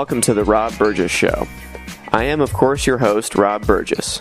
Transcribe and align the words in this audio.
Welcome 0.00 0.22
to 0.22 0.32
the 0.32 0.46
Rob 0.46 0.78
Burgess 0.78 1.10
Show. 1.10 1.46
I 2.10 2.24
am, 2.24 2.40
of 2.40 2.54
course, 2.54 2.86
your 2.86 2.96
host, 2.96 3.34
Rob 3.34 3.66
Burgess. 3.66 4.18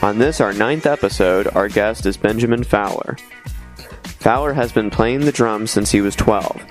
On 0.00 0.18
this, 0.18 0.40
our 0.40 0.54
ninth 0.54 0.86
episode, 0.86 1.48
our 1.48 1.68
guest 1.68 2.06
is 2.06 2.16
Benjamin 2.16 2.64
Fowler. 2.64 3.18
Fowler 4.04 4.54
has 4.54 4.72
been 4.72 4.88
playing 4.88 5.20
the 5.20 5.30
drums 5.30 5.70
since 5.70 5.90
he 5.90 6.00
was 6.00 6.16
12 6.16 6.62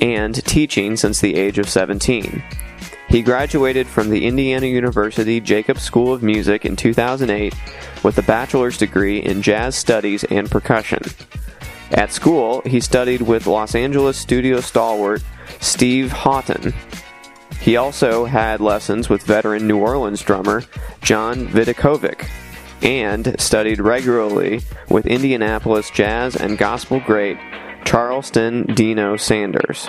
and 0.00 0.34
teaching 0.46 0.96
since 0.96 1.20
the 1.20 1.34
age 1.34 1.58
of 1.58 1.68
17. 1.68 2.42
He 3.10 3.20
graduated 3.20 3.86
from 3.86 4.08
the 4.08 4.26
Indiana 4.26 4.66
University 4.66 5.38
Jacobs 5.38 5.82
School 5.82 6.14
of 6.14 6.22
Music 6.22 6.64
in 6.64 6.76
2008 6.76 7.54
with 8.02 8.16
a 8.16 8.22
bachelor's 8.22 8.78
degree 8.78 9.18
in 9.18 9.42
jazz 9.42 9.76
studies 9.76 10.24
and 10.24 10.50
percussion. 10.50 11.02
At 11.90 12.14
school, 12.14 12.62
he 12.64 12.80
studied 12.80 13.20
with 13.20 13.46
Los 13.46 13.74
Angeles 13.74 14.16
studio 14.16 14.62
stalwart 14.62 15.22
Steve 15.60 16.10
Houghton. 16.12 16.72
He 17.60 17.76
also 17.76 18.24
had 18.24 18.60
lessons 18.60 19.08
with 19.08 19.22
veteran 19.22 19.66
New 19.66 19.78
Orleans 19.78 20.22
drummer 20.22 20.64
John 21.02 21.46
Vidacovich 21.48 22.26
and 22.82 23.38
studied 23.38 23.80
regularly 23.80 24.62
with 24.88 25.06
Indianapolis 25.06 25.90
jazz 25.90 26.36
and 26.36 26.56
gospel 26.56 27.00
great 27.00 27.36
Charleston 27.84 28.64
Deno 28.68 29.20
Sanders. 29.20 29.88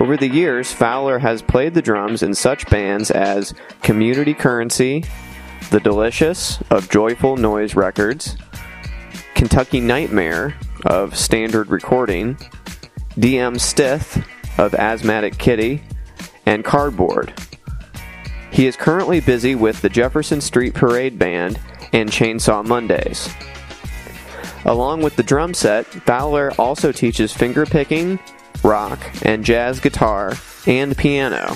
Over 0.00 0.16
the 0.16 0.28
years, 0.28 0.72
Fowler 0.72 1.18
has 1.18 1.42
played 1.42 1.74
the 1.74 1.82
drums 1.82 2.22
in 2.22 2.34
such 2.34 2.68
bands 2.68 3.10
as 3.10 3.54
Community 3.82 4.34
Currency, 4.34 5.04
The 5.70 5.80
Delicious 5.80 6.60
of 6.70 6.88
Joyful 6.88 7.36
Noise 7.36 7.74
Records, 7.74 8.36
Kentucky 9.34 9.80
Nightmare 9.80 10.56
of 10.84 11.16
Standard 11.16 11.68
Recording, 11.68 12.36
DM 13.16 13.58
Stith 13.58 14.24
of 14.58 14.74
Asthmatic 14.74 15.38
Kitty, 15.38 15.82
and 16.48 16.64
Cardboard. 16.64 17.34
He 18.50 18.66
is 18.66 18.74
currently 18.74 19.20
busy 19.20 19.54
with 19.54 19.82
the 19.82 19.90
Jefferson 19.90 20.40
Street 20.40 20.72
Parade 20.72 21.18
Band 21.18 21.60
and 21.92 22.08
Chainsaw 22.08 22.64
Mondays. 22.64 23.28
Along 24.64 25.02
with 25.02 25.14
the 25.16 25.22
drum 25.22 25.52
set, 25.52 25.84
Fowler 25.84 26.52
also 26.58 26.90
teaches 26.90 27.34
fingerpicking, 27.34 28.18
rock, 28.64 28.98
and 29.26 29.44
jazz 29.44 29.78
guitar 29.78 30.36
and 30.66 30.96
piano 30.96 31.54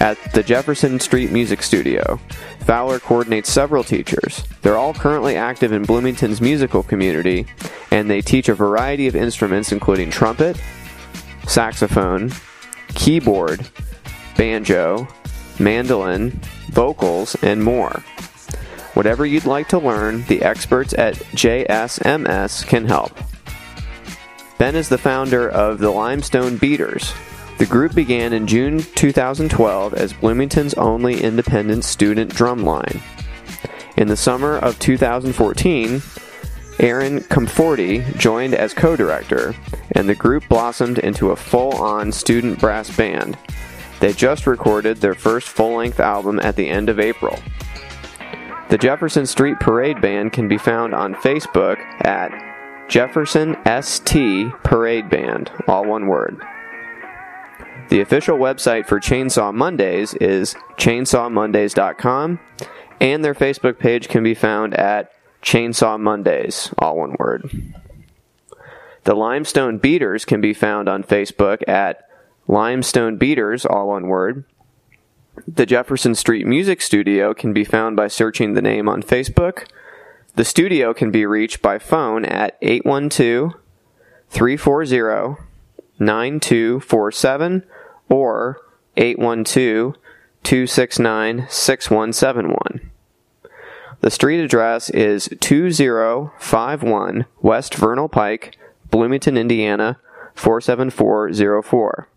at 0.00 0.18
the 0.34 0.42
Jefferson 0.42 1.00
Street 1.00 1.32
Music 1.32 1.62
Studio. 1.62 2.20
Fowler 2.60 2.98
coordinates 2.98 3.50
several 3.50 3.82
teachers. 3.82 4.44
They're 4.60 4.76
all 4.76 4.92
currently 4.92 5.36
active 5.36 5.72
in 5.72 5.84
Bloomington's 5.84 6.42
musical 6.42 6.82
community, 6.82 7.46
and 7.90 8.10
they 8.10 8.20
teach 8.20 8.50
a 8.50 8.54
variety 8.54 9.06
of 9.06 9.16
instruments 9.16 9.72
including 9.72 10.10
trumpet, 10.10 10.60
saxophone, 11.46 12.32
keyboard, 12.94 13.66
banjo, 14.36 15.08
mandolin, 15.58 16.40
vocals, 16.70 17.34
and 17.42 17.62
more. 17.62 18.02
Whatever 18.94 19.26
you'd 19.26 19.44
like 19.44 19.68
to 19.68 19.78
learn, 19.78 20.24
the 20.24 20.42
experts 20.42 20.94
at 20.94 21.16
JSMS 21.34 22.66
can 22.66 22.86
help. 22.86 23.12
Ben 24.58 24.74
is 24.74 24.88
the 24.88 24.96
founder 24.96 25.48
of 25.48 25.78
the 25.78 25.90
Limestone 25.90 26.56
Beaters. 26.56 27.12
The 27.58 27.66
group 27.66 27.94
began 27.94 28.32
in 28.32 28.46
June 28.46 28.80
2012 28.80 29.94
as 29.94 30.12
Bloomington's 30.12 30.74
only 30.74 31.22
independent 31.22 31.84
student 31.84 32.34
drumline. 32.34 33.00
In 33.96 34.08
the 34.08 34.16
summer 34.16 34.56
of 34.58 34.78
2014, 34.78 36.02
Aaron 36.78 37.20
Comforty 37.20 38.16
joined 38.18 38.54
as 38.54 38.74
co 38.74 38.96
director, 38.96 39.54
and 39.92 40.08
the 40.08 40.14
group 40.14 40.46
blossomed 40.48 40.98
into 40.98 41.30
a 41.30 41.36
full 41.36 41.74
on 41.76 42.12
student 42.12 42.58
brass 42.58 42.94
band. 42.94 43.38
They 44.00 44.12
just 44.12 44.46
recorded 44.46 44.98
their 44.98 45.14
first 45.14 45.48
full 45.48 45.76
length 45.76 46.00
album 46.00 46.38
at 46.40 46.56
the 46.56 46.68
end 46.68 46.88
of 46.88 47.00
April. 47.00 47.38
The 48.68 48.78
Jefferson 48.78 49.26
Street 49.26 49.58
Parade 49.60 50.00
Band 50.00 50.32
can 50.32 50.48
be 50.48 50.58
found 50.58 50.94
on 50.94 51.14
Facebook 51.14 51.78
at 52.04 52.32
Jefferson 52.88 53.56
ST 53.80 54.52
Parade 54.62 55.08
Band, 55.08 55.50
all 55.66 55.84
one 55.84 56.06
word. 56.06 56.40
The 57.88 58.00
official 58.00 58.38
website 58.38 58.86
for 58.86 58.98
Chainsaw 58.98 59.54
Mondays 59.54 60.14
is 60.14 60.56
chainsawmondays.com, 60.76 62.40
and 63.00 63.24
their 63.24 63.34
Facebook 63.34 63.78
page 63.78 64.08
can 64.08 64.24
be 64.24 64.34
found 64.34 64.74
at 64.74 65.12
Chainsaw 65.42 65.98
Mondays, 65.98 66.72
all 66.78 66.96
one 66.96 67.14
word. 67.18 67.48
The 69.04 69.14
Limestone 69.14 69.78
Beaters 69.78 70.24
can 70.24 70.40
be 70.40 70.52
found 70.52 70.88
on 70.88 71.04
Facebook 71.04 71.66
at 71.68 72.05
Limestone 72.48 73.16
Beaters, 73.16 73.64
all 73.66 73.88
one 73.88 74.08
word. 74.08 74.44
The 75.46 75.66
Jefferson 75.66 76.14
Street 76.14 76.46
Music 76.46 76.80
Studio 76.80 77.34
can 77.34 77.52
be 77.52 77.64
found 77.64 77.96
by 77.96 78.08
searching 78.08 78.54
the 78.54 78.62
name 78.62 78.88
on 78.88 79.02
Facebook 79.02 79.66
the 80.36 80.44
studio 80.44 80.92
can 80.92 81.10
be 81.10 81.24
reached 81.24 81.62
by 81.62 81.78
phone 81.78 82.26
at 82.26 82.58
812 82.60 83.54
340 84.28 85.42
9247 85.98 87.64
or 88.10 88.60
812 88.98 89.94
269 90.42 91.46
6171. 91.48 92.90
The 94.02 94.10
street 94.10 94.44
address 94.44 94.90
is 94.90 95.30
2051 95.40 97.24
West 97.40 97.74
Vernal 97.74 98.10
Pike, 98.10 98.58
Bloomington, 98.90 99.38
Indiana 99.38 99.98
47404. 100.34 102.08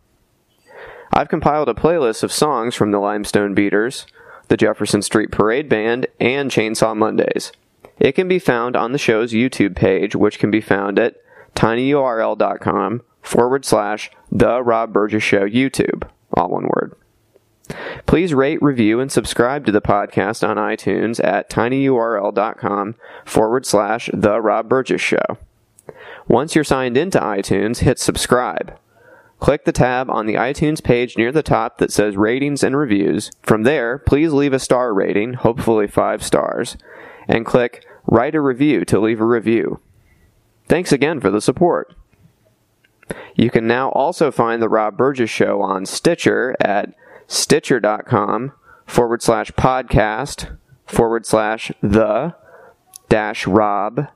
I've 1.11 1.29
compiled 1.29 1.69
a 1.69 1.73
playlist 1.73 2.23
of 2.23 2.31
songs 2.31 2.75
from 2.75 2.91
the 2.91 2.99
Limestone 2.99 3.53
Beaters, 3.53 4.05
the 4.47 4.57
Jefferson 4.57 5.01
Street 5.01 5.31
Parade 5.31 5.69
Band, 5.69 6.07
and 6.19 6.51
Chainsaw 6.51 6.95
Mondays. 6.95 7.51
It 7.99 8.13
can 8.13 8.27
be 8.27 8.39
found 8.39 8.75
on 8.75 8.91
the 8.91 8.97
show's 8.97 9.33
YouTube 9.33 9.75
page, 9.75 10.15
which 10.15 10.39
can 10.39 10.51
be 10.51 10.61
found 10.61 10.97
at 10.99 11.15
tinyurl.com 11.55 13.01
forward 13.21 13.65
slash 13.65 14.11
The 14.31 14.63
Rob 14.63 14.93
Burgess 14.93 15.23
Show 15.23 15.47
YouTube, 15.47 16.07
all 16.33 16.49
one 16.49 16.67
word. 16.67 16.95
Please 18.05 18.33
rate, 18.33 18.61
review, 18.61 18.99
and 18.99 19.11
subscribe 19.11 19.65
to 19.65 19.71
the 19.71 19.81
podcast 19.81 20.47
on 20.47 20.57
iTunes 20.57 21.23
at 21.23 21.49
tinyurl.com 21.49 22.95
forward 23.25 23.65
slash 23.65 24.09
The 24.13 24.41
Rob 24.41 24.69
Burgess 24.69 25.01
Show. 25.01 25.37
Once 26.27 26.55
you're 26.55 26.63
signed 26.63 26.97
into 26.97 27.19
iTunes, 27.19 27.79
hit 27.79 27.99
subscribe. 27.99 28.77
Click 29.39 29.63
the 29.63 29.71
tab 29.71 30.09
on 30.09 30.25
the 30.25 30.33
iTunes 30.35 30.83
page 30.83 31.17
near 31.17 31.31
the 31.31 31.43
top 31.43 31.77
that 31.77 31.91
says 31.91 32.17
Ratings 32.17 32.63
and 32.63 32.75
Reviews. 32.75 33.31
From 33.41 33.63
there, 33.63 33.97
please 33.97 34.33
leave 34.33 34.53
a 34.53 34.59
star 34.59 34.93
rating, 34.93 35.33
hopefully 35.33 35.87
five 35.87 36.21
stars, 36.21 36.75
and 37.27 37.45
click 37.45 37.85
write 38.05 38.35
a 38.35 38.41
review 38.41 38.83
to 38.85 38.99
leave 38.99 39.21
a 39.21 39.25
review. 39.25 39.79
Thanks 40.67 40.91
again 40.91 41.19
for 41.19 41.31
the 41.31 41.41
support. 41.41 41.95
You 43.35 43.49
can 43.49 43.65
now 43.65 43.89
also 43.89 44.29
find 44.31 44.61
The 44.61 44.69
Rob 44.69 44.97
Burgess 44.97 45.29
Show 45.29 45.61
on 45.61 45.85
Stitcher 45.85 46.55
at 46.59 46.93
stitcher.com 47.27 48.51
forward 48.85 49.21
slash 49.21 49.51
podcast 49.51 50.57
forward 50.85 51.25
slash 51.25 51.71
the 51.81 52.35
dash 53.07 53.47
Rob 53.47 54.07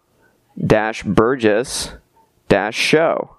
dash 0.59 1.03
Burgess 1.03 1.93
dash 2.49 2.75
show. 2.75 3.37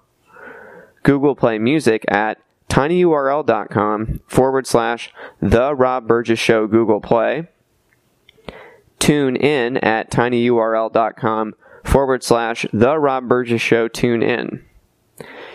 Google 1.05 1.35
Play 1.35 1.57
Music 1.59 2.03
at 2.09 2.39
tinyurl.com 2.67 4.19
forward 4.27 4.67
slash 4.67 5.13
the 5.41 5.73
Rob 5.73 6.07
Burgess 6.07 6.39
Show 6.39 6.67
Google 6.67 6.99
Play 6.99 7.47
tune 9.05 9.35
in 9.35 9.77
at 9.77 10.09
tinyurl.com 10.09 11.53
forward 11.83 12.23
slash 12.23 12.65
The 12.73 12.97
Rob 12.97 13.27
Burgess 13.27 13.61
Show 13.61 13.87
tune 13.87 14.23
in. 14.23 14.65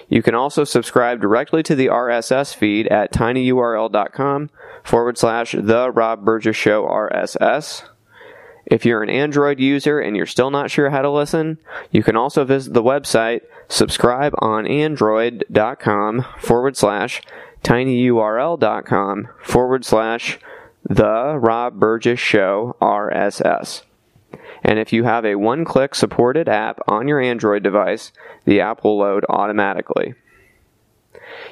You 0.08 0.22
can 0.22 0.36
also 0.36 0.62
subscribe 0.62 1.20
directly 1.20 1.64
to 1.64 1.74
the 1.74 1.86
RSS 1.88 2.54
feed 2.54 2.86
at 2.86 3.12
tinyurl.com 3.12 4.50
forward 4.84 5.18
slash 5.18 5.56
The 5.58 5.90
Rob 5.90 6.24
Burgess 6.24 6.56
Show 6.56 6.84
RSS. 6.84 7.89
If 8.70 8.86
you're 8.86 9.02
an 9.02 9.10
Android 9.10 9.58
user 9.58 9.98
and 9.98 10.16
you're 10.16 10.26
still 10.26 10.52
not 10.52 10.70
sure 10.70 10.90
how 10.90 11.02
to 11.02 11.10
listen, 11.10 11.58
you 11.90 12.04
can 12.04 12.14
also 12.16 12.44
visit 12.44 12.72
the 12.72 12.82
website 12.82 13.40
subscribeonandroid.com 13.68 16.26
forward 16.38 16.76
slash 16.76 17.20
tinyurl.com 17.64 19.28
forward 19.42 19.84
slash 19.84 20.38
the 20.88 21.36
Rob 21.38 21.80
Burgess 21.80 22.20
Show 22.20 22.76
RSS. 22.80 23.82
And 24.62 24.78
if 24.78 24.92
you 24.92 25.02
have 25.04 25.24
a 25.24 25.34
one 25.34 25.64
click 25.64 25.96
supported 25.96 26.48
app 26.48 26.78
on 26.86 27.08
your 27.08 27.20
Android 27.20 27.64
device, 27.64 28.12
the 28.44 28.60
app 28.60 28.84
will 28.84 28.98
load 28.98 29.24
automatically. 29.28 30.14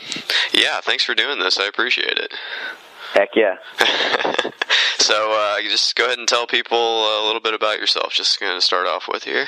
Yeah, 0.51 0.81
thanks 0.81 1.05
for 1.05 1.15
doing 1.15 1.39
this. 1.39 1.59
I 1.59 1.67
appreciate 1.67 2.17
it. 2.17 2.33
Heck 3.13 3.37
yeah. 3.37 3.57
so, 4.99 5.33
uh, 5.33 5.61
just 5.69 5.97
go 5.97 6.07
ahead 6.07 6.17
and 6.17 6.27
tell 6.27 6.47
people 6.47 6.79
a 6.79 7.27
little 7.27 7.43
bit 7.43 7.53
about 7.53 7.79
yourself. 7.79 8.15
Just 8.15 8.41
going 8.41 8.57
to 8.57 8.65
start 8.65 8.87
off 8.87 9.07
with 9.07 9.25
here. 9.25 9.47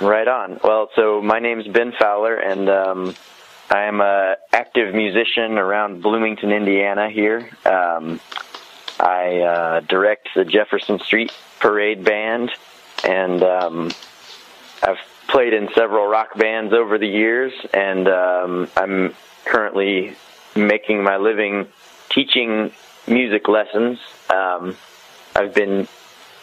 Right 0.00 0.28
on. 0.28 0.58
Well, 0.64 0.88
so 0.96 1.20
my 1.20 1.38
name's 1.38 1.68
Ben 1.68 1.92
Fowler, 2.00 2.36
and 2.36 2.70
um, 2.70 3.14
I 3.68 3.82
am 3.82 4.00
a 4.00 4.36
active 4.54 4.94
musician 4.94 5.58
around 5.58 6.00
Bloomington, 6.00 6.50
Indiana. 6.50 7.10
Here, 7.10 7.50
um, 7.66 8.20
I 8.98 9.40
uh, 9.40 9.80
direct 9.80 10.28
the 10.34 10.44
Jefferson 10.44 10.98
Street 11.00 11.32
Parade 11.60 12.04
Band, 12.04 12.50
and 13.04 13.42
um, 13.42 13.90
I've 14.82 14.98
played 15.28 15.52
in 15.52 15.68
several 15.74 16.06
rock 16.06 16.36
bands 16.36 16.72
over 16.72 16.98
the 16.98 17.08
years, 17.08 17.52
and 17.74 18.08
um, 18.08 18.68
I'm 18.76 19.14
currently 19.44 20.16
making 20.54 21.02
my 21.02 21.16
living 21.16 21.66
teaching 22.08 22.72
music 23.06 23.48
lessons. 23.48 23.98
Um, 24.30 24.76
I've 25.34 25.54
been 25.54 25.86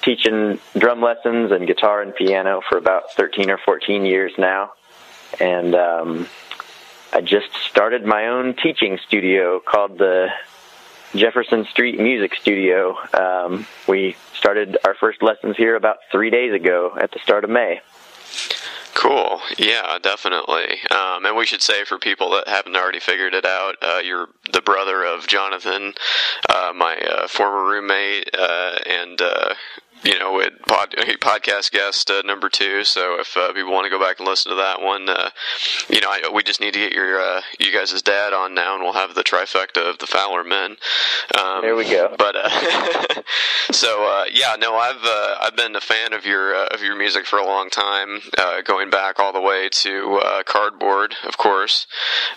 teaching 0.03 0.59
drum 0.77 1.01
lessons 1.01 1.51
and 1.51 1.65
guitar 1.65 2.01
and 2.01 2.13
piano 2.13 2.61
for 2.67 2.77
about 2.77 3.13
13 3.13 3.49
or 3.49 3.57
14 3.57 4.05
years 4.05 4.33
now. 4.37 4.73
And 5.39 5.73
um, 5.73 6.27
I 7.11 7.21
just 7.21 7.53
started 7.69 8.05
my 8.05 8.27
own 8.27 8.53
teaching 8.53 8.99
studio 9.07 9.59
called 9.59 9.97
the 9.97 10.27
Jefferson 11.15 11.65
Street 11.65 11.99
Music 11.99 12.35
Studio. 12.35 12.97
Um, 13.13 13.67
we 13.87 14.15
started 14.33 14.77
our 14.85 14.95
first 14.95 15.21
lessons 15.21 15.55
here 15.57 15.75
about 15.75 15.97
three 16.11 16.29
days 16.29 16.53
ago 16.53 16.95
at 16.99 17.11
the 17.11 17.19
start 17.19 17.43
of 17.43 17.49
May. 17.49 17.81
Cool. 18.93 19.41
Yeah, 19.57 19.97
definitely. 20.01 20.79
Um, 20.91 21.25
and 21.25 21.35
we 21.35 21.45
should 21.45 21.61
say 21.61 21.83
for 21.83 21.97
people 21.97 22.29
that 22.31 22.47
haven't 22.47 22.75
already 22.75 22.99
figured 22.99 23.33
it 23.33 23.45
out, 23.45 23.75
uh, 23.81 23.99
you're 24.03 24.29
the 24.51 24.61
brother 24.61 25.03
of 25.03 25.27
Jonathan, 25.27 25.93
uh, 26.49 26.71
my 26.75 26.95
uh, 26.95 27.27
former 27.27 27.65
roommate, 27.65 28.29
uh, 28.37 28.77
and 28.85 29.21
uh, 29.21 29.55
you 30.03 30.17
know, 30.19 30.39
it 30.39 30.61
pod, 30.63 30.91
podcast 30.91 31.71
guest 31.71 32.09
uh, 32.09 32.21
number 32.25 32.49
two. 32.49 32.83
So 32.83 33.19
if 33.19 33.35
uh, 33.37 33.53
people 33.53 33.71
want 33.71 33.85
to 33.85 33.89
go 33.89 33.99
back 33.99 34.19
and 34.19 34.27
listen 34.27 34.51
to 34.51 34.55
that 34.57 34.81
one, 34.81 35.07
uh, 35.09 35.29
you 35.89 36.01
know, 36.01 36.09
I, 36.09 36.29
we 36.33 36.43
just 36.43 36.59
need 36.59 36.73
to 36.73 36.79
get 36.79 36.93
your 36.93 37.19
uh, 37.19 37.41
you 37.59 37.71
guys' 37.73 38.01
dad 38.01 38.33
on 38.33 38.53
now, 38.53 38.75
and 38.75 38.83
we'll 38.83 38.93
have 38.93 39.15
the 39.15 39.23
trifecta 39.23 39.89
of 39.89 39.99
the 39.99 40.07
Fowler 40.07 40.43
men. 40.43 40.77
Um, 41.37 41.61
there 41.61 41.75
we 41.75 41.89
go. 41.89 42.15
But 42.17 42.35
uh, 42.35 43.21
so 43.71 44.03
uh, 44.05 44.25
yeah, 44.31 44.55
no, 44.59 44.75
I've 44.75 45.03
I've 45.03 45.55
been 45.55 45.75
a 45.75 45.81
fan 45.81 46.13
of 46.13 46.25
your 46.25 46.53
of 46.67 46.81
your 46.81 46.97
music 46.97 47.25
for 47.25 47.39
a 47.39 47.45
long 47.45 47.69
time, 47.69 48.21
going 48.65 48.89
back 48.89 49.19
all 49.19 49.33
the 49.33 49.41
way 49.41 49.69
to 49.69 50.21
Cardboard, 50.45 51.15
of 51.25 51.37
course. 51.37 51.87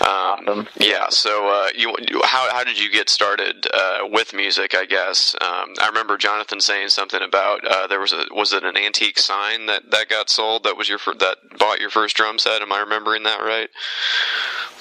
Um, 0.01 0.36
Yeah. 0.79 1.09
So 1.11 1.69
you, 1.75 1.95
how 2.25 2.51
how 2.53 2.65
did 2.65 2.79
you 2.79 2.91
get 2.91 3.09
started 3.09 3.67
with 4.11 4.35
music? 4.35 4.75
I 4.75 4.87
guess 4.87 5.35
um, 5.41 5.75
I 5.81 5.89
remember 5.89 6.17
Jonathan 6.17 6.61
saying 6.61 6.89
something 6.89 7.23
about 7.23 7.67
uh, 7.67 7.87
there 7.87 8.01
was 8.01 8.13
a 8.13 8.27
was 8.31 8.53
it 8.53 8.65
an 8.65 8.77
antique 8.77 9.19
sign 9.19 9.67
that 9.67 9.91
that 9.91 10.09
got 10.09 10.31
sold 10.31 10.65
that 10.65 10.77
was 10.77 10.89
your 10.89 10.99
that 11.19 11.37
bought 11.59 11.81
your 11.81 11.91
first 11.91 12.17
drum 12.17 12.39
set? 12.39 12.63
Am 12.63 12.73
I 12.73 12.81
remembering 12.81 13.23
that 13.25 13.41
right? 13.41 13.69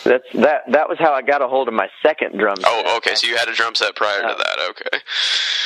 That's 0.04 0.26
that 0.34 0.62
that 0.72 0.90
was 0.90 0.98
how 1.00 1.14
I 1.14 1.22
got 1.22 1.42
a 1.42 1.48
hold 1.48 1.68
of 1.68 1.74
my 1.74 1.90
second 2.04 2.38
drum 2.38 2.58
set. 2.58 2.66
Oh, 2.68 2.98
okay. 2.98 3.16
So 3.16 3.28
you 3.28 3.38
had 3.38 3.50
a 3.50 3.54
drum 3.54 3.76
set 3.76 3.96
prior 3.96 4.24
uh, 4.24 4.36
to 4.36 4.36
that. 4.38 4.70
Okay. 4.70 5.04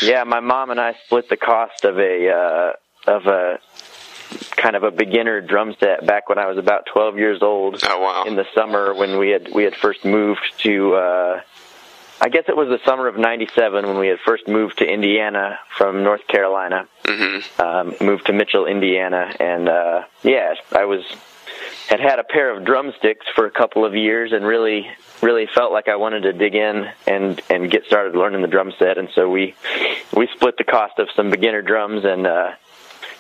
Yeah, 0.01 0.24
my 0.24 0.39
mom 0.39 0.71
and 0.71 0.80
I 0.80 0.95
split 1.06 1.30
the 1.30 1.38
cost 1.38 1.83
of 1.83 2.00
a 2.00 2.30
uh, 2.30 3.12
of 3.12 3.25
a 3.25 3.59
kind 4.52 4.76
of 4.76 4.84
a 4.84 4.92
beginner 4.92 5.42
drum 5.42 5.76
set 5.80 6.06
back 6.06 6.30
when 6.30 6.38
I 6.38 6.48
was 6.48 6.58
about 6.58 6.86
12 6.88 7.18
years 7.18 7.42
old. 7.42 7.81
Oh 7.88 8.02
wow! 8.02 8.24
In 8.26 8.36
the 8.36 8.46
summer 8.54 8.94
when 8.94 9.18
we 9.18 9.30
had 9.30 9.50
we 9.54 9.64
had 9.64 9.76
first 9.76 10.06
moved 10.06 10.54
to 10.60 10.96
uh, 10.96 11.42
I 12.22 12.30
guess 12.30 12.44
it 12.48 12.56
was 12.56 12.68
the 12.68 12.80
summer 12.86 13.08
of 13.08 13.18
'97 13.18 13.88
when 13.88 13.98
we 13.98 14.08
had 14.08 14.20
first 14.26 14.48
moved 14.48 14.80
to 14.80 14.86
Indiana 14.86 15.60
from 15.78 16.04
North 16.04 16.28
Carolina. 16.28 16.88
Mm-hmm. 17.04 17.62
Um, 17.62 17.96
moved 18.02 18.26
to 18.26 18.34
Mitchell, 18.34 18.66
Indiana, 18.66 19.34
and 19.40 19.70
uh, 19.70 20.04
yeah, 20.24 20.54
I 20.74 20.86
was 20.86 21.04
had 21.88 22.02
had 22.02 22.20
a 22.20 22.24
pair 22.24 22.56
of 22.56 22.66
drumsticks 22.66 23.26
for 23.36 23.46
a 23.46 23.52
couple 23.52 23.86
of 23.86 23.96
years, 23.96 24.34
and 24.34 24.46
really, 24.46 24.88
really 25.22 25.48
felt 25.48 25.72
like 25.72 25.88
I 25.88 25.96
wanted 25.96 26.24
to 26.24 26.34
dig 26.34 26.56
in 26.56 26.90
and 27.08 27.42
and 27.50 27.72
get 27.72 27.86
started 27.86 28.16
learning 28.16 28.42
the 28.42 28.48
drum 28.48 28.74
set. 28.78 28.98
And 28.98 29.10
so 29.16 29.30
we 29.30 29.56
we 30.14 30.28
split 30.36 30.58
the 30.58 30.66
cost 30.66 31.00
of 31.00 31.08
some 31.16 31.30
beginner 31.30 31.62
drums, 31.62 32.04
and 32.04 32.28
uh, 32.28 32.52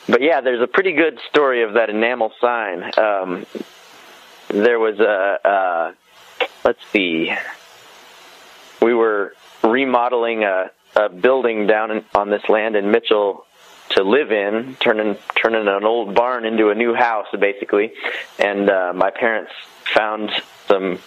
but 0.09 0.21
yeah, 0.21 0.41
there's 0.41 0.61
a 0.61 0.67
pretty 0.67 0.93
good 0.93 1.19
story 1.29 1.63
of 1.63 1.73
that 1.73 1.89
enamel 1.89 2.33
sign. 2.41 2.83
Um, 2.97 3.45
there 4.49 4.79
was 4.79 4.99
a 4.99 5.93
let's 6.63 6.85
see 6.91 7.33
we 8.81 8.93
were 8.93 9.33
remodeling 9.63 10.43
a, 10.43 10.71
a 10.95 11.09
building 11.09 11.67
down 11.67 11.91
in, 11.91 12.05
on 12.15 12.29
this 12.29 12.47
land 12.49 12.75
in 12.75 12.91
Mitchell 12.91 13.45
to 13.91 14.03
live 14.03 14.31
in, 14.31 14.75
turning 14.79 15.17
turning 15.35 15.67
an 15.67 15.83
old 15.83 16.13
barn 16.13 16.45
into 16.45 16.69
a 16.69 16.75
new 16.75 16.93
house, 16.93 17.27
basically. 17.37 17.91
And 18.37 18.69
uh, 18.69 18.93
my 18.95 19.09
parents 19.09 19.51
found 19.83 20.31
some 20.67 20.99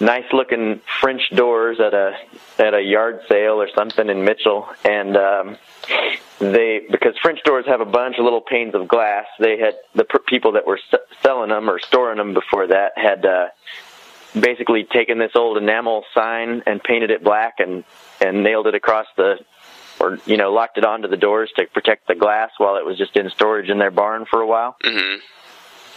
nice 0.00 0.24
looking 0.32 0.80
French 1.00 1.22
doors 1.30 1.78
at 1.80 1.94
a 1.94 2.16
at 2.58 2.74
a 2.74 2.82
yard 2.82 3.20
sale 3.28 3.60
or 3.60 3.68
something 3.74 4.08
in 4.08 4.24
Mitchell, 4.24 4.68
and 4.84 5.16
um, 5.16 5.56
they 6.38 6.86
because 6.90 7.16
French 7.22 7.42
doors 7.44 7.66
have 7.66 7.80
a 7.80 7.86
bunch 7.86 8.16
of 8.18 8.24
little 8.24 8.40
panes 8.40 8.74
of 8.74 8.88
glass. 8.88 9.26
They 9.38 9.58
had 9.58 9.74
the 9.94 10.04
people 10.26 10.52
that 10.52 10.66
were 10.66 10.78
s- 10.78 11.00
selling 11.22 11.50
them 11.50 11.68
or 11.68 11.78
storing 11.78 12.18
them 12.18 12.34
before 12.34 12.66
that 12.68 12.92
had. 12.96 13.24
Uh, 13.24 13.48
basically 14.38 14.84
taken 14.84 15.18
this 15.18 15.32
old 15.34 15.56
enamel 15.56 16.04
sign 16.14 16.62
and 16.64 16.80
painted 16.80 17.10
it 17.10 17.24
black 17.24 17.54
and 17.58 17.82
and 18.20 18.44
nailed 18.44 18.68
it 18.68 18.76
across 18.76 19.06
the 19.16 19.36
or 20.00 20.18
you 20.26 20.36
know 20.36 20.52
locked 20.52 20.78
it 20.78 20.84
onto 20.84 21.08
the 21.08 21.16
doors 21.16 21.50
to 21.56 21.66
protect 21.66 22.08
the 22.08 22.14
glass 22.14 22.50
while 22.58 22.76
it 22.76 22.84
was 22.84 22.96
just 22.96 23.16
in 23.16 23.28
storage 23.30 23.68
in 23.68 23.78
their 23.78 23.90
barn 23.90 24.24
for 24.28 24.40
a 24.40 24.46
while. 24.46 24.76
Mm-hmm. 24.84 25.18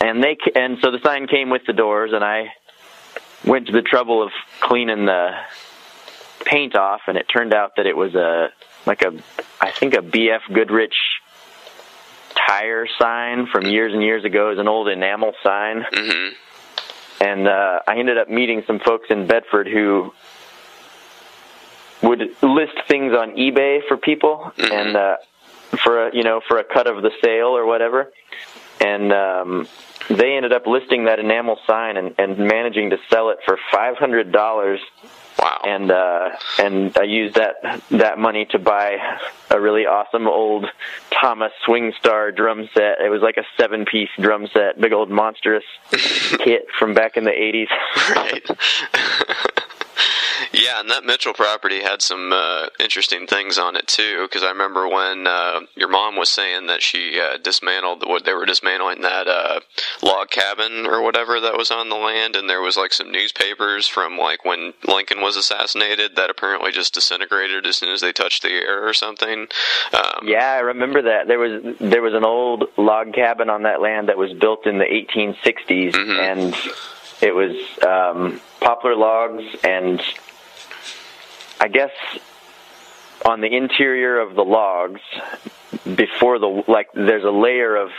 And 0.06 0.24
they 0.24 0.38
and 0.56 0.78
so 0.82 0.92
the 0.92 1.00
sign 1.04 1.28
came 1.28 1.50
with 1.50 1.62
the 1.66 1.74
doors, 1.74 2.12
and 2.14 2.24
I 2.24 2.52
went 3.46 3.68
to 3.68 3.74
the 3.74 3.82
trouble 3.82 4.24
of 4.24 4.32
cleaning 4.62 5.06
the 5.06 5.32
paint 6.46 6.76
off, 6.76 7.02
and 7.08 7.18
it 7.18 7.26
turned 7.28 7.54
out 7.54 7.78
that 7.78 7.86
it 7.86 7.96
was 7.96 8.16
a 8.16 8.52
like 8.86 9.02
a 9.02 9.14
I 9.62 9.72
think 9.72 9.94
a 9.94 10.02
BF 10.02 10.54
Goodrich 10.54 10.96
tire 12.36 12.88
sign 13.00 13.48
from 13.48 13.66
years 13.66 13.94
and 13.94 14.02
years 14.02 14.26
ago. 14.26 14.48
It 14.48 14.52
was 14.52 14.60
an 14.60 14.68
old 14.68 14.88
enamel 14.88 15.34
sign. 15.44 15.84
Mm-hmm 15.84 16.34
and 17.24 17.48
uh, 17.48 17.80
I 17.88 17.98
ended 17.98 18.18
up 18.18 18.30
meeting 18.30 18.64
some 18.68 18.80
folks 18.80 19.08
in 19.10 19.28
Bedford 19.28 19.68
who 19.68 20.14
would 22.02 22.20
list 22.42 22.78
things 22.88 23.14
on 23.14 23.32
eBay 23.38 23.80
for 23.88 23.96
people 23.96 24.52
mm-hmm. 24.58 24.72
and 24.72 24.96
uh, 24.96 25.16
for 25.84 26.08
a, 26.08 26.16
you 26.16 26.24
know 26.24 26.42
for 26.48 26.60
a 26.60 26.64
cut 26.64 26.86
of 26.86 27.02
the 27.02 27.12
sale 27.24 27.56
or 27.56 27.66
whatever, 27.66 28.12
and 28.80 29.14
um, 29.14 29.68
they 30.10 30.36
ended 30.36 30.54
up 30.54 30.68
listing 30.68 31.06
that 31.06 31.20
enamel 31.20 31.60
sign 31.66 31.98
and, 31.98 32.16
and 32.18 32.38
managing 32.38 32.90
to 32.92 32.98
sell 33.10 33.30
it 33.30 33.38
for 33.46 33.58
five 33.72 33.98
hundred 33.98 34.32
dollars 34.32 34.80
Wow. 35.40 35.62
And 35.66 35.92
uh, 35.92 36.30
and 36.60 36.98
I 36.98 37.04
used 37.04 37.36
that 37.36 37.82
that 37.92 38.18
money 38.18 38.46
to 38.52 38.60
buy 38.60 38.98
a 39.50 39.60
really 39.60 39.86
awesome 39.86 40.28
old 40.28 40.66
Thomas 41.10 41.52
Swing 41.66 41.92
Star 42.00 42.32
drum 42.32 42.70
set. 42.74 43.02
It 43.04 43.10
was 43.10 43.22
like 43.22 43.38
a 43.38 43.44
seven 43.58 43.86
piece 43.86 44.10
drum 44.20 44.48
set, 44.54 44.80
big 44.80 44.94
old 44.94 45.10
monstrous 45.10 45.64
kit 45.92 46.68
from 46.78 46.94
back 46.94 47.18
in 47.18 47.24
the 47.24 47.32
eighties. 47.32 47.70
right. 48.16 48.46
Yeah, 50.54 50.80
and 50.80 50.90
that 50.92 51.04
Mitchell 51.04 51.34
property 51.34 51.82
had 51.82 52.04
some 52.04 52.32
uh, 52.32 52.68
interesting 52.80 53.26
things 53.26 53.58
on 53.58 53.76
it 53.76 53.88
too. 53.88 54.22
Because 54.22 54.44
I 54.44 54.50
remember 54.50 54.88
when 54.88 55.26
uh, 55.26 55.62
your 55.76 55.90
mom 55.90 56.16
was 56.16 56.30
saying 56.30 56.68
that 56.68 56.84
she 56.84 57.20
uh, 57.20 57.38
dismantled 57.38 58.08
what 58.08 58.24
they 58.24 58.34
were 58.34 58.46
dismantling 58.46 59.02
that 59.02 59.28
uh, 59.28 59.62
log 60.04 60.30
cabin 60.30 60.86
or 60.86 61.02
whatever 61.02 61.40
that 61.40 61.58
was 61.58 61.72
on 61.72 61.90
the 61.90 61.96
land, 61.96 62.36
and 62.36 62.48
there 62.48 62.62
was 62.62 62.78
like 62.78 62.94
some 62.94 63.12
newspapers 63.12 63.88
from 63.88 64.20
like 64.20 64.46
when 64.46 64.74
Lincoln 64.88 65.22
was 65.22 65.38
assassinated 65.38 66.16
that 66.18 66.30
apparently 66.30 66.72
just 66.72 66.94
disintegrated 66.94 67.66
as 67.66 67.78
soon 67.78 67.90
as 67.90 68.02
they 68.02 68.14
touched 68.14 68.44
the 68.44 68.52
air 68.52 68.88
or 68.88 68.94
something. 68.94 69.48
Um, 69.92 70.28
yeah, 70.28 70.52
I 70.52 70.60
remember 70.60 71.02
that. 71.02 71.28
There 71.28 71.40
was 71.40 71.78
there 71.80 72.04
was 72.04 72.14
an 72.14 72.26
old 72.26 72.66
log 72.78 73.14
cabin 73.14 73.50
on 73.50 73.64
that 73.64 73.82
land 73.82 74.10
that 74.10 74.20
was 74.20 74.32
built 74.34 74.68
in 74.68 74.78
the 74.78 74.86
1860s, 74.86 75.94
mm-hmm. 75.94 76.20
and 76.20 76.56
it 77.24 77.34
was 77.34 77.56
um, 77.82 78.40
poplar 78.60 78.96
logs 78.96 79.44
and 79.64 80.00
I 81.60 81.68
guess 81.68 81.92
on 83.26 83.42
the 83.42 83.56
interior 83.56 84.20
of 84.20 84.36
the 84.36 84.44
logs 84.44 85.02
before 85.96 86.40
the 86.40 86.64
like 86.68 86.90
there's 86.94 87.24
a 87.24 87.32
layer 87.32 87.76
of 87.76 87.90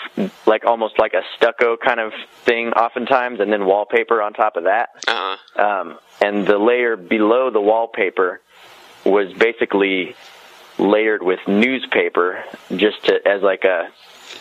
like 0.47 0.65
almost 0.65 0.99
like 0.99 1.13
a 1.13 1.23
stucco 1.37 1.77
kind 1.77 2.01
of 2.01 2.13
thing 2.45 2.69
oftentimes 2.73 3.41
and 3.41 3.53
then 3.53 3.65
wallpaper 3.65 4.23
on 4.23 4.33
top 4.33 4.57
of 4.57 4.65
that 4.65 4.91
uh-huh. 5.07 5.63
um, 5.63 5.99
and 6.21 6.47
the 6.47 6.59
layer 6.59 6.97
below 6.97 7.51
the 7.51 7.61
wallpaper 7.61 8.41
was 9.05 9.33
basically 9.35 10.15
layered 10.79 11.23
with 11.23 11.41
newspaper 11.47 12.45
just 12.77 13.05
to 13.05 13.27
as 13.27 13.43
like 13.43 13.65
a 13.65 13.89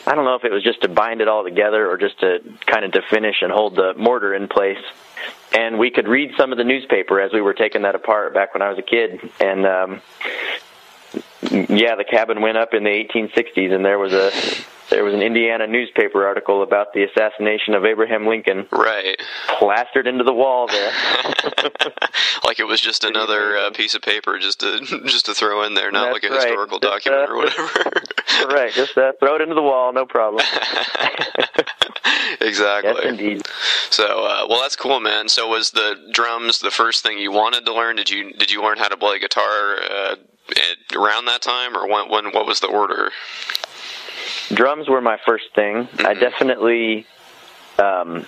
I 0.06 0.16
don't 0.16 0.26
know 0.26 0.36
if 0.36 0.44
it 0.44 0.52
was 0.52 0.64
just 0.64 0.82
to 0.82 0.90
bind 0.90 1.22
it 1.22 1.28
all 1.28 1.44
together 1.44 1.90
or 1.90 1.98
just 1.98 2.20
to 2.20 2.40
kind 2.66 2.86
of 2.86 2.92
to 2.94 3.02
finish 3.10 3.42
and 3.42 3.52
hold 3.52 3.76
the 3.76 3.94
mortar 3.96 4.34
in 4.34 4.48
place. 4.48 4.84
And 5.54 5.78
we 5.80 5.92
could 5.92 6.08
read 6.08 6.32
some 6.38 6.52
of 6.52 6.58
the 6.58 6.64
newspaper 6.64 7.22
as 7.22 7.32
we 7.32 7.42
were 7.42 7.54
taking 7.54 7.84
that 7.84 7.96
apart 7.96 8.34
back 8.34 8.54
when 8.54 8.62
I 8.62 8.70
was 8.70 8.80
a 8.80 8.84
kid. 8.84 9.20
And 9.40 9.66
um, 9.66 10.02
yeah, 11.52 11.96
the 11.96 12.06
cabin 12.10 12.42
went 12.42 12.58
up 12.58 12.74
in 12.74 12.84
the 12.84 12.90
1860s, 12.90 13.74
and 13.74 13.84
there 13.84 14.00
was 14.00 14.14
a 14.14 14.32
there 14.90 15.04
was 15.04 15.14
an 15.14 15.22
Indiana 15.22 15.66
newspaper 15.66 16.26
article 16.26 16.62
about 16.62 16.94
the 16.94 17.04
assassination 17.04 17.74
of 17.74 17.84
Abraham 17.84 18.28
Lincoln. 18.28 18.68
Right. 18.72 19.20
Plastered 19.58 20.06
into 20.06 20.24
the 20.24 20.34
wall 20.34 20.68
there. 20.68 20.92
like 22.44 22.60
it 22.60 22.68
was 22.68 22.80
just 22.80 23.04
another 23.04 23.58
uh, 23.58 23.72
piece 23.72 23.96
of 23.96 24.02
paper 24.04 24.38
just 24.38 24.60
to 24.60 24.80
just 25.06 25.26
to 25.26 25.34
throw 25.34 25.64
in 25.64 25.74
there, 25.74 25.92
not 25.92 26.14
That's 26.14 26.24
like 26.24 26.32
a 26.32 26.36
right. 26.36 26.48
historical 26.48 26.80
just, 26.80 27.06
document 27.06 27.30
uh, 27.30 27.34
or 27.34 27.38
whatever. 27.38 27.92
right. 28.54 28.72
Just 28.72 28.98
uh, 28.98 29.14
throw 29.20 29.36
it 29.36 29.42
into 29.42 29.56
the 29.56 29.64
wall, 29.64 29.92
no 29.94 30.06
problem. 30.06 30.46
exactly. 32.42 32.94
Yes, 32.96 33.06
indeed. 33.06 33.48
So, 33.90 34.06
uh, 34.06 34.46
well, 34.48 34.62
that's 34.62 34.76
cool, 34.76 35.00
man. 35.00 35.30
So, 35.30 35.48
was 35.48 35.72
the 35.72 35.96
drums 36.12 36.60
the 36.60 36.72
first 36.72 37.04
thing 37.04 37.18
you 37.18 37.32
wanted 37.32 37.66
to 37.66 37.74
learn? 37.74 37.96
Did 37.96 38.10
you 38.10 38.34
did 38.34 38.52
you 38.52 38.62
learn 38.62 38.78
how 38.78 38.90
to 38.90 38.98
play 38.98 39.20
guitar 39.20 39.78
uh, 39.90 40.16
around 40.96 41.26
that 41.26 41.42
time, 41.42 41.76
or 41.76 41.88
when, 41.88 42.10
when 42.10 42.32
what 42.32 42.46
was 42.46 42.60
the 42.60 42.68
order? 42.68 43.12
drums 44.54 44.90
were 44.90 45.02
my 45.02 45.18
first 45.26 45.46
thing. 45.56 45.86
Mm-hmm. 45.86 46.08
I 46.08 46.14
definitely 46.14 47.06
um, 47.80 48.26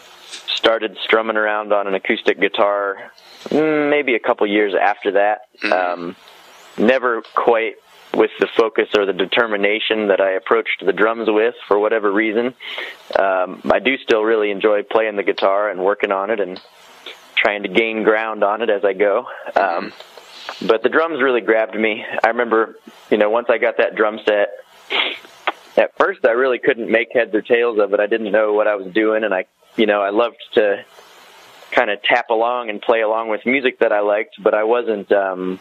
started 0.48 0.98
strumming 1.03 1.38
around 1.38 1.74
on 1.74 1.88
an 1.88 1.95
acoustic 1.95 2.39
guitar 2.39 3.12
mm, 3.45 3.89
maybe 3.89 4.15
a 4.15 4.19
couple 4.19 4.48
years 4.48 4.74
after 4.74 5.12
that. 5.12 5.41
Mm-hmm. 5.62 5.74
Um, 5.74 6.15
never 6.77 7.22
quite 7.34 7.75
with 8.13 8.31
the 8.39 8.48
focus 8.48 8.88
or 8.98 9.05
the 9.05 9.13
determination 9.13 10.07
that 10.07 10.22
I 10.22 10.31
approached 10.31 10.84
the 10.86 10.93
drums 10.93 11.29
with 11.29 11.55
for 11.67 11.77
whatever 11.77 12.12
reason. 12.12 12.53
Um, 13.19 13.62
I 13.65 13.79
do 13.79 13.98
still 13.98 14.24
really 14.24 14.51
enjoy 14.51 14.84
playing 14.84 15.17
the 15.17 15.24
guitar 15.24 15.69
and 15.69 15.84
working 15.84 16.12
on 16.12 16.29
it 16.29 16.39
and 16.39 16.62
trying 17.36 17.63
to 17.63 17.69
gain 17.69 18.03
ground 18.03 18.43
on 18.43 18.62
it 18.62 18.69
as 18.69 18.86
I 18.86 18.93
go. 18.93 19.27
Um, 19.55 19.91
but 20.68 20.84
the 20.84 20.90
drums 20.90 21.22
really 21.22 21.42
grabbed 21.42 21.75
me. 21.75 22.06
I 22.24 22.30
remember, 22.30 22.78
you 23.10 23.18
know, 23.18 23.30
once 23.30 23.48
I 23.50 23.58
got 23.58 23.78
that 23.78 23.96
drum 23.96 24.20
set, 24.25 24.50
at 25.78 25.98
first 25.98 26.25
I 26.25 26.32
really 26.32 26.60
couldn't 26.60 26.90
make 26.90 27.10
heads 27.14 27.34
or 27.34 27.42
tails 27.42 27.80
of 27.80 27.94
it. 27.94 28.00
I 28.00 28.08
didn't 28.08 28.32
know 28.32 28.54
what 28.54 28.68
I 28.68 28.75
was 28.75 28.94
doing, 28.94 29.24
and 29.24 29.34
I, 29.34 29.46
you 29.75 29.86
know, 29.86 30.02
I 30.02 30.10
loved 30.12 30.38
to 30.54 30.86
kind 31.72 31.90
of 31.90 32.02
tap 32.04 32.30
along 32.30 32.70
and 32.70 32.82
play 32.82 33.02
along 33.02 33.30
with 33.30 33.46
music 33.46 33.80
that 33.80 33.92
I 33.92 34.00
liked, 34.00 34.36
but 34.42 34.54
I 34.54 34.64
wasn't, 34.64 35.12
um, 35.12 35.60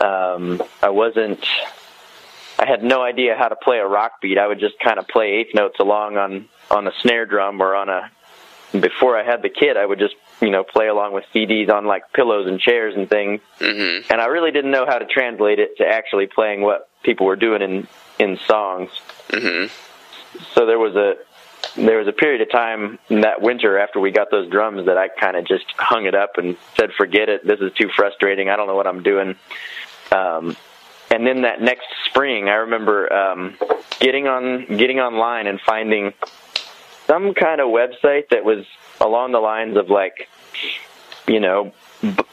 um, 0.00 0.62
I 0.82 0.90
wasn't, 0.90 1.44
I 2.58 2.66
had 2.66 2.82
no 2.82 3.02
idea 3.02 3.36
how 3.36 3.48
to 3.48 3.56
play 3.56 3.78
a 3.78 3.86
rock 3.86 4.20
beat. 4.20 4.36
I 4.36 4.46
would 4.46 4.60
just 4.60 4.78
kind 4.80 4.98
of 4.98 5.06
play 5.08 5.32
eighth 5.34 5.54
notes 5.54 5.78
along 5.78 6.16
on 6.16 6.48
on 6.70 6.86
a 6.86 6.92
snare 7.00 7.24
drum 7.24 7.62
or 7.62 7.74
on 7.74 7.88
a. 7.88 8.10
Before 8.72 9.18
I 9.18 9.22
had 9.22 9.40
the 9.40 9.48
kit, 9.48 9.78
I 9.78 9.86
would 9.86 9.98
just 9.98 10.14
you 10.40 10.50
know 10.50 10.64
play 10.64 10.88
along 10.88 11.14
with 11.14 11.24
CDs 11.34 11.70
on 11.70 11.86
like 11.86 12.12
pillows 12.12 12.46
and 12.46 12.60
chairs 12.60 12.94
and 12.96 13.08
things, 13.08 13.40
mm-hmm. 13.58 14.10
and 14.12 14.20
I 14.20 14.26
really 14.26 14.50
didn't 14.50 14.70
know 14.70 14.86
how 14.86 14.98
to 14.98 15.06
translate 15.06 15.58
it 15.58 15.76
to 15.78 15.86
actually 15.86 16.26
playing 16.26 16.62
what 16.62 16.88
people 17.02 17.26
were 17.26 17.36
doing 17.36 17.62
in 17.62 17.88
in 18.18 18.38
songs. 18.46 18.90
Mm-hmm. 19.28 19.72
So 20.54 20.66
there 20.66 20.78
was 20.78 20.94
a 20.96 21.14
there 21.76 21.98
was 21.98 22.08
a 22.08 22.12
period 22.12 22.40
of 22.40 22.50
time 22.50 22.98
in 23.08 23.22
that 23.22 23.42
winter 23.42 23.78
after 23.78 24.00
we 24.00 24.10
got 24.10 24.30
those 24.30 24.48
drums 24.50 24.86
that 24.86 24.96
I 24.96 25.08
kind 25.08 25.36
of 25.36 25.46
just 25.46 25.66
hung 25.76 26.06
it 26.06 26.14
up 26.14 26.38
and 26.38 26.56
said, 26.76 26.92
"Forget 26.92 27.28
it. 27.28 27.46
This 27.46 27.60
is 27.60 27.72
too 27.74 27.88
frustrating. 27.94 28.48
I 28.48 28.56
don't 28.56 28.66
know 28.66 28.76
what 28.76 28.86
I'm 28.86 29.02
doing." 29.02 29.36
Um, 30.12 30.56
and 31.10 31.26
then 31.26 31.42
that 31.42 31.60
next 31.60 31.86
spring, 32.06 32.48
I 32.48 32.56
remember 32.56 33.12
um, 33.12 33.56
getting 33.98 34.26
on 34.26 34.76
getting 34.76 35.00
online 35.00 35.46
and 35.46 35.60
finding 35.60 36.12
some 37.06 37.34
kind 37.34 37.60
of 37.60 37.68
website 37.68 38.28
that 38.30 38.44
was 38.44 38.66
along 39.00 39.32
the 39.32 39.40
lines 39.40 39.76
of 39.76 39.90
like, 39.90 40.28
you 41.26 41.40
know, 41.40 41.72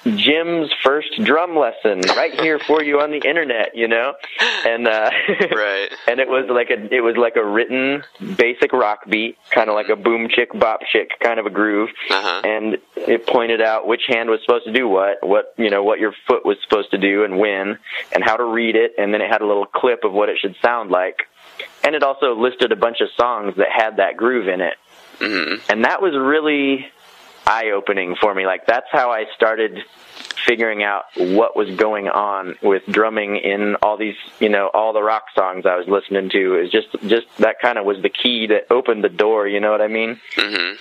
Jim's 0.04 0.72
first 0.84 1.10
drum 1.24 1.58
lesson 1.58 2.02
right 2.16 2.40
here 2.40 2.60
for 2.60 2.84
you 2.84 3.00
on 3.00 3.10
the 3.10 3.28
internet, 3.28 3.76
you 3.76 3.88
know, 3.88 4.14
and 4.66 4.88
uh, 4.88 5.10
right, 5.30 5.90
and 6.08 6.20
it 6.20 6.28
was 6.28 6.46
like 6.50 6.70
a 6.70 6.94
it 6.94 7.02
was 7.02 7.18
like 7.18 7.36
a 7.36 7.44
written 7.44 8.04
basic 8.38 8.74
rock 8.74 9.10
beat, 9.10 9.38
kind 9.50 9.70
of 9.70 9.76
like 9.76 9.90
a 9.90 9.96
boom 9.96 10.28
chick 10.30 10.50
bop 10.54 10.82
chick 10.92 11.12
kind 11.20 11.40
of 11.40 11.48
a 11.48 11.50
groove, 11.50 11.90
uh-huh. 12.12 12.42
and 12.44 12.78
it 12.96 13.26
pointed 13.26 13.60
out 13.60 13.88
which 13.88 14.04
hand 14.08 14.30
was 14.30 14.40
supposed 14.42 14.66
to 14.66 14.72
do 14.72 14.88
what, 14.88 15.18
what 15.26 15.56
you 15.58 15.72
know, 15.72 15.84
what 15.84 16.00
your 16.00 16.14
foot 16.28 16.46
was 16.46 16.58
supposed 16.62 16.92
to 16.92 17.00
do 17.00 17.24
and 17.24 17.40
when, 17.40 17.80
and 18.14 18.24
how 18.24 18.38
to 18.38 18.44
read 18.44 18.76
it, 18.76 18.94
and 19.00 19.12
then 19.14 19.22
it 19.22 19.32
had 19.32 19.42
a 19.42 19.48
little 19.48 19.66
clip 19.66 20.04
of 20.04 20.14
what 20.14 20.30
it 20.30 20.38
should 20.40 20.56
sound 20.62 20.92
like, 20.92 21.24
and 21.84 21.96
it 21.96 22.04
also 22.04 22.36
listed 22.36 22.72
a 22.72 22.76
bunch 22.76 23.02
of 23.02 23.08
songs 23.18 23.56
that 23.58 23.70
had 23.72 23.98
that 23.98 24.16
groove 24.16 24.48
in 24.48 24.62
it, 24.62 24.76
mm-hmm. 25.20 25.72
and 25.72 25.86
that 25.86 26.02
was 26.02 26.14
really 26.16 26.88
eye 27.48 27.72
opening 27.72 28.16
for 28.20 28.34
me. 28.34 28.46
Like 28.46 28.66
that's 28.66 28.88
how 28.92 29.12
I 29.12 29.26
started 29.36 29.84
figuring 30.46 30.84
out 30.84 31.06
what 31.16 31.56
was 31.56 31.76
going 31.76 32.08
on 32.08 32.56
with 32.62 32.84
drumming 32.88 33.38
in 33.38 33.76
all 33.82 33.98
these, 33.98 34.16
you 34.40 34.50
know, 34.50 34.70
all 34.74 34.94
the 34.94 35.04
rock 35.04 35.26
songs 35.36 35.66
I 35.66 35.76
was 35.76 35.88
listening 35.88 36.30
to. 36.30 36.60
Is 36.60 36.72
just 36.72 36.88
just 37.08 37.28
that 37.38 37.60
kind 37.62 37.78
of 37.78 37.86
was 37.86 38.02
the 38.02 38.10
key 38.10 38.48
that 38.48 38.72
opened 38.72 39.04
the 39.04 39.10
door. 39.10 39.48
You 39.48 39.60
know 39.60 39.72
what 39.72 39.82
I 39.82 39.88
mean? 39.88 40.20
Mm-hmm. 40.36 40.76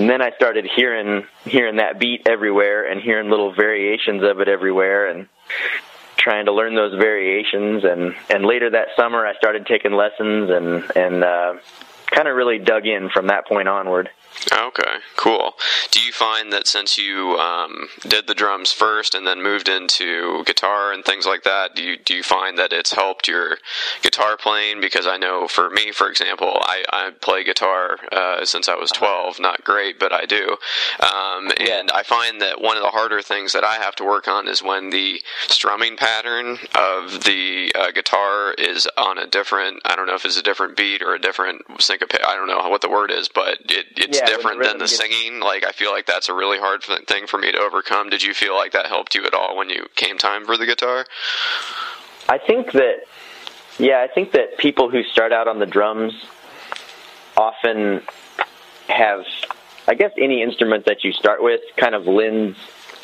And 0.00 0.10
then 0.10 0.20
I 0.20 0.32
started 0.32 0.68
hearing 0.74 1.26
hearing 1.44 1.76
that 1.76 1.98
beat 1.98 2.26
everywhere 2.26 2.90
and 2.90 3.00
hearing 3.00 3.30
little 3.30 3.52
variations 3.52 4.22
of 4.22 4.40
it 4.40 4.48
everywhere 4.48 5.08
and 5.08 5.28
trying 6.16 6.46
to 6.46 6.52
learn 6.52 6.74
those 6.74 6.94
variations 6.94 7.84
and 7.84 8.14
and 8.28 8.44
later 8.44 8.70
that 8.70 8.88
summer 8.96 9.24
I 9.26 9.34
started 9.36 9.66
taking 9.66 9.92
lessons 9.92 10.50
and 10.50 10.96
and 10.96 11.24
uh 11.24 11.54
kind 12.10 12.28
of 12.28 12.36
really 12.36 12.58
dug 12.58 12.86
in 12.86 13.10
from 13.12 13.28
that 13.28 13.46
point 13.46 13.68
onward. 13.68 14.08
Okay, 14.52 14.98
cool. 15.16 15.54
Do 15.90 16.00
you 16.00 16.12
find 16.12 16.52
that 16.52 16.66
since 16.66 16.96
you 16.96 17.36
um, 17.36 17.88
did 18.02 18.26
the 18.26 18.34
drums 18.34 18.72
first 18.72 19.14
and 19.14 19.26
then 19.26 19.42
moved 19.42 19.68
into 19.68 20.44
guitar 20.44 20.92
and 20.92 21.04
things 21.04 21.26
like 21.26 21.42
that, 21.42 21.74
do 21.74 21.82
you 21.82 21.96
do 21.96 22.14
you 22.14 22.22
find 22.22 22.56
that 22.56 22.72
it's 22.72 22.92
helped 22.92 23.28
your 23.28 23.58
guitar 24.02 24.36
playing? 24.36 24.80
Because 24.80 25.06
I 25.06 25.16
know 25.16 25.48
for 25.48 25.70
me, 25.70 25.92
for 25.92 26.08
example, 26.08 26.58
I, 26.62 26.84
I 26.90 27.10
play 27.20 27.44
guitar 27.44 27.98
uh, 28.12 28.44
since 28.44 28.68
I 28.68 28.76
was 28.76 28.90
twelve. 28.90 29.40
Not 29.40 29.64
great, 29.64 29.98
but 29.98 30.12
I 30.12 30.24
do. 30.24 30.56
Um, 31.00 31.50
and 31.58 31.90
I 31.90 32.02
find 32.04 32.40
that 32.40 32.60
one 32.60 32.76
of 32.76 32.82
the 32.82 32.90
harder 32.90 33.20
things 33.22 33.52
that 33.52 33.64
I 33.64 33.76
have 33.76 33.96
to 33.96 34.04
work 34.04 34.28
on 34.28 34.48
is 34.48 34.62
when 34.62 34.90
the 34.90 35.20
strumming 35.48 35.96
pattern 35.96 36.58
of 36.74 37.24
the 37.24 37.72
uh, 37.74 37.90
guitar 37.90 38.54
is 38.56 38.88
on 38.96 39.18
a 39.18 39.26
different. 39.26 39.80
I 39.84 39.96
don't 39.96 40.06
know 40.06 40.14
if 40.14 40.24
it's 40.24 40.38
a 40.38 40.42
different 40.42 40.76
beat 40.76 41.02
or 41.02 41.14
a 41.14 41.20
different 41.20 41.62
syncopate. 41.80 42.24
I 42.24 42.36
don't 42.36 42.46
know 42.46 42.68
what 42.68 42.82
the 42.82 42.88
word 42.88 43.10
is, 43.10 43.28
but 43.28 43.58
it, 43.68 43.86
it's 43.96 44.18
yeah 44.18 44.27
different 44.28 44.62
than 44.62 44.78
the 44.78 44.84
gets... 44.84 44.96
singing. 44.96 45.40
Like 45.40 45.64
I 45.64 45.72
feel 45.72 45.90
like 45.90 46.06
that's 46.06 46.28
a 46.28 46.34
really 46.34 46.58
hard 46.58 46.82
thing 47.06 47.26
for 47.26 47.38
me 47.38 47.52
to 47.52 47.58
overcome. 47.58 48.10
Did 48.10 48.22
you 48.22 48.34
feel 48.34 48.54
like 48.54 48.72
that 48.72 48.86
helped 48.86 49.14
you 49.14 49.24
at 49.24 49.34
all 49.34 49.56
when 49.56 49.70
you 49.70 49.86
came 49.96 50.18
time 50.18 50.44
for 50.44 50.56
the 50.56 50.66
guitar? 50.66 51.06
I 52.28 52.38
think 52.38 52.72
that 52.72 53.04
yeah, 53.78 54.04
I 54.08 54.12
think 54.12 54.32
that 54.32 54.58
people 54.58 54.90
who 54.90 55.02
start 55.04 55.32
out 55.32 55.48
on 55.48 55.58
the 55.58 55.66
drums 55.66 56.12
often 57.36 58.02
have 58.88 59.24
I 59.86 59.94
guess 59.94 60.12
any 60.18 60.42
instrument 60.42 60.84
that 60.86 61.04
you 61.04 61.12
start 61.12 61.42
with 61.42 61.60
kind 61.76 61.94
of 61.94 62.06
lends 62.06 62.58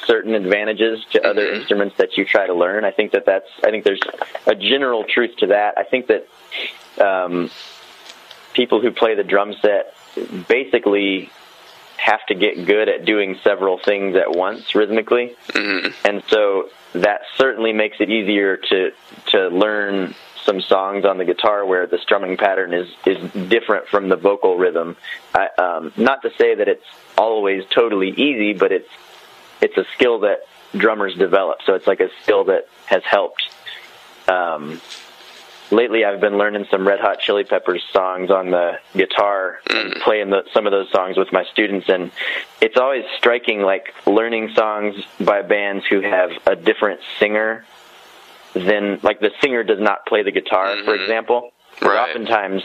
certain 0.07 0.35
advantages 0.35 1.05
to 1.13 1.19
mm-hmm. 1.19 1.27
other 1.27 1.53
instruments 1.53 1.97
that 1.97 2.17
you 2.17 2.25
try 2.25 2.47
to 2.47 2.55
learn. 2.55 2.85
I 2.85 2.91
think 2.91 3.13
that 3.13 3.25
that's 3.27 3.49
I 3.65 3.71
think 3.71 3.85
there's 3.85 4.03
a 4.47 4.55
general 4.55 5.05
truth 5.05 5.37
to 5.39 5.47
that. 5.49 5.79
I 5.79 5.85
think 5.85 6.09
that 6.09 6.27
um, 7.03 7.51
people 8.53 8.81
who 8.81 8.91
play 8.91 9.15
the 9.15 9.25
drum 9.25 9.55
set 9.63 9.95
basically 10.49 11.31
have 11.97 12.25
to 12.27 12.35
get 12.35 12.67
good 12.67 12.89
at 12.89 13.05
doing 13.05 13.39
several 13.43 13.79
things 13.79 14.17
at 14.17 14.31
once 14.31 14.75
rhythmically, 14.75 15.37
hmm 15.53 15.89
and 16.05 16.23
so 16.29 16.69
that 16.93 17.23
certainly 17.37 17.73
makes 17.73 17.97
it 18.01 18.11
easier 18.11 18.57
to 18.57 18.93
to 19.27 19.49
learn 19.49 20.15
some 20.45 20.61
songs 20.61 21.05
on 21.05 21.17
the 21.19 21.25
guitar 21.25 21.65
where 21.65 21.87
the 21.87 21.99
strumming 21.99 22.37
pattern 22.37 22.73
is 22.73 22.89
is 23.07 23.19
different 23.49 23.89
from 23.89 24.09
the 24.09 24.17
vocal 24.17 24.57
rhythm. 24.57 24.97
I, 25.35 25.49
um, 25.59 25.93
not 25.97 26.23
to 26.23 26.31
say 26.39 26.55
that 26.55 26.69
it's 26.69 26.85
always 27.17 27.65
totally 27.71 28.11
easy, 28.11 28.53
but 28.53 28.73
it's 28.73 28.91
it's 29.61 29.77
a 29.77 29.85
skill 29.95 30.21
that 30.21 30.47
drummers 30.77 31.15
develop. 31.15 31.59
So 31.65 31.75
it's 31.75 31.87
like 31.87 32.01
a 32.01 32.11
skill 32.23 32.45
that 32.45 32.69
has 32.87 33.03
helped. 33.05 33.43
Um, 34.29 34.81
lately, 35.75 36.05
I've 36.05 36.21
been 36.21 36.39
learning 36.39 36.67
some 36.71 36.87
Red 36.87 37.01
Hot 37.01 37.21
Chili 37.21 37.45
Peppers 37.45 37.85
songs 37.93 38.31
on 38.31 38.51
the 38.51 38.79
guitar 38.97 39.59
and 39.69 39.95
playing 39.97 40.31
the, 40.31 40.45
some 40.53 40.67
of 40.67 40.71
those 40.73 40.91
songs 40.91 41.17
with 41.17 41.33
my 41.33 41.45
students, 41.45 41.89
and 41.89 42.11
it's 42.61 42.77
always 42.77 43.05
striking, 43.19 43.63
like 43.63 43.93
learning 44.07 44.53
songs 44.55 44.95
by 45.21 45.43
bands 45.43 45.85
who 45.87 46.01
have 46.01 46.31
a 46.47 46.57
different 46.57 47.01
singer 47.19 47.65
than 48.55 49.01
like 49.03 49.21
the 49.21 49.33
singer 49.41 49.65
does 49.65 49.81
not 49.81 50.07
play 50.07 50.23
the 50.23 50.31
guitar, 50.31 50.77
for 50.85 50.97
Mhm. 50.97 51.03
example. 51.03 51.51
Right. 51.83 52.09
Oftentimes, 52.09 52.63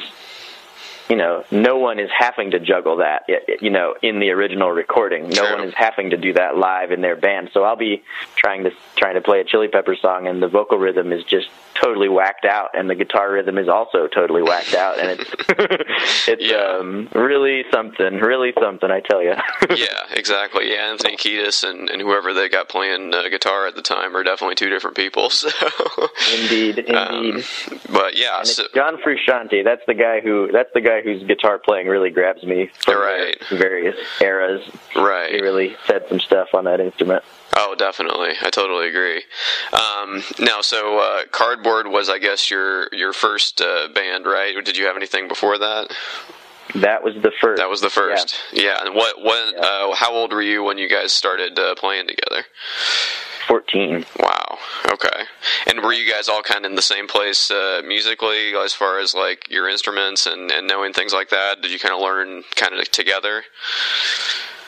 you 1.10 1.16
know, 1.16 1.44
no 1.52 1.78
one 1.78 2.00
is 2.00 2.10
having 2.18 2.52
to 2.52 2.60
juggle 2.60 2.98
that, 2.98 3.24
you 3.62 3.70
know, 3.72 3.96
in 4.02 4.20
the 4.20 4.30
original 4.30 4.70
recording. 4.72 5.30
No 5.30 5.44
one 5.56 5.64
is 5.64 5.74
having 5.76 6.12
to 6.12 6.18
do 6.18 6.34
that 6.34 6.56
live 6.56 6.92
in 6.92 7.02
their 7.02 7.16
band. 7.16 7.50
So 7.54 7.64
I'll 7.64 7.76
be 7.76 8.04
trying 8.36 8.64
to 8.66 8.72
trying 8.96 9.16
to 9.16 9.22
play 9.22 9.40
a 9.40 9.44
Chili 9.44 9.68
Pepper 9.70 9.96
song, 9.96 10.28
and 10.28 10.42
the 10.42 10.48
vocal 10.48 10.78
rhythm 10.78 11.12
is 11.12 11.24
just 11.24 11.48
totally 11.74 12.10
whacked 12.10 12.46
out, 12.46 12.70
and 12.78 12.90
the 12.90 12.96
guitar 12.96 13.32
rhythm 13.32 13.58
is 13.58 13.70
also 13.70 14.08
totally 14.08 14.42
whacked 14.44 14.76
out, 14.76 15.00
and 15.00 15.20
it's 15.20 15.32
it's 16.28 16.44
Yeah. 16.46 16.78
um, 16.80 17.08
really 17.14 17.64
something, 17.72 18.16
really 18.20 18.54
something, 18.62 18.92
I 18.92 19.00
tell 19.00 19.24
you. 19.24 19.34
yeah, 19.76 19.86
exactly. 20.12 20.70
Yeah, 20.72 20.90
Anthony 20.92 21.16
Kiedis 21.16 21.68
and, 21.68 21.90
and 21.90 22.02
whoever 22.02 22.34
they 22.34 22.50
got 22.50 22.68
playing 22.70 23.14
uh, 23.14 23.30
guitar 23.30 23.66
at 23.66 23.76
the 23.76 23.82
time 23.82 24.16
are 24.16 24.24
definitely 24.24 24.56
two 24.56 24.70
different 24.70 24.96
people. 24.96 25.30
So, 25.40 25.48
indeed, 26.42 26.80
indeed. 26.80 26.96
um, 26.96 27.42
but 27.92 28.18
yeah, 28.18 28.40
And 28.40 28.42
it's 28.42 28.56
so, 28.58 28.64
John 28.76 28.98
Frusciante. 28.98 29.64
That's 29.64 29.82
the 29.88 29.94
guy 29.94 30.20
who. 30.20 30.50
That's 30.52 30.70
the 30.74 30.82
guy 30.82 30.99
whose 31.04 31.24
guitar 31.24 31.58
playing 31.60 31.88
really 31.88 32.10
grabs 32.10 32.44
me 32.44 32.70
from 32.80 32.98
Right. 33.02 33.38
various 33.50 33.96
eras. 34.22 34.62
Right. 34.96 35.32
He 35.34 35.42
really 35.42 35.76
said 35.86 36.06
some 36.10 36.20
stuff 36.20 36.50
on 36.54 36.66
that 36.66 36.80
instrument. 36.80 37.24
Oh, 37.56 37.76
definitely. 37.78 38.32
I 38.42 38.50
totally 38.50 38.88
agree. 38.88 39.24
Um, 39.74 40.24
now, 40.40 40.62
so 40.62 41.00
uh, 41.00 41.24
Cardboard 41.32 41.88
was, 41.88 42.10
I 42.10 42.20
guess, 42.20 42.50
your 42.52 42.88
your 42.94 43.12
first 43.14 43.62
uh, 43.62 43.88
band, 43.94 44.26
right? 44.26 44.54
Did 44.64 44.78
you 44.78 44.86
have 44.86 44.96
anything 44.96 45.28
before 45.28 45.58
that? 45.58 45.92
That 46.76 47.04
was 47.04 47.16
the 47.16 47.32
first. 47.42 47.60
That 47.60 47.70
was 47.70 47.82
the 47.82 47.90
first. 47.90 48.36
Yeah. 48.54 48.78
And 48.86 48.94
what? 48.96 49.18
When? 49.24 49.54
Yeah. 49.56 49.60
Uh, 49.62 49.96
how 49.96 50.14
old 50.14 50.32
were 50.32 50.42
you 50.42 50.64
when 50.64 50.78
you 50.78 50.88
guys 50.88 51.12
started 51.12 51.58
uh, 51.58 51.74
playing 51.76 52.08
together? 52.08 52.46
Fourteen. 53.50 54.06
Wow. 54.20 54.60
Okay. 54.92 55.24
And 55.66 55.82
were 55.82 55.92
you 55.92 56.08
guys 56.10 56.30
all 56.30 56.44
kind 56.44 56.66
of 56.66 56.70
in 56.70 56.76
the 56.76 56.84
same 56.84 57.08
place 57.08 57.50
uh, 57.50 57.82
musically, 57.84 58.56
as 58.56 58.76
far 58.76 59.00
as 59.00 59.16
like 59.16 59.50
your 59.50 59.68
instruments 59.68 60.28
and, 60.28 60.52
and 60.52 60.68
knowing 60.68 60.94
things 60.94 61.14
like 61.14 61.30
that? 61.30 61.60
Did 61.64 61.72
you 61.72 61.80
kind 61.80 61.96
of 61.96 62.00
learn 62.00 62.44
kind 62.56 62.76
of 62.76 62.90
together? 62.92 63.44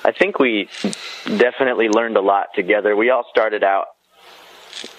I 0.03 0.11
think 0.11 0.39
we 0.39 0.67
definitely 1.25 1.89
learned 1.89 2.17
a 2.17 2.21
lot 2.21 2.47
together. 2.55 2.95
We 2.95 3.11
all 3.11 3.23
started 3.29 3.63
out, 3.63 3.85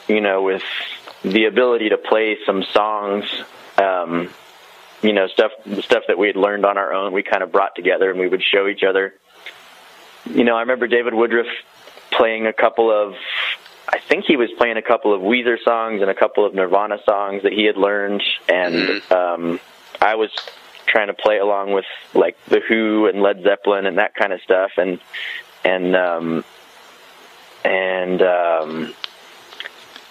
you 0.07 0.21
know, 0.21 0.43
with 0.43 0.62
the 1.23 1.47
ability 1.47 1.89
to 1.89 1.99
play 1.99 2.39
some 2.47 2.62
songs. 2.62 3.25
Um, 3.79 4.31
you 5.03 5.12
know, 5.12 5.27
stuff 5.27 5.51
stuff 5.81 6.05
that 6.07 6.19
we 6.19 6.29
had 6.29 6.37
learned 6.37 6.65
on 6.65 6.78
our 6.78 6.95
own. 6.95 7.13
We 7.13 7.25
kind 7.25 7.43
of 7.43 7.50
brought 7.50 7.75
together, 7.75 8.11
and 8.11 8.21
we 8.21 8.28
would 8.28 8.45
show 8.45 8.69
each 8.69 8.85
other. 8.85 9.15
You 10.25 10.45
know, 10.45 10.54
I 10.54 10.61
remember 10.61 10.87
David 10.87 11.15
Woodruff 11.15 11.49
playing 12.13 12.47
a 12.47 12.52
couple 12.52 12.93
of. 12.93 13.17
I 13.88 13.99
think 13.99 14.25
he 14.26 14.36
was 14.36 14.50
playing 14.56 14.76
a 14.76 14.82
couple 14.82 15.14
of 15.14 15.21
Weezer 15.21 15.62
songs 15.62 16.00
and 16.02 16.10
a 16.10 16.14
couple 16.14 16.47
of 16.47 16.54
Nirvana 16.54 16.99
songs 17.04 17.42
that 17.42 17.52
he 17.52 17.64
had 17.64 17.76
learned, 17.76 18.23
and 18.49 19.02
um, 19.10 19.60
I 20.00 20.14
was 20.14 20.30
trying 20.86 21.08
to 21.08 21.14
play 21.14 21.38
along 21.38 21.73
with 21.73 21.84
like 22.14 22.36
the 22.47 22.60
Who 22.60 23.06
and 23.06 23.23
Led 23.23 23.42
Zeppelin 23.42 23.86
and 23.86 23.99
that 23.99 24.14
kind 24.14 24.32
of 24.32 24.40
stuff, 24.42 24.73
and 24.76 25.00
and 25.64 25.97
um, 25.97 26.45
and 27.64 28.23
um, 28.23 28.95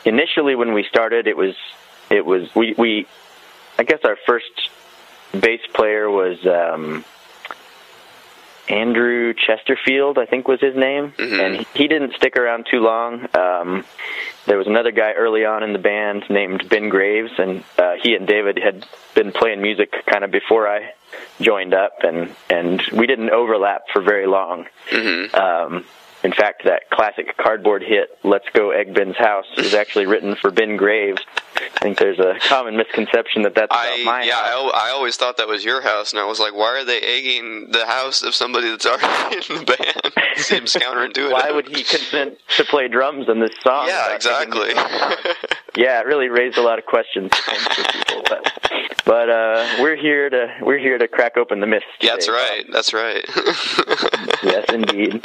initially 0.05 0.55
when 0.55 0.73
we 0.73 0.83
started, 0.83 1.27
it 1.27 1.37
was 1.37 1.55
it 2.09 2.25
was 2.25 2.53
we 2.55 2.73
we 2.77 3.07
I 3.77 3.83
guess 3.83 3.99
our 4.03 4.17
first 4.25 4.69
bass 5.31 5.61
player 5.73 6.09
was 6.09 6.45
um, 6.45 7.05
Andrew 8.71 9.33
Chesterfield, 9.33 10.17
I 10.17 10.25
think 10.25 10.47
was 10.47 10.59
his 10.61 10.75
name, 10.75 11.13
Mhm. 11.17 11.39
and 11.39 11.65
he, 11.73 11.87
didn't 11.87 12.13
stick 12.15 12.37
around 12.37 12.67
too 12.71 12.79
long. 12.79 13.27
Um, 13.35 13.83
there 14.45 14.57
was 14.57 14.67
another 14.67 14.91
guy 14.91 15.11
early 15.13 15.45
on 15.45 15.61
in 15.63 15.73
the 15.73 15.79
band 15.79 16.29
named 16.29 16.67
Ben 16.69 16.89
Graves, 16.89 17.31
and 17.37 17.63
uh, 17.77 17.93
he 18.01 18.15
and 18.15 18.25
David 18.27 18.57
had 18.57 18.85
been 19.13 19.31
playing 19.31 19.61
music 19.61 19.93
kind 20.05 20.23
of 20.23 20.31
before 20.31 20.67
I 20.67 20.93
joined 21.41 21.73
up, 21.73 22.03
and 22.03 22.33
and 22.49 22.81
we 22.93 23.07
didn't 23.07 23.31
overlap 23.31 23.83
for 23.91 24.01
very 24.01 24.25
long. 24.27 24.67
hmm 24.89 25.25
Um, 25.33 25.85
in 26.23 26.31
fact, 26.31 26.63
that 26.65 26.89
classic 26.91 27.35
cardboard 27.37 27.83
hit 27.83 28.17
"Let's 28.23 28.47
Go 28.53 28.71
Egg 28.71 28.93
Ben's 28.93 29.17
House" 29.17 29.47
is 29.57 29.73
actually 29.73 30.05
written 30.05 30.35
for 30.35 30.49
Ben 30.51 30.77
Graves. 30.77 31.21
I 31.75 31.79
think 31.79 31.97
there's 31.97 32.19
a 32.19 32.35
common 32.47 32.75
misconception 32.77 33.43
that 33.43 33.55
that's 33.55 33.71
about 33.71 33.99
I 33.99 34.03
my 34.03 34.23
yeah, 34.23 34.35
house. 34.35 34.49
al- 34.51 34.73
I 34.73 34.89
always 34.89 35.15
thought 35.17 35.37
that 35.37 35.47
was 35.47 35.63
your 35.63 35.81
house, 35.81 36.11
and 36.11 36.19
I 36.19 36.25
was 36.25 36.39
like, 36.39 36.53
why 36.53 36.79
are 36.79 36.85
they 36.85 36.99
egging 37.01 37.71
the 37.71 37.85
house 37.85 38.21
of 38.23 38.33
somebody 38.35 38.69
that's 38.69 38.85
already 38.85 39.35
in 39.49 39.65
the 39.65 39.65
band? 39.77 40.13
Seems 40.37 40.73
counterintuitive. 40.73 41.31
Why 41.31 41.51
would 41.51 41.67
he 41.67 41.83
consent 41.83 42.37
to 42.57 42.63
play 42.65 42.87
drums 42.87 43.27
in 43.29 43.39
this 43.39 43.51
song? 43.63 43.87
Yeah, 43.87 44.15
exactly. 44.15 44.69
me 44.69 44.73
some 44.75 44.87
time? 44.89 45.17
yeah, 45.75 45.99
it 45.99 46.05
really 46.05 46.29
raised 46.29 46.57
a 46.57 46.61
lot 46.61 46.79
of 46.79 46.85
questions 46.85 47.31
for 47.35 47.51
people. 47.93 48.23
But, 48.29 48.61
but 49.05 49.29
uh, 49.29 49.67
we're 49.81 49.95
here 49.95 50.29
to 50.29 50.47
we're 50.61 50.77
here 50.79 50.97
to 50.97 51.07
crack 51.07 51.37
open 51.37 51.59
the 51.59 51.67
myth. 51.67 51.83
Yeah, 51.99 52.11
that's 52.13 52.25
today. 52.25 52.37
right. 52.37 52.65
That's 52.71 52.93
right. 52.93 53.25
Yes, 54.43 54.65
indeed. 54.73 55.23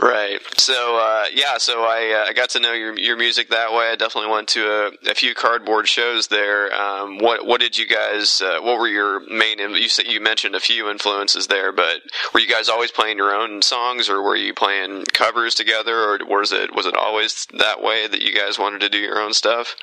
Right. 0.00 0.40
So 0.58 0.98
uh, 0.98 1.24
yeah, 1.32 1.58
so 1.58 1.82
I 1.82 2.22
uh, 2.22 2.30
I 2.30 2.32
got 2.32 2.50
to 2.50 2.60
know 2.60 2.72
your 2.72 2.98
your 2.98 3.16
music 3.16 3.50
that 3.50 3.72
way. 3.72 3.90
I 3.90 3.96
definitely 3.96 4.30
went 4.30 4.48
to 4.48 4.66
a, 4.66 5.10
a 5.10 5.14
few 5.14 5.34
cardboard 5.34 5.88
shows 5.88 6.28
there. 6.28 6.72
Um, 6.74 7.18
what 7.18 7.46
what 7.46 7.60
did 7.60 7.78
you 7.78 7.86
guys? 7.86 8.40
Uh, 8.40 8.60
what 8.60 8.78
were 8.78 8.88
your 8.88 9.20
main? 9.30 9.58
You 9.58 9.88
said 9.88 10.06
you 10.06 10.20
mentioned 10.20 10.54
a 10.54 10.60
few 10.60 10.90
influences 10.90 11.46
there, 11.46 11.72
but 11.72 12.02
were 12.32 12.40
you 12.40 12.48
guys 12.48 12.68
always 12.68 12.90
playing 12.90 13.16
your 13.16 13.34
own 13.34 13.62
songs, 13.62 14.08
or 14.08 14.22
were 14.22 14.36
you 14.36 14.54
playing 14.54 15.04
covers 15.12 15.54
together, 15.54 15.96
or 15.96 16.18
was 16.26 16.52
it 16.52 16.74
was 16.74 16.86
it 16.86 16.94
always 16.96 17.46
that 17.58 17.82
way 17.82 18.06
that 18.06 18.22
you 18.22 18.34
guys 18.34 18.58
wanted 18.58 18.80
to 18.80 18.88
do 18.88 18.98
your 18.98 19.20
own 19.20 19.32
stuff? 19.32 19.76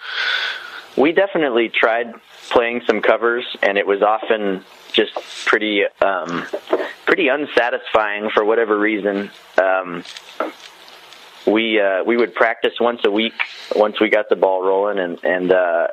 We 0.98 1.14
definitely 1.14 1.70
tried 1.70 2.14
playing 2.50 2.82
some 2.86 3.02
covers, 3.02 3.46
and 3.62 3.78
it 3.78 3.88
was 3.88 4.02
often 4.02 4.66
just 4.92 5.14
pretty 5.46 5.84
um, 6.02 6.46
pretty 7.12 7.28
unsatisfying 7.28 8.30
for 8.30 8.46
whatever 8.46 8.80
reason. 8.80 9.30
Um, 9.62 10.02
we 11.46 11.78
uh, 11.78 12.06
we 12.06 12.16
would 12.16 12.34
practice 12.34 12.80
once 12.80 13.02
a 13.04 13.12
week 13.12 13.34
once 13.76 14.00
we 14.00 14.08
got 14.08 14.30
the 14.30 14.38
ball 14.38 14.64
rolling, 14.64 14.98
and 14.98 15.20
and 15.22 15.52
uh, 15.52 15.88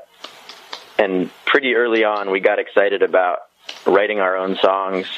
and 0.96 1.28
pretty 1.44 1.74
early 1.74 2.04
on 2.04 2.30
we 2.30 2.38
got 2.38 2.60
excited 2.60 3.02
about 3.02 3.38
writing 3.84 4.20
our 4.20 4.36
own 4.36 4.58
songs. 4.58 5.08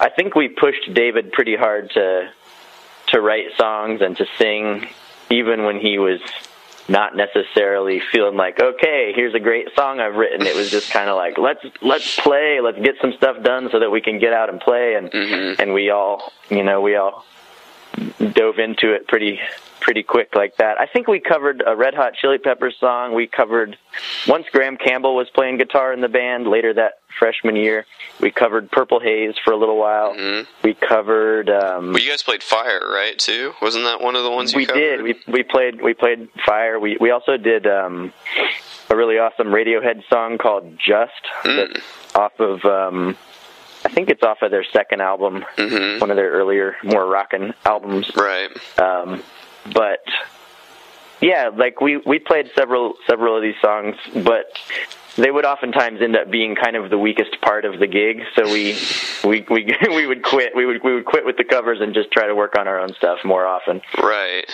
I 0.00 0.08
think 0.08 0.34
we 0.34 0.48
pushed 0.48 0.92
David 0.92 1.30
pretty 1.30 1.54
hard 1.54 1.92
to 1.92 2.32
to 3.12 3.20
write 3.20 3.56
songs 3.56 4.00
and 4.00 4.16
to 4.16 4.26
sing, 4.38 4.88
even 5.30 5.62
when 5.62 5.78
he 5.78 6.00
was 6.00 6.20
not 6.88 7.14
necessarily 7.14 8.00
feeling 8.12 8.36
like, 8.36 8.60
okay, 8.60 9.12
here's 9.14 9.34
a 9.34 9.40
great 9.40 9.68
song 9.76 10.00
I've 10.00 10.14
written. 10.16 10.46
It 10.46 10.56
was 10.56 10.70
just 10.70 10.90
kind 10.90 11.08
of 11.10 11.16
like, 11.16 11.36
let's 11.38 11.64
let's 11.82 12.18
play, 12.18 12.60
let's 12.62 12.78
get 12.78 12.94
some 13.00 13.12
stuff 13.12 13.42
done 13.42 13.68
so 13.70 13.80
that 13.80 13.90
we 13.90 14.00
can 14.00 14.18
get 14.18 14.32
out 14.32 14.48
and 14.48 14.58
play. 14.60 14.94
And 14.94 15.10
Mhm. 15.10 15.58
and 15.60 15.74
we 15.74 15.90
all, 15.90 16.32
you 16.48 16.62
know, 16.62 16.80
we 16.80 16.96
all 16.96 17.24
dove 18.32 18.58
into 18.58 18.92
it 18.92 19.06
pretty 19.06 19.40
pretty 19.80 20.02
quick 20.02 20.34
like 20.34 20.56
that. 20.56 20.80
I 20.80 20.86
think 20.86 21.08
we 21.08 21.20
covered 21.20 21.62
a 21.66 21.76
Red 21.76 21.94
Hot 21.94 22.14
Chili 22.14 22.38
Peppers 22.38 22.76
song. 22.80 23.14
We 23.14 23.26
covered 23.26 23.76
once 24.26 24.46
Graham 24.50 24.76
Campbell 24.76 25.14
was 25.14 25.28
playing 25.30 25.58
guitar 25.58 25.92
in 25.92 26.00
the 26.00 26.08
band. 26.08 26.46
Later 26.48 26.74
that 26.74 26.97
freshman 27.18 27.56
year, 27.56 27.86
we 28.20 28.30
covered 28.30 28.70
Purple 28.70 29.00
Haze 29.00 29.34
for 29.44 29.52
a 29.52 29.56
little 29.56 29.76
while. 29.78 30.14
Mhm. 30.14 30.46
We 30.62 30.74
covered. 30.74 31.48
Um, 31.50 31.92
Well, 31.92 32.02
you 32.02 32.10
guys 32.10 32.22
played 32.22 32.42
Fire, 32.42 32.80
right? 32.92 33.18
Too 33.18 33.54
wasn't 33.62 33.84
that 33.84 34.00
one 34.00 34.16
of 34.16 34.22
the 34.24 34.30
ones 34.30 34.52
you 34.52 34.58
we 34.58 34.66
covered? 34.66 34.80
did. 34.80 35.02
We 35.02 35.14
we 35.26 35.42
played 35.42 35.80
we 35.82 35.94
played 35.94 36.28
Fire. 36.44 36.78
We 36.78 36.96
we 37.00 37.10
also 37.10 37.36
did 37.36 37.66
um, 37.66 38.12
a 38.90 38.96
really 38.96 39.18
awesome 39.18 39.48
Radiohead 39.48 40.02
song 40.08 40.38
called 40.38 40.78
Just 40.78 41.12
Mm. 41.44 41.56
that's 41.74 42.14
off 42.16 42.38
of 42.40 42.64
um, 42.64 43.16
I 43.84 43.88
think 43.90 44.10
it's 44.10 44.22
off 44.22 44.42
of 44.42 44.50
their 44.50 44.64
second 44.64 45.00
album, 45.00 45.44
Mhm. 45.56 46.00
one 46.00 46.10
of 46.10 46.16
their 46.16 46.30
earlier 46.30 46.76
more 46.82 47.06
rockin' 47.06 47.54
albums. 47.64 48.10
Right. 48.16 48.50
Um, 48.78 49.22
but 49.72 50.02
yeah, 51.20 51.50
like 51.54 51.80
we 51.80 51.96
we 51.98 52.18
played 52.18 52.50
several 52.56 52.94
several 53.06 53.36
of 53.36 53.42
these 53.42 53.56
songs, 53.60 53.96
but 54.14 54.52
they 55.18 55.30
would 55.30 55.44
oftentimes 55.44 56.00
end 56.00 56.16
up 56.16 56.30
being 56.30 56.54
kind 56.54 56.76
of 56.76 56.90
the 56.90 56.98
weakest 56.98 57.40
part 57.40 57.64
of 57.64 57.80
the 57.80 57.86
gig. 57.86 58.22
So 58.36 58.44
we 58.44 58.78
we 59.24 59.44
we 59.50 59.74
we 59.88 60.06
would 60.06 60.22
quit. 60.22 60.54
We 60.54 60.64
would 60.64 60.82
we 60.84 60.94
would 60.94 61.04
quit 61.04 61.26
with 61.26 61.36
the 61.36 61.44
covers 61.44 61.80
and 61.80 61.92
just 61.92 62.10
try 62.12 62.26
to 62.26 62.34
work 62.34 62.56
on 62.58 62.68
our 62.68 62.78
own 62.78 62.94
stuff 62.94 63.18
more 63.24 63.46
often. 63.46 63.82
Right. 64.00 64.44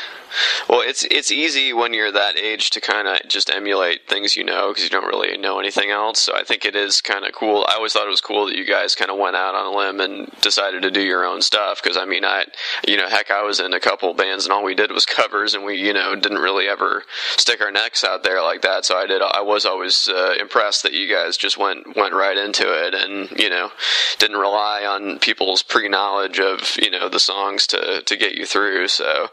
Well, 0.69 0.81
it's 0.81 1.05
it's 1.05 1.31
easy 1.31 1.73
when 1.73 1.93
you're 1.93 2.11
that 2.11 2.37
age 2.37 2.71
to 2.71 2.81
kind 2.81 3.07
of 3.07 3.19
just 3.29 3.51
emulate 3.51 4.09
things 4.09 4.37
you 4.37 4.43
know 4.43 4.69
because 4.69 4.83
you 4.83 4.91
don't 4.91 5.07
really 5.07 5.37
know 5.37 5.61
anything 5.61 5.91
else. 5.91 6.21
So 6.21 6.35
I 6.35 6.43
think 6.43 6.65
it 6.65 6.75
is 6.75 7.01
kind 7.01 7.25
of 7.25 7.33
cool. 7.35 7.65
I 7.69 7.75
always 7.75 7.93
thought 7.93 8.07
it 8.07 8.11
was 8.11 8.23
cool 8.23 8.47
that 8.47 8.57
you 8.57 8.65
guys 8.65 8.95
kind 8.95 9.11
of 9.11 9.19
went 9.19 9.37
out 9.37 9.55
on 9.55 9.67
a 9.67 9.77
limb 9.77 10.01
and 10.01 10.31
decided 10.41 10.83
to 10.83 10.91
do 10.91 11.03
your 11.03 11.25
own 11.25 11.43
stuff. 11.43 11.83
Because 11.83 11.97
I 11.97 12.07
mean, 12.07 12.25
I 12.25 12.47
you 12.89 12.97
know, 12.97 13.09
heck, 13.09 13.31
I 13.31 13.43
was 13.43 13.61
in 13.61 13.75
a 13.75 13.81
couple 13.81 14.13
bands 14.15 14.45
and 14.45 14.53
all 14.53 14.65
we 14.65 14.75
did 14.75 14.91
was 14.91 15.05
covers, 15.05 15.55
and 15.55 15.65
we 15.65 15.77
you 15.77 15.93
know 15.93 16.17
didn't 16.17 16.39
really 16.39 16.69
ever 16.69 17.05
stick 17.37 17.61
our 17.61 17.71
necks 17.71 18.03
out 18.03 18.23
there 18.23 18.43
like 18.43 18.63
that. 18.63 18.85
So 18.87 18.97
I 18.97 19.07
did. 19.07 19.21
I 19.21 19.43
was 19.43 19.67
always 19.67 20.09
uh, 20.09 20.35
impressed 20.41 20.54
that 20.55 20.93
you 20.93 21.13
guys 21.13 21.37
just 21.37 21.59
went 21.59 21.97
went 21.97 22.15
right 22.15 22.37
into 22.37 22.65
it 22.65 22.95
and 22.95 23.31
you 23.39 23.51
know 23.51 23.71
didn't 24.19 24.37
rely 24.37 24.85
on 24.85 25.19
people's 25.19 25.63
pre 25.63 25.89
knowledge 25.89 26.41
of 26.41 26.77
you 26.81 26.91
know 26.91 27.09
the 27.09 27.21
songs 27.21 27.67
to 27.69 28.03
to 28.03 28.17
get 28.17 28.35
you 28.35 28.47
through. 28.47 28.89
So. 28.89 29.29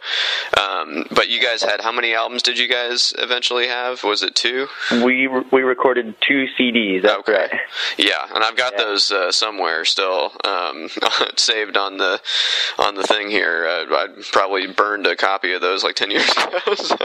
Um, 0.58 1.06
but 1.12 1.30
you 1.30 1.42
guys 1.42 1.62
had 1.62 1.82
how 1.82 1.92
many 1.92 2.14
albums 2.14 2.42
did 2.42 2.58
you 2.58 2.68
guys 2.68 3.14
eventually 3.18 3.68
have? 3.68 4.04
Was 4.04 4.24
it 4.24 4.36
two? 4.36 4.68
We 4.92 5.28
we 5.52 5.62
recorded 5.62 6.16
two 6.28 6.46
CDs. 6.60 7.04
That's 7.04 7.20
okay. 7.20 7.34
Right. 7.34 7.60
Yeah, 7.98 8.28
and 8.34 8.44
I've 8.44 8.56
got 8.56 8.74
yeah. 8.74 8.84
those 8.84 9.12
uh, 9.12 9.32
somewhere 9.32 9.86
still 9.86 10.32
um, 10.44 10.90
saved 11.38 11.78
on 11.78 11.98
the 11.98 12.22
on 12.78 12.96
the 12.96 13.04
thing 13.04 13.30
here. 13.30 13.66
Uh, 13.66 13.86
I 13.90 14.08
probably 14.32 14.68
burned 14.68 15.08
a 15.08 15.16
copy 15.16 15.54
of 15.54 15.62
those 15.62 15.84
like 15.84 15.96
ten 15.96 16.12
years 16.12 16.30
ago. 16.38 16.76
so 16.76 16.98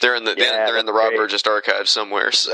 they're 0.00 0.16
in 0.16 0.24
the 0.24 0.34
yeah, 0.36 0.66
they're 0.66 0.78
in 0.78 0.86
the 0.86 0.92
Rob 0.92 1.08
great. 1.10 1.18
Burgess 1.18 1.42
archive 1.46 1.88
somewhere. 1.88 2.32
So. 2.32 2.52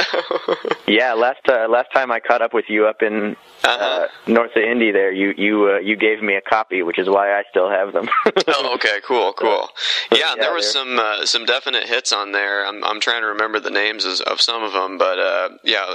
yeah, 0.86 1.09
last 1.14 1.48
uh, 1.48 1.66
last 1.68 1.92
time 1.92 2.10
I 2.10 2.20
caught 2.20 2.42
up 2.42 2.54
with 2.54 2.66
you 2.68 2.86
up 2.86 3.02
in 3.02 3.36
uh-huh. 3.64 4.06
uh, 4.06 4.30
north 4.30 4.52
of 4.56 4.62
Indy, 4.62 4.90
there 4.92 5.12
you 5.12 5.34
you 5.36 5.70
uh, 5.70 5.78
you 5.78 5.96
gave 5.96 6.22
me 6.22 6.34
a 6.34 6.40
copy, 6.40 6.82
which 6.82 6.98
is 6.98 7.08
why 7.08 7.32
I 7.32 7.42
still 7.50 7.70
have 7.70 7.92
them. 7.92 8.08
oh, 8.48 8.74
okay, 8.74 9.00
cool, 9.04 9.32
cool. 9.34 9.68
Yeah, 10.12 10.18
yeah 10.18 10.34
there 10.36 10.54
was 10.54 10.70
some 10.70 10.98
uh, 10.98 11.26
some 11.26 11.44
definite 11.44 11.84
hits 11.84 12.12
on 12.12 12.32
there. 12.32 12.66
I'm 12.66 12.82
I'm 12.84 13.00
trying 13.00 13.22
to 13.22 13.28
remember 13.28 13.60
the 13.60 13.70
names 13.70 14.04
of 14.20 14.40
some 14.40 14.62
of 14.62 14.72
them, 14.72 14.98
but 14.98 15.18
uh, 15.18 15.48
yeah, 15.62 15.86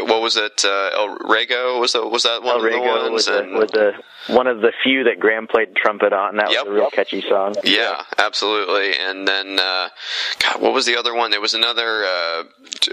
what 0.00 0.22
was 0.22 0.36
it? 0.36 0.64
Uh, 0.64 0.90
El 0.94 1.18
Rego 1.18 1.80
was 1.80 1.92
that 1.92 2.06
was 2.06 2.22
that 2.24 2.42
one 2.42 2.60
El 2.60 2.66
of 2.66 2.72
the 2.72 2.78
ones? 2.80 3.12
Was, 3.12 3.28
and, 3.28 3.52
was 3.52 3.72
a, 3.74 3.92
one 4.28 4.46
of 4.46 4.60
the 4.60 4.72
few 4.82 5.04
that 5.04 5.18
Graham 5.18 5.46
played 5.46 5.74
trumpet 5.74 6.12
on. 6.12 6.36
That 6.36 6.50
yep. 6.50 6.64
was 6.64 6.72
a 6.72 6.74
real 6.74 6.90
catchy 6.90 7.22
song. 7.22 7.54
Yeah, 7.64 8.02
absolutely. 8.18 8.92
And 8.98 9.26
then, 9.26 9.58
uh, 9.58 9.88
God, 10.38 10.60
what 10.60 10.72
was 10.72 10.86
the 10.86 10.96
other 10.96 11.14
one? 11.14 11.30
There 11.30 11.40
was 11.40 11.54
another 11.54 12.04
uh, 12.04 12.44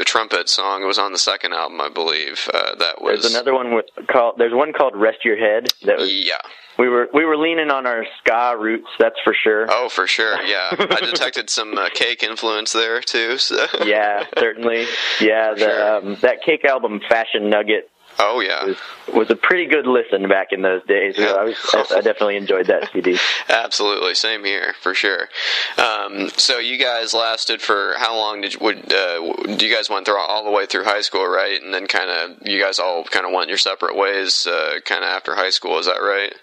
trumpet 0.06 0.50
song. 0.50 0.84
It 0.84 0.86
was 0.86 1.00
on 1.00 1.12
the 1.12 1.18
second 1.18 1.54
album, 1.54 1.82
I 1.82 1.90
believe. 1.90 2.50
Uh, 2.54 2.76
that 2.76 3.02
was. 3.02 3.22
There's 3.22 3.34
another 3.34 3.54
one 3.54 3.74
with 3.74 3.86
called. 4.18 4.36
There's 4.38 4.54
one 4.54 4.74
called 4.74 4.96
"Rest 4.96 5.24
Your 5.24 5.38
Head." 5.38 5.68
That 5.86 5.98
was. 5.98 6.12
Yeah 6.12 6.38
we 6.78 6.90
were 6.90 7.10
we 7.14 7.26
were 7.26 7.38
leaning 7.38 7.70
on 7.70 7.86
our 7.86 8.06
ska 8.20 8.56
roots, 8.58 8.88
that's 9.00 9.20
for 9.24 9.34
sure. 9.34 9.66
Oh, 9.70 9.90
for 9.90 10.08
sure, 10.08 10.42
yeah. 10.46 10.70
I 10.72 11.00
detected 11.02 11.50
some 11.50 11.78
uh, 11.78 11.90
Cake 11.90 12.24
influence 12.24 12.74
there 12.74 13.02
too. 13.02 13.38
So. 13.38 13.66
yeah, 13.84 14.26
certainly. 14.38 14.86
Yeah, 15.20 15.54
the 15.54 15.60
sure. 15.60 15.98
um, 15.98 16.18
that 16.22 16.44
Cake 16.44 16.64
album, 16.64 17.02
Fashion 17.10 17.50
Nugget, 17.50 17.90
Oh 18.20 18.40
yeah, 18.40 18.66
was, 18.66 18.78
was 19.14 19.30
a 19.30 19.36
pretty 19.36 19.66
good 19.68 19.86
listen 19.86 20.28
back 20.28 20.52
in 20.52 20.62
those 20.62 20.84
days. 20.86 21.16
Yeah. 21.18 21.34
I, 21.34 21.44
was, 21.44 21.56
I, 21.74 21.98
I, 21.98 22.02
definitely 22.02 22.38
enjoyed 22.38 22.68
that 22.68 22.92
CD. 22.94 23.18
Absolutely, 23.48 24.16
same 24.16 24.44
here 24.44 24.74
for 24.82 24.94
sure. 24.94 25.30
Um, 25.78 26.30
so 26.36 26.58
you 26.58 26.78
guys 26.78 27.14
lasted 27.14 27.62
for 27.62 27.94
how 27.98 28.16
long? 28.16 28.42
Did 28.42 28.56
you, 28.56 28.60
would 28.62 28.92
uh, 28.92 29.34
you 29.48 29.74
guys 29.74 29.90
went 29.90 30.06
through 30.06 30.18
all 30.18 30.44
the 30.44 30.52
way 30.52 30.66
through 30.66 30.86
high 30.86 31.02
school, 31.02 31.28
right? 31.28 31.62
And 31.62 31.74
then 31.74 31.88
kind 31.88 32.10
of 32.10 32.48
you 32.48 32.60
guys 32.60 32.80
all 32.80 33.04
kind 33.04 33.26
of 33.26 33.32
went 33.32 33.50
your 33.50 33.58
separate 33.60 33.96
ways, 33.96 34.48
uh, 34.48 34.80
kind 34.84 35.04
of 35.04 35.10
after 35.10 35.36
high 35.36 35.52
school. 35.52 35.78
Is 35.78 35.86
that 35.86 36.02
right? 36.02 36.34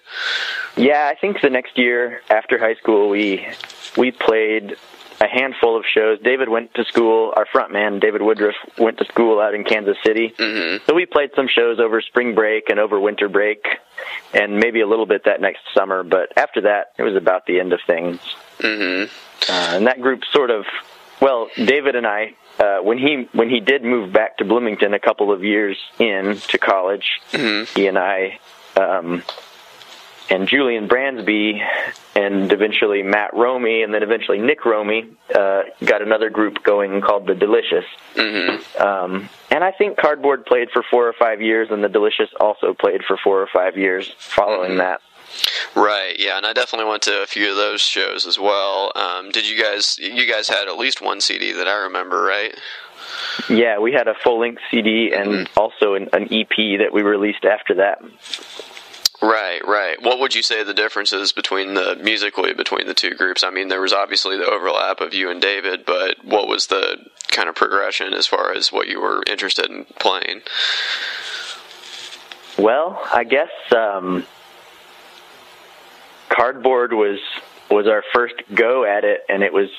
Yeah, 0.76 1.10
I 1.12 1.18
think 1.18 1.40
the 1.40 1.50
next 1.50 1.76
year 1.76 2.20
after 2.30 2.58
high 2.58 2.74
school, 2.74 3.08
we 3.08 3.46
we 3.96 4.12
played 4.12 4.76
a 5.20 5.28
handful 5.28 5.76
of 5.76 5.84
shows. 5.92 6.18
David 6.20 6.48
went 6.48 6.74
to 6.74 6.84
school. 6.84 7.32
Our 7.36 7.46
front 7.46 7.72
man, 7.72 8.00
David 8.00 8.22
Woodruff, 8.22 8.54
went 8.78 8.98
to 8.98 9.04
school 9.04 9.40
out 9.40 9.54
in 9.54 9.64
Kansas 9.64 9.96
City. 10.04 10.34
Mm-hmm. 10.36 10.84
So 10.86 10.94
we 10.94 11.06
played 11.06 11.30
some 11.36 11.48
shows 11.48 11.78
over 11.78 12.00
spring 12.00 12.34
break 12.34 12.70
and 12.70 12.78
over 12.78 12.98
winter 12.98 13.28
break, 13.28 13.64
and 14.32 14.58
maybe 14.58 14.80
a 14.80 14.86
little 14.86 15.06
bit 15.06 15.24
that 15.24 15.40
next 15.40 15.60
summer. 15.72 16.02
But 16.02 16.36
after 16.36 16.62
that, 16.62 16.92
it 16.98 17.02
was 17.02 17.16
about 17.16 17.46
the 17.46 17.60
end 17.60 17.72
of 17.72 17.80
things. 17.86 18.18
Mm-hmm. 18.58 19.10
Uh, 19.50 19.76
and 19.76 19.86
that 19.86 20.00
group 20.00 20.22
sort 20.32 20.50
of, 20.50 20.64
well, 21.20 21.48
David 21.56 21.96
and 21.96 22.06
I. 22.06 22.34
Uh, 22.56 22.78
when 22.78 22.98
he 22.98 23.28
when 23.32 23.50
he 23.50 23.58
did 23.58 23.82
move 23.82 24.12
back 24.12 24.36
to 24.36 24.44
Bloomington 24.44 24.94
a 24.94 25.00
couple 25.00 25.32
of 25.32 25.42
years 25.42 25.76
in 25.98 26.38
to 26.48 26.56
college, 26.56 27.20
mm-hmm. 27.32 27.64
he 27.74 27.88
and 27.88 27.98
I 27.98 28.38
um, 28.76 29.24
and 30.30 30.48
Julian 30.48 30.88
Bransby 30.88 31.62
and 32.14 32.50
eventually 32.52 33.02
Matt 33.02 33.34
Romey 33.34 33.82
and 33.82 33.92
then 33.92 34.02
eventually 34.02 34.38
Nick 34.38 34.64
Romey 34.64 35.10
uh, 35.34 35.62
got 35.84 36.02
another 36.02 36.30
group 36.30 36.62
going 36.62 37.00
called 37.00 37.26
the 37.26 37.34
Delicious. 37.34 37.84
Mm-hmm. 38.14 38.82
Um, 38.82 39.28
and 39.50 39.62
I 39.62 39.72
think 39.72 39.98
Cardboard 39.98 40.46
played 40.46 40.70
for 40.72 40.82
four 40.90 41.08
or 41.08 41.12
five 41.12 41.42
years, 41.42 41.68
and 41.70 41.84
the 41.84 41.88
Delicious 41.88 42.30
also 42.40 42.74
played 42.74 43.02
for 43.04 43.16
four 43.16 43.40
or 43.40 43.48
five 43.52 43.76
years 43.76 44.12
following 44.18 44.72
mm-hmm. 44.72 44.78
that. 44.78 45.00
Right. 45.74 46.14
Yeah, 46.18 46.36
and 46.36 46.46
I 46.46 46.52
definitely 46.52 46.88
went 46.88 47.02
to 47.02 47.22
a 47.22 47.26
few 47.26 47.50
of 47.50 47.56
those 47.56 47.80
shows 47.80 48.26
as 48.26 48.38
well. 48.38 48.92
Um, 48.94 49.30
did 49.30 49.48
you 49.48 49.60
guys? 49.60 49.98
You 49.98 50.30
guys 50.30 50.48
had 50.48 50.68
at 50.68 50.78
least 50.78 51.02
one 51.02 51.20
CD 51.20 51.52
that 51.52 51.66
I 51.66 51.74
remember, 51.84 52.22
right? 52.22 52.54
Yeah, 53.48 53.78
we 53.78 53.92
had 53.92 54.06
a 54.06 54.14
full 54.14 54.40
length 54.40 54.62
CD 54.70 55.12
and 55.12 55.28
mm-hmm. 55.30 55.58
also 55.58 55.94
an, 55.94 56.08
an 56.12 56.24
EP 56.32 56.78
that 56.78 56.90
we 56.92 57.02
released 57.02 57.44
after 57.44 57.74
that. 57.74 58.00
Right, 59.24 59.66
right. 59.66 60.02
What 60.02 60.20
would 60.20 60.34
you 60.34 60.42
say 60.42 60.62
the 60.64 60.74
differences 60.74 61.32
between 61.32 61.72
the 61.72 61.96
musically 61.96 62.52
between 62.52 62.86
the 62.86 62.92
two 62.92 63.14
groups? 63.14 63.42
I 63.42 63.48
mean, 63.48 63.68
there 63.68 63.80
was 63.80 63.94
obviously 63.94 64.36
the 64.36 64.44
overlap 64.44 65.00
of 65.00 65.14
you 65.14 65.30
and 65.30 65.40
David, 65.40 65.86
but 65.86 66.22
what 66.22 66.46
was 66.46 66.66
the 66.66 66.98
kind 67.30 67.48
of 67.48 67.54
progression 67.54 68.12
as 68.12 68.26
far 68.26 68.52
as 68.52 68.70
what 68.70 68.86
you 68.86 69.00
were 69.00 69.22
interested 69.26 69.70
in 69.70 69.86
playing? 69.98 70.42
Well, 72.58 73.00
I 73.10 73.24
guess 73.24 73.48
um, 73.74 74.26
cardboard 76.28 76.92
was 76.92 77.18
was 77.70 77.86
our 77.86 78.04
first 78.12 78.34
go 78.52 78.84
at 78.84 79.04
it, 79.04 79.22
and 79.30 79.42
it 79.42 79.54
was 79.54 79.70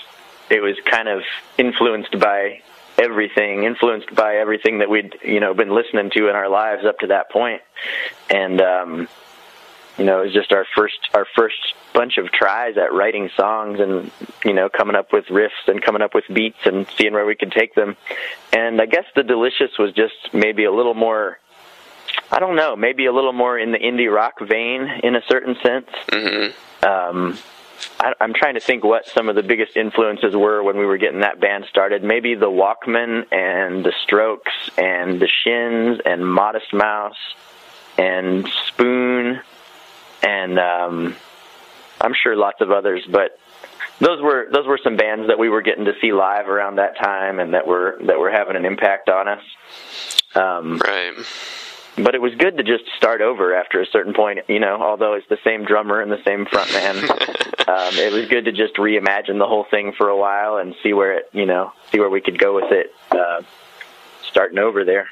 it 0.49 0.62
was 0.62 0.75
kind 0.86 1.08
of 1.08 1.21
influenced 1.60 2.17
by 2.17 2.63
everything, 2.97 3.65
influenced 3.65 4.15
by 4.15 4.38
everything 4.38 4.79
that 4.79 4.89
we'd 4.89 5.19
you 5.23 5.39
know 5.39 5.53
been 5.53 5.69
listening 5.69 6.10
to 6.15 6.29
in 6.29 6.36
our 6.36 6.49
lives 6.49 6.84
up 6.84 6.97
to 7.01 7.08
that 7.08 7.29
point. 7.29 7.62
and 8.31 8.60
um, 8.60 9.08
you 9.97 10.03
know, 10.03 10.21
it 10.21 10.25
was 10.25 10.34
just 10.34 10.51
our 10.51 10.65
first 10.75 10.97
our 11.13 11.25
first 11.36 11.55
bunch 11.93 12.17
of 12.17 12.31
tries 12.31 12.77
at 12.77 12.91
writing 12.91 13.29
songs 13.38 13.79
and 13.79 14.12
you 14.43 14.53
know 14.53 14.67
coming 14.67 14.95
up 14.95 15.13
with 15.13 15.25
riffs 15.25 15.67
and 15.67 15.81
coming 15.81 16.01
up 16.01 16.13
with 16.13 16.25
beats 16.31 16.65
and 16.65 16.86
seeing 16.97 17.13
where 17.13 17.25
we 17.25 17.36
could 17.36 17.51
take 17.51 17.75
them. 17.75 17.95
And 18.51 18.81
I 18.81 18.86
guess 18.88 19.05
the 19.15 19.23
delicious 19.23 19.71
was 19.79 19.93
just 19.93 20.34
maybe 20.34 20.65
a 20.65 20.71
little 20.71 20.93
more. 20.93 21.39
I 22.31 22.39
don't 22.39 22.55
know, 22.55 22.75
maybe 22.75 23.05
a 23.05 23.13
little 23.13 23.34
more 23.34 23.58
in 23.58 23.71
the 23.71 23.77
indie 23.77 24.13
rock 24.13 24.39
vein 24.41 24.81
in 25.03 25.15
a 25.15 25.21
certain 25.27 25.55
sense. 25.62 25.89
Mm-hmm. 26.10 26.86
Um, 26.86 27.38
I, 27.99 28.13
I'm 28.19 28.34
trying 28.34 28.55
to 28.55 28.60
think 28.60 28.84
what 28.84 29.08
some 29.08 29.29
of 29.29 29.36
the 29.36 29.43
biggest 29.43 29.77
influences 29.77 30.36
were 30.36 30.63
when 30.63 30.77
we 30.77 30.86
were 30.86 30.97
getting 30.97 31.21
that 31.21 31.39
band 31.39 31.65
started. 31.69 32.03
Maybe 32.03 32.36
the 32.36 32.47
Walkmen 32.47 33.31
and 33.31 33.86
the 33.86 33.93
Strokes 34.03 34.51
and 34.77 35.21
the 35.21 35.27
Shins 35.27 35.99
and 36.05 36.25
Modest 36.25 36.73
Mouse 36.73 37.17
and 37.97 38.47
Spoon 38.67 39.41
and 40.25 40.59
um, 40.59 41.15
I'm 42.01 42.13
sure 42.21 42.35
lots 42.35 42.61
of 42.61 42.71
others. 42.71 43.03
But 43.09 43.39
those 43.99 44.21
were 44.21 44.47
those 44.51 44.65
were 44.65 44.79
some 44.83 44.97
bands 44.97 45.27
that 45.27 45.39
we 45.39 45.49
were 45.49 45.61
getting 45.61 45.85
to 45.85 45.93
see 46.01 46.11
live 46.11 46.49
around 46.49 46.77
that 46.77 46.97
time, 46.97 47.39
and 47.39 47.53
that 47.53 47.67
were 47.67 47.99
that 48.05 48.19
were 48.19 48.31
having 48.31 48.55
an 48.55 48.65
impact 48.65 49.09
on 49.09 49.27
us. 49.27 49.43
Um, 50.33 50.79
right. 50.79 51.13
But 51.97 52.13
it 52.13 52.21
was 52.21 52.35
good 52.35 52.57
to 52.57 52.63
just 52.63 52.83
start 52.97 53.21
over 53.21 53.55
after 53.55 53.81
a 53.81 53.85
certain 53.85 54.13
point. 54.13 54.39
You 54.49 54.59
know, 54.59 54.81
although 54.81 55.13
it's 55.13 55.27
the 55.29 55.38
same 55.45 55.63
drummer 55.63 56.01
and 56.01 56.11
the 56.11 56.21
same 56.25 56.45
front 56.45 56.73
man, 56.73 56.97
um, 57.69 57.95
it 57.95 58.11
was 58.11 58.27
good 58.27 58.45
to 58.45 58.51
just 58.51 58.75
reimagine 58.75 59.39
the 59.39 59.47
whole 59.47 59.65
thing 59.71 59.93
for 59.97 60.09
a 60.09 60.17
while 60.17 60.57
and 60.57 60.75
see 60.83 60.91
where 60.91 61.19
it, 61.19 61.29
you 61.31 61.45
know, 61.45 61.71
see 61.93 61.99
where 61.99 62.09
we 62.09 62.19
could 62.19 62.38
go 62.38 62.53
with 62.53 62.71
it. 62.71 62.93
Uh, 63.11 63.43
starting 64.36 64.60
over 64.60 64.84
there. 64.84 65.08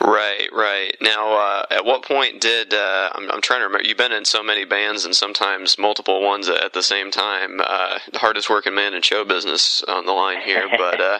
Right, 0.00 0.48
right. 0.52 0.96
Now, 1.00 1.32
uh, 1.32 1.66
at 1.68 1.84
what 1.84 2.04
point 2.04 2.40
did 2.40 2.72
uh, 2.72 3.10
I'm, 3.12 3.28
I'm, 3.28 3.40
trying 3.40 3.58
to 3.58 3.64
remember? 3.66 3.88
You've 3.88 3.98
been 3.98 4.12
in 4.12 4.24
so 4.24 4.40
many 4.40 4.64
bands 4.64 5.04
and 5.04 5.16
sometimes 5.16 5.76
multiple 5.78 6.22
ones 6.22 6.48
at 6.48 6.74
the 6.74 6.82
same 6.84 7.10
time. 7.10 7.60
Uh, 7.60 7.98
the 8.12 8.20
hardest 8.20 8.48
working 8.48 8.76
man 8.76 8.94
in 8.94 9.02
show 9.02 9.24
business 9.24 9.82
on 9.88 10.06
the 10.06 10.12
line 10.12 10.42
here. 10.42 10.62
but 10.78 11.00
uh, 11.00 11.18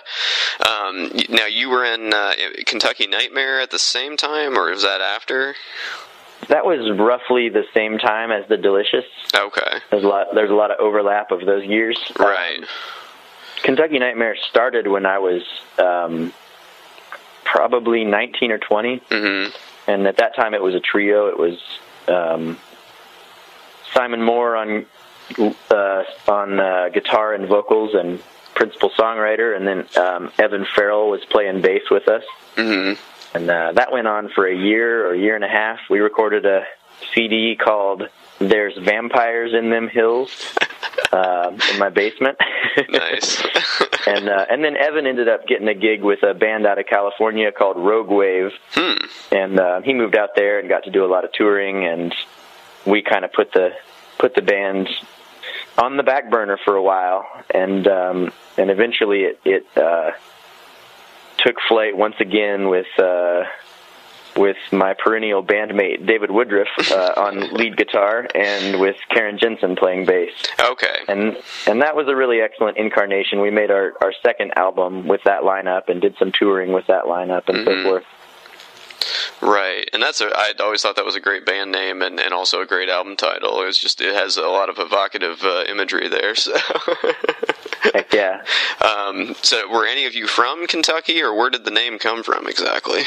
um, 0.71 1.11
now 1.31 1.47
you 1.47 1.69
were 1.69 1.85
in 1.85 2.15
uh, 2.15 2.35
Kentucky 2.65 3.09
Nightmare 3.09 3.61
at 3.61 3.73
the 3.73 3.79
same 3.81 4.17
time, 4.17 4.57
or 4.57 4.71
was 4.71 4.83
that 4.83 5.01
after? 5.01 5.57
That 6.49 6.65
was 6.65 6.97
roughly 6.97 7.49
the 7.49 7.65
same 7.75 7.99
time 7.99 8.31
as 8.31 8.49
the 8.49 8.57
Delicious. 8.57 9.05
Okay. 9.35 9.81
There's 9.91 10.05
a 10.05 10.09
lot. 10.09 10.29
There's 10.33 10.51
a 10.51 10.55
lot 10.55 10.71
of 10.71 10.79
overlap 10.79 11.33
of 11.33 11.45
those 11.45 11.65
years. 11.65 11.99
Right. 12.17 12.59
Um, 12.59 12.65
Kentucky 13.65 13.99
Nightmare 13.99 14.37
started 14.49 14.87
when 14.87 15.05
I 15.05 15.19
was 15.19 15.43
um, 15.79 16.33
probably 17.53 18.05
19 18.05 18.53
or 18.53 18.59
20, 18.59 19.03
hmm 19.11 19.47
and 19.87 20.07
at 20.07 20.19
that 20.19 20.37
time 20.37 20.53
it 20.53 20.63
was 20.63 20.75
a 20.75 20.81
trio. 20.81 21.29
It 21.29 21.39
was 21.39 21.59
um, 22.09 22.59
Simon 23.95 24.23
Moore 24.23 24.55
on 24.55 24.87
uh, 25.71 26.03
on 26.29 26.61
uh, 26.61 26.89
guitar 26.91 27.33
and 27.33 27.49
vocals 27.49 27.95
and 27.95 28.23
principal 28.55 28.91
songwriter, 28.91 29.57
and 29.57 29.67
then 29.67 29.87
um, 29.97 30.31
Evan 30.39 30.67
Farrell 30.75 31.09
was 31.11 31.25
playing 31.31 31.63
bass 31.63 31.83
with 31.91 32.09
us. 32.09 32.23
hmm 32.57 32.93
And 33.35 33.51
uh, 33.51 33.73
that 33.73 33.93
went 33.93 34.07
on 34.09 34.29
for 34.29 34.47
a 34.47 34.55
year 34.55 35.07
or 35.07 35.15
a 35.15 35.19
year 35.19 35.35
and 35.35 35.45
a 35.45 35.49
half. 35.49 35.79
We 35.89 36.01
recorded 36.01 36.45
a 36.45 36.67
CD 37.15 37.57
called 37.57 38.09
"There's 38.39 38.77
Vampires 38.77 39.55
in 39.55 39.71
Them 39.71 39.89
Hills" 39.89 40.31
uh, 41.13 41.53
in 41.73 41.79
my 41.79 41.89
basement. 41.89 42.37
Nice. 42.89 43.43
and 44.09 44.29
uh, 44.29 44.47
and 44.51 44.65
then 44.65 44.77
Evan 44.77 45.07
ended 45.07 45.29
up 45.29 45.47
getting 45.47 45.69
a 45.69 45.75
gig 45.75 46.03
with 46.03 46.23
a 46.23 46.35
band 46.35 46.67
out 46.67 46.79
of 46.79 46.87
California 46.87 47.53
called 47.53 47.77
Rogue 47.77 48.09
Wave, 48.09 48.51
hmm. 48.73 48.97
and 49.31 49.59
uh, 49.59 49.81
he 49.83 49.95
moved 49.95 50.17
out 50.17 50.31
there 50.35 50.59
and 50.59 50.69
got 50.69 50.85
to 50.85 50.91
do 50.91 51.05
a 51.05 51.11
lot 51.11 51.25
of 51.25 51.33
touring. 51.33 51.85
And 51.85 52.15
we 52.87 53.03
kind 53.03 53.25
of 53.25 53.33
put 53.33 53.53
the 53.53 53.71
put 54.19 54.35
the 54.35 54.43
band 54.43 54.89
on 55.77 55.97
the 55.97 56.03
back 56.03 56.31
burner 56.31 56.59
for 56.65 56.75
a 56.75 56.83
while, 56.83 57.27
and 57.53 57.87
um, 57.87 58.33
and 58.57 58.71
eventually 58.71 59.21
it 59.21 59.41
it 59.45 59.67
uh, 59.77 60.11
took 61.39 61.57
flight 61.69 61.97
once 61.97 62.17
again 62.21 62.69
with. 62.69 62.87
Uh, 62.99 63.45
with 64.39 64.57
my 64.73 64.95
perennial 64.95 65.43
bandmate 65.43 66.07
David 66.07 66.31
Woodruff 66.31 66.69
uh, 66.91 67.13
on 67.17 67.53
lead 67.55 67.77
guitar, 67.77 68.27
and 68.35 68.81
with 68.81 68.97
Karen 69.11 69.39
Jensen 69.39 69.77
playing 69.77 70.07
bass 70.07 70.31
Okay. 70.61 70.97
and 71.09 71.37
and 71.67 71.83
that 71.83 71.95
was 71.97 72.07
a 72.09 72.15
really 72.17 72.41
excellent 72.41 72.77
incarnation. 72.79 73.41
We 73.41 73.51
made 73.51 73.71
our 73.71 73.93
our 74.01 74.13
second 74.23 74.53
album 74.57 75.07
with 75.09 75.23
that 75.25 75.43
lineup 75.43 75.89
and 75.89 76.01
did 76.01 76.17
some 76.19 76.33
touring 76.33 76.73
with 76.73 76.87
that 76.87 77.05
lineup 77.05 77.49
and 77.49 77.59
Mhm. 77.59 77.65
so 77.67 77.83
forth. 77.83 78.05
Right, 79.41 79.89
and 79.93 80.03
that's 80.03 80.21
a. 80.21 80.27
I 80.35 80.53
always 80.61 80.83
thought 80.83 80.97
that 80.97 81.05
was 81.05 81.15
a 81.15 81.21
great 81.21 81.47
band 81.47 81.71
name 81.71 82.03
and, 82.03 82.19
and 82.19 82.35
also 82.35 82.61
a 82.61 82.67
great 82.67 82.89
album 82.89 83.15
title. 83.17 83.63
It 83.63 83.67
was 83.67 83.79
just 83.79 84.01
it 84.01 84.13
has 84.15 84.37
a 84.37 84.43
lot 84.49 84.69
of 84.69 84.79
evocative 84.81 85.43
uh, 85.45 85.65
imagery 85.69 86.09
there. 86.09 86.35
So, 87.81 87.93
Heck 87.93 88.13
yeah. 88.13 88.43
um, 88.81 89.37
so 89.41 89.69
were 89.71 89.87
any 89.87 90.05
of 90.07 90.15
you 90.15 90.27
from 90.27 90.67
Kentucky, 90.67 91.23
or 91.23 91.33
where 91.33 91.49
did 91.49 91.65
the 91.65 91.71
name 91.71 91.99
come 92.01 92.25
from 92.25 92.49
exactly? 92.49 93.03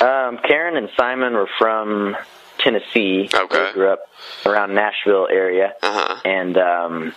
Um, 0.00 0.38
Karen 0.38 0.76
and 0.76 0.88
Simon 0.96 1.34
were 1.34 1.48
from 1.58 2.16
Tennessee. 2.58 3.28
Okay. 3.32 3.66
They 3.66 3.72
grew 3.72 3.88
up 3.88 4.00
around 4.46 4.74
Nashville 4.74 5.28
area, 5.30 5.74
Uh 5.82 5.92
huh. 5.92 6.20
and 6.24 6.56
um, 6.58 7.14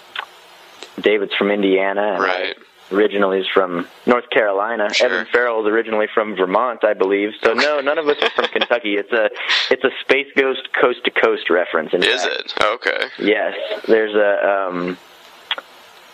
David's 0.99 1.33
from 1.35 1.51
Indiana. 1.51 2.13
And 2.15 2.23
Right. 2.23 2.57
Originally 2.91 3.39
is 3.39 3.47
from 3.51 3.87
North 4.05 4.29
Carolina. 4.29 4.93
Sure. 4.93 5.07
Evan 5.07 5.25
Farrell 5.31 5.59
is 5.65 5.73
originally 5.73 6.05
from 6.13 6.35
Vermont, 6.35 6.83
I 6.83 6.93
believe. 6.93 7.31
So 7.43 7.53
no, 7.53 7.79
none 7.81 7.97
of 7.97 8.07
us 8.07 8.17
are 8.21 8.29
from 8.29 8.45
Kentucky. 8.53 8.95
It's 8.97 9.11
a 9.11 9.31
it's 9.71 9.83
a 9.83 9.89
Space 10.01 10.27
Ghost 10.37 10.69
coast 10.79 11.03
to 11.05 11.09
coast 11.11 11.49
reference. 11.49 11.93
In 11.93 12.03
Is 12.03 12.23
fact. 12.23 12.53
it 12.57 12.63
okay? 12.63 13.07
Yes, 13.17 13.55
there's 13.87 14.13
a. 14.13 14.67
Um, 14.69 14.97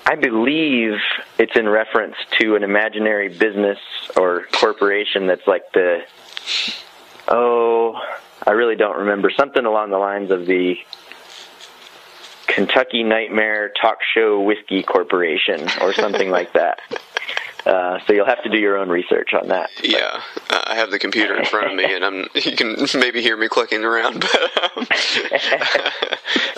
I 0.05 0.15
believe 0.15 0.93
it's 1.37 1.55
in 1.57 1.67
reference 1.67 2.15
to 2.39 2.55
an 2.55 2.63
imaginary 2.63 3.27
business 3.27 3.77
or 4.15 4.45
corporation 4.53 5.27
that's 5.27 5.45
like 5.47 5.73
the. 5.73 6.03
Oh, 7.27 7.99
I 8.45 8.51
really 8.51 8.75
don't 8.75 8.97
remember. 8.97 9.31
Something 9.35 9.65
along 9.65 9.91
the 9.91 9.97
lines 9.97 10.31
of 10.31 10.45
the 10.45 10.75
Kentucky 12.47 13.03
Nightmare 13.03 13.71
Talk 13.81 13.99
Show 14.13 14.41
Whiskey 14.41 14.83
Corporation 14.83 15.67
or 15.81 15.93
something 15.93 16.29
like 16.29 16.53
that. 16.53 16.79
Uh, 17.65 17.99
so 18.07 18.13
you'll 18.13 18.25
have 18.25 18.41
to 18.43 18.49
do 18.49 18.57
your 18.57 18.77
own 18.77 18.89
research 18.89 19.33
on 19.33 19.47
that. 19.49 19.69
Yeah, 19.83 20.21
uh, 20.49 20.63
I 20.67 20.75
have 20.75 20.89
the 20.91 20.99
computer 20.99 21.35
in 21.35 21.45
front 21.45 21.67
of 21.71 21.75
me, 21.75 21.93
and 21.93 22.03
I'm. 22.03 22.25
You 22.51 22.55
can 22.57 22.75
maybe 22.95 23.21
hear 23.21 23.37
me 23.37 23.47
clicking 23.47 23.83
around, 23.85 24.19
but 24.21 24.77
um, 24.77 24.87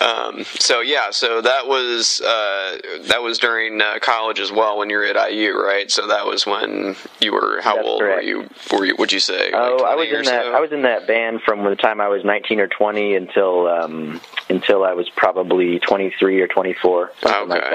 um, 0.38 0.44
so 0.44 0.80
yeah, 0.80 1.10
so 1.10 1.40
that 1.40 1.66
was 1.66 2.20
uh, 2.20 2.78
that 3.08 3.22
was 3.22 3.38
during 3.38 3.80
uh, 3.80 3.98
college 4.00 4.40
as 4.40 4.50
well 4.50 4.78
when 4.78 4.90
you 4.90 4.96
were 4.96 5.04
at 5.04 5.30
IU, 5.32 5.52
right? 5.56 5.90
So 5.90 6.06
that 6.08 6.26
was 6.26 6.46
when 6.46 6.96
you 7.20 7.32
were 7.32 7.60
how 7.62 7.76
That's 7.76 7.86
old 7.86 8.02
were 8.02 8.20
you? 8.20 8.48
Were 8.72 8.84
you? 8.84 8.96
Would 8.98 9.12
you 9.12 9.20
say? 9.20 9.50
Oh, 9.52 9.76
like 9.82 9.92
I 9.92 9.94
was 9.94 10.08
in 10.08 10.24
that. 10.24 10.42
so? 10.44 10.52
I 10.54 10.60
was 10.60 10.72
in 10.72 10.82
that 10.82 11.06
band 11.06 11.42
from 11.42 11.64
the 11.64 11.76
time 11.76 12.00
I 12.00 12.08
was 12.08 12.24
19 12.24 12.60
or 12.60 12.66
20 12.66 13.14
until 13.14 13.66
um, 13.68 14.20
until 14.48 14.84
I 14.84 14.92
was 14.94 15.08
probably 15.10 15.78
23 15.78 16.40
or 16.40 16.48
24, 16.48 17.12
something 17.20 17.48
like 17.48 17.62
Okay. 17.62 17.70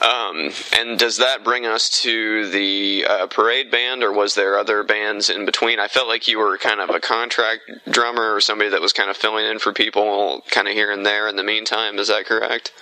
that. 0.00 0.06
Um, 0.06 0.50
and 0.78 0.98
does 0.98 1.18
that 1.18 1.44
bring 1.44 1.66
us 1.66 1.88
to 2.02 2.48
the 2.52 3.06
uh, 3.08 3.26
parade 3.26 3.70
band, 3.70 4.02
or 4.02 4.12
was 4.12 4.34
there 4.34 4.58
other 4.58 4.84
bands 4.84 5.28
in 5.28 5.44
between? 5.44 5.80
I 5.80 5.88
felt 5.88 6.08
like 6.08 6.28
you 6.28 6.38
were 6.38 6.58
kind 6.58 6.80
of 6.80 6.90
a 6.90 7.00
contract 7.00 7.62
drummer 7.90 8.34
or 8.34 8.40
somebody 8.40 8.70
that 8.70 8.80
was 8.80 8.92
kind 8.92 9.10
of 9.10 9.16
filling 9.16 9.46
in 9.46 9.58
for 9.58 9.72
people, 9.72 10.42
kind 10.50 10.68
of 10.68 10.74
here 10.74 10.92
and 10.92 11.04
there. 11.04 11.26
In 11.28 11.36
the 11.36 11.42
meantime, 11.42 11.98
is 11.98 12.08
that 12.08 12.26
correct? 12.26 12.72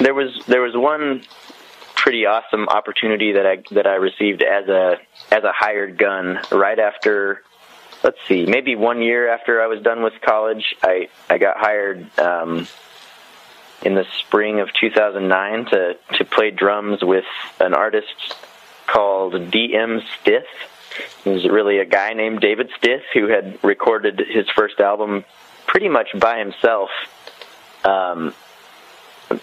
There 0.00 0.14
was 0.14 0.30
there 0.46 0.62
was 0.62 0.74
one 0.74 1.22
pretty 1.94 2.26
awesome 2.26 2.68
opportunity 2.68 3.32
that 3.32 3.46
I 3.46 3.62
that 3.72 3.86
I 3.86 3.94
received 3.94 4.42
as 4.42 4.68
a 4.68 4.96
as 5.30 5.44
a 5.44 5.52
hired 5.52 5.98
gun 5.98 6.40
right 6.50 6.78
after. 6.78 7.42
Let's 8.02 8.18
see, 8.28 8.46
maybe 8.46 8.76
one 8.76 9.02
year 9.02 9.28
after 9.28 9.62
I 9.62 9.66
was 9.66 9.80
done 9.82 10.02
with 10.02 10.14
college, 10.22 10.74
I 10.82 11.08
I 11.30 11.38
got 11.38 11.56
hired. 11.56 12.18
Um, 12.18 12.66
in 13.82 13.94
the 13.94 14.06
spring 14.20 14.60
of 14.60 14.72
2009 14.80 15.66
to 15.66 15.96
to 16.14 16.24
play 16.24 16.50
drums 16.50 17.02
with 17.02 17.26
an 17.60 17.74
artist 17.74 18.34
called 18.86 19.34
DM 19.34 20.02
Stith. 20.20 20.46
He 21.24 21.30
was 21.30 21.46
really 21.46 21.78
a 21.78 21.84
guy 21.84 22.14
named 22.14 22.40
David 22.40 22.70
Stith 22.78 23.02
who 23.12 23.28
had 23.28 23.58
recorded 23.62 24.18
his 24.18 24.48
first 24.54 24.80
album 24.80 25.24
pretty 25.66 25.88
much 25.88 26.08
by 26.18 26.38
himself. 26.38 26.90
Um, 27.84 28.34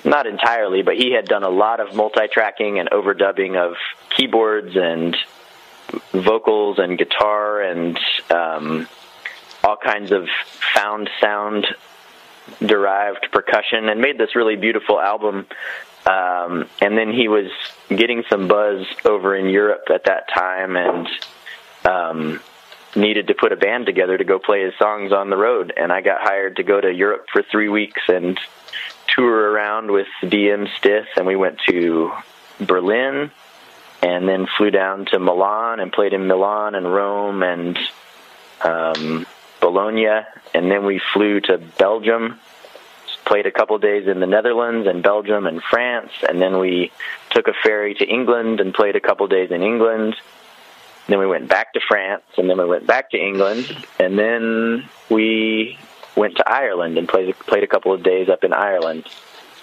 not 0.06 0.28
entirely, 0.28 0.82
but 0.82 0.96
he 0.96 1.12
had 1.12 1.26
done 1.26 1.44
a 1.44 1.50
lot 1.50 1.80
of 1.80 1.96
multi-tracking 1.96 2.80
and 2.80 2.90
overdubbing 2.90 3.58
of 3.58 3.76
keyboards 4.16 4.76
and 4.76 5.16
vocals 6.12 6.80
and 6.80 6.98
guitar 6.98 7.62
and 7.62 8.00
um, 8.30 8.88
all 9.64 9.78
kinds 9.78 10.12
of 10.12 10.28
found 10.74 11.10
sound 11.22 11.68
derived 12.66 13.28
percussion 13.32 13.90
and 13.90 14.02
made 14.02 14.18
this 14.18 14.36
really 14.36 14.56
beautiful 14.56 15.00
album. 15.00 15.46
Um, 16.06 16.68
and 16.82 16.98
then 16.98 17.14
he 17.14 17.28
was 17.28 17.50
getting 17.90 18.24
some 18.30 18.48
buzz 18.48 18.86
over 19.06 19.36
in 19.36 19.50
Europe 19.50 19.88
at 19.94 20.06
that 20.06 20.28
time 20.34 20.76
and 20.76 21.08
um, 21.86 22.42
needed 22.96 23.28
to 23.28 23.34
put 23.34 23.52
a 23.52 23.56
band 23.56 23.86
together 23.86 24.18
to 24.18 24.24
go 24.24 24.38
play 24.40 24.64
his 24.64 24.74
songs 24.78 25.12
on 25.14 25.30
the 25.30 25.38
road. 25.38 25.74
And 25.76 25.92
I 25.92 26.02
got 26.02 26.22
hired 26.22 26.58
to 26.58 26.64
go 26.64 26.82
to 26.82 26.92
Europe 26.92 27.28
for 27.32 27.42
three 27.42 27.70
weeks 27.70 28.02
and 28.08 28.38
tour 29.16 29.52
around 29.52 29.92
with 29.92 30.08
DM 30.22 30.68
Stith. 30.78 31.08
And 31.16 31.26
we 31.26 31.36
went 31.36 31.60
to 31.70 32.12
Berlin 32.60 33.32
and 34.02 34.28
then 34.28 34.46
flew 34.58 34.72
down 34.72 35.06
to 35.06 35.20
Milan 35.20 35.80
and 35.80 35.92
played 35.92 36.14
in 36.14 36.28
Milan 36.28 36.76
and 36.76 36.94
Rome 36.94 37.44
and 37.44 37.80
um, 38.62 39.26
Bologna, 39.60 40.26
and 40.54 40.70
then 40.70 40.86
we 40.86 41.00
flew 41.14 41.40
to 41.42 41.58
Belgium. 41.58 42.40
Played 43.26 43.46
a 43.46 43.52
couple 43.52 43.78
days 43.78 44.08
in 44.08 44.20
the 44.20 44.28
Netherlands 44.28 44.88
and 44.88 45.02
Belgium 45.02 45.48
and 45.48 45.62
France, 45.64 46.12
and 46.28 46.42
then 46.42 46.60
we 46.60 46.92
took 47.30 47.48
a 47.48 47.54
ferry 47.64 47.94
to 47.96 48.06
England 48.06 48.60
and 48.60 48.74
played 48.74 48.96
a 48.96 49.00
couple 49.00 49.26
days 49.28 49.50
in 49.52 49.62
England. 49.64 50.16
Then 51.08 51.20
we 51.20 51.28
went 51.28 51.48
back 51.48 51.74
to 51.74 51.80
France, 51.88 52.24
and 52.38 52.50
then 52.50 52.58
we 52.58 52.66
went 52.66 52.86
back 52.88 53.12
to 53.12 53.18
England, 53.18 53.66
and 54.00 54.18
then 54.20 54.90
we 55.10 55.78
went 56.16 56.36
to 56.38 56.50
Ireland 56.50 56.98
and 56.98 57.08
played 57.08 57.34
played 57.40 57.64
a 57.64 57.68
couple 57.68 57.94
of 57.94 58.04
days 58.04 58.30
up 58.30 58.44
in 58.44 58.54
Ireland, 58.54 59.06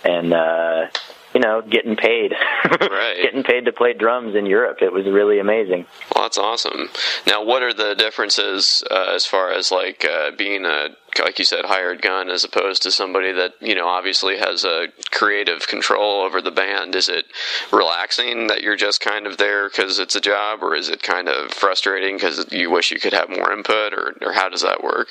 and 0.05 0.33
uh, 0.33 0.87
you 1.35 1.41
know, 1.41 1.63
getting 1.63 1.97
paid, 1.97 2.33
Right. 2.81 3.17
getting 3.23 3.43
paid 3.45 3.65
to 3.67 3.73
play 3.73 3.93
drums 3.93 4.35
in 4.35 4.47
Europe. 4.47 4.79
It 4.83 4.93
was 4.93 5.07
really 5.07 5.39
amazing. 5.39 5.87
Well, 6.15 6.25
that's 6.25 6.39
awesome. 6.39 6.89
Now, 7.27 7.45
what 7.45 7.63
are 7.63 7.73
the 7.73 7.95
differences 7.95 8.83
uh, 8.91 9.13
as 9.15 9.27
far 9.27 9.53
as 9.53 9.71
like 9.71 10.05
uh, 10.05 10.33
being 10.37 10.65
a 10.65 10.89
like 11.19 11.39
you 11.39 11.45
said 11.45 11.65
hired 11.65 12.03
gun 12.03 12.31
as 12.31 12.45
opposed 12.45 12.83
to 12.83 12.91
somebody 12.91 13.33
that 13.33 13.55
you 13.61 13.75
know 13.75 13.89
obviously 13.89 14.39
has 14.39 14.65
a 14.65 14.89
creative 15.11 15.67
control 15.67 16.23
over 16.23 16.41
the 16.41 16.51
band? 16.51 16.95
Is 16.95 17.09
it 17.09 17.27
relaxing 17.73 18.47
that 18.49 18.63
you're 18.63 18.77
just 18.77 19.01
kind 19.01 19.27
of 19.27 19.37
there 19.37 19.69
because 19.69 19.99
it's 19.99 20.15
a 20.15 20.21
job, 20.21 20.63
or 20.63 20.75
is 20.75 20.89
it 20.89 21.03
kind 21.03 21.29
of 21.29 21.53
frustrating 21.53 22.17
because 22.17 22.51
you 22.53 22.71
wish 22.71 22.91
you 22.91 23.01
could 23.01 23.13
have 23.13 23.29
more 23.29 23.53
input, 23.53 23.93
or 23.93 24.17
or 24.23 24.33
how 24.33 24.49
does 24.49 24.63
that 24.63 24.83
work? 24.83 25.09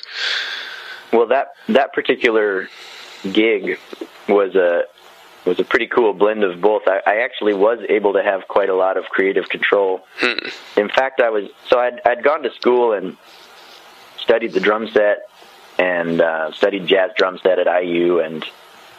Well, 1.12 1.26
that 1.26 1.52
that 1.68 1.92
particular 1.92 2.68
gig 3.32 3.78
was 4.28 4.54
a 4.54 4.84
was 5.46 5.58
a 5.58 5.64
pretty 5.64 5.86
cool 5.86 6.12
blend 6.12 6.44
of 6.44 6.60
both. 6.60 6.82
I, 6.86 7.00
I 7.06 7.16
actually 7.22 7.54
was 7.54 7.78
able 7.88 8.12
to 8.12 8.22
have 8.22 8.46
quite 8.48 8.68
a 8.68 8.74
lot 8.74 8.96
of 8.96 9.04
creative 9.04 9.48
control. 9.48 10.06
Hmm. 10.18 10.48
In 10.76 10.88
fact, 10.88 11.20
I 11.20 11.30
was 11.30 11.48
so 11.68 11.78
I'd 11.78 12.00
I'd 12.04 12.22
gone 12.22 12.42
to 12.42 12.52
school 12.54 12.92
and 12.92 13.16
studied 14.18 14.52
the 14.52 14.60
drum 14.60 14.88
set 14.88 15.29
and 15.80 16.20
uh, 16.20 16.52
studied 16.52 16.86
jazz 16.86 17.10
drum 17.16 17.38
set 17.42 17.58
at 17.58 17.82
IU, 17.82 18.20
and 18.20 18.44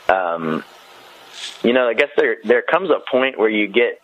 um, 0.10 0.64
you 1.64 1.74
know, 1.74 1.88
I 1.88 1.94
guess 1.94 2.10
there 2.18 2.38
there 2.44 2.64
comes 2.64 2.90
a 2.90 3.00
point 3.10 3.38
where 3.38 3.50
you 3.50 3.68
get 3.68 4.02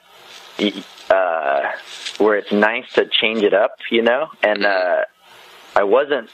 uh, 1.09 1.71
where 2.19 2.37
it's 2.37 2.51
nice 2.51 2.91
to 2.93 3.07
change 3.07 3.41
it 3.41 3.53
up, 3.53 3.79
you 3.89 4.03
know. 4.03 4.29
And 4.43 4.63
uh, 4.63 5.05
I 5.75 5.83
wasn't, 5.83 6.29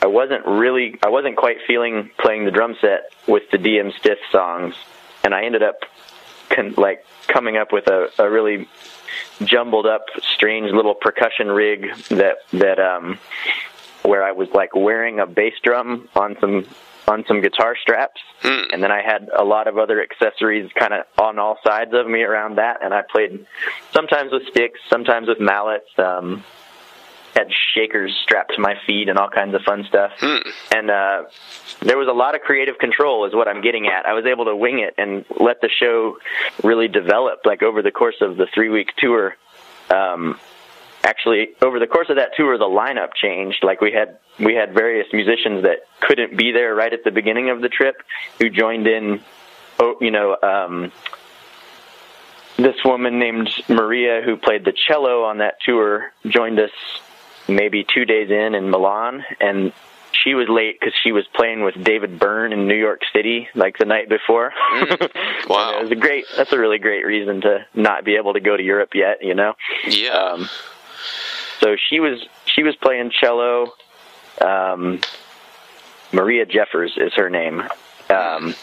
I 0.00 0.06
wasn't 0.06 0.46
really, 0.46 0.96
I 1.02 1.08
wasn't 1.08 1.36
quite 1.36 1.58
feeling 1.66 2.10
playing 2.18 2.44
the 2.44 2.52
drum 2.52 2.76
set 2.80 3.12
with 3.26 3.50
the 3.50 3.58
DM 3.58 3.92
Stith 3.98 4.18
songs, 4.30 4.76
and 5.24 5.34
I 5.34 5.44
ended 5.44 5.64
up 5.64 5.80
con- 6.50 6.74
like 6.76 7.04
coming 7.26 7.56
up 7.56 7.72
with 7.72 7.88
a, 7.88 8.10
a 8.16 8.30
really 8.30 8.68
jumbled 9.42 9.86
up, 9.86 10.06
strange 10.34 10.70
little 10.72 10.94
percussion 10.94 11.48
rig 11.48 11.92
that 12.10 12.38
that 12.52 12.78
um, 12.78 13.18
where 14.02 14.22
I 14.24 14.32
was 14.32 14.48
like 14.54 14.74
wearing 14.74 15.20
a 15.20 15.26
bass 15.26 15.54
drum 15.62 16.08
on 16.14 16.36
some 16.40 16.66
on 17.06 17.24
some 17.26 17.40
guitar 17.40 17.74
straps, 17.80 18.20
Hmm. 18.42 18.64
and 18.70 18.82
then 18.82 18.92
I 18.92 19.00
had 19.00 19.30
a 19.34 19.42
lot 19.42 19.66
of 19.66 19.78
other 19.78 20.02
accessories 20.02 20.70
kind 20.78 20.92
of 20.92 21.06
on 21.18 21.38
all 21.38 21.58
sides 21.66 21.94
of 21.94 22.06
me 22.06 22.22
around 22.22 22.56
that, 22.56 22.82
and 22.84 22.92
I 22.92 23.00
played 23.02 23.46
sometimes 23.92 24.30
with 24.30 24.46
sticks, 24.48 24.78
sometimes 24.90 25.26
with 25.28 25.40
mallets. 25.40 25.88
Um, 25.96 26.44
had 27.36 27.48
shakers 27.74 28.12
strapped 28.24 28.54
to 28.54 28.60
my 28.60 28.74
feet 28.84 29.08
and 29.08 29.16
all 29.16 29.28
kinds 29.28 29.54
of 29.54 29.60
fun 29.62 29.84
stuff. 29.88 30.10
And 30.74 30.90
uh, 30.90 31.24
there 31.82 31.96
was 31.96 32.08
a 32.08 32.12
lot 32.12 32.34
of 32.34 32.40
creative 32.40 32.78
control, 32.78 33.26
is 33.26 33.34
what 33.34 33.46
I'm 33.46 33.60
getting 33.60 33.86
at. 33.86 34.06
I 34.06 34.14
was 34.14 34.24
able 34.26 34.46
to 34.46 34.56
wing 34.56 34.80
it 34.80 34.94
and 34.98 35.24
let 35.38 35.60
the 35.60 35.68
show 35.68 36.16
really 36.64 36.88
develop, 36.88 37.42
like 37.44 37.62
over 37.62 37.80
the 37.80 37.92
course 37.92 38.16
of 38.22 38.38
the 38.38 38.46
three 38.52 38.70
week 38.70 38.92
tour. 38.96 39.36
Um, 39.90 40.40
actually, 41.08 41.48
over 41.62 41.78
the 41.78 41.86
course 41.86 42.10
of 42.10 42.16
that 42.16 42.30
tour, 42.36 42.58
the 42.58 42.64
lineup 42.64 43.14
changed. 43.14 43.64
Like 43.64 43.80
we 43.80 43.92
had 43.92 44.18
we 44.38 44.54
had 44.54 44.74
various 44.74 45.06
musicians 45.12 45.62
that 45.62 45.78
couldn't 46.00 46.36
be 46.36 46.52
there 46.52 46.74
right 46.74 46.92
at 46.92 47.02
the 47.04 47.10
beginning 47.10 47.50
of 47.50 47.60
the 47.60 47.68
trip, 47.68 47.96
who 48.38 48.50
joined 48.50 48.86
in. 48.86 49.20
Oh, 49.78 49.96
you 50.00 50.10
know. 50.10 50.36
Um, 50.42 50.92
this 52.56 52.76
woman 52.84 53.20
named 53.20 53.48
Maria, 53.68 54.20
who 54.24 54.36
played 54.36 54.64
the 54.64 54.72
cello 54.88 55.22
on 55.22 55.38
that 55.38 55.54
tour, 55.64 56.12
joined 56.26 56.58
us 56.58 56.72
maybe 57.46 57.86
two 57.94 58.04
days 58.04 58.30
in 58.30 58.54
in 58.56 58.68
Milan, 58.68 59.24
and 59.40 59.72
she 60.24 60.34
was 60.34 60.48
late 60.48 60.78
because 60.78 60.94
she 61.02 61.12
was 61.12 61.24
playing 61.34 61.62
with 61.62 61.82
David 61.82 62.18
Byrne 62.18 62.52
in 62.52 62.66
New 62.66 62.76
York 62.76 63.02
City 63.12 63.48
like 63.54 63.78
the 63.78 63.84
night 63.84 64.08
before. 64.08 64.52
Wow. 65.48 65.70
And 65.70 65.76
it 65.78 65.82
was 65.84 65.90
a 65.92 66.00
great. 66.00 66.26
That's 66.36 66.52
a 66.52 66.58
really 66.58 66.78
great 66.78 67.06
reason 67.06 67.40
to 67.40 67.64
not 67.72 68.04
be 68.04 68.16
able 68.16 68.34
to 68.34 68.40
go 68.40 68.54
to 68.54 68.62
Europe 68.62 68.90
yet. 68.94 69.22
You 69.22 69.34
know. 69.34 69.54
Yeah. 69.86 70.10
Um, 70.10 70.48
so 71.60 71.76
she 71.88 72.00
was 72.00 72.26
she 72.46 72.62
was 72.62 72.76
playing 72.76 73.10
cello. 73.10 73.72
Um, 74.40 75.00
Maria 76.12 76.46
Jeffers 76.46 76.92
is 76.96 77.12
her 77.14 77.28
name. 77.28 77.62
Um, 78.08 78.54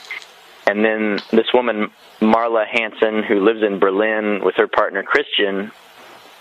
and 0.67 0.83
then 0.83 1.19
this 1.31 1.53
woman 1.53 1.91
Marla 2.21 2.65
Hansen, 2.67 3.23
who 3.23 3.43
lives 3.43 3.61
in 3.61 3.79
Berlin 3.79 4.43
with 4.43 4.55
her 4.55 4.67
partner 4.67 5.03
Christian. 5.03 5.71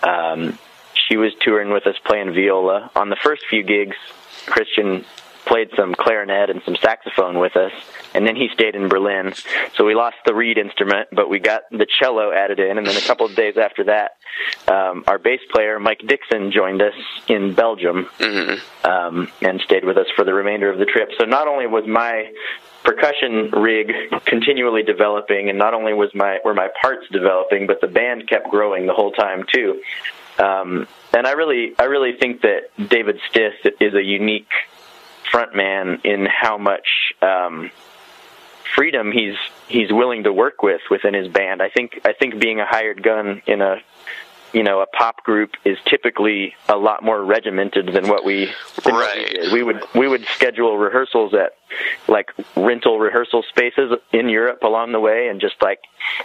Um, 0.01 0.57
she 0.93 1.17
was 1.17 1.33
touring 1.41 1.69
with 1.69 1.85
us 1.85 1.95
playing 2.03 2.33
viola. 2.33 2.89
On 2.95 3.09
the 3.09 3.15
first 3.15 3.45
few 3.49 3.63
gigs, 3.63 3.97
Christian 4.45 5.05
played 5.45 5.69
some 5.75 5.93
clarinet 5.95 6.49
and 6.49 6.61
some 6.63 6.75
saxophone 6.75 7.39
with 7.39 7.55
us, 7.55 7.71
and 8.13 8.25
then 8.25 8.35
he 8.35 8.49
stayed 8.53 8.75
in 8.75 8.87
Berlin. 8.87 9.33
So 9.75 9.85
we 9.85 9.95
lost 9.95 10.17
the 10.25 10.33
reed 10.33 10.57
instrument, 10.57 11.09
but 11.11 11.29
we 11.29 11.39
got 11.39 11.63
the 11.71 11.87
cello 11.99 12.31
added 12.31 12.59
in, 12.59 12.77
and 12.77 12.85
then 12.85 12.97
a 12.97 13.01
couple 13.01 13.25
of 13.25 13.35
days 13.35 13.55
after 13.57 13.85
that, 13.85 14.17
um, 14.67 15.03
our 15.07 15.17
bass 15.17 15.39
player 15.51 15.79
Mike 15.79 16.01
Dixon 16.05 16.51
joined 16.51 16.81
us 16.81 16.93
in 17.27 17.53
Belgium 17.53 18.07
um, 18.83 19.31
and 19.41 19.61
stayed 19.61 19.85
with 19.85 19.97
us 19.97 20.07
for 20.15 20.25
the 20.25 20.33
remainder 20.33 20.69
of 20.69 20.79
the 20.79 20.85
trip. 20.85 21.09
So 21.19 21.25
not 21.25 21.47
only 21.47 21.67
was 21.67 21.85
my 21.87 22.31
percussion 22.83 23.49
rig 23.51 23.91
continually 24.25 24.83
developing, 24.83 25.49
and 25.49 25.57
not 25.57 25.73
only 25.73 25.93
was 25.93 26.11
my 26.13 26.39
were 26.45 26.53
my 26.53 26.69
parts 26.81 27.05
developing, 27.11 27.67
but 27.67 27.81
the 27.81 27.87
band 27.87 28.27
kept 28.29 28.49
growing 28.49 28.85
the 28.85 28.93
whole 28.93 29.11
time 29.11 29.43
too. 29.51 29.81
Um, 30.37 30.87
and 31.13 31.25
I 31.25 31.31
really, 31.31 31.73
I 31.79 31.85
really 31.85 32.13
think 32.19 32.41
that 32.41 32.69
David 32.77 33.19
Stith 33.29 33.73
is 33.79 33.93
a 33.93 34.03
unique 34.03 34.49
frontman 35.31 36.03
in 36.05 36.25
how 36.25 36.57
much 36.57 36.87
um, 37.21 37.71
freedom 38.75 39.11
he's 39.11 39.35
he's 39.67 39.91
willing 39.91 40.23
to 40.23 40.33
work 40.33 40.61
with 40.63 40.81
within 40.89 41.13
his 41.13 41.27
band. 41.27 41.61
I 41.61 41.69
think 41.69 42.01
I 42.05 42.13
think 42.13 42.39
being 42.39 42.59
a 42.59 42.65
hired 42.65 43.01
gun 43.03 43.41
in 43.47 43.61
a 43.61 43.77
you 44.53 44.63
know 44.63 44.79
a 44.81 44.85
pop 44.85 45.23
group 45.23 45.51
is 45.65 45.77
typically 45.85 46.53
a 46.69 46.77
lot 46.77 47.03
more 47.03 47.21
regimented 47.23 47.87
than 47.87 48.07
what 48.07 48.23
we 48.23 48.49
Right. 48.85 49.29
did. 49.31 49.51
We 49.51 49.63
would 49.63 49.81
we 49.93 50.07
would 50.07 50.25
schedule 50.35 50.77
rehearsals 50.77 51.33
at 51.33 51.55
like 52.07 52.31
rental 52.55 52.99
rehearsal 52.99 53.43
spaces 53.49 53.91
in 54.13 54.29
Europe 54.29 54.63
along 54.63 54.91
the 54.93 54.99
way 54.99 55.27
and 55.27 55.41
just 55.41 55.55
like 55.61 55.79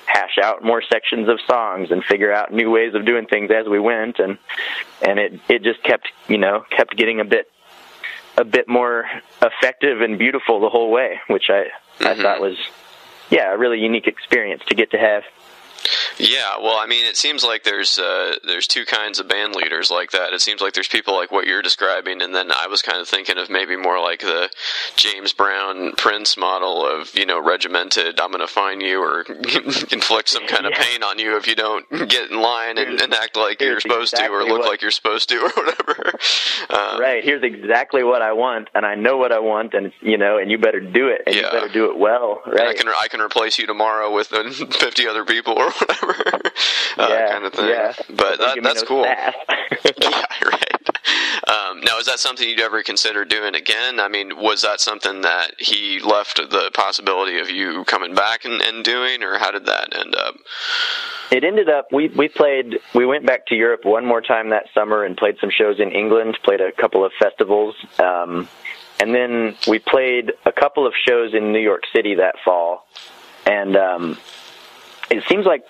hash 0.06 0.38
out 0.42 0.62
more 0.62 0.82
sections 0.82 1.28
of 1.28 1.40
songs 1.48 1.90
and 1.90 2.04
figure 2.04 2.32
out 2.32 2.52
new 2.52 2.70
ways 2.70 2.94
of 2.94 3.04
doing 3.04 3.26
things 3.26 3.50
as 3.50 3.66
we 3.66 3.80
went 3.80 4.18
and 4.18 4.38
and 5.02 5.18
it 5.18 5.40
it 5.48 5.62
just 5.62 5.82
kept 5.82 6.06
you 6.28 6.38
know 6.38 6.64
kept 6.70 6.96
getting 6.96 7.20
a 7.20 7.24
bit 7.24 7.50
a 8.40 8.44
bit 8.44 8.68
more 8.68 9.06
effective 9.42 10.00
and 10.00 10.18
beautiful 10.18 10.60
the 10.60 10.68
whole 10.68 10.90
way, 10.90 11.20
which 11.28 11.50
I 11.50 11.66
I 12.00 12.14
thought 12.14 12.36
mm-hmm. 12.36 12.42
was 12.42 12.58
yeah 13.30 13.52
a 13.52 13.58
really 13.58 13.78
unique 13.78 14.06
experience 14.06 14.62
to 14.68 14.74
get 14.74 14.90
to 14.92 14.98
have. 14.98 15.24
Yeah, 16.18 16.58
well, 16.60 16.76
I 16.76 16.86
mean, 16.86 17.06
it 17.06 17.16
seems 17.16 17.42
like 17.44 17.62
there's 17.64 17.98
uh, 17.98 18.36
there's 18.44 18.66
two 18.66 18.84
kinds 18.84 19.18
of 19.18 19.28
band 19.28 19.54
leaders 19.54 19.90
like 19.90 20.10
that. 20.10 20.32
It 20.32 20.40
seems 20.40 20.60
like 20.60 20.74
there's 20.74 20.88
people 20.88 21.14
like 21.14 21.30
what 21.30 21.46
you're 21.46 21.62
describing, 21.62 22.20
and 22.22 22.34
then 22.34 22.50
I 22.52 22.66
was 22.66 22.82
kind 22.82 22.98
of 23.00 23.08
thinking 23.08 23.38
of 23.38 23.48
maybe 23.50 23.76
more 23.76 24.00
like 24.00 24.20
the 24.20 24.50
James 24.96 25.32
Brown 25.32 25.92
Prince 25.96 26.36
model 26.36 26.84
of 26.86 27.14
you 27.14 27.24
know 27.26 27.40
regimented. 27.42 28.20
I'm 28.20 28.30
going 28.30 28.40
to 28.40 28.46
fine 28.52 28.80
you 28.80 29.00
or 29.02 29.22
inflict 29.92 30.28
some 30.28 30.46
kind 30.46 30.66
of 30.66 30.72
Yeah. 30.72 30.82
pain 30.84 31.02
on 31.02 31.18
you 31.18 31.36
if 31.36 31.46
you 31.46 31.54
don't 31.54 31.88
get 32.08 32.30
in 32.30 32.40
line 32.40 32.76
and, 32.78 33.00
and 33.00 33.14
act 33.14 33.36
like 33.36 33.60
you're 33.60 33.70
here's 33.70 33.82
supposed 33.82 34.16
to 34.16 34.28
or 34.28 34.42
look 34.44 34.60
what- 34.60 34.68
like 34.68 34.82
you're 34.82 34.90
supposed 34.90 35.28
to 35.30 35.36
or 35.44 35.50
whatever. 35.50 36.12
Um, 36.70 37.00
Right, 37.00 37.24
here's 37.24 37.42
exactly 37.42 38.02
what 38.04 38.20
I 38.20 38.32
want, 38.32 38.68
and 38.74 38.84
I 38.84 38.94
know 38.94 39.16
what 39.16 39.32
I 39.32 39.38
want, 39.38 39.72
and 39.74 39.92
you 40.02 40.18
know, 40.18 40.36
and 40.38 40.50
you 40.50 40.58
better 40.58 40.80
do 40.80 41.08
it, 41.08 41.22
and 41.26 41.34
Yeah. 41.34 41.46
you 41.46 41.50
better 41.50 41.68
do 41.72 41.90
it 41.90 41.96
well, 41.98 42.42
and 42.44 42.60
I 42.60 42.74
can 42.74 42.88
I 42.88 43.08
can 43.08 43.20
replace 43.20 43.58
you 43.58 43.66
tomorrow 43.66 44.12
with 44.12 44.32
uh, 44.32 44.50
50 44.50 45.06
other 45.08 45.24
people 45.24 45.54
or 45.58 45.69
whatever, 45.78 46.50
uh, 46.98 47.06
yeah, 47.08 47.28
kind 47.30 47.44
of 47.44 47.52
thing. 47.52 47.68
Yeah. 47.68 47.92
But 48.08 48.38
that, 48.38 48.58
that's 48.62 48.82
cool. 48.82 49.02
yeah, 49.04 49.32
right. 50.44 50.70
Um, 51.48 51.80
now, 51.80 51.98
is 51.98 52.06
that 52.06 52.18
something 52.18 52.48
you'd 52.48 52.60
ever 52.60 52.82
consider 52.82 53.24
doing 53.24 53.54
again? 53.54 53.98
I 54.00 54.08
mean, 54.08 54.36
was 54.36 54.62
that 54.62 54.80
something 54.80 55.22
that 55.22 55.54
he 55.58 56.00
left 56.00 56.36
the 56.36 56.70
possibility 56.74 57.38
of 57.38 57.50
you 57.50 57.84
coming 57.84 58.14
back 58.14 58.44
and, 58.44 58.60
and 58.60 58.84
doing, 58.84 59.22
or 59.22 59.38
how 59.38 59.50
did 59.50 59.66
that 59.66 59.96
end 59.96 60.14
up? 60.14 60.34
It 61.30 61.44
ended 61.44 61.68
up 61.68 61.86
we 61.92 62.08
we 62.08 62.28
played 62.28 62.80
we 62.94 63.06
went 63.06 63.24
back 63.24 63.46
to 63.46 63.54
Europe 63.54 63.84
one 63.84 64.04
more 64.04 64.20
time 64.20 64.50
that 64.50 64.64
summer 64.74 65.04
and 65.04 65.16
played 65.16 65.36
some 65.40 65.50
shows 65.50 65.78
in 65.78 65.92
England, 65.92 66.38
played 66.42 66.60
a 66.60 66.72
couple 66.72 67.04
of 67.04 67.12
festivals, 67.18 67.76
um, 67.98 68.48
and 68.98 69.14
then 69.14 69.56
we 69.68 69.78
played 69.78 70.32
a 70.44 70.52
couple 70.52 70.86
of 70.86 70.92
shows 71.06 71.32
in 71.32 71.52
New 71.52 71.60
York 71.60 71.82
City 71.94 72.16
that 72.16 72.34
fall, 72.44 72.86
and 73.46 73.76
um, 73.76 74.18
it 75.10 75.24
seems 75.28 75.46
like 75.46 75.64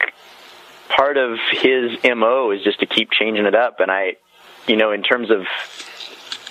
part 0.88 1.16
of 1.16 1.38
his 1.52 1.98
mo 2.04 2.50
is 2.50 2.62
just 2.62 2.80
to 2.80 2.86
keep 2.86 3.10
changing 3.10 3.46
it 3.46 3.54
up, 3.54 3.80
and 3.80 3.90
I, 3.90 4.16
you 4.66 4.76
know, 4.76 4.92
in 4.92 5.02
terms 5.02 5.30
of 5.30 5.46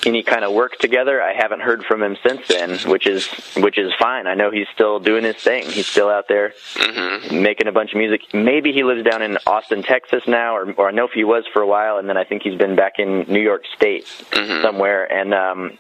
any 0.06 0.24
kind 0.24 0.44
of 0.44 0.54
work 0.54 0.78
together. 0.78 1.22
I 1.22 1.34
haven't 1.34 1.62
heard 1.62 1.84
from 1.84 2.02
him 2.02 2.18
since 2.26 2.48
then, 2.48 2.78
which 2.90 3.08
is 3.08 3.28
which 3.58 3.78
is 3.78 3.92
fine. 4.00 4.28
I 4.28 4.34
know 4.34 4.52
he's 4.52 4.68
still 4.74 5.00
doing 5.00 5.24
his 5.24 5.36
thing. 5.36 5.70
He's 5.70 5.88
still 5.88 6.10
out 6.10 6.28
there 6.28 6.54
making 7.32 7.68
a 7.68 7.72
bunch 7.72 7.92
of 7.92 7.98
music. 7.98 8.22
Maybe 8.34 8.72
he 8.72 8.84
lives 8.84 9.04
down 9.04 9.22
in 9.22 9.38
Austin, 9.46 9.84
Texas 9.84 10.24
now, 10.28 10.56
or 10.56 10.72
or 10.74 10.90
I 10.90 10.92
know 10.92 11.06
if 11.06 11.12
he 11.12 11.24
was 11.24 11.44
for 11.52 11.62
a 11.62 11.68
while, 11.68 11.98
and 11.98 12.08
then 12.08 12.18
I 12.18 12.24
think 12.24 12.44
he's 12.44 12.58
been 12.58 12.76
back 12.76 12.94
in 13.00 13.26
New 13.28 13.42
York 13.42 13.64
State 13.76 14.08
somewhere. 14.62 15.12
And 15.12 15.34
um, 15.34 15.78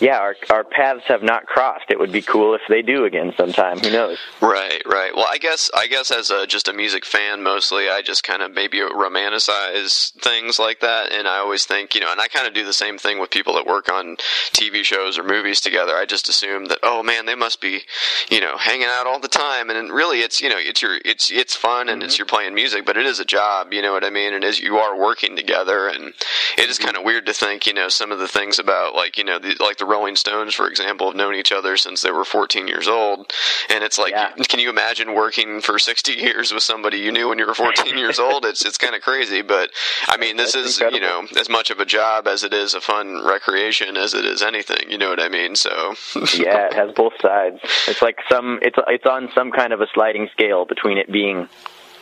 yeah, 0.00 0.18
our 0.18 0.36
our 0.50 0.64
paths 0.64 1.04
have 1.06 1.22
not 1.22 1.46
crossed. 1.46 1.86
It 1.88 1.98
would 1.98 2.12
be 2.12 2.22
cool 2.22 2.54
if 2.54 2.60
they 2.68 2.82
do 2.82 3.04
again 3.04 3.32
sometime. 3.36 3.78
Who 3.78 3.90
knows? 3.90 4.18
Right, 4.40 4.82
right. 4.86 5.14
Well, 5.14 5.26
I 5.30 5.38
guess 5.38 5.70
I 5.74 5.86
guess 5.86 6.10
as 6.10 6.30
a 6.30 6.46
just 6.46 6.68
a 6.68 6.72
music 6.72 7.04
fan 7.04 7.42
mostly, 7.42 7.88
I 7.88 8.02
just 8.02 8.22
kind 8.22 8.42
of 8.42 8.52
maybe 8.52 8.78
romanticize 8.78 10.12
things 10.20 10.58
like 10.58 10.80
that, 10.80 11.12
and 11.12 11.26
I 11.26 11.38
always 11.38 11.64
think 11.64 11.94
you 11.94 12.00
know, 12.00 12.12
and 12.12 12.20
I 12.20 12.28
kind 12.28 12.46
of 12.46 12.54
do 12.54 12.64
the 12.64 12.72
same 12.72 12.98
thing 12.98 13.18
with 13.18 13.30
people 13.30 13.54
that 13.54 13.66
work 13.66 13.90
on 13.90 14.16
TV 14.52 14.82
shows 14.82 15.18
or 15.18 15.22
movies 15.22 15.60
together. 15.60 15.94
I 15.94 16.04
just 16.04 16.28
assume 16.28 16.66
that 16.66 16.78
oh 16.82 17.02
man, 17.02 17.26
they 17.26 17.34
must 17.34 17.60
be 17.60 17.82
you 18.30 18.40
know 18.40 18.56
hanging 18.56 18.88
out 18.88 19.06
all 19.06 19.20
the 19.20 19.28
time, 19.28 19.70
and 19.70 19.90
really 19.90 20.20
it's 20.20 20.40
you 20.40 20.48
know 20.48 20.58
it's 20.58 20.82
your 20.82 20.98
it's 21.04 21.30
it's 21.30 21.54
fun 21.54 21.88
and 21.88 22.02
it's 22.02 22.14
mm-hmm. 22.14 22.20
you're 22.20 22.26
playing 22.26 22.54
music, 22.54 22.84
but 22.84 22.96
it 22.96 23.06
is 23.06 23.20
a 23.20 23.24
job. 23.24 23.72
You 23.72 23.82
know 23.82 23.92
what 23.92 24.04
I 24.04 24.10
mean? 24.10 24.34
And 24.34 24.44
as 24.44 24.60
you 24.60 24.76
are 24.78 24.98
working 24.98 25.36
together, 25.36 25.88
and 25.88 26.12
it 26.58 26.68
is 26.68 26.76
mm-hmm. 26.76 26.84
kind 26.84 26.96
of 26.96 27.04
weird 27.04 27.26
to 27.26 27.32
think 27.32 27.66
you 27.66 27.72
know 27.72 27.88
some 27.88 28.12
of 28.12 28.18
the 28.18 28.28
things 28.28 28.58
about 28.58 28.94
like 28.94 29.16
you 29.16 29.24
know 29.24 29.38
the, 29.38 29.45
like 29.60 29.76
the 29.78 29.84
Rolling 29.84 30.16
Stones, 30.16 30.54
for 30.54 30.68
example, 30.68 31.06
have 31.08 31.16
known 31.16 31.34
each 31.34 31.52
other 31.52 31.76
since 31.76 32.02
they 32.02 32.10
were 32.10 32.24
14 32.24 32.66
years 32.68 32.88
old, 32.88 33.32
and 33.68 33.82
it's 33.84 33.98
like 33.98 34.12
Yeah. 34.12 34.30
can 34.48 34.60
you 34.60 34.70
imagine 34.70 35.14
working 35.14 35.60
for 35.60 35.78
60 35.78 36.12
years 36.12 36.52
with 36.52 36.62
somebody 36.62 36.98
you 36.98 37.12
knew 37.12 37.28
when 37.28 37.38
you 37.38 37.46
were 37.46 37.54
14 37.54 37.96
years 37.98 38.18
old? 38.18 38.44
It's 38.44 38.64
it's 38.64 38.78
kind 38.78 38.94
of 38.94 39.02
crazy, 39.02 39.42
but 39.42 39.70
I 40.08 40.16
mean 40.16 40.36
this 40.36 40.52
That's 40.52 40.80
is 40.80 40.92
you 40.92 41.00
know 41.00 41.26
as 41.38 41.48
much 41.48 41.70
of 41.70 41.80
a 41.80 41.84
job 41.84 42.26
as 42.26 42.42
it 42.44 42.52
is 42.52 42.74
a 42.74 42.80
fun 42.80 43.24
recreation 43.24 43.96
as 43.96 44.14
it 44.14 44.24
is 44.24 44.42
anything. 44.42 44.90
You 44.90 44.98
know 44.98 45.08
what 45.10 45.20
I 45.20 45.28
mean? 45.28 45.56
So 45.56 45.70
yeah, 46.34 46.66
it 46.66 46.74
has 46.74 46.92
both 46.94 47.14
sides. 47.20 47.60
It's 47.88 48.02
like 48.02 48.18
some 48.28 48.58
it's 48.62 48.76
it's 48.88 49.06
on 49.06 49.30
some 49.34 49.50
kind 49.52 49.72
of 49.72 49.80
a 49.80 49.86
sliding 49.94 50.28
scale 50.32 50.64
between 50.64 50.98
it 50.98 51.10
being, 51.10 51.48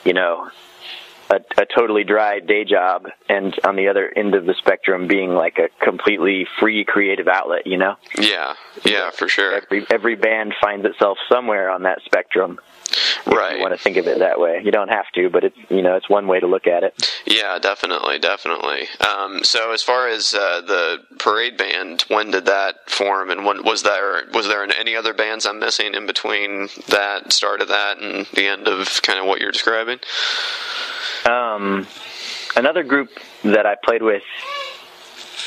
you 0.04 0.12
know, 0.12 0.48
a, 1.30 1.40
a 1.58 1.66
totally 1.66 2.04
dry 2.04 2.40
day 2.40 2.64
job, 2.64 3.06
and 3.28 3.54
on 3.64 3.76
the 3.76 3.88
other 3.88 4.12
end 4.16 4.34
of 4.34 4.46
the 4.46 4.54
spectrum, 4.54 5.06
being 5.06 5.30
like 5.34 5.58
a 5.58 5.68
completely 5.84 6.46
free 6.60 6.84
creative 6.84 7.28
outlet. 7.28 7.66
You 7.66 7.78
know, 7.78 7.96
Yeah, 8.18 8.54
yeah, 8.84 9.10
for 9.10 9.28
sure. 9.28 9.54
every 9.54 9.86
every 9.90 10.14
band 10.16 10.54
finds 10.60 10.84
itself 10.86 11.18
somewhere 11.28 11.70
on 11.70 11.82
that 11.84 12.00
spectrum. 12.04 12.58
Right. 13.26 13.56
you 13.56 13.62
want 13.62 13.74
to 13.74 13.82
think 13.82 13.96
of 13.96 14.06
it 14.06 14.18
that 14.18 14.38
way. 14.38 14.60
You 14.62 14.70
don't 14.70 14.88
have 14.88 15.10
to, 15.12 15.30
but 15.30 15.44
it's 15.44 15.56
you 15.70 15.82
know 15.82 15.96
it's 15.96 16.08
one 16.08 16.26
way 16.26 16.40
to 16.40 16.46
look 16.46 16.66
at 16.66 16.82
it. 16.82 17.12
Yeah, 17.26 17.58
definitely, 17.58 18.18
definitely. 18.18 18.88
Um, 19.00 19.42
so 19.44 19.72
as 19.72 19.82
far 19.82 20.08
as 20.08 20.34
uh, 20.34 20.60
the 20.60 20.98
parade 21.18 21.56
band, 21.56 22.02
when 22.08 22.30
did 22.30 22.46
that 22.46 22.88
form, 22.88 23.30
and 23.30 23.44
when 23.44 23.64
was 23.64 23.82
there 23.82 24.24
was 24.32 24.46
there 24.46 24.62
any 24.64 24.94
other 24.94 25.14
bands 25.14 25.46
I'm 25.46 25.58
missing 25.58 25.94
in 25.94 26.06
between 26.06 26.68
that 26.88 27.32
start 27.32 27.60
of 27.60 27.68
that 27.68 27.98
and 27.98 28.26
the 28.34 28.46
end 28.46 28.68
of 28.68 29.02
kind 29.02 29.18
of 29.18 29.26
what 29.26 29.40
you're 29.40 29.52
describing? 29.52 29.98
Um, 31.26 31.86
another 32.56 32.82
group 32.82 33.10
that 33.42 33.66
I 33.66 33.76
played 33.82 34.02
with, 34.02 34.22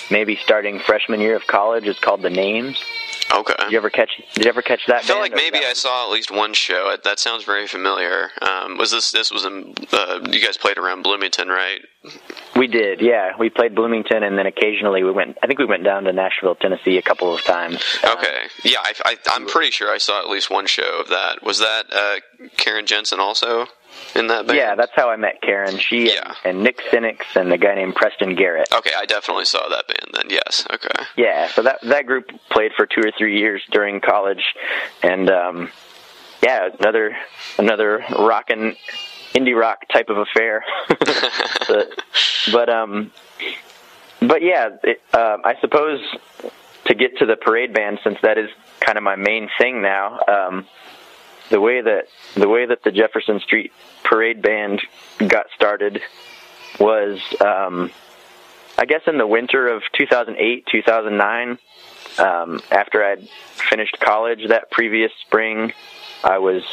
maybe 0.09 0.35
starting 0.35 0.79
freshman 0.79 1.19
year 1.21 1.35
of 1.35 1.45
college, 1.47 1.87
is 1.87 1.99
called 1.99 2.21
the 2.21 2.29
Names. 2.29 2.81
Okay. 3.33 3.53
Did 3.59 3.71
you 3.71 3.77
ever 3.77 3.89
catch? 3.89 4.11
Did 4.35 4.45
you 4.45 4.49
ever 4.49 4.61
catch 4.61 4.85
that? 4.87 4.97
I 4.97 5.01
feel 5.01 5.19
like 5.19 5.33
maybe 5.33 5.59
I 5.59 5.73
saw 5.73 6.05
at 6.05 6.11
least 6.13 6.31
one 6.31 6.53
show. 6.53 6.95
That 7.03 7.19
sounds 7.19 7.43
very 7.43 7.67
familiar. 7.67 8.29
Um, 8.41 8.77
was 8.77 8.91
this 8.91 9.11
this 9.11 9.31
was 9.31 9.43
in 9.45 9.73
uh, 9.91 10.19
you 10.29 10.39
guys 10.39 10.57
played 10.57 10.77
around 10.77 11.01
Bloomington, 11.03 11.49
right? 11.49 11.81
We 12.55 12.67
did, 12.67 13.01
yeah. 13.01 13.33
We 13.37 13.49
played 13.49 13.75
Bloomington, 13.75 14.23
and 14.23 14.37
then 14.37 14.45
occasionally 14.45 15.03
we 15.03 15.11
went. 15.11 15.37
I 15.43 15.47
think 15.47 15.59
we 15.59 15.65
went 15.65 15.83
down 15.83 16.05
to 16.05 16.13
Nashville, 16.13 16.55
Tennessee, 16.55 16.97
a 16.97 17.01
couple 17.01 17.33
of 17.35 17.43
times. 17.43 17.83
Uh, 18.03 18.15
Okay. 18.17 18.47
Yeah, 18.63 18.79
I, 18.81 18.93
I, 19.05 19.17
I'm 19.31 19.45
pretty 19.45 19.71
sure 19.71 19.91
I 19.91 19.97
saw 19.97 20.19
at 20.21 20.29
least 20.29 20.49
one 20.49 20.65
show 20.65 20.99
of 21.01 21.09
that. 21.09 21.43
Was 21.43 21.59
that 21.59 21.83
uh, 21.93 22.47
Karen 22.55 22.85
Jensen 22.85 23.19
also 23.19 23.67
in 24.15 24.27
that 24.27 24.47
band? 24.47 24.57
yeah, 24.57 24.75
that's 24.75 24.91
how 24.95 25.09
I 25.09 25.15
met 25.15 25.41
Karen. 25.41 25.77
She 25.77 26.13
Yeah. 26.13 26.33
and, 26.43 26.55
and 26.57 26.63
Nick 26.63 26.79
Sinix 26.91 27.19
and 27.35 27.51
the 27.51 27.57
guy 27.57 27.75
named 27.75 27.95
Preston 27.95 28.35
Garrett. 28.35 28.67
Okay, 28.73 28.91
I 28.97 29.05
definitely 29.05 29.45
saw 29.45 29.67
that 29.69 29.87
band 29.87 30.11
then. 30.13 30.29
Yes. 30.29 30.65
Okay. 30.71 31.03
Yeah, 31.15 31.47
so 31.49 31.61
that 31.63 31.79
that 31.83 32.05
group 32.05 32.29
played 32.49 32.71
for 32.75 32.85
two 32.85 33.01
or 33.01 33.11
three 33.17 33.39
years 33.39 33.61
during 33.71 34.01
college, 34.01 34.43
and 35.03 35.29
um, 35.29 35.69
yeah, 36.43 36.69
another 36.79 37.15
another 37.57 38.03
rockin' 38.17 38.75
indie 39.35 39.59
rock 39.59 39.87
type 39.91 40.09
of 40.09 40.17
affair. 40.17 40.63
but, 41.67 41.89
but 42.51 42.69
um, 42.69 43.11
but 44.21 44.41
yeah, 44.41 44.69
it, 44.83 45.01
uh, 45.13 45.37
I 45.43 45.55
suppose 45.61 45.99
to 46.85 46.95
get 46.95 47.17
to 47.19 47.25
the 47.25 47.35
parade 47.35 47.73
band, 47.73 47.99
since 48.03 48.17
that 48.23 48.37
is 48.37 48.49
kind 48.79 48.97
of 48.97 49.03
my 49.03 49.15
main 49.15 49.49
thing 49.59 49.81
now. 49.81 50.19
Um, 50.27 50.65
the 51.49 51.59
way 51.59 51.81
that 51.81 52.07
the 52.35 52.47
way 52.47 52.65
that 52.65 52.83
the 52.83 52.91
Jefferson 52.91 53.39
Street 53.39 53.71
Parade 54.03 54.41
Band 54.41 54.81
got 55.19 55.47
started 55.55 56.01
was, 56.79 57.19
um, 57.41 57.91
I 58.77 58.85
guess, 58.85 59.01
in 59.07 59.17
the 59.17 59.27
winter 59.27 59.67
of 59.67 59.83
2008, 59.97 60.65
2009. 60.71 61.57
Um, 62.19 62.61
after 62.71 63.03
I'd 63.03 63.27
finished 63.69 63.97
college 63.99 64.47
that 64.47 64.71
previous 64.71 65.11
spring, 65.25 65.73
I 66.23 66.39
was 66.39 66.63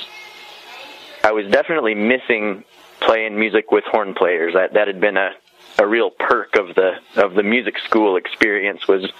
I 1.23 1.33
was 1.33 1.51
definitely 1.51 1.95
missing 1.95 2.65
playing 3.01 3.39
music 3.39 3.71
with 3.71 3.85
horn 3.85 4.15
players. 4.15 4.55
That 4.55 4.75
that 4.75 4.87
had 4.87 5.01
been 5.01 5.17
a 5.17 5.33
a 5.79 5.87
real 5.87 6.11
perk 6.11 6.57
of 6.57 6.75
the 6.75 6.99
of 7.17 7.35
the 7.35 7.43
music 7.43 7.79
school 7.79 8.17
experience 8.17 8.87
was 8.87 9.11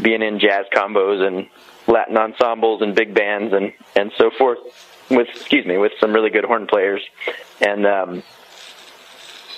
being 0.00 0.22
in 0.22 0.40
jazz 0.40 0.66
combos 0.74 1.26
and 1.26 1.48
Latin 1.86 2.16
ensembles 2.16 2.82
and 2.82 2.94
big 2.94 3.14
bands 3.14 3.52
and 3.52 3.72
and 3.94 4.12
so 4.16 4.30
forth 4.30 4.58
with 5.10 5.28
excuse 5.28 5.66
me 5.66 5.76
with 5.76 5.92
some 6.00 6.12
really 6.12 6.30
good 6.30 6.44
horn 6.44 6.66
players. 6.66 7.02
And 7.60 7.86
um 7.86 8.22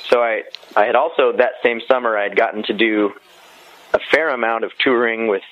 so 0.08 0.22
I 0.22 0.42
I 0.76 0.86
had 0.86 0.96
also 0.96 1.32
that 1.32 1.52
same 1.62 1.80
summer 1.86 2.16
I 2.16 2.24
had 2.24 2.36
gotten 2.36 2.62
to 2.64 2.72
do 2.72 3.12
a 3.94 4.00
fair 4.10 4.30
amount 4.30 4.64
of 4.64 4.76
touring 4.78 5.28
with 5.28 5.42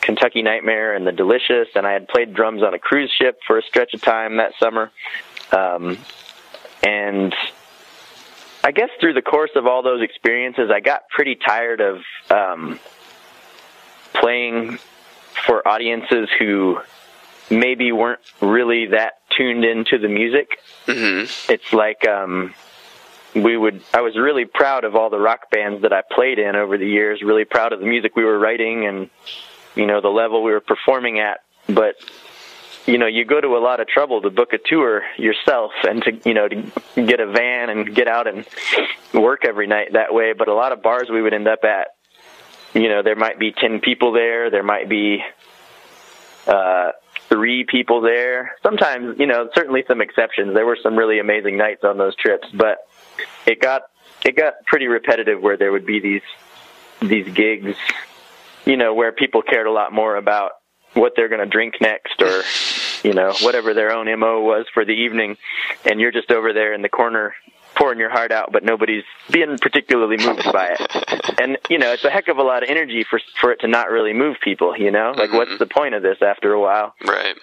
Kentucky 0.00 0.42
Nightmare 0.42 0.94
and 0.94 1.06
the 1.06 1.12
Delicious 1.12 1.68
and 1.74 1.86
I 1.86 1.92
had 1.92 2.08
played 2.08 2.32
drums 2.34 2.62
on 2.62 2.72
a 2.72 2.78
cruise 2.78 3.10
ship 3.10 3.40
for 3.46 3.58
a 3.58 3.62
stretch 3.62 3.94
of 3.94 4.00
time 4.00 4.36
that 4.36 4.52
summer. 4.58 4.90
Um 5.52 5.98
and 6.82 7.34
I 8.62 8.70
guess 8.70 8.90
through 9.00 9.14
the 9.14 9.22
course 9.22 9.52
of 9.54 9.66
all 9.66 9.82
those 9.82 10.02
experiences, 10.02 10.70
I 10.70 10.80
got 10.80 11.08
pretty 11.08 11.36
tired 11.36 11.80
of 11.80 12.02
um, 12.30 12.78
playing 14.12 14.78
for 15.46 15.66
audiences 15.66 16.28
who 16.38 16.78
maybe 17.50 17.92
weren't 17.92 18.20
really 18.40 18.86
that 18.86 19.14
tuned 19.36 19.64
into 19.64 19.98
the 19.98 20.08
music. 20.08 20.58
hmm 20.86 21.24
It's 21.50 21.72
like 21.72 22.06
um, 22.06 22.54
we 23.34 23.56
would. 23.56 23.82
I 23.92 24.00
was 24.00 24.16
really 24.16 24.44
proud 24.44 24.84
of 24.84 24.96
all 24.96 25.10
the 25.10 25.18
rock 25.18 25.50
bands 25.50 25.82
that 25.82 25.92
I 25.92 26.02
played 26.10 26.38
in 26.38 26.56
over 26.56 26.78
the 26.78 26.86
years. 26.88 27.22
Really 27.22 27.44
proud 27.44 27.72
of 27.72 27.80
the 27.80 27.86
music 27.86 28.16
we 28.16 28.24
were 28.24 28.38
writing 28.38 28.86
and 28.86 29.10
you 29.74 29.86
know 29.86 30.00
the 30.00 30.08
level 30.08 30.42
we 30.42 30.52
were 30.52 30.60
performing 30.60 31.20
at. 31.20 31.40
But 31.68 31.96
you 32.86 32.96
know, 32.96 33.06
you 33.06 33.26
go 33.26 33.38
to 33.38 33.48
a 33.48 33.60
lot 33.60 33.80
of 33.80 33.88
trouble 33.88 34.22
to 34.22 34.30
book 34.30 34.54
a 34.54 34.58
tour 34.58 35.02
yourself 35.18 35.72
and 35.86 36.02
to, 36.04 36.18
you 36.24 36.32
know, 36.32 36.48
to 36.48 36.62
get 36.96 37.20
a 37.20 37.26
van 37.26 37.68
and 37.68 37.94
get 37.94 38.08
out 38.08 38.26
and 38.26 38.46
work 39.12 39.44
every 39.44 39.66
night 39.66 39.92
that 39.92 40.14
way. 40.14 40.32
But 40.32 40.48
a 40.48 40.54
lot 40.54 40.72
of 40.72 40.82
bars 40.82 41.08
we 41.10 41.20
would 41.20 41.34
end 41.34 41.46
up 41.46 41.64
at, 41.64 41.88
you 42.74 42.88
know, 42.88 43.02
there 43.02 43.16
might 43.16 43.38
be 43.38 43.52
10 43.52 43.80
people 43.80 44.12
there. 44.12 44.50
There 44.50 44.62
might 44.62 44.88
be, 44.88 45.22
uh, 46.46 46.92
three 47.28 47.64
people 47.64 48.00
there. 48.00 48.56
Sometimes, 48.62 49.18
you 49.18 49.26
know, 49.26 49.50
certainly 49.54 49.84
some 49.86 50.00
exceptions. 50.00 50.54
There 50.54 50.66
were 50.66 50.78
some 50.82 50.96
really 50.96 51.18
amazing 51.18 51.56
nights 51.56 51.84
on 51.84 51.98
those 51.98 52.16
trips, 52.16 52.48
but 52.52 52.78
it 53.46 53.60
got, 53.60 53.82
it 54.24 54.36
got 54.36 54.54
pretty 54.66 54.86
repetitive 54.86 55.40
where 55.40 55.56
there 55.56 55.70
would 55.70 55.86
be 55.86 56.00
these, 56.00 56.22
these 57.00 57.32
gigs, 57.34 57.76
you 58.64 58.76
know, 58.76 58.94
where 58.94 59.12
people 59.12 59.42
cared 59.42 59.66
a 59.66 59.72
lot 59.72 59.92
more 59.92 60.16
about 60.16 60.52
what 60.94 61.12
they're 61.16 61.28
going 61.28 61.40
to 61.40 61.46
drink 61.46 61.74
next 61.80 62.20
or 62.22 62.42
you 63.04 63.14
know 63.14 63.32
whatever 63.42 63.74
their 63.74 63.92
own 63.92 64.06
mo 64.18 64.40
was 64.40 64.66
for 64.72 64.84
the 64.84 64.92
evening 64.92 65.36
and 65.84 66.00
you're 66.00 66.10
just 66.10 66.30
over 66.30 66.52
there 66.52 66.72
in 66.72 66.82
the 66.82 66.88
corner 66.88 67.34
pouring 67.78 67.98
your 67.98 68.10
heart 68.10 68.32
out 68.32 68.50
but 68.52 68.64
nobody's 68.64 69.04
being 69.30 69.56
particularly 69.58 70.16
moved 70.16 70.44
by 70.52 70.74
it 70.78 71.40
and 71.40 71.56
you 71.70 71.78
know 71.78 71.92
it's 71.92 72.04
a 72.04 72.10
heck 72.10 72.26
of 72.28 72.38
a 72.38 72.42
lot 72.42 72.62
of 72.62 72.68
energy 72.68 73.04
for 73.08 73.20
for 73.40 73.52
it 73.52 73.60
to 73.60 73.68
not 73.68 73.90
really 73.90 74.12
move 74.12 74.36
people 74.42 74.76
you 74.76 74.90
know 74.90 75.12
like 75.16 75.32
what's 75.32 75.56
the 75.58 75.66
point 75.66 75.94
of 75.94 76.02
this 76.02 76.18
after 76.20 76.52
a 76.52 76.60
while 76.60 76.94
Right. 77.06 77.36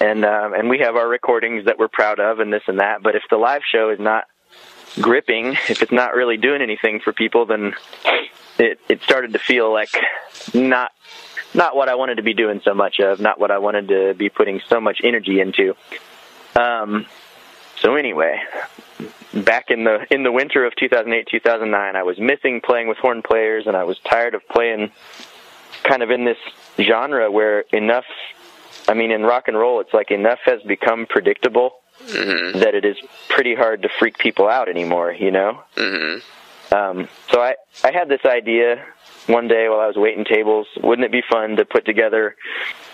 and 0.00 0.24
um 0.24 0.52
and 0.54 0.68
we 0.68 0.80
have 0.80 0.96
our 0.96 1.08
recordings 1.08 1.64
that 1.64 1.78
we're 1.78 1.88
proud 1.88 2.20
of 2.20 2.40
and 2.40 2.52
this 2.52 2.62
and 2.66 2.80
that 2.80 3.02
but 3.02 3.14
if 3.16 3.22
the 3.30 3.36
live 3.38 3.62
show 3.64 3.90
is 3.90 3.98
not 3.98 4.24
gripping 5.00 5.56
if 5.68 5.82
it's 5.82 5.92
not 5.92 6.14
really 6.14 6.36
doing 6.36 6.60
anything 6.62 7.00
for 7.00 7.12
people 7.12 7.46
then 7.46 7.74
it 8.58 8.78
it 8.88 9.02
started 9.02 9.32
to 9.32 9.38
feel 9.38 9.72
like 9.72 9.90
not 10.52 10.92
not 11.54 11.76
what 11.76 11.88
I 11.88 11.94
wanted 11.94 12.16
to 12.16 12.22
be 12.22 12.34
doing 12.34 12.60
so 12.64 12.74
much 12.74 12.98
of, 12.98 13.20
not 13.20 13.38
what 13.38 13.52
I 13.52 13.58
wanted 13.58 13.86
to 13.88 14.12
be 14.14 14.28
putting 14.28 14.60
so 14.68 14.80
much 14.80 15.00
energy 15.04 15.38
into. 15.40 15.76
Um, 16.56 17.06
so 17.80 17.94
anyway, 17.96 18.40
back 19.32 19.70
in 19.70 19.84
the 19.84 20.06
in 20.10 20.22
the 20.22 20.32
winter 20.32 20.64
of 20.64 20.74
2008 20.76 21.28
2009, 21.30 21.96
I 21.96 22.02
was 22.02 22.18
missing 22.18 22.60
playing 22.60 22.88
with 22.88 22.98
horn 22.98 23.22
players, 23.22 23.66
and 23.66 23.76
I 23.76 23.84
was 23.84 23.98
tired 24.00 24.34
of 24.34 24.46
playing 24.48 24.90
kind 25.82 26.02
of 26.02 26.10
in 26.10 26.24
this 26.24 26.38
genre 26.78 27.30
where 27.30 27.60
enough. 27.72 28.06
I 28.86 28.92
mean, 28.94 29.10
in 29.10 29.22
rock 29.22 29.48
and 29.48 29.56
roll, 29.56 29.80
it's 29.80 29.94
like 29.94 30.10
enough 30.10 30.40
has 30.44 30.62
become 30.62 31.06
predictable 31.06 31.76
hmm 32.06 32.58
that 32.58 32.74
it 32.74 32.84
is 32.84 32.96
pretty 33.28 33.54
hard 33.54 33.82
to 33.82 33.88
freak 33.88 34.18
people 34.18 34.48
out 34.48 34.68
anymore. 34.68 35.12
You 35.12 35.30
know. 35.30 35.62
hmm 35.76 36.18
Um, 36.74 37.08
so 37.30 37.40
I, 37.40 37.54
I 37.84 37.92
had 37.92 38.08
this 38.08 38.24
idea 38.24 38.84
one 39.26 39.48
day 39.48 39.68
while 39.68 39.80
I 39.80 39.86
was 39.86 39.96
waiting 39.96 40.24
tables. 40.24 40.66
Wouldn't 40.82 41.04
it 41.04 41.12
be 41.12 41.22
fun 41.30 41.56
to 41.56 41.64
put 41.64 41.84
together 41.84 42.36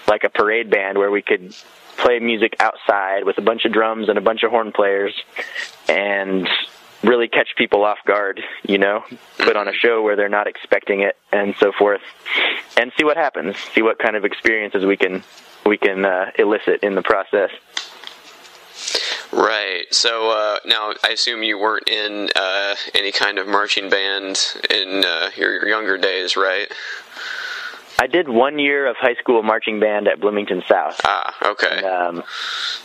like 0.06 0.22
a 0.24 0.28
parade 0.28 0.70
band 0.70 0.98
where 0.98 1.10
we 1.10 1.22
could 1.22 1.54
play 2.02 2.18
music 2.18 2.56
outside 2.60 3.24
with 3.24 3.38
a 3.38 3.42
bunch 3.42 3.64
of 3.64 3.72
drums 3.72 4.08
and 4.08 4.18
a 4.18 4.20
bunch 4.20 4.42
of 4.42 4.50
horn 4.50 4.72
players 4.72 5.14
and 5.88 6.48
really 7.02 7.28
catch 7.28 7.48
people 7.56 7.84
off 7.84 7.98
guard, 8.06 8.40
you 8.62 8.78
know, 8.78 9.02
put 9.38 9.56
on 9.56 9.68
a 9.68 9.72
show 9.72 10.02
where 10.02 10.16
they're 10.16 10.28
not 10.28 10.46
expecting 10.46 11.00
it 11.00 11.16
and 11.32 11.54
so 11.58 11.72
forth 11.72 12.02
and 12.76 12.92
see 12.98 13.04
what 13.04 13.16
happens, 13.16 13.56
see 13.74 13.82
what 13.82 13.98
kind 13.98 14.16
of 14.16 14.24
experiences 14.24 14.84
we 14.84 14.96
can, 14.96 15.22
we 15.64 15.76
can, 15.76 16.04
uh, 16.04 16.30
elicit 16.38 16.82
in 16.82 16.94
the 16.94 17.02
process. 17.02 17.50
Right. 19.32 19.84
So 19.92 20.30
uh, 20.30 20.58
now 20.66 20.92
I 21.04 21.10
assume 21.10 21.42
you 21.42 21.58
weren't 21.58 21.88
in 21.88 22.28
uh, 22.34 22.74
any 22.94 23.12
kind 23.12 23.38
of 23.38 23.46
marching 23.46 23.88
band 23.88 24.40
in 24.68 25.04
uh, 25.04 25.30
your, 25.36 25.52
your 25.52 25.68
younger 25.68 25.96
days, 25.96 26.36
right? 26.36 26.70
I 28.00 28.06
did 28.06 28.30
one 28.30 28.58
year 28.58 28.86
of 28.86 28.96
high 28.96 29.14
school 29.16 29.42
marching 29.42 29.78
band 29.78 30.08
at 30.08 30.20
Bloomington 30.20 30.62
South. 30.66 30.98
Ah, 31.04 31.50
okay. 31.50 31.84
um, 31.84 32.22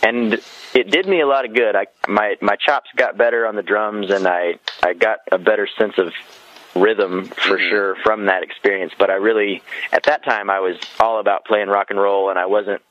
and 0.02 0.34
it 0.74 0.90
did 0.90 1.06
me 1.08 1.20
a 1.22 1.26
lot 1.26 1.46
of 1.46 1.54
good. 1.54 1.74
I 1.74 1.86
my 2.06 2.36
my 2.42 2.54
chops 2.56 2.90
got 2.94 3.16
better 3.16 3.46
on 3.46 3.56
the 3.56 3.62
drums, 3.62 4.10
and 4.10 4.26
I 4.28 4.58
I 4.82 4.92
got 4.92 5.20
a 5.32 5.38
better 5.38 5.66
sense 5.78 5.96
of 5.96 6.12
rhythm 6.74 7.24
for 7.28 7.56
Mhm. 7.56 7.68
sure 7.70 7.94
from 8.04 8.26
that 8.26 8.42
experience. 8.42 8.92
But 8.98 9.08
I 9.08 9.14
really 9.14 9.62
at 9.90 10.02
that 10.02 10.22
time 10.22 10.50
I 10.50 10.60
was 10.60 10.76
all 11.00 11.18
about 11.18 11.46
playing 11.46 11.68
rock 11.68 11.86
and 11.88 11.98
roll, 11.98 12.28
and 12.28 12.38
I 12.38 12.44
wasn't 12.44 12.82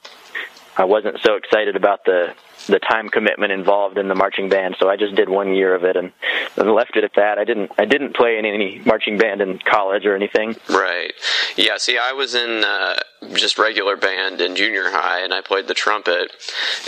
I 0.78 0.86
wasn't 0.86 1.20
so 1.22 1.36
excited 1.36 1.76
about 1.76 2.06
the 2.06 2.34
the 2.68 2.80
time 2.80 3.10
commitment 3.10 3.52
involved 3.52 3.98
in 3.98 4.08
the 4.08 4.16
marching 4.16 4.50
band. 4.50 4.76
So 4.80 4.90
I 4.90 4.98
just 4.98 5.16
did 5.16 5.30
one 5.30 5.54
year 5.54 5.76
of 5.76 5.84
it 5.84 5.96
and, 5.96 6.12
and 6.58 6.72
left 6.72 6.98
it 6.98 7.04
at 7.04 7.14
that. 7.16 7.38
I 7.38 7.44
didn't 7.44 7.72
I 7.78 7.86
didn't 7.86 8.16
play 8.16 8.38
in 8.38 8.46
any 8.46 8.82
marching 8.86 9.18
band 9.18 9.42
in 9.42 9.60
college 9.60 10.06
or 10.06 10.16
anything. 10.16 10.56
Right. 10.70 11.14
Yeah. 11.56 11.78
See, 11.78 11.98
I 11.98 12.14
was 12.14 12.36
in 12.36 12.64
uh, 12.64 12.96
just 13.34 13.58
regular 13.58 13.96
band 13.98 14.42
in 14.42 14.56
junior 14.56 14.90
high, 14.90 15.22
and 15.24 15.34
I 15.34 15.42
played 15.42 15.68
the 15.68 15.74
trumpet. 15.74 16.32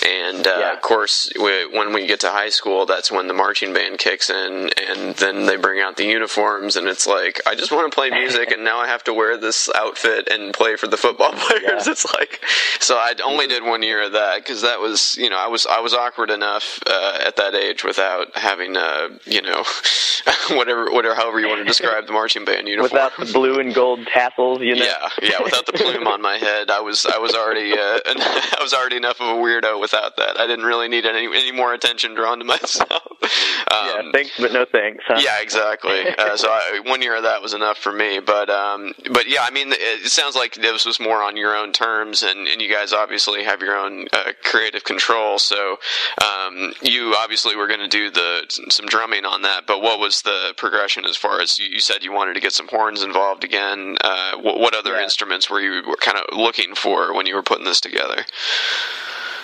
And 0.06 0.46
uh, 0.46 0.58
yeah. 0.60 0.74
of 0.74 0.82
course, 0.82 1.32
we, 1.36 1.68
when 1.68 1.94
we 1.94 2.08
get 2.08 2.20
to 2.22 2.30
high 2.30 2.50
school, 2.50 2.86
that's 2.86 3.12
when 3.12 3.28
the 3.28 3.34
marching 3.34 3.74
band 3.74 4.00
kicks 4.00 4.30
in, 4.30 4.70
and 4.78 5.16
then 5.16 5.46
they 5.46 5.56
bring 5.56 5.82
out 5.82 5.98
the 5.98 6.06
uniforms, 6.06 6.76
and 6.76 6.88
it's 6.88 7.08
like 7.08 7.42
I 7.46 7.56
just 7.56 7.72
want 7.72 7.92
to 7.92 7.96
play 7.96 8.10
music, 8.10 8.52
and 8.52 8.64
now 8.64 8.80
I 8.80 8.88
have 8.88 9.04
to 9.06 9.14
wear 9.14 9.38
this 9.38 9.70
outfit 9.76 10.28
and 10.30 10.54
play 10.54 10.76
for 10.76 10.88
the 10.88 10.98
football 10.98 11.32
players. 11.36 11.86
Yeah. 11.86 11.92
It's 11.92 12.06
like 12.14 12.42
so. 12.80 12.96
I 12.96 13.14
only 13.24 13.48
did 13.48 13.64
one 13.64 13.84
year 13.84 14.04
of 14.04 14.14
that 14.14 14.38
because 14.38 14.62
that 14.62 14.80
was 14.80 15.16
you 15.18 15.30
know 15.30 15.38
I 15.38 15.48
was 15.48 15.66
I 15.70 15.82
was 15.82 15.94
awkward 15.94 16.30
enough 16.30 16.80
uh, 16.86 17.20
at 17.26 17.36
that 17.38 17.56
age 17.56 17.84
without 17.84 18.38
having 18.38 18.78
uh, 18.78 19.10
you 19.26 19.42
know 19.42 19.64
whatever 20.52 20.92
whatever 20.92 21.16
however 21.16 21.40
you 21.40 21.48
want 21.48 21.60
to 21.62 21.66
describe 21.68 22.08
the 22.08 22.14
marching 22.14 22.46
band 22.46 22.68
uniform 22.68 22.92
without 22.92 23.12
the 23.18 23.32
blue 23.32 23.60
and 23.60 23.74
gold 23.74 24.06
tassels. 24.08 24.62
You 24.62 24.76
know. 24.76 24.86
Yeah, 24.86 25.10
yeah, 25.22 25.44
without 25.44 25.66
the 25.66 25.74
plume 25.74 26.08
on 26.08 26.22
my 26.22 26.38
head. 26.38 26.70
I 26.70 26.82
was 26.82 27.06
I 27.06 27.18
was 27.18 27.34
already 27.34 27.74
uh, 27.74 28.00
I 28.06 28.58
was 28.62 28.74
already 28.74 28.98
enough 28.98 29.20
of 29.20 29.28
a 29.28 29.40
weirdo 29.40 29.80
without 29.80 30.18
that. 30.18 30.40
I 30.40 30.48
didn't 30.48 30.66
really 30.66 30.88
need 30.88 31.06
any 31.06 31.26
any 31.26 31.52
more 31.52 31.74
attention 31.74 32.16
drawn 32.16 32.40
to 32.40 32.46
myself. 32.46 33.04
Um, 33.22 33.88
yeah, 33.88 34.12
thanks, 34.14 34.32
but 34.40 34.54
no 34.54 34.66
thanks. 34.66 35.04
Huh? 35.08 35.20
Yeah, 35.20 35.42
exactly. 35.42 36.08
Uh, 36.18 36.38
so 36.38 36.50
I, 36.50 36.82
one 36.86 37.02
year 37.02 37.16
of 37.18 37.24
that 37.24 37.42
was 37.42 37.54
enough 37.54 37.78
for 37.78 37.92
me. 37.92 38.20
But 38.20 38.50
um, 38.50 38.94
but 39.12 39.28
yeah, 39.28 39.42
I 39.42 39.52
mean, 39.52 39.70
it 39.72 40.10
sounds 40.10 40.36
like 40.36 40.56
this 40.56 40.86
was 40.86 41.00
more 41.00 41.22
on 41.24 41.38
your 41.38 41.56
own 41.56 41.74
terms, 41.74 42.24
and, 42.24 42.48
and 42.48 42.62
you 42.62 42.72
guys 42.72 42.94
obviously 42.94 43.44
have 43.44 43.62
your 43.62 43.78
own 43.78 44.08
uh, 44.14 44.32
creative 44.44 44.84
control. 44.84 45.40
So 45.58 45.78
um, 46.24 46.74
you 46.84 47.16
obviously 47.18 47.56
were 47.56 47.68
going 47.68 47.80
to 47.80 47.88
do 47.88 48.12
the 48.12 48.46
some 48.70 48.86
drumming 48.86 49.26
on 49.26 49.42
that. 49.42 49.66
But 49.66 49.82
what 49.82 50.00
was 50.00 50.22
the 50.22 50.54
progression 50.56 51.06
as 51.06 51.18
far 51.18 51.42
as 51.42 51.58
you, 51.58 51.68
you 51.68 51.80
said 51.80 52.04
you 52.04 52.12
wanted 52.12 52.36
to 52.36 52.40
get 52.40 52.54
some 52.54 52.68
horns 52.68 53.02
involved 53.02 53.44
again? 53.44 53.98
Uh, 54.02 54.38
what, 54.38 54.60
what, 54.60 54.76
other 54.76 54.94
yeah. 54.94 55.04
instruments 55.04 55.50
were 55.50 55.60
you 55.60 55.84
were 55.88 55.96
kind 55.96 56.18
of 56.18 56.38
looking 56.38 56.76
for 56.76 57.14
when 57.14 57.26
you 57.26 57.36
were 57.36 57.44
putting 57.44 57.66
this 57.66 57.82
together? 57.82 58.26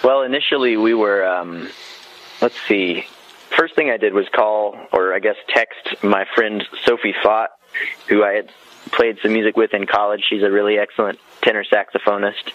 Well, 0.03 0.21
initially 0.21 0.77
we 0.77 0.93
were. 0.93 1.25
Um, 1.25 1.69
let's 2.41 2.59
see. 2.67 3.05
First 3.57 3.75
thing 3.75 3.89
I 3.89 3.97
did 3.97 4.13
was 4.13 4.27
call, 4.29 4.77
or 4.91 5.13
I 5.13 5.19
guess 5.19 5.35
text, 5.47 6.03
my 6.03 6.25
friend 6.35 6.63
Sophie 6.85 7.15
Fott, 7.23 7.47
who 8.07 8.23
I 8.23 8.33
had 8.33 8.51
played 8.91 9.17
some 9.21 9.33
music 9.33 9.57
with 9.57 9.73
in 9.73 9.85
college. 9.85 10.23
She's 10.27 10.43
a 10.43 10.51
really 10.51 10.77
excellent 10.77 11.19
tenor 11.41 11.63
saxophonist. 11.63 12.51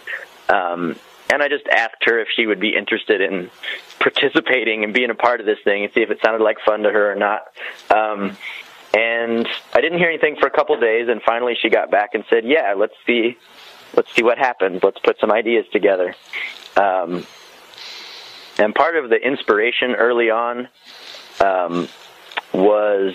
Um, 0.48 0.96
and 1.30 1.42
I 1.42 1.48
just 1.48 1.66
asked 1.68 2.04
her 2.04 2.18
if 2.20 2.28
she 2.34 2.46
would 2.46 2.60
be 2.60 2.74
interested 2.74 3.20
in 3.20 3.50
participating 3.98 4.84
and 4.84 4.94
being 4.94 5.10
a 5.10 5.14
part 5.14 5.40
of 5.40 5.46
this 5.46 5.58
thing 5.64 5.84
and 5.84 5.92
see 5.92 6.00
if 6.00 6.10
it 6.10 6.18
sounded 6.24 6.42
like 6.42 6.58
fun 6.64 6.82
to 6.82 6.90
her 6.90 7.12
or 7.12 7.14
not. 7.14 7.42
Um, 7.90 8.36
and 8.94 9.46
I 9.74 9.80
didn't 9.80 9.98
hear 9.98 10.08
anything 10.08 10.36
for 10.40 10.46
a 10.46 10.50
couple 10.50 10.74
of 10.74 10.80
days, 10.80 11.08
and 11.08 11.20
finally 11.22 11.54
she 11.60 11.68
got 11.68 11.90
back 11.90 12.10
and 12.14 12.24
said, 12.30 12.44
"Yeah, 12.44 12.74
let's 12.76 12.94
see, 13.06 13.36
let's 13.94 14.12
see 14.14 14.22
what 14.22 14.38
happens. 14.38 14.82
Let's 14.82 14.98
put 15.00 15.18
some 15.20 15.30
ideas 15.30 15.66
together." 15.72 16.14
Um, 16.76 17.26
and 18.58 18.74
part 18.74 18.96
of 18.96 19.10
the 19.10 19.16
inspiration 19.16 19.94
early 19.94 20.30
on 20.30 20.68
um, 21.40 21.88
was, 22.52 23.14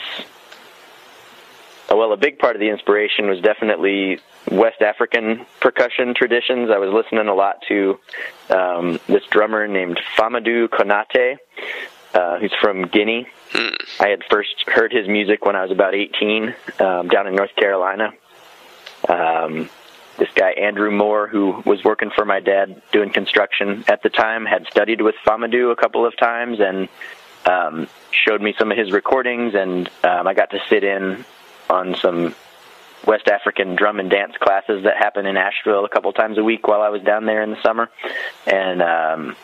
well, 1.89 2.13
a 2.13 2.17
big 2.17 2.39
part 2.39 2.55
of 2.55 2.59
the 2.59 2.69
inspiration 2.69 3.27
was 3.27 3.41
definitely 3.41 4.19
West 4.51 4.81
African 4.81 5.45
percussion 5.59 6.13
traditions. 6.13 6.69
I 6.69 6.77
was 6.77 6.91
listening 6.91 7.27
a 7.27 7.33
lot 7.33 7.61
to 7.67 7.99
um, 8.49 8.99
this 9.07 9.23
drummer 9.29 9.67
named 9.67 9.99
Famoudou 10.17 10.67
Konate, 10.69 11.37
uh, 12.13 12.39
who's 12.39 12.53
from 12.61 12.87
Guinea. 12.87 13.27
Hmm. 13.51 13.75
I 13.99 14.09
had 14.09 14.23
first 14.29 14.63
heard 14.67 14.91
his 14.91 15.07
music 15.07 15.45
when 15.45 15.55
I 15.55 15.61
was 15.61 15.71
about 15.71 15.95
18 15.95 16.55
um, 16.79 17.07
down 17.07 17.27
in 17.27 17.35
North 17.35 17.55
Carolina. 17.55 18.11
Um, 19.07 19.69
this 20.17 20.29
guy 20.35 20.51
Andrew 20.51 20.91
Moore, 20.91 21.27
who 21.27 21.61
was 21.65 21.83
working 21.83 22.11
for 22.11 22.25
my 22.25 22.39
dad 22.39 22.81
doing 22.91 23.11
construction 23.11 23.83
at 23.87 24.03
the 24.03 24.09
time, 24.09 24.45
had 24.45 24.67
studied 24.69 25.01
with 25.01 25.15
Famoudou 25.25 25.71
a 25.71 25.75
couple 25.75 26.05
of 26.05 26.15
times 26.17 26.59
and 26.59 26.87
um, 27.45 27.87
showed 28.11 28.41
me 28.41 28.53
some 28.57 28.71
of 28.71 28.77
his 28.77 28.91
recordings, 28.91 29.53
and 29.55 29.89
um, 30.03 30.27
I 30.27 30.33
got 30.33 30.51
to 30.51 30.59
sit 30.69 30.83
in 30.83 31.25
on 31.69 31.95
some 31.95 32.35
West 33.05 33.27
African 33.27 33.75
drum 33.75 33.99
and 33.99 34.09
dance 34.09 34.33
classes 34.39 34.83
that 34.83 34.97
happen 34.97 35.25
in 35.25 35.37
Asheville 35.37 35.85
a 35.85 35.89
couple 35.89 36.11
times 36.13 36.37
a 36.37 36.43
week 36.43 36.67
while 36.67 36.81
I 36.81 36.89
was 36.89 37.01
down 37.01 37.25
there 37.25 37.41
in 37.41 37.51
the 37.51 37.61
summer, 37.61 37.89
and 38.47 38.81
um, 38.81 39.35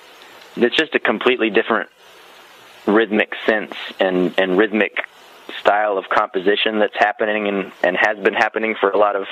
it's 0.56 0.76
just 0.76 0.96
a 0.96 1.00
completely 1.00 1.50
different 1.50 1.90
rhythmic 2.86 3.34
sense 3.46 3.74
and 4.00 4.34
and 4.38 4.58
rhythmic 4.58 5.06
style 5.60 5.98
of 5.98 6.10
composition 6.10 6.80
that's 6.80 6.96
happening 6.98 7.48
and 7.48 7.72
and 7.84 7.98
has 7.98 8.18
been 8.20 8.34
happening 8.34 8.76
for 8.80 8.90
a 8.90 8.98
lot 8.98 9.16
of 9.16 9.28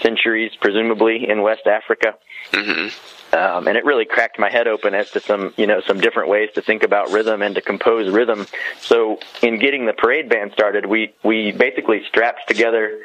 centuries, 0.00 0.52
presumably 0.60 1.28
in 1.28 1.42
West 1.42 1.66
Africa. 1.66 2.14
Mm-hmm. 2.52 3.34
Um, 3.36 3.68
and 3.68 3.76
it 3.76 3.84
really 3.84 4.06
cracked 4.06 4.38
my 4.38 4.48
head 4.48 4.66
open 4.66 4.94
as 4.94 5.10
to 5.10 5.20
some, 5.20 5.52
you 5.56 5.66
know, 5.66 5.82
some 5.86 6.00
different 6.00 6.30
ways 6.30 6.48
to 6.54 6.62
think 6.62 6.82
about 6.82 7.10
rhythm 7.10 7.42
and 7.42 7.54
to 7.56 7.60
compose 7.60 8.10
rhythm. 8.10 8.46
So, 8.80 9.18
in 9.42 9.58
getting 9.58 9.84
the 9.84 9.92
parade 9.92 10.30
band 10.30 10.52
started, 10.52 10.86
we 10.86 11.12
we 11.22 11.52
basically 11.52 12.02
strapped 12.08 12.48
together 12.48 13.00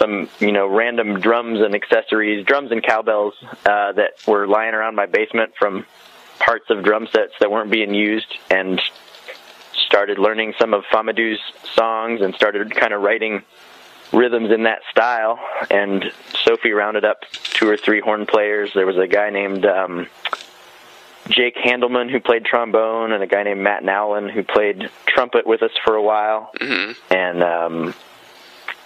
some, 0.00 0.28
you 0.40 0.50
know, 0.50 0.66
random 0.66 1.20
drums 1.20 1.60
and 1.60 1.74
accessories, 1.74 2.44
drums 2.44 2.72
and 2.72 2.82
cowbells 2.82 3.34
uh, 3.66 3.92
that 3.92 4.12
were 4.26 4.46
lying 4.46 4.74
around 4.74 4.94
my 4.96 5.06
basement 5.06 5.52
from 5.58 5.84
parts 6.38 6.70
of 6.70 6.82
drum 6.82 7.06
sets 7.12 7.34
that 7.38 7.50
weren't 7.50 7.70
being 7.70 7.92
used, 7.92 8.34
and 8.50 8.80
started 9.86 10.18
learning 10.18 10.54
some 10.58 10.72
of 10.72 10.84
Famoudou's 10.90 11.40
songs 11.74 12.22
and 12.22 12.34
started 12.34 12.74
kind 12.74 12.94
of 12.94 13.02
writing 13.02 13.42
rhythms 14.12 14.50
in 14.50 14.62
that 14.62 14.80
style. 14.90 15.38
And 15.70 16.10
Sophie 16.44 16.72
rounded 16.72 17.04
up 17.04 17.18
two 17.32 17.68
or 17.68 17.76
three 17.76 18.00
horn 18.00 18.24
players. 18.24 18.70
There 18.74 18.86
was 18.86 18.96
a 18.96 19.06
guy 19.06 19.30
named 19.30 19.66
um, 19.66 20.06
Jake 21.28 21.56
Handelman 21.56 22.10
who 22.10 22.20
played 22.20 22.44
trombone, 22.44 23.12
and 23.12 23.22
a 23.22 23.26
guy 23.26 23.42
named 23.42 23.60
Matt 23.60 23.84
Nowlin 23.84 24.30
who 24.30 24.42
played 24.42 24.90
trumpet 25.06 25.46
with 25.46 25.62
us 25.62 25.72
for 25.84 25.94
a 25.94 26.02
while. 26.02 26.50
Mm-hmm. 26.58 27.14
And 27.14 27.42
um, 27.42 27.94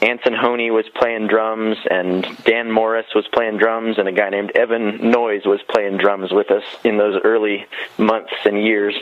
Anson 0.04 0.34
Honey 0.34 0.70
was 0.70 0.84
playing 0.94 1.28
drums, 1.28 1.78
and 1.90 2.26
Dan 2.44 2.70
Morris 2.70 3.06
was 3.14 3.26
playing 3.32 3.56
drums, 3.56 3.98
and 3.98 4.06
a 4.06 4.12
guy 4.12 4.28
named 4.28 4.52
Evan 4.54 5.10
Noyes 5.10 5.46
was 5.46 5.60
playing 5.68 5.96
drums 5.96 6.30
with 6.30 6.50
us 6.50 6.64
in 6.84 6.98
those 6.98 7.20
early 7.24 7.66
months 7.96 8.34
and 8.44 8.62
years. 8.62 8.94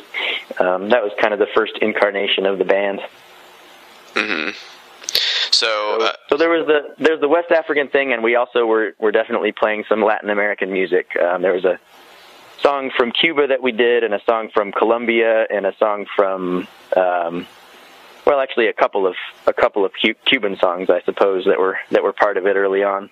Um, 0.60 0.90
that 0.90 1.02
was 1.02 1.12
kind 1.20 1.32
of 1.32 1.40
the 1.40 1.48
first 1.54 1.72
incarnation 1.82 2.46
of 2.46 2.58
the 2.58 2.64
band. 2.64 3.00
Mm-hmm. 4.14 4.50
So, 5.50 5.98
uh, 6.00 6.12
so, 6.28 6.36
there 6.36 6.50
was 6.50 6.66
the 6.66 6.94
there's 6.98 7.20
the 7.20 7.28
West 7.28 7.50
African 7.50 7.88
thing, 7.88 8.12
and 8.12 8.22
we 8.22 8.36
also 8.36 8.64
were 8.64 8.94
were 8.98 9.12
definitely 9.12 9.52
playing 9.52 9.84
some 9.88 10.02
Latin 10.02 10.30
American 10.30 10.72
music. 10.72 11.16
Um, 11.16 11.42
there 11.42 11.52
was 11.52 11.64
a 11.64 11.78
song 12.60 12.90
from 12.96 13.10
Cuba 13.10 13.48
that 13.48 13.62
we 13.62 13.72
did, 13.72 14.04
and 14.04 14.14
a 14.14 14.22
song 14.24 14.50
from 14.54 14.72
Colombia, 14.72 15.46
and 15.50 15.66
a 15.66 15.76
song 15.76 16.06
from 16.16 16.68
um, 16.96 17.46
well, 18.26 18.40
actually, 18.40 18.68
a 18.68 18.72
couple 18.72 19.06
of 19.06 19.14
a 19.46 19.52
couple 19.52 19.84
of 19.84 19.92
Cuban 20.26 20.56
songs, 20.58 20.88
I 20.90 21.02
suppose, 21.02 21.44
that 21.46 21.58
were 21.58 21.78
that 21.90 22.02
were 22.02 22.12
part 22.12 22.36
of 22.36 22.46
it 22.46 22.56
early 22.56 22.82
on. 22.82 23.10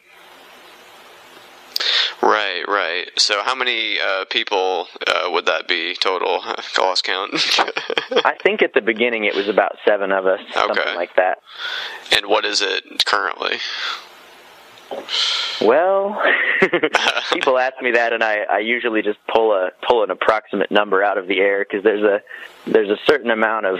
Right, 2.22 2.62
right. 2.68 3.10
So, 3.16 3.42
how 3.42 3.54
many 3.54 3.98
uh, 3.98 4.26
people 4.26 4.88
uh, 5.06 5.30
would 5.30 5.46
that 5.46 5.66
be 5.66 5.94
total? 5.94 6.42
Lost 6.78 7.04
count. 7.04 7.32
I 8.24 8.36
think 8.42 8.62
at 8.62 8.74
the 8.74 8.82
beginning 8.82 9.24
it 9.24 9.34
was 9.34 9.48
about 9.48 9.76
seven 9.86 10.12
of 10.12 10.26
us, 10.26 10.40
okay. 10.40 10.52
something 10.52 10.94
like 10.94 11.16
that. 11.16 11.38
And 12.14 12.26
what 12.26 12.44
is 12.44 12.60
it 12.60 13.04
currently? 13.06 13.58
Well, 15.62 16.20
people 17.32 17.58
ask 17.58 17.80
me 17.80 17.92
that, 17.92 18.12
and 18.12 18.22
I, 18.22 18.40
I 18.50 18.58
usually 18.58 19.02
just 19.02 19.18
pull 19.32 19.52
a 19.52 19.70
pull 19.86 20.02
an 20.02 20.10
approximate 20.10 20.70
number 20.70 21.02
out 21.02 21.16
of 21.16 21.26
the 21.26 21.38
air 21.38 21.64
because 21.64 21.84
there's 21.84 22.02
a 22.02 22.20
there's 22.66 22.90
a 22.90 22.98
certain 23.06 23.30
amount 23.30 23.66
of 23.66 23.78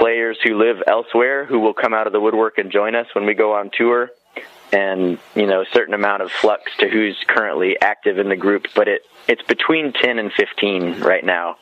players 0.00 0.38
who 0.42 0.58
live 0.58 0.82
elsewhere 0.86 1.44
who 1.44 1.60
will 1.60 1.74
come 1.74 1.92
out 1.92 2.06
of 2.06 2.12
the 2.12 2.20
woodwork 2.20 2.56
and 2.56 2.72
join 2.72 2.94
us 2.94 3.06
when 3.14 3.26
we 3.26 3.34
go 3.34 3.52
on 3.54 3.70
tour 3.70 4.10
and 4.72 5.18
you 5.34 5.46
know 5.46 5.60
a 5.60 5.66
certain 5.72 5.92
amount 5.92 6.22
of 6.22 6.30
flux 6.30 6.72
to 6.78 6.88
who's 6.88 7.16
currently 7.28 7.76
active 7.80 8.18
in 8.18 8.30
the 8.30 8.36
group 8.36 8.66
but 8.74 8.88
it 8.88 9.02
it's 9.28 9.42
between 9.42 9.92
10 9.92 10.18
and 10.18 10.32
15 10.32 11.00
right 11.00 11.24
now 11.24 11.58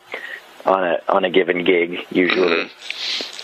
on 0.64 0.84
a 0.84 0.99
on 1.09 1.24
a 1.24 1.30
given 1.30 1.64
gig 1.64 2.07
usually 2.11 2.64
mm-hmm. 2.64 3.38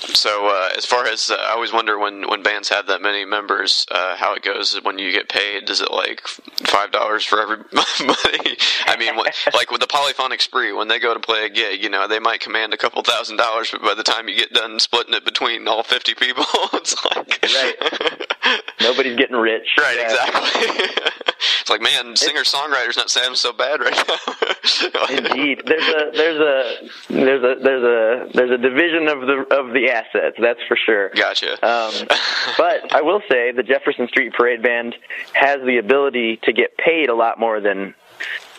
So, 0.00 0.48
uh, 0.48 0.70
as 0.76 0.86
far 0.86 1.06
as 1.06 1.30
uh, 1.30 1.34
I 1.34 1.52
always 1.52 1.72
wonder 1.72 1.98
when, 1.98 2.28
when 2.28 2.42
bands 2.42 2.68
have 2.70 2.86
that 2.86 3.02
many 3.02 3.24
members, 3.24 3.86
uh, 3.90 4.16
how 4.16 4.34
it 4.34 4.42
goes 4.42 4.78
when 4.82 4.98
you 4.98 5.12
get 5.12 5.28
paid. 5.28 5.68
Is 5.68 5.80
it 5.80 5.90
like 5.90 6.26
five 6.26 6.90
dollars 6.90 7.24
for 7.24 7.40
everybody? 7.40 7.68
I 8.86 8.96
mean, 8.98 9.16
like 9.54 9.70
with 9.70 9.80
the 9.80 9.86
Polyphonic 9.86 10.40
Spree, 10.40 10.72
when 10.72 10.88
they 10.88 10.98
go 10.98 11.14
to 11.14 11.20
play 11.20 11.44
a 11.46 11.50
gig, 11.50 11.82
you 11.82 11.90
know, 11.90 12.08
they 12.08 12.18
might 12.18 12.40
command 12.40 12.72
a 12.74 12.76
couple 12.76 13.02
thousand 13.02 13.36
dollars, 13.36 13.70
but 13.70 13.82
by 13.82 13.94
the 13.94 14.02
time 14.02 14.28
you 14.28 14.36
get 14.36 14.52
done 14.52 14.80
splitting 14.80 15.14
it 15.14 15.24
between 15.24 15.68
all 15.68 15.82
fifty 15.82 16.14
people, 16.14 16.44
it's 16.74 16.96
like 17.04 17.38
right. 17.42 18.60
Nobody's 18.80 19.16
getting 19.16 19.36
rich. 19.36 19.68
Right, 19.78 19.96
yeah. 19.96 20.04
exactly. 20.04 20.62
it's 21.60 21.70
like, 21.70 21.82
man, 21.82 22.16
singer 22.16 22.40
songwriters 22.40 22.96
not 22.96 23.10
sounding 23.10 23.34
so 23.36 23.52
bad 23.52 23.80
right 23.80 23.94
now. 23.94 25.06
Indeed, 25.10 25.62
there's 25.66 25.88
a 25.88 26.10
there's 26.14 26.40
a 26.40 26.88
there's 27.10 27.44
a 27.44 27.62
there's 27.62 27.82
a 27.82 28.28
there's 28.34 28.50
a 28.50 28.58
division 28.58 29.08
of 29.08 29.20
the 29.20 29.46
of 29.54 29.72
the 29.72 29.89
assets. 29.90 30.36
That's 30.40 30.60
for 30.68 30.76
sure. 30.76 31.10
Gotcha. 31.10 31.52
Um, 31.66 31.92
but 32.56 32.94
I 32.94 33.02
will 33.02 33.20
say 33.28 33.52
the 33.52 33.62
Jefferson 33.62 34.08
Street 34.08 34.32
Parade 34.32 34.62
Band 34.62 34.94
has 35.34 35.60
the 35.64 35.78
ability 35.78 36.38
to 36.44 36.52
get 36.52 36.76
paid 36.76 37.08
a 37.08 37.14
lot 37.14 37.38
more 37.38 37.60
than 37.60 37.94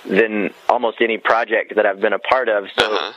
than 0.07 0.51
almost 0.67 0.97
any 0.99 1.17
project 1.17 1.75
that 1.75 1.85
I've 1.85 2.01
been 2.01 2.13
a 2.13 2.19
part 2.19 2.49
of. 2.49 2.65
So. 2.77 2.93
Uh-huh 2.93 3.13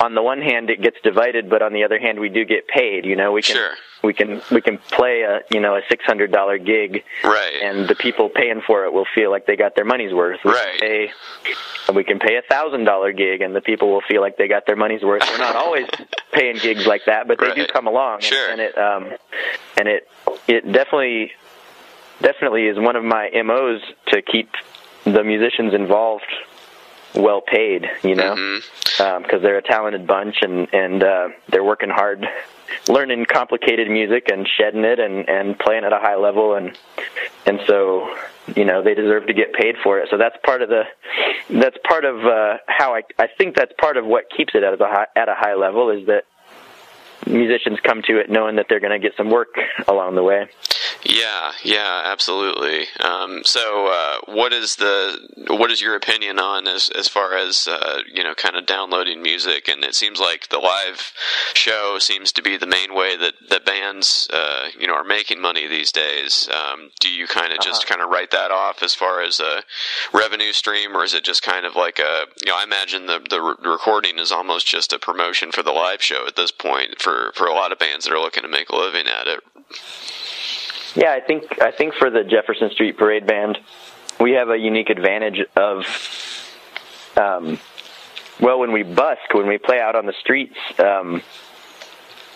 on 0.00 0.14
the 0.14 0.22
one 0.22 0.40
hand 0.40 0.70
it 0.70 0.80
gets 0.80 0.96
divided, 1.04 1.50
but 1.50 1.60
on 1.60 1.72
the 1.74 1.84
other 1.84 1.98
hand 1.98 2.18
we 2.18 2.30
do 2.30 2.44
get 2.44 2.66
paid. 2.66 3.04
You 3.04 3.16
know, 3.16 3.32
we 3.32 3.42
can 3.42 3.56
sure. 3.56 3.74
We 4.02 4.14
can 4.14 4.40
we 4.50 4.60
can 4.60 4.78
play 4.78 5.22
a 5.22 5.40
you 5.50 5.60
know 5.60 5.76
a 5.76 5.82
six 5.88 6.04
hundred 6.04 6.32
dollar 6.32 6.58
gig, 6.58 7.04
right? 7.22 7.52
And 7.62 7.88
the 7.88 7.94
people 7.94 8.28
paying 8.28 8.62
for 8.66 8.84
it 8.84 8.92
will 8.92 9.06
feel 9.14 9.30
like 9.30 9.46
they 9.46 9.56
got 9.56 9.74
their 9.76 9.84
money's 9.84 10.12
worth. 10.12 10.40
We 10.44 10.52
right. 10.52 10.78
Can 10.78 10.80
pay, 10.80 11.92
we 11.94 12.04
can 12.04 12.18
pay 12.18 12.36
a 12.36 12.42
thousand 12.42 12.84
dollar 12.84 13.12
gig, 13.12 13.40
and 13.40 13.54
the 13.54 13.60
people 13.60 13.90
will 13.90 14.02
feel 14.08 14.20
like 14.20 14.36
they 14.36 14.48
got 14.48 14.66
their 14.66 14.76
money's 14.76 15.02
worth. 15.02 15.22
We're 15.30 15.38
not 15.38 15.56
always 15.56 15.86
paying 16.32 16.56
gigs 16.56 16.86
like 16.86 17.04
that, 17.06 17.28
but 17.28 17.38
they 17.38 17.46
right. 17.46 17.56
do 17.56 17.66
come 17.66 17.86
along. 17.86 18.20
Sure. 18.20 18.50
And, 18.50 18.60
and 18.60 18.70
it 18.70 18.78
um 18.78 19.18
and 19.78 19.88
it 19.88 20.08
it 20.48 20.72
definitely 20.72 21.32
definitely 22.22 22.66
is 22.66 22.78
one 22.78 22.96
of 22.96 23.04
my 23.04 23.30
MOs 23.44 23.82
to 24.08 24.22
keep 24.22 24.50
the 25.04 25.24
musicians 25.24 25.74
involved 25.74 26.26
well 27.14 27.40
paid, 27.40 27.86
you 28.02 28.14
know, 28.14 28.34
because 28.34 28.62
mm-hmm. 28.98 29.34
um, 29.34 29.42
they're 29.42 29.58
a 29.58 29.62
talented 29.62 30.06
bunch 30.06 30.36
and 30.42 30.72
and 30.72 31.02
uh, 31.02 31.28
they're 31.48 31.64
working 31.64 31.90
hard, 31.90 32.26
learning 32.88 33.26
complicated 33.26 33.88
music 33.90 34.28
and 34.30 34.48
shedding 34.48 34.84
it 34.84 34.98
and 34.98 35.28
and 35.28 35.58
playing 35.58 35.84
at 35.84 35.92
a 35.92 35.98
high 35.98 36.16
level 36.16 36.54
and 36.54 36.76
and 37.46 37.60
so 37.66 38.08
you 38.54 38.64
know 38.64 38.82
they 38.82 38.94
deserve 38.94 39.26
to 39.26 39.32
get 39.32 39.52
paid 39.52 39.76
for 39.82 39.98
it. 39.98 40.08
So 40.10 40.16
that's 40.16 40.36
part 40.44 40.62
of 40.62 40.68
the 40.68 40.84
that's 41.50 41.76
part 41.86 42.04
of 42.04 42.24
uh, 42.24 42.58
how 42.66 42.94
I 42.94 43.02
I 43.18 43.26
think 43.26 43.56
that's 43.56 43.72
part 43.78 43.96
of 43.96 44.06
what 44.06 44.24
keeps 44.36 44.54
it 44.54 44.62
at 44.62 44.80
a 44.80 44.84
high, 44.84 45.06
at 45.16 45.28
a 45.28 45.34
high 45.34 45.54
level 45.54 45.90
is 45.90 46.06
that 46.06 46.24
musicians 47.26 47.78
come 47.82 48.02
to 48.02 48.18
it 48.18 48.30
knowing 48.30 48.56
that 48.56 48.66
they're 48.68 48.80
going 48.80 48.98
to 48.98 48.98
get 48.98 49.16
some 49.16 49.30
work 49.30 49.54
along 49.88 50.14
the 50.14 50.22
way. 50.22 50.48
Yeah, 51.04 51.52
yeah, 51.64 52.02
absolutely. 52.04 52.84
Um, 53.00 53.42
so, 53.44 53.86
uh, 53.90 54.32
what 54.32 54.52
is 54.52 54.76
the 54.76 55.46
what 55.48 55.70
is 55.70 55.80
your 55.80 55.96
opinion 55.96 56.38
on 56.38 56.68
as 56.68 56.90
as 56.90 57.08
far 57.08 57.34
as 57.36 57.66
uh, 57.66 58.00
you 58.12 58.22
know, 58.22 58.34
kind 58.34 58.56
of 58.56 58.66
downloading 58.66 59.22
music? 59.22 59.68
And 59.68 59.82
it 59.82 59.94
seems 59.94 60.20
like 60.20 60.48
the 60.48 60.58
live 60.58 61.12
show 61.54 61.98
seems 61.98 62.32
to 62.32 62.42
be 62.42 62.58
the 62.58 62.66
main 62.66 62.94
way 62.94 63.16
that 63.16 63.34
that 63.48 63.64
bands 63.64 64.28
uh, 64.30 64.68
you 64.78 64.86
know 64.86 64.92
are 64.92 65.04
making 65.04 65.40
money 65.40 65.66
these 65.66 65.90
days. 65.90 66.50
Um, 66.52 66.90
do 67.00 67.08
you 67.08 67.26
kind 67.26 67.52
of 67.52 67.60
uh-huh. 67.60 67.68
just 67.68 67.86
kind 67.86 68.02
of 68.02 68.10
write 68.10 68.30
that 68.32 68.50
off 68.50 68.82
as 68.82 68.94
far 68.94 69.22
as 69.22 69.40
a 69.40 69.62
revenue 70.12 70.52
stream, 70.52 70.94
or 70.94 71.02
is 71.02 71.14
it 71.14 71.24
just 71.24 71.42
kind 71.42 71.64
of 71.64 71.76
like 71.76 71.98
a 71.98 72.26
you 72.44 72.52
know? 72.52 72.58
I 72.58 72.64
imagine 72.64 73.06
the 73.06 73.24
the 73.28 73.40
re- 73.40 73.70
recording 73.70 74.18
is 74.18 74.32
almost 74.32 74.66
just 74.66 74.92
a 74.92 74.98
promotion 74.98 75.50
for 75.50 75.62
the 75.62 75.72
live 75.72 76.02
show 76.02 76.26
at 76.26 76.36
this 76.36 76.50
point 76.50 77.00
for 77.00 77.32
for 77.34 77.46
a 77.46 77.54
lot 77.54 77.72
of 77.72 77.78
bands 77.78 78.04
that 78.04 78.12
are 78.12 78.20
looking 78.20 78.42
to 78.42 78.48
make 78.48 78.68
a 78.68 78.76
living 78.76 79.06
at 79.06 79.26
it. 79.26 79.40
Yeah, 80.94 81.12
I 81.12 81.20
think 81.20 81.60
I 81.62 81.70
think 81.70 81.94
for 81.94 82.10
the 82.10 82.24
Jefferson 82.24 82.70
Street 82.70 82.96
Parade 82.96 83.26
Band, 83.26 83.58
we 84.18 84.32
have 84.32 84.50
a 84.50 84.56
unique 84.56 84.90
advantage 84.90 85.40
of, 85.56 85.84
um, 87.16 87.58
well, 88.40 88.58
when 88.58 88.72
we 88.72 88.82
busk, 88.82 89.32
when 89.32 89.46
we 89.46 89.58
play 89.58 89.80
out 89.80 89.94
on 89.94 90.06
the 90.06 90.14
streets, 90.20 90.56
um, 90.78 91.22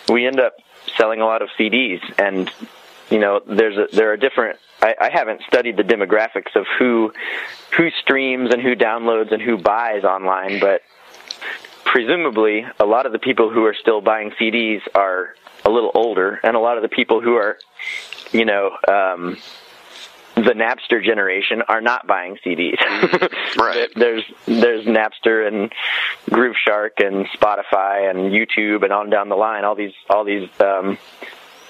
we 0.09 0.25
end 0.25 0.39
up 0.39 0.55
selling 0.97 1.21
a 1.21 1.25
lot 1.25 1.41
of 1.41 1.49
CDs, 1.59 2.01
and 2.17 2.49
you 3.09 3.19
know, 3.19 3.41
there's 3.45 3.77
a, 3.77 3.87
there 3.93 4.11
are 4.11 4.17
different. 4.17 4.59
I, 4.81 4.95
I 4.99 5.09
haven't 5.09 5.41
studied 5.47 5.77
the 5.77 5.83
demographics 5.83 6.55
of 6.55 6.65
who 6.79 7.13
who 7.75 7.89
streams 8.01 8.53
and 8.53 8.61
who 8.61 8.75
downloads 8.75 9.31
and 9.31 9.41
who 9.41 9.57
buys 9.57 10.03
online, 10.03 10.59
but 10.59 10.81
presumably 11.83 12.65
a 12.79 12.85
lot 12.85 13.05
of 13.05 13.11
the 13.11 13.19
people 13.19 13.49
who 13.49 13.65
are 13.65 13.75
still 13.79 14.01
buying 14.01 14.31
CDs 14.31 14.81
are 14.93 15.35
a 15.65 15.69
little 15.69 15.91
older, 15.93 16.39
and 16.43 16.55
a 16.55 16.59
lot 16.59 16.77
of 16.77 16.83
the 16.83 16.89
people 16.89 17.21
who 17.21 17.35
are 17.35 17.57
you 18.31 18.45
know, 18.45 18.71
um, 18.87 19.37
the 20.35 20.53
Napster 20.53 21.03
generation 21.03 21.61
are 21.67 21.81
not 21.81 22.05
buying 22.05 22.37
CDs. 22.45 22.77
right. 23.57 23.89
there's 23.95 24.23
there's 24.45 24.85
Napster 24.85 25.47
and 25.47 25.71
Grooveshark 26.29 27.05
and 27.05 27.25
Spotify 27.27 28.09
and 28.09 28.31
YouTube 28.31 28.83
and 28.83 28.91
on 28.91 29.09
down 29.09 29.29
the 29.29 29.35
line. 29.35 29.63
All 29.63 29.75
these 29.75 29.93
all 30.09 30.25
these 30.25 30.49
um, 30.59 30.97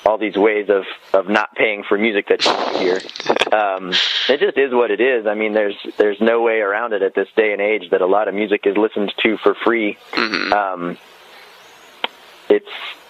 all 0.05 0.17
these 0.17 0.35
ways 0.35 0.69
of 0.69 0.85
of 1.13 1.29
not 1.29 1.53
paying 1.55 1.83
for 1.83 1.97
music 1.97 2.27
that 2.29 2.43
you 2.43 2.79
hear. 2.79 2.99
Um, 3.55 3.93
it 4.27 4.39
just 4.39 4.57
is 4.57 4.73
what 4.73 4.89
it 4.89 4.99
is. 4.99 5.27
I 5.27 5.35
mean, 5.35 5.53
there's 5.53 5.77
there's 5.97 6.19
no 6.19 6.41
way 6.41 6.59
around 6.59 6.93
it 6.93 7.03
at 7.03 7.13
this 7.13 7.27
day 7.35 7.53
and 7.53 7.61
age 7.61 7.91
that 7.91 8.01
a 8.01 8.07
lot 8.07 8.27
of 8.27 8.33
music 8.33 8.61
is 8.65 8.75
listened 8.75 9.13
to 9.21 9.37
for 9.37 9.53
free. 9.63 9.97
Mm-hmm. 10.13 10.53
Um, 10.53 10.97
it's 12.49 12.65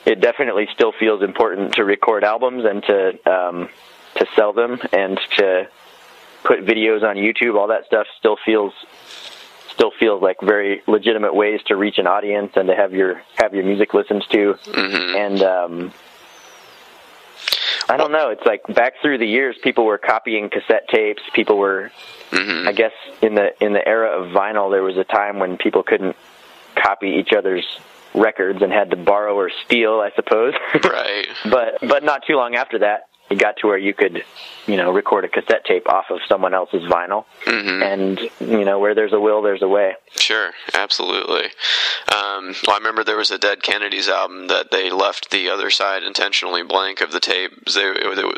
it 0.06 0.22
definitely 0.22 0.68
still 0.74 0.92
feels 0.92 1.22
important 1.22 1.74
to 1.76 1.84
record 1.84 2.24
albums 2.24 2.64
and 2.66 2.84
to 2.84 3.32
um, 3.32 3.70
to 4.16 4.26
sell 4.36 4.54
them 4.54 4.80
and 4.94 5.20
to 5.38 5.68
put 6.44 6.66
videos 6.66 7.04
on 7.04 7.16
YouTube. 7.16 7.58
All 7.58 7.68
that 7.68 7.86
stuff 7.86 8.08
still 8.18 8.38
feels 8.46 8.74
still 9.70 9.92
feels 10.00 10.22
like 10.22 10.38
very 10.42 10.82
legitimate 10.88 11.36
ways 11.36 11.60
to 11.66 11.76
reach 11.76 11.98
an 11.98 12.08
audience 12.08 12.54
and 12.56 12.68
to 12.68 12.76
have 12.76 12.94
your 12.94 13.22
have 13.36 13.54
your 13.54 13.64
music 13.64 13.94
listened 13.94 14.24
to. 14.32 14.54
Mm-hmm. 14.54 15.16
And 15.16 15.44
um, 15.44 15.94
I 17.90 17.98
don't 17.98 18.12
know. 18.12 18.30
It's 18.30 18.46
like 18.46 18.62
back 18.74 18.94
through 19.02 19.18
the 19.18 19.28
years, 19.28 19.58
people 19.62 19.86
were 19.86 19.98
copying 19.98 20.50
cassette 20.50 20.88
tapes. 20.88 21.22
People 21.34 21.58
were, 21.58 21.92
mm-hmm. 22.32 22.68
I 22.68 22.72
guess, 22.72 22.94
in 23.22 23.36
the 23.36 23.54
in 23.64 23.74
the 23.74 23.86
era 23.88 24.22
of 24.22 24.32
vinyl, 24.32 24.72
there 24.72 24.84
was 24.84 24.98
a 24.98 25.04
time 25.04 25.40
when 25.40 25.58
people 25.58 25.84
couldn't 25.84 26.16
copy 26.76 27.10
each 27.20 27.34
other's 27.34 27.66
records 28.16 28.62
and 28.62 28.72
had 28.72 28.92
to 28.92 28.98
borrow 28.98 29.36
or 29.36 29.52
steal, 29.66 30.00
I 30.00 30.12
suppose. 30.16 30.54
right. 30.84 31.28
but 31.50 31.88
but 31.88 32.04
not 32.04 32.22
too 32.28 32.36
long 32.36 32.56
after 32.56 32.80
that, 32.80 33.08
it 33.30 33.40
got 33.40 33.58
to 33.58 33.68
where 33.68 33.78
you 33.78 33.94
could, 33.94 34.24
you 34.68 34.78
know, 34.78 34.92
record 34.92 35.26
a 35.26 35.28
cassette 35.28 35.66
tape 35.66 35.90
off 35.90 36.06
of 36.10 36.20
someone 36.28 36.54
else's 36.54 36.84
vinyl, 36.84 37.26
mm-hmm. 37.46 37.82
and 37.82 38.20
you 38.40 38.66
know, 38.66 38.80
where 38.80 38.94
there's 38.94 39.14
a 39.14 39.20
will, 39.20 39.42
there's 39.42 39.62
a 39.62 39.68
way. 39.68 39.94
Sure, 40.16 40.52
absolutely. 40.74 41.46
Um, 42.08 42.56
well, 42.66 42.76
I 42.76 42.78
remember 42.78 43.04
there 43.04 43.18
was 43.18 43.32
a 43.32 43.38
Dead 43.38 43.64
Kennedys 43.64 44.08
album 44.08 44.48
that 44.48 44.72
they 44.72 44.90
left 44.90 45.32
the 45.32 45.50
other 45.50 45.70
side 45.70 46.04
intentionally 46.04 46.64
blank 46.64 47.02
of 47.02 47.12
the 47.12 47.20
tape. 47.20 47.52
They, 47.66 47.92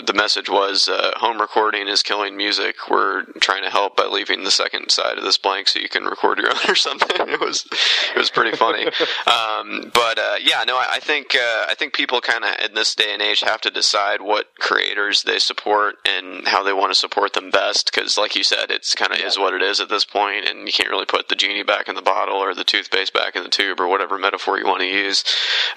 the 0.05 0.13
message 0.15 0.49
was 0.49 0.87
uh, 0.87 1.11
home 1.17 1.39
recording 1.39 1.87
is 1.87 2.01
killing 2.01 2.35
music. 2.37 2.75
We're 2.89 3.23
trying 3.39 3.63
to 3.63 3.69
help 3.69 3.97
by 3.97 4.05
leaving 4.05 4.43
the 4.43 4.51
second 4.51 4.89
side 4.91 5.17
of 5.17 5.23
this 5.23 5.37
blank 5.37 5.67
so 5.67 5.79
you 5.79 5.89
can 5.89 6.05
record 6.05 6.39
your 6.39 6.49
own 6.51 6.57
or 6.67 6.75
something. 6.75 7.29
It 7.29 7.39
was 7.39 7.67
it 8.15 8.17
was 8.17 8.29
pretty 8.29 8.55
funny. 8.55 8.85
um, 9.27 9.91
but 9.93 10.17
uh, 10.17 10.35
yeah, 10.41 10.63
no, 10.65 10.77
I, 10.77 10.87
I 10.93 10.99
think 10.99 11.35
uh, 11.35 11.65
I 11.67 11.75
think 11.77 11.93
people 11.93 12.21
kind 12.21 12.43
of 12.43 12.65
in 12.65 12.73
this 12.73 12.95
day 12.95 13.13
and 13.13 13.21
age 13.21 13.41
have 13.41 13.61
to 13.61 13.69
decide 13.69 14.21
what 14.21 14.47
creators 14.77 15.23
they 15.23 15.39
support 15.39 15.95
and 16.05 16.47
how 16.47 16.61
they 16.61 16.71
want 16.71 16.91
to 16.91 16.95
support 16.95 17.33
them 17.33 17.49
best. 17.49 17.91
Because, 17.91 18.15
like 18.15 18.35
you 18.35 18.43
said, 18.43 18.69
it's 18.69 18.93
kind 18.93 19.11
of 19.11 19.17
yeah. 19.19 19.25
is 19.25 19.37
what 19.39 19.55
it 19.55 19.61
is 19.63 19.79
at 19.79 19.89
this 19.89 20.05
point, 20.05 20.47
and 20.47 20.67
you 20.67 20.71
can't 20.71 20.89
really 20.89 21.05
put 21.05 21.29
the 21.29 21.35
genie 21.35 21.63
back 21.63 21.87
in 21.87 21.95
the 21.95 22.01
bottle 22.01 22.37
or 22.37 22.53
the 22.53 22.63
toothpaste 22.63 23.11
back 23.11 23.35
in 23.35 23.41
the 23.41 23.49
tube 23.49 23.79
or 23.79 23.87
whatever 23.87 24.19
metaphor 24.19 24.59
you 24.59 24.65
want 24.65 24.81
to 24.81 24.87
use. 24.87 25.23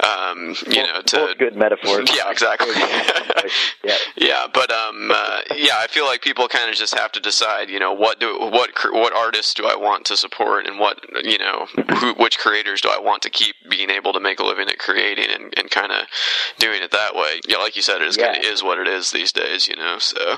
Um, 0.05 0.55
you 0.67 0.83
know, 0.83 1.01
to 1.01 1.17
both 1.17 1.39
good 1.45 1.57
metaphors. 1.57 2.15
Yeah, 2.15 2.31
exactly. 2.31 2.75
yeah, 3.85 3.97
yeah, 4.17 4.47
but 4.53 4.71
um, 4.71 5.11
uh, 5.11 5.41
yeah, 5.57 5.77
I 5.79 5.87
feel 5.89 6.05
like 6.05 6.21
people 6.21 6.47
kind 6.49 6.69
of 6.69 6.77
just 6.77 6.95
have 6.95 7.13
to 7.13 7.21
decide. 7.21 7.71
You 7.71 7.81
know, 7.81 7.95
what 7.95 8.21
do 8.21 8.39
what 8.39 8.71
what 8.93 9.15
artists 9.15 9.55
do 9.55 9.67
I 9.67 9.77
want 9.77 10.05
to 10.07 10.17
support, 10.17 10.67
and 10.67 10.79
what 10.79 11.01
you 11.25 11.39
know, 11.39 11.67
who, 12.01 12.13
which 12.15 12.39
creators 12.39 12.83
do 12.83 12.91
I 12.91 12.99
want 12.99 13.23
to 13.23 13.31
keep 13.31 13.57
being 13.71 13.89
able 13.89 14.13
to 14.13 14.21
make 14.21 14.41
a 14.41 14.45
living 14.45 14.69
at 14.69 14.79
creating, 14.79 15.31
and, 15.31 15.55
and 15.57 15.71
kind 15.71 15.91
of 15.91 16.07
doing 16.59 16.83
it 16.83 16.91
that 16.91 17.15
way. 17.15 17.41
Yeah, 17.49 17.57
like 17.57 17.77
you 17.77 17.83
said, 17.83 18.03
it 18.03 18.09
is 18.09 18.19
yeah. 18.19 18.33
kind 18.33 18.45
of 18.45 18.53
is 18.53 18.63
what 18.63 18.79
it 18.79 18.87
is 18.87 18.90
these 19.13 19.33
days. 19.33 19.69
You 19.69 19.77
know, 19.77 19.99
so 19.99 20.37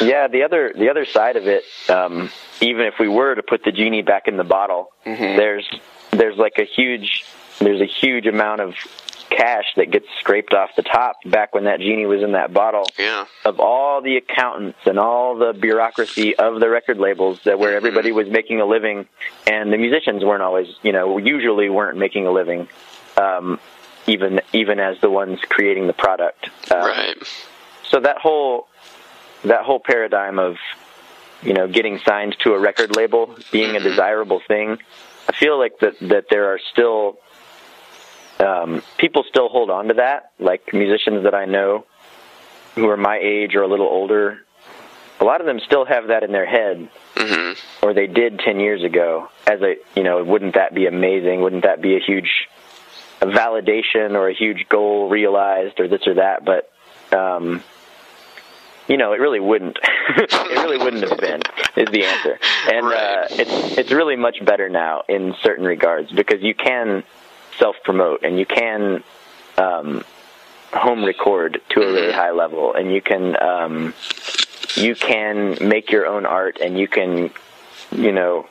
yeah. 0.00 0.28
The 0.28 0.42
other 0.42 0.72
the 0.76 0.88
other 0.90 1.04
side 1.04 1.36
of 1.36 1.46
it. 1.46 1.64
Um, 1.88 2.30
even 2.60 2.86
if 2.86 2.94
we 2.98 3.08
were 3.08 3.34
to 3.34 3.42
put 3.42 3.64
the 3.64 3.72
genie 3.72 4.02
back 4.02 4.26
in 4.26 4.36
the 4.36 4.44
bottle, 4.44 4.90
mm-hmm. 5.06 5.36
there's 5.36 5.68
there's 6.10 6.36
like 6.36 6.54
a 6.58 6.64
huge 6.64 7.24
there's 7.60 7.80
a 7.80 7.86
huge 7.86 8.26
amount 8.26 8.60
of 8.60 8.74
cash 9.30 9.66
that 9.76 9.90
gets 9.90 10.06
scraped 10.20 10.54
off 10.54 10.70
the 10.76 10.82
top 10.82 11.16
back 11.26 11.54
when 11.54 11.64
that 11.64 11.80
genie 11.80 12.06
was 12.06 12.22
in 12.22 12.32
that 12.32 12.52
bottle 12.52 12.84
yeah. 12.98 13.26
of 13.44 13.60
all 13.60 14.00
the 14.00 14.16
accountants 14.16 14.78
and 14.86 14.98
all 14.98 15.36
the 15.36 15.52
bureaucracy 15.52 16.34
of 16.36 16.60
the 16.60 16.68
record 16.68 16.98
labels 16.98 17.40
that 17.44 17.58
where 17.58 17.70
mm-hmm. 17.70 17.76
everybody 17.76 18.10
was 18.10 18.28
making 18.28 18.60
a 18.60 18.64
living 18.64 19.06
and 19.46 19.72
the 19.72 19.76
musicians 19.76 20.24
weren't 20.24 20.42
always 20.42 20.68
you 20.82 20.92
know 20.92 21.18
usually 21.18 21.68
weren't 21.68 21.98
making 21.98 22.26
a 22.26 22.30
living 22.30 22.68
um, 23.16 23.60
even 24.06 24.40
even 24.52 24.80
as 24.80 24.98
the 25.00 25.10
ones 25.10 25.38
creating 25.48 25.86
the 25.86 25.92
product 25.92 26.48
um, 26.72 26.80
right 26.80 27.16
so 27.90 28.00
that 28.00 28.18
whole 28.18 28.68
that 29.44 29.62
whole 29.62 29.80
paradigm 29.80 30.38
of 30.38 30.56
you 31.42 31.54
know 31.54 31.68
getting 31.68 31.98
signed 31.98 32.36
to 32.40 32.54
a 32.54 32.58
record 32.58 32.96
label 32.96 33.36
being 33.52 33.74
mm-hmm. 33.74 33.86
a 33.86 33.90
desirable 33.90 34.40
thing 34.46 34.78
I 35.28 35.32
feel 35.32 35.58
like 35.58 35.78
that 35.80 35.98
that 36.00 36.24
there 36.30 36.52
are 36.52 36.58
still 36.72 37.18
um, 38.40 38.82
people 38.96 39.24
still 39.28 39.48
hold 39.48 39.70
on 39.70 39.88
to 39.88 39.94
that, 39.94 40.32
like 40.38 40.72
musicians 40.72 41.24
that 41.24 41.34
I 41.34 41.44
know 41.44 41.84
who 42.74 42.88
are 42.88 42.96
my 42.96 43.18
age 43.20 43.54
or 43.54 43.62
a 43.62 43.66
little 43.66 43.88
older, 43.88 44.38
a 45.20 45.24
lot 45.24 45.40
of 45.40 45.46
them 45.46 45.58
still 45.60 45.84
have 45.84 46.08
that 46.08 46.22
in 46.22 46.32
their 46.32 46.46
head, 46.46 46.88
hmm 47.16 47.52
or 47.82 47.92
they 47.92 48.06
did 48.06 48.38
ten 48.38 48.60
years 48.60 48.82
ago. 48.82 49.28
As 49.46 49.60
a 49.60 49.76
you 49.94 50.02
know, 50.02 50.24
wouldn't 50.24 50.54
that 50.54 50.74
be 50.74 50.86
amazing? 50.86 51.42
Wouldn't 51.42 51.64
that 51.64 51.82
be 51.82 51.96
a 51.96 52.00
huge 52.00 52.48
a 53.20 53.26
validation 53.26 54.12
or 54.12 54.28
a 54.28 54.34
huge 54.34 54.68
goal 54.68 55.08
realized 55.08 55.78
or 55.80 55.88
this 55.88 56.06
or 56.06 56.14
that? 56.14 56.44
But 56.44 56.70
um, 57.16 57.62
you 58.88 58.96
know, 58.96 59.12
it 59.12 59.20
really 59.20 59.40
wouldn't. 59.40 59.78
it 60.16 60.58
really 60.62 60.78
wouldn't 60.78 61.08
have 61.08 61.18
been. 61.18 61.42
Is 61.76 61.88
the 61.92 62.04
answer, 62.04 62.38
and 62.72 62.86
Right. 62.86 62.96
uh, 62.96 63.26
it's 63.30 63.78
it's 63.78 63.92
really 63.92 64.16
much 64.16 64.44
better 64.44 64.68
now 64.68 65.02
in 65.08 65.34
certain 65.42 65.64
regards 65.64 66.10
because 66.10 66.42
you 66.42 66.54
can 66.54 67.04
self 67.58 67.76
promote 67.84 68.24
and 68.24 68.38
you 68.38 68.46
can 68.46 69.04
um, 69.58 70.04
home 70.72 71.04
record 71.04 71.60
to 71.70 71.80
a 71.82 71.92
really 71.92 72.12
high 72.12 72.32
level, 72.32 72.74
and 72.74 72.92
you 72.92 73.00
can 73.02 73.40
um, 73.40 73.94
you 74.74 74.94
can 74.94 75.58
make 75.60 75.90
your 75.90 76.06
own 76.06 76.26
art, 76.26 76.58
and 76.60 76.78
you 76.78 76.88
can 76.88 77.30
you 77.92 78.12
know 78.12 78.46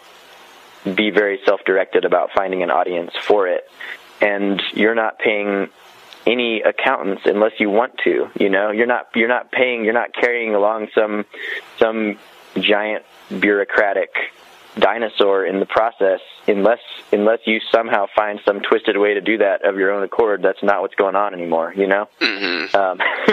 be 0.95 1.09
very 1.09 1.39
self 1.45 1.61
directed 1.65 2.05
about 2.05 2.29
finding 2.35 2.63
an 2.63 2.69
audience 2.71 3.11
for 3.23 3.47
it, 3.47 3.69
and 4.21 4.61
you're 4.73 4.95
not 4.95 5.19
paying 5.19 5.69
any 6.28 6.61
accountants 6.61 7.23
unless 7.25 7.53
you 7.59 7.69
want 7.69 7.97
to 8.03 8.30
you 8.39 8.49
know? 8.49 8.71
You're 8.71 8.86
not 8.88 9.07
you're 9.15 9.28
not 9.30 9.51
paying 9.51 9.86
you're 9.86 9.93
not 9.93 10.13
carrying 10.13 10.53
along 10.53 10.89
some 10.93 11.25
some 11.80 12.17
giant 12.59 13.03
bureaucratic 13.39 14.13
dinosaur 14.78 15.45
in 15.45 15.59
the 15.59 15.65
process 15.65 16.19
unless 16.47 16.80
unless 17.11 17.39
you 17.45 17.59
somehow 17.71 18.05
find 18.15 18.39
some 18.45 18.61
twisted 18.61 18.97
way 18.97 19.13
to 19.15 19.21
do 19.21 19.38
that 19.39 19.65
of 19.65 19.78
your 19.78 19.91
own 19.91 20.03
accord. 20.03 20.41
That's 20.43 20.61
not 20.61 20.82
what's 20.82 20.95
going 20.95 21.15
on 21.15 21.34
anymore 21.34 21.73
you 21.75 21.88
know? 21.88 22.07
Hmm 22.21 22.75
um, 22.75 22.99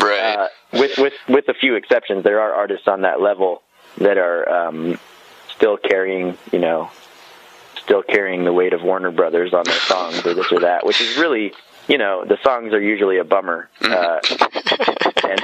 Right. 0.00 0.36
uh, 0.38 0.48
with 0.72 0.96
with 0.98 1.14
with 1.28 1.48
a 1.48 1.54
few 1.54 1.74
exceptions 1.74 2.22
there 2.24 2.40
are 2.40 2.52
artists 2.54 2.86
on 2.88 3.02
that 3.02 3.20
level 3.20 3.62
that 3.98 4.18
are 4.18 4.48
um, 4.68 4.98
still 5.48 5.76
carrying 5.76 6.38
you 6.52 6.58
know 6.60 6.90
still 7.82 8.02
carrying 8.02 8.44
the 8.44 8.52
weight 8.52 8.72
of 8.72 8.82
Warner 8.82 9.10
Brothers 9.10 9.52
on 9.54 9.64
their 9.64 9.74
songs 9.80 10.24
or 10.26 10.34
this 10.34 10.50
or 10.50 10.60
that 10.60 10.84
which 10.86 11.00
is 11.00 11.16
really 11.18 11.52
you 11.88 11.98
know 11.98 12.24
the 12.24 12.38
songs 12.42 12.72
are 12.72 12.80
usually 12.80 13.18
a 13.18 13.24
bummer 13.24 13.68
uh, 13.82 14.20
and 15.24 15.40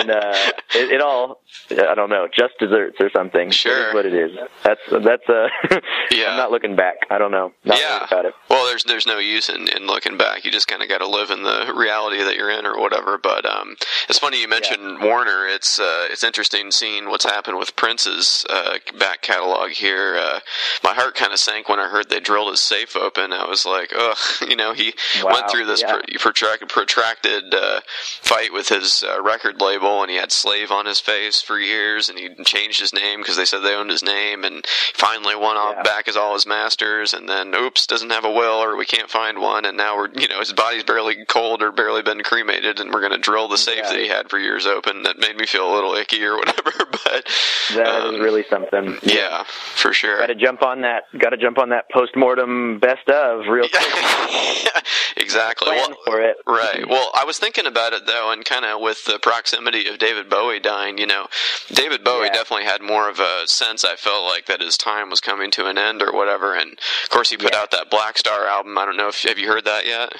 and 0.00 0.10
uh, 0.10 0.32
it, 0.74 0.92
it 0.92 1.00
all 1.00 1.40
I 1.70 1.94
don't 1.94 2.10
know 2.10 2.28
just 2.36 2.54
desserts 2.58 2.96
or 3.00 3.10
something 3.10 3.50
Sure. 3.50 3.88
is 3.88 3.94
what 3.94 4.06
it 4.06 4.14
is 4.14 4.30
that's 4.62 4.80
that's 4.90 5.28
uh 5.28 5.48
Yeah. 6.10 6.30
I'm 6.30 6.36
not 6.36 6.50
looking 6.50 6.76
back 6.76 6.96
I 7.10 7.18
don't 7.18 7.30
know 7.30 7.52
not 7.64 7.78
Yeah. 7.78 8.04
about 8.04 8.24
it 8.26 8.34
Well, 8.50 8.66
there's 8.66 8.84
there's 8.84 9.06
no 9.06 9.18
use 9.18 9.48
in, 9.48 9.68
in 9.68 9.86
looking 9.86 10.16
back. 10.18 10.44
You 10.44 10.50
just 10.50 10.66
kind 10.68 10.82
of 10.82 10.88
got 10.88 10.98
to 10.98 11.06
live 11.08 11.30
in 11.30 11.42
the 11.42 11.72
reality 11.76 12.22
that 12.22 12.36
you're 12.36 12.50
in, 12.50 12.66
or 12.66 12.78
whatever. 12.80 13.18
But 13.18 13.44
um, 13.46 13.76
it's 14.08 14.18
funny 14.18 14.40
you 14.40 14.48
mentioned 14.48 15.00
Warner. 15.02 15.46
It's 15.46 15.78
uh, 15.78 16.06
it's 16.10 16.22
interesting 16.24 16.70
seeing 16.70 17.08
what's 17.08 17.24
happened 17.24 17.58
with 17.58 17.74
Prince's 17.76 18.44
uh, 18.50 18.78
back 18.98 19.22
catalog 19.22 19.70
here. 19.70 20.16
Uh, 20.16 20.40
my 20.82 20.92
heart 20.94 21.14
kind 21.14 21.32
of 21.32 21.38
sank 21.38 21.68
when 21.68 21.80
I 21.80 21.88
heard 21.88 22.10
they 22.10 22.20
drilled 22.20 22.50
his 22.50 22.60
safe 22.60 22.96
open. 22.96 23.32
I 23.32 23.46
was 23.48 23.64
like, 23.66 23.92
ugh, 23.96 24.16
you 24.48 24.56
know, 24.56 24.72
he 24.72 24.92
Wow, 25.22 25.32
went 25.34 25.50
through 25.50 25.66
this 25.66 25.80
yeah. 25.80 25.98
protracted 26.18 26.68
protracted 26.68 27.54
uh, 27.54 27.80
fight 28.20 28.52
with 28.52 28.68
his 28.68 29.02
uh, 29.06 29.22
record 29.22 29.60
label, 29.60 29.83
and 30.02 30.10
he 30.10 30.16
had 30.16 30.32
slave 30.32 30.70
on 30.70 30.86
his 30.86 31.00
face 31.00 31.40
for 31.42 31.58
years, 31.58 32.08
and 32.08 32.18
he 32.18 32.28
changed 32.44 32.80
his 32.80 32.92
name 32.92 33.20
because 33.20 33.36
they 33.36 33.44
said 33.44 33.60
they 33.60 33.74
owned 33.74 33.90
his 33.90 34.02
name, 34.02 34.44
and 34.44 34.66
finally 34.94 35.34
won 35.36 35.56
off 35.56 35.74
Yeah. 35.76 35.82
back 35.82 36.08
as 36.08 36.16
all 36.16 36.34
his 36.34 36.46
masters, 36.46 37.12
and 37.14 37.28
then 37.28 37.54
oops, 37.54 37.86
doesn't 37.86 38.10
have 38.10 38.24
a 38.24 38.30
will, 38.30 38.62
or 38.62 38.76
we 38.76 38.84
can't 38.86 39.10
find 39.10 39.38
one, 39.38 39.64
and 39.64 39.76
now 39.76 39.96
we're 39.96 40.08
you 40.14 40.28
know 40.28 40.38
his 40.40 40.52
body's 40.52 40.84
barely 40.84 41.24
cold 41.26 41.62
or 41.62 41.72
barely 41.72 42.02
been 42.02 42.22
cremated, 42.22 42.80
and 42.80 42.92
we're 42.92 43.02
gonna 43.02 43.18
drill 43.18 43.48
the 43.48 43.58
safe 43.58 43.78
Yeah. 43.78 43.90
that 43.90 43.98
he 43.98 44.08
had 44.08 44.30
for 44.30 44.38
years 44.38 44.66
open. 44.66 45.02
That 45.04 45.18
made 45.18 45.36
me 45.36 45.46
feel 45.46 45.70
a 45.70 45.74
little 45.74 45.94
icky 45.94 46.24
or 46.24 46.36
whatever, 46.38 46.72
but 46.90 47.24
That 47.74 48.04
is 48.04 48.14
um, 48.14 48.20
really 48.20 48.44
something 48.50 48.98
yeah, 49.02 49.44
for 49.44 49.92
sure. 49.92 50.18
Got 50.18 50.26
to 50.26 50.34
jump 50.34 50.62
on 50.62 50.82
that. 50.82 51.04
Got 51.18 51.30
to 51.30 51.36
jump 51.36 51.58
on 51.58 51.70
that 51.70 51.90
post-mortem 51.90 52.78
best 52.78 53.08
of 53.08 53.46
real 53.48 53.68
quick. 53.72 54.74
exactly. 55.16 55.70
Well, 55.72 55.96
for 56.04 56.20
it. 56.20 56.36
Right. 56.46 56.88
Well, 56.88 57.10
I 57.14 57.24
was 57.24 57.38
thinking 57.38 57.66
about 57.66 57.92
it 57.92 58.06
though, 58.06 58.30
and 58.32 58.44
kind 58.44 58.64
of 58.64 58.80
with 58.80 59.04
the 59.04 59.18
proximity 59.18 59.73
of 59.88 59.98
David 59.98 60.28
Bowie 60.30 60.60
dying, 60.60 60.98
you 60.98 61.06
know, 61.06 61.26
David 61.72 62.04
Bowie 62.04 62.26
Yeah. 62.26 62.32
definitely 62.32 62.64
had 62.66 62.80
more 62.82 63.08
of 63.08 63.18
a 63.20 63.46
sense. 63.46 63.84
I 63.84 63.96
felt 63.96 64.24
like 64.24 64.46
that 64.46 64.60
his 64.60 64.76
time 64.76 65.10
was 65.10 65.20
coming 65.20 65.50
to 65.52 65.66
an 65.66 65.78
end 65.78 66.02
or 66.02 66.12
whatever. 66.12 66.54
And 66.54 66.72
of 66.72 67.10
course, 67.10 67.30
he 67.30 67.36
put 67.36 67.52
Yeah. 67.52 67.60
out 67.62 67.70
that 67.72 67.90
Blackstar 67.90 68.46
album. 68.48 68.76
I 68.78 68.84
don't 68.84 68.96
know 68.96 69.08
if 69.08 69.22
have 69.22 69.38
you 69.38 69.48
heard 69.48 69.64
that 69.64 69.86
yet. 69.86 70.12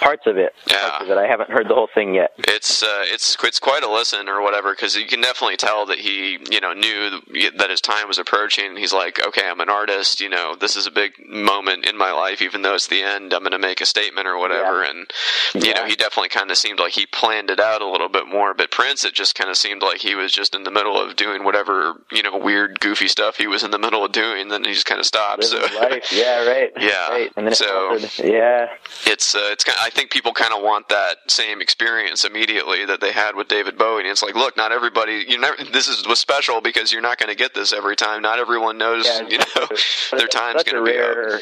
Parts 0.00 0.26
of 0.26 0.36
it. 0.36 0.54
Yeah. 0.70 0.98
Of 1.00 1.08
it. 1.08 1.16
I 1.18 1.26
haven't 1.26 1.50
heard 1.50 1.68
the 1.68 1.74
whole 1.74 1.88
thing 1.94 2.14
yet. 2.14 2.32
It's 2.38 2.82
uh, 2.82 3.04
it's 3.06 3.36
it's 3.42 3.58
quite 3.58 3.82
a 3.82 3.90
listen 3.90 4.28
or 4.28 4.42
whatever 4.42 4.72
because 4.72 4.96
you 4.96 5.06
can 5.06 5.20
definitely 5.20 5.56
tell 5.56 5.86
that 5.86 5.98
he 5.98 6.38
you 6.50 6.60
know 6.60 6.72
knew 6.72 7.20
that 7.56 7.70
his 7.70 7.80
time 7.80 8.08
was 8.08 8.18
approaching. 8.18 8.76
He's 8.76 8.92
like, 8.92 9.24
okay, 9.26 9.42
I'm 9.48 9.60
an 9.60 9.70
artist. 9.70 10.20
You 10.20 10.28
know, 10.28 10.56
this 10.58 10.76
is 10.76 10.86
a 10.86 10.90
big 10.90 11.12
moment 11.28 11.86
in 11.86 11.96
my 11.96 12.12
life, 12.12 12.42
even 12.42 12.62
though 12.62 12.74
it's 12.74 12.88
the 12.88 13.02
end. 13.02 13.32
I'm 13.32 13.40
going 13.40 13.52
to 13.52 13.58
make 13.58 13.80
a 13.80 13.86
statement 13.86 14.26
or 14.26 14.38
whatever. 14.38 14.82
Yeah. 14.84 14.90
And 14.90 15.64
you 15.64 15.74
know, 15.74 15.84
he 15.86 15.96
definitely 15.96 16.28
kind 16.30 16.50
of 16.50 16.56
seemed 16.56 16.78
like 16.80 16.92
he 16.92 17.06
planned 17.06 17.50
it 17.50 17.60
out 17.60 17.82
a 17.82 17.88
little 17.88 18.08
bit 18.08 18.26
more. 18.26 18.54
But 18.54 18.70
Prince, 18.70 19.04
it 19.04 19.14
just 19.14 19.34
kind 19.34 19.50
of 19.50 19.56
seemed 19.56 19.82
like 19.82 19.98
he 20.00 20.14
was 20.14 20.32
just 20.32 20.54
in 20.54 20.64
the 20.64 20.70
middle 20.70 21.00
of 21.00 21.16
doing 21.16 21.44
whatever 21.44 21.94
you 22.12 22.22
know 22.22 22.36
weird, 22.36 22.80
goofy 22.80 23.08
stuff 23.08 23.36
he 23.36 23.46
was 23.46 23.62
in 23.62 23.70
the 23.70 23.78
middle 23.78 24.04
of 24.04 24.12
doing. 24.12 24.48
Then 24.48 24.64
he 24.64 24.72
just 24.72 24.86
kind 24.86 25.00
of 25.00 25.06
stopped. 25.06 25.42
Living 25.50 25.68
So. 25.70 25.84
Yeah. 26.14 26.44
Right. 26.46 26.72
Yeah, 26.78 27.08
Right. 27.08 27.32
And 27.36 27.46
then 27.46 27.54
so- 27.54 27.90
altered. 27.90 28.10
yeah. 28.24 28.68
it's 29.06 29.34
uh, 29.34 29.48
it's 29.52 29.64
kind. 29.64 29.76
I 29.80 29.90
think 29.94 30.10
people 30.10 30.32
kind 30.32 30.52
of 30.52 30.62
want 30.62 30.88
that 30.90 31.16
same 31.28 31.60
experience 31.62 32.24
immediately 32.24 32.84
that 32.84 33.00
they 33.00 33.12
had 33.12 33.34
with 33.36 33.48
David 33.48 33.78
Bowie. 33.78 34.02
And 34.02 34.10
it's 34.10 34.22
like, 34.22 34.34
look, 34.34 34.56
not 34.56 34.72
everybody. 34.72 35.24
You 35.26 35.38
never. 35.38 35.56
This 35.72 35.88
is 35.88 36.06
was 36.06 36.18
special 36.18 36.60
because 36.60 36.92
you're 36.92 37.02
not 37.02 37.18
going 37.18 37.30
to 37.30 37.36
get 37.36 37.54
this 37.54 37.72
every 37.72 37.96
time. 37.96 38.20
Not 38.22 38.38
everyone 38.38 38.76
knows. 38.78 39.06
Yeah, 39.06 39.28
you 39.28 39.38
know, 39.38 39.66
their 40.18 40.28
time's 40.28 40.62
going 40.64 40.84
to 40.84 40.90
be 40.92 40.98
up. 40.98 41.16
rare. 41.16 41.40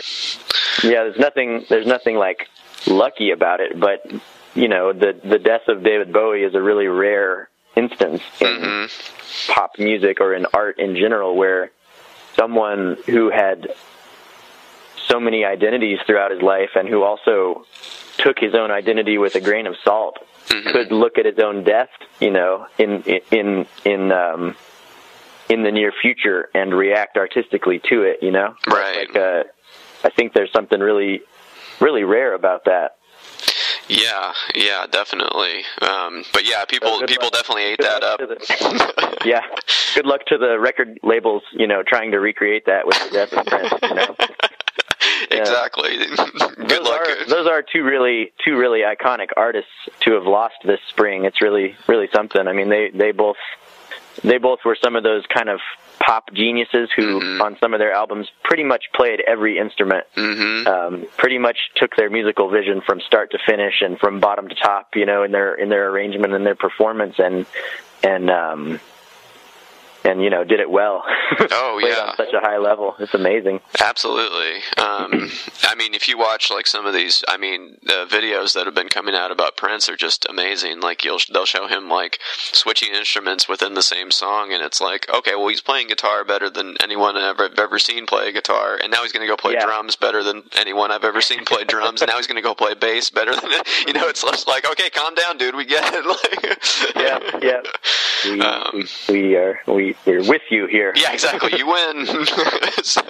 Yeah. 0.85 1.05
There's 1.05 1.19
nothing. 1.19 1.65
There's 1.69 1.87
nothing 1.87 2.17
like 2.17 2.49
lucky 2.87 3.31
about 3.31 3.61
it, 3.61 3.79
but 3.79 4.01
you 4.55 4.69
know, 4.69 4.93
the 4.93 5.19
the 5.25 5.39
death 5.39 5.69
of 5.69 5.83
David 5.83 6.13
Bowie 6.13 6.43
is 6.45 6.55
a 6.55 6.61
really 6.63 6.87
rare 6.87 7.49
instance 7.75 8.23
in 8.41 8.47
Mm-hmm. 8.49 9.53
pop 9.53 9.79
music 9.79 10.21
or 10.21 10.35
in 10.35 10.47
art 10.53 10.79
in 10.79 10.95
general 10.95 11.35
where 11.37 11.71
someone 12.37 12.97
who 13.07 13.31
had 13.31 13.69
so 15.09 15.19
many 15.19 15.45
identities 15.45 15.99
throughout 16.07 16.31
his 16.31 16.43
life 16.43 16.71
and 16.75 16.89
who 16.89 17.03
also 17.03 17.65
took 18.19 18.39
his 18.39 18.55
own 18.55 18.71
identity 18.71 19.19
with 19.19 19.35
a 19.35 19.41
grain 19.41 19.67
of 19.67 19.75
salt 19.85 20.19
Mm-hmm. 20.49 20.71
could 20.71 20.91
look 20.93 21.19
at 21.19 21.25
his 21.25 21.39
own 21.39 21.63
death, 21.63 21.89
you 22.21 22.31
know, 22.33 22.67
in 22.77 23.03
in 23.31 23.65
in 23.85 24.11
um 24.11 24.57
in 25.49 25.63
the 25.63 25.71
near 25.71 25.93
future 26.03 26.51
and 26.53 26.75
react 26.75 27.17
artistically 27.17 27.79
to 27.89 28.03
it, 28.03 28.19
you 28.23 28.33
know? 28.33 28.57
Right. 28.67 29.09
Like 29.09 29.17
uh 29.17 29.45
I 30.03 30.11
think 30.11 30.33
there's 30.35 30.51
something 30.53 30.81
really 30.81 31.23
really 31.81 32.03
rare 32.03 32.35
about 32.35 32.65
that. 32.65 32.97
Yeah, 33.89 34.33
yeah, 34.55 34.87
definitely. 34.91 35.63
Um, 35.81 36.25
but 36.33 36.45
yeah, 36.49 36.65
people 36.65 36.99
good 36.99 37.09
people 37.09 37.27
luck- 37.27 37.35
definitely 37.35 37.65
ate 37.65 37.79
good 37.79 37.87
that 37.87 38.03
up. 38.03 38.19
the- 38.19 39.19
yeah. 39.25 39.43
Good 39.95 40.07
luck 40.07 40.25
to 40.27 40.39
the 40.39 40.59
record 40.59 40.99
labels, 41.03 41.43
you 41.53 41.67
know, 41.69 41.83
trying 41.87 42.11
to 42.13 42.19
recreate 42.19 42.67
that 42.67 42.87
with 42.87 42.99
the 43.05 43.11
death 43.11 43.33
of 43.33 43.47
Prince, 43.47 43.73
you 43.83 43.95
know. 43.95 44.17
Exactly. 45.31 45.97
Good 45.97 46.69
those 46.69 46.81
luck. 46.81 47.01
Are, 47.09 47.25
those 47.27 47.47
are 47.47 47.63
two 47.63 47.83
really 47.83 48.33
two 48.45 48.57
really 48.57 48.81
iconic 48.81 49.29
artists 49.37 49.71
to 50.01 50.13
have 50.15 50.25
lost 50.25 50.57
this 50.65 50.81
spring. 50.89 51.25
It's 51.25 51.41
really 51.41 51.77
really 51.87 52.09
something. 52.15 52.47
I 52.47 52.53
mean, 52.53 52.69
they 52.69 52.91
they 52.91 53.13
both 53.13 53.37
they 54.23 54.39
both 54.39 54.61
were 54.65 54.77
some 54.83 54.97
of 54.97 55.03
those 55.03 55.25
kind 55.27 55.49
of 55.49 55.61
pop 55.99 56.33
geniuses 56.35 56.91
who 56.97 57.21
Mhm. 57.21 57.41
on 57.41 57.57
some 57.61 57.75
of 57.75 57.79
their 57.79 57.93
albums 57.93 58.29
pretty 58.43 58.65
much 58.65 58.87
played 58.93 59.21
every 59.21 59.57
instrument. 59.59 60.05
hmm 60.17 60.67
Um, 60.67 61.07
pretty 61.17 61.39
much 61.39 61.71
took 61.77 61.95
their 61.97 62.11
musical 62.11 62.49
vision 62.49 62.81
from 62.81 63.01
start 63.01 63.31
to 63.31 63.39
finish 63.47 63.81
and 63.81 63.99
from 64.01 64.19
bottom 64.19 64.49
to 64.49 64.55
top, 64.57 64.97
you 64.97 65.07
know, 65.07 65.23
in 65.23 65.31
their 65.33 65.55
in 65.55 65.69
their 65.69 65.89
arrangement 65.91 66.33
and 66.35 66.45
their 66.45 66.57
performance 66.57 67.19
and 67.19 67.47
and 68.03 68.31
um 68.31 68.81
and 70.05 70.23
you 70.23 70.31
know 70.31 70.45
did 70.45 70.61
it 70.61 70.71
well. 70.71 71.03
Oh, 71.51 71.79
Played 71.81 71.93
yeah. 71.95 72.05
on 72.11 72.17
such 72.17 72.33
a 72.35 72.41
high 72.41 72.59
level. 72.59 72.95
It's 72.99 73.15
amazing. 73.15 73.61
Absolutely. 73.81 74.57
Um, 74.77 75.31
I 75.63 75.75
mean, 75.77 75.95
if 75.95 76.07
you 76.07 76.19
watch 76.19 76.51
like 76.51 76.67
some 76.67 76.85
of 76.85 76.93
these, 76.93 77.25
I 77.27 77.39
mean, 77.39 77.79
the 77.83 78.07
videos 78.09 78.53
that 78.55 78.67
have 78.67 78.75
been 78.75 78.89
coming 78.91 79.15
out 79.15 79.31
about 79.31 79.57
Prince 79.57 79.89
are 79.89 79.97
just 79.97 80.27
amazing. 80.29 80.81
Like 80.81 81.05
you'll 81.05 81.19
they'll 81.33 81.47
show 81.47 81.67
him 81.69 81.89
like 81.89 82.19
switching 82.37 82.93
instruments 82.93 83.49
within 83.49 83.73
the 83.75 83.83
same 83.83 84.11
song, 84.11 84.53
and 84.53 84.63
it's 84.63 84.81
like, 84.81 85.07
okay, 85.13 85.35
well, 85.35 85.49
he's 85.49 85.63
playing 85.63 85.89
guitar 85.89 86.23
better 86.25 86.51
than 86.51 86.77
anyone 86.83 87.17
I've 87.17 87.35
ever, 87.41 87.45
I've 87.51 87.59
ever 87.59 87.79
seen 87.79 88.05
play 88.07 88.31
guitar, 88.33 88.79
and 88.83 88.93
now 88.93 89.03
he's 89.03 89.13
going 89.13 89.27
to 89.27 89.31
go 89.33 89.37
play 89.37 89.55
Yeah. 89.55 89.65
drums 89.65 89.97
better 89.97 90.23
than 90.23 90.43
anyone 90.57 90.91
I've 90.91 91.05
ever 91.05 91.23
seen 91.23 91.45
play 91.47 91.65
drums, 91.65 92.03
and 92.03 92.11
now 92.11 92.17
he's 92.19 92.27
going 92.27 92.37
to 92.37 92.43
go 92.43 92.55
play 92.55 92.75
bass 92.75 93.09
better 93.11 93.35
than 93.35 93.51
you 93.87 93.95
know. 93.95 94.07
It's 94.09 94.23
just 94.23 94.47
like, 94.49 94.67
okay, 94.71 94.91
calm 94.91 95.15
down, 95.15 95.39
dude. 95.39 95.57
We 95.57 95.65
get 95.65 95.83
it. 95.95 96.05
Like, 96.13 96.95
Yeah, 96.97 97.39
yeah. 97.43 97.61
we, 98.25 98.41
um, 98.41 98.85
we 99.09 99.37
are 99.37 99.59
we 99.67 99.92
we're 100.07 100.27
with 100.27 100.43
you 100.51 100.67
here. 100.67 100.93
Yeah, 100.97 101.13
exactly. 101.13 101.57
You 101.57 101.67
win. 101.67 102.07
so, 102.83 103.01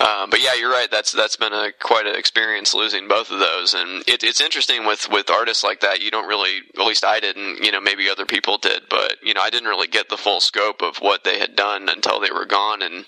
um, 0.00 0.30
but 0.30 0.42
yeah, 0.42 0.54
you're 0.54 0.70
right. 0.70 0.88
That's 0.90 1.12
that's 1.12 1.36
been 1.36 1.52
a 1.52 1.72
quite 1.80 2.06
an 2.06 2.14
experience 2.14 2.74
losing 2.74 3.08
both 3.08 3.30
of 3.30 3.38
those, 3.38 3.74
and 3.74 4.02
it, 4.06 4.22
it's 4.22 4.40
interesting 4.40 4.86
with 4.86 5.08
with 5.10 5.30
artists 5.30 5.64
like 5.64 5.80
that. 5.80 6.02
You 6.02 6.10
don't 6.10 6.28
really, 6.28 6.58
at 6.78 6.84
least 6.86 7.04
I 7.04 7.20
didn't. 7.20 7.62
You 7.64 7.72
know, 7.72 7.80
maybe 7.80 8.08
other 8.08 8.26
people 8.26 8.58
did, 8.58 8.82
but 8.88 9.16
you 9.22 9.34
know, 9.34 9.40
I 9.42 9.50
didn't 9.50 9.68
really 9.68 9.88
get 9.88 10.08
the 10.08 10.16
full 10.16 10.40
scope 10.40 10.82
of 10.82 10.98
what 10.98 11.24
they 11.24 11.38
had 11.38 11.56
done 11.56 11.88
until 11.88 12.20
they 12.20 12.30
were 12.30 12.46
gone. 12.46 12.82
And 12.82 13.04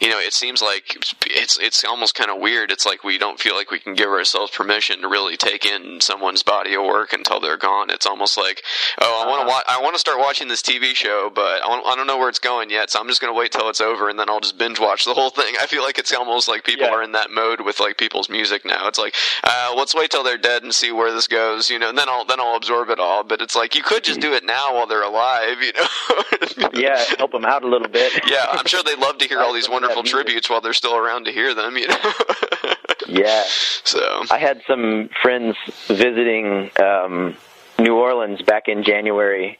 you 0.00 0.10
know, 0.10 0.18
it 0.18 0.32
seems 0.32 0.62
like 0.62 0.96
it's 1.26 1.58
it's 1.58 1.84
almost 1.84 2.14
kind 2.14 2.30
of 2.30 2.40
weird. 2.40 2.70
It's 2.70 2.86
like 2.86 3.04
we 3.04 3.18
don't 3.18 3.40
feel 3.40 3.54
like 3.54 3.70
we 3.70 3.78
can 3.78 3.94
give 3.94 4.08
ourselves 4.08 4.52
permission 4.52 5.02
to 5.02 5.08
really 5.08 5.36
take 5.36 5.64
in 5.64 6.00
someone's 6.00 6.42
body 6.42 6.74
of 6.74 6.84
work 6.84 7.12
until 7.12 7.40
they're 7.40 7.56
gone. 7.56 7.90
It's 7.90 8.06
almost 8.06 8.36
like, 8.36 8.62
oh, 9.00 9.22
I 9.24 9.28
want 9.28 9.40
to 9.40 9.46
uh-huh. 9.46 9.62
watch. 9.68 9.78
I 9.78 9.82
want 9.82 9.94
to 9.94 10.00
start 10.00 10.18
watching 10.18 10.48
this 10.48 10.62
TV 10.62 10.94
show, 10.94 11.30
but 11.34 11.62
I, 11.62 11.80
I 11.86 11.96
don't 11.96 12.06
know 12.06 12.18
where 12.18 12.28
it's 12.28 12.38
going 12.38 12.47
yet, 12.70 12.90
so 12.90 13.00
I'm 13.00 13.08
just 13.08 13.20
going 13.20 13.32
to 13.32 13.38
wait 13.38 13.52
till 13.52 13.68
it's 13.68 13.80
over 13.80 14.08
and 14.08 14.18
then 14.18 14.28
I'll 14.28 14.40
just 14.40 14.58
binge 14.58 14.80
watch 14.80 15.04
the 15.04 15.14
whole 15.14 15.30
thing. 15.30 15.54
I 15.60 15.66
feel 15.66 15.82
like 15.82 15.98
it's 15.98 16.12
almost 16.12 16.48
like 16.48 16.64
people 16.64 16.86
yeah. 16.86 16.94
are 16.94 17.02
in 17.02 17.12
that 17.12 17.30
mode 17.30 17.60
with 17.60 17.80
like 17.80 17.96
people's 17.98 18.28
music 18.28 18.64
now. 18.64 18.88
It's 18.88 18.98
like, 18.98 19.14
uh, 19.44 19.74
let's 19.76 19.94
wait 19.94 20.10
till 20.10 20.24
they're 20.24 20.38
dead 20.38 20.62
and 20.62 20.74
see 20.74 20.92
where 20.92 21.12
this 21.12 21.26
goes, 21.26 21.70
you 21.70 21.78
know, 21.78 21.90
and 21.90 21.98
then 21.98 22.08
I'll 22.08 22.24
then 22.24 22.40
I'll 22.40 22.56
absorb 22.56 22.90
it 22.90 22.98
all. 22.98 23.24
But 23.24 23.40
it's 23.40 23.54
like 23.54 23.74
you 23.74 23.82
could 23.82 24.04
just 24.04 24.20
do 24.20 24.34
it 24.34 24.44
now 24.44 24.74
while 24.74 24.86
they're 24.86 25.02
alive, 25.02 25.62
you 25.62 25.72
know. 25.72 26.70
yeah, 26.74 27.04
help 27.18 27.32
them 27.32 27.44
out 27.44 27.62
a 27.62 27.68
little 27.68 27.88
bit. 27.88 28.12
yeah, 28.28 28.46
I'm 28.50 28.66
sure 28.66 28.82
they'd 28.82 28.98
love 28.98 29.18
to 29.18 29.28
hear 29.28 29.40
all 29.40 29.52
these 29.58 29.68
wonderful 29.68 30.02
tributes 30.02 30.48
while 30.48 30.60
they're 30.60 30.72
still 30.72 30.96
around 30.96 31.24
to 31.24 31.32
hear 31.32 31.54
them, 31.54 31.76
you 31.76 31.88
know. 31.88 32.12
yeah. 33.08 33.44
So 33.84 34.24
I 34.30 34.38
had 34.38 34.62
some 34.66 35.10
friends 35.22 35.56
visiting 35.86 36.70
um, 36.80 37.36
New 37.78 37.94
Orleans 37.96 38.42
back 38.42 38.68
in 38.68 38.82
January, 38.82 39.58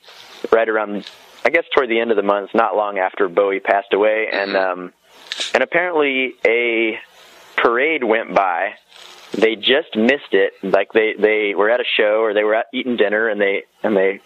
right 0.50 0.68
around 0.68 1.08
I 1.48 1.50
guess 1.50 1.64
toward 1.74 1.88
the 1.88 1.98
end 1.98 2.10
of 2.10 2.18
the 2.18 2.22
month, 2.22 2.50
not 2.52 2.76
long 2.76 2.98
after 2.98 3.26
Bowie 3.26 3.60
passed 3.60 3.94
away, 3.94 4.26
and 4.30 4.50
mm-hmm. 4.50 4.80
um, 4.80 4.92
and 5.54 5.62
apparently 5.62 6.34
a 6.46 6.98
parade 7.56 8.04
went 8.04 8.34
by. 8.34 8.74
They 9.32 9.56
just 9.56 9.96
missed 9.96 10.32
it. 10.32 10.52
Like 10.62 10.92
they 10.92 11.14
they 11.18 11.54
were 11.54 11.70
at 11.70 11.80
a 11.80 11.86
show 11.96 12.20
or 12.20 12.34
they 12.34 12.44
were 12.44 12.54
at 12.54 12.66
eating 12.74 12.98
dinner, 12.98 13.30
and 13.30 13.40
they 13.40 13.62
and 13.82 13.96
they 13.96 14.20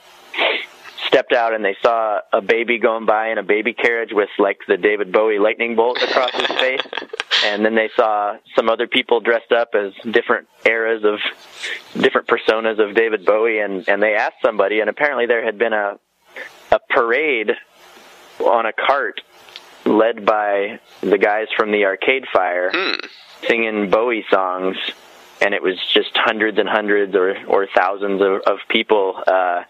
stepped 1.07 1.33
out 1.33 1.55
and 1.55 1.65
they 1.65 1.77
saw 1.81 2.19
a 2.33 2.41
baby 2.41 2.81
going 2.81 3.07
by 3.07 3.29
in 3.29 3.39
a 3.39 3.45
baby 3.45 3.73
carriage 3.73 4.11
with 4.13 4.31
like 4.41 4.59
the 4.67 4.77
David 4.77 5.13
Bowie 5.13 5.39
lightning 5.39 5.77
bolt 5.77 6.03
across 6.03 6.33
his 6.33 6.47
face. 6.47 6.83
And 7.45 7.65
then 7.65 7.75
they 7.75 7.91
saw 7.97 8.37
some 8.55 8.69
other 8.69 8.87
people 8.87 9.19
dressed 9.19 9.51
up 9.51 9.71
as 9.75 9.93
different 10.13 10.47
eras 10.65 11.03
of 11.03 11.19
different 12.01 12.29
personas 12.29 12.79
of 12.79 12.95
David 12.95 13.27
Bowie 13.27 13.59
and 13.59 13.89
and 13.89 14.01
they 14.01 14.15
asked 14.15 14.37
somebody 14.45 14.79
and 14.79 14.89
apparently 14.89 15.27
there 15.27 15.45
had 15.45 15.59
been 15.59 15.73
a 15.73 15.99
a 16.73 16.81
parade 16.89 17.53
on 18.41 18.67
a 18.67 18.73
cart 18.73 19.21
led 19.85 20.25
by 20.25 20.81
the 21.01 21.19
guys 21.19 21.49
from 21.57 21.71
the 21.71 21.85
Arcade 21.85 22.25
Fire 22.33 22.71
hmm. 22.73 22.99
singing 23.47 23.91
Bowie 23.91 24.25
songs, 24.31 24.77
and 25.41 25.55
it 25.55 25.63
was 25.63 25.77
just 25.93 26.11
hundreds 26.15 26.59
and 26.59 26.69
hundreds 26.69 27.15
or 27.15 27.37
or 27.47 27.69
thousands 27.75 28.23
of, 28.23 28.41
of 28.47 28.59
people 28.69 29.23
uh, 29.27 29.65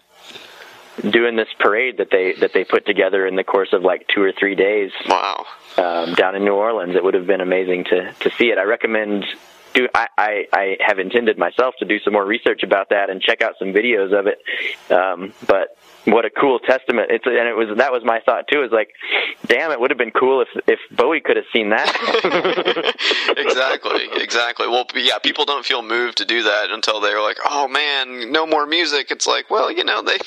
doing 1.09 1.35
this 1.35 1.49
parade 1.59 1.97
that 1.97 2.09
they 2.09 2.33
that 2.39 2.53
they 2.53 2.63
put 2.63 2.85
together 2.85 3.27
in 3.27 3.35
the 3.35 3.43
course 3.43 3.73
of 3.73 3.83
like 3.83 4.07
two 4.07 4.21
or 4.21 4.31
three 4.31 4.55
days. 4.55 4.91
Wow! 5.07 5.45
Um, 5.77 6.13
down 6.13 6.35
in 6.35 6.45
New 6.45 6.53
Orleans, 6.53 6.95
it 6.95 7.03
would 7.03 7.15
have 7.15 7.27
been 7.27 7.41
amazing 7.41 7.85
to 7.85 8.13
to 8.13 8.31
see 8.31 8.45
it. 8.45 8.57
I 8.57 8.63
recommend. 8.63 9.25
Do, 9.73 9.89
I, 9.95 10.07
I, 10.15 10.47
I 10.53 10.77
have 10.81 10.99
intended 10.99 11.39
myself 11.39 11.73
to 11.79 11.85
do 11.85 11.97
some 12.01 12.13
more 12.13 12.23
research 12.23 12.61
about 12.61 12.89
that 12.89 13.09
and 13.09 13.19
check 13.19 13.41
out 13.41 13.55
some 13.57 13.69
videos 13.69 14.13
of 14.13 14.27
it. 14.27 14.37
Um, 14.91 15.33
but 15.47 15.75
what 16.05 16.25
a 16.25 16.29
cool 16.29 16.59
testament. 16.59 17.07
It's 17.09 17.25
and 17.25 17.47
it 17.47 17.55
was 17.55 17.77
that 17.77 17.91
was 17.91 18.03
my 18.03 18.19
thought 18.19 18.47
too 18.51 18.63
is 18.63 18.71
like 18.71 18.89
damn 19.45 19.71
it 19.71 19.79
would 19.79 19.91
have 19.91 19.97
been 19.97 20.11
cool 20.11 20.41
if 20.41 20.47
if 20.67 20.79
bowie 20.95 21.21
could 21.21 21.37
have 21.37 21.45
seen 21.53 21.69
that. 21.69 22.93
Exactly 23.35 24.07
exactly. 24.15 24.67
Well 24.67 24.85
yeah 24.95 25.17
people 25.19 25.45
don't 25.45 25.65
feel 25.65 25.81
moved 25.81 26.17
to 26.17 26.25
do 26.25 26.43
that 26.43 26.71
until 26.71 26.99
they're 26.99 27.21
like 27.21 27.37
oh 27.45 27.67
man 27.67 28.31
no 28.31 28.45
more 28.45 28.65
music. 28.65 29.11
It's 29.11 29.27
like 29.27 29.49
well 29.49 29.71
you 29.71 29.83
know 29.83 30.01
they 30.01 30.17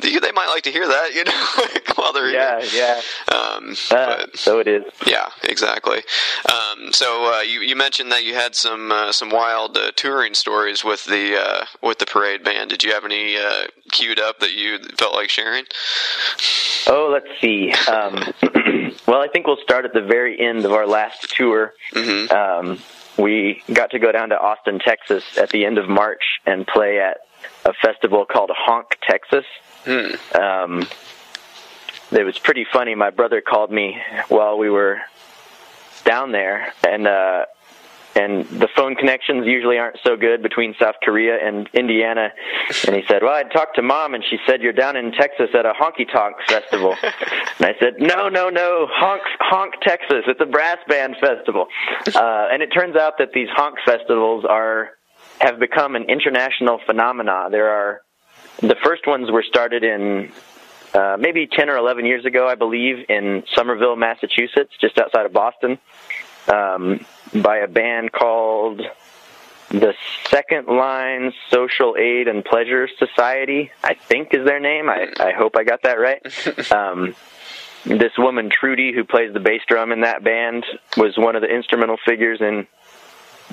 they, 0.00 0.18
they 0.18 0.32
might 0.32 0.48
like 0.48 0.62
to 0.64 0.70
hear 0.70 0.86
that 0.86 1.14
you 1.14 1.24
know 1.24 1.94
while 1.96 2.12
they're 2.12 2.30
yeah 2.30 2.62
yeah. 2.72 3.00
Um 3.34 3.76
uh, 3.90 4.26
but, 4.26 4.36
so 4.36 4.58
it 4.58 4.68
is. 4.68 4.84
Yeah 5.06 5.28
exactly. 5.44 6.02
Um 6.48 6.92
so 6.92 7.32
uh, 7.32 7.40
you 7.40 7.60
you 7.60 7.76
mentioned 7.76 8.12
that 8.12 8.24
you 8.24 8.34
had 8.34 8.54
some 8.54 8.92
uh, 8.92 9.12
some 9.12 9.30
wild 9.30 9.76
uh, 9.76 9.92
touring 9.96 10.34
stories 10.34 10.84
with 10.84 11.04
the 11.04 11.36
uh, 11.36 11.64
with 11.82 11.98
the 11.98 12.06
parade 12.06 12.44
band. 12.44 12.70
Did 12.70 12.84
you 12.84 12.92
have 12.92 13.04
any 13.04 13.36
uh, 13.36 13.66
queued 13.90 14.18
up 14.18 14.40
that 14.40 14.52
you 14.52 14.78
felt 14.98 15.14
like 15.14 15.25
sharing? 15.28 15.64
Oh, 16.88 17.10
let's 17.12 17.40
see. 17.40 17.72
Um, 17.90 18.14
well, 19.06 19.20
I 19.20 19.28
think 19.32 19.46
we'll 19.46 19.56
start 19.62 19.84
at 19.84 19.92
the 19.92 20.02
very 20.02 20.40
end 20.40 20.64
of 20.64 20.72
our 20.72 20.86
last 20.86 21.34
tour. 21.34 21.72
Mm-hmm. 21.92 22.32
Um, 22.32 22.78
we 23.18 23.62
got 23.72 23.90
to 23.90 23.98
go 23.98 24.12
down 24.12 24.28
to 24.30 24.38
Austin, 24.38 24.78
Texas 24.78 25.24
at 25.38 25.50
the 25.50 25.64
end 25.64 25.78
of 25.78 25.88
March 25.88 26.22
and 26.44 26.66
play 26.66 27.00
at 27.00 27.18
a 27.64 27.72
festival 27.72 28.26
called 28.26 28.50
Honk, 28.54 28.98
Texas. 29.02 29.44
Hmm. 29.84 30.36
Um, 30.38 30.86
it 32.12 32.24
was 32.24 32.38
pretty 32.38 32.66
funny. 32.72 32.94
My 32.94 33.10
brother 33.10 33.40
called 33.40 33.70
me 33.70 33.98
while 34.28 34.58
we 34.58 34.70
were 34.70 35.00
down 36.04 36.32
there, 36.32 36.72
and 36.86 37.06
uh, 37.06 37.46
and 38.16 38.46
the 38.46 38.68
phone 38.74 38.94
connections 38.94 39.46
usually 39.46 39.76
aren't 39.78 39.98
so 40.02 40.16
good 40.16 40.42
between 40.42 40.74
South 40.80 40.94
Korea 41.02 41.36
and 41.36 41.68
Indiana. 41.74 42.32
And 42.86 42.96
he 42.96 43.02
said, 43.06 43.22
"Well, 43.22 43.34
I 43.34 43.42
talked 43.42 43.76
to 43.76 43.82
mom, 43.82 44.14
and 44.14 44.24
she 44.24 44.38
said 44.46 44.62
you're 44.62 44.72
down 44.72 44.96
in 44.96 45.12
Texas 45.12 45.50
at 45.54 45.66
a 45.66 45.72
honky 45.72 46.10
tonk 46.10 46.36
festival." 46.48 46.96
and 47.02 47.66
I 47.66 47.74
said, 47.78 47.94
"No, 47.98 48.28
no, 48.28 48.48
no, 48.48 48.88
honk, 48.90 49.22
honk, 49.40 49.74
Texas. 49.82 50.24
It's 50.26 50.40
a 50.40 50.46
brass 50.46 50.78
band 50.88 51.16
festival." 51.20 51.66
Uh, 52.14 52.48
and 52.50 52.62
it 52.62 52.68
turns 52.68 52.96
out 52.96 53.18
that 53.18 53.32
these 53.32 53.48
honk 53.52 53.76
festivals 53.84 54.44
are 54.48 54.90
have 55.40 55.58
become 55.58 55.94
an 55.94 56.04
international 56.04 56.80
phenomena. 56.86 57.48
There 57.50 57.68
are 57.68 58.00
the 58.60 58.76
first 58.82 59.06
ones 59.06 59.30
were 59.30 59.44
started 59.46 59.84
in 59.84 60.32
uh, 60.94 61.18
maybe 61.20 61.46
10 61.46 61.68
or 61.68 61.76
11 61.76 62.06
years 62.06 62.24
ago, 62.24 62.48
I 62.48 62.54
believe, 62.54 63.04
in 63.10 63.42
Somerville, 63.54 63.96
Massachusetts, 63.96 64.72
just 64.80 64.98
outside 64.98 65.26
of 65.26 65.32
Boston 65.34 65.78
um, 66.48 67.04
by 67.34 67.58
a 67.58 67.68
band 67.68 68.12
called 68.12 68.82
the 69.70 69.94
Second 70.28 70.68
Line 70.68 71.32
Social 71.50 71.96
Aid 71.98 72.28
and 72.28 72.44
Pleasure 72.44 72.88
Society, 72.98 73.70
I 73.82 73.94
think 73.94 74.32
is 74.32 74.44
their 74.44 74.60
name. 74.60 74.88
I, 74.88 75.08
I 75.18 75.32
hope 75.32 75.56
I 75.56 75.64
got 75.64 75.82
that 75.82 75.98
right. 75.98 76.22
Um, 76.72 77.14
this 77.84 78.12
woman, 78.18 78.50
Trudy, 78.50 78.92
who 78.92 79.04
plays 79.04 79.32
the 79.32 79.38
bass 79.38 79.62
drum 79.68 79.92
in 79.92 80.00
that 80.00 80.24
band, 80.24 80.66
was 80.96 81.16
one 81.16 81.36
of 81.36 81.42
the 81.42 81.48
instrumental 81.48 81.96
figures 82.04 82.40
in 82.40 82.66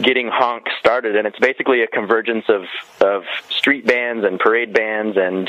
getting 0.02 0.28
honk 0.28 0.66
started 0.80 1.16
and 1.16 1.28
it's 1.28 1.38
basically 1.38 1.84
a 1.84 1.88
convergence 1.88 2.46
of 2.50 2.64
of 3.00 3.24
street 3.50 3.86
bands 3.86 4.26
and 4.26 4.40
parade 4.40 4.74
bands 4.74 5.16
and 5.18 5.48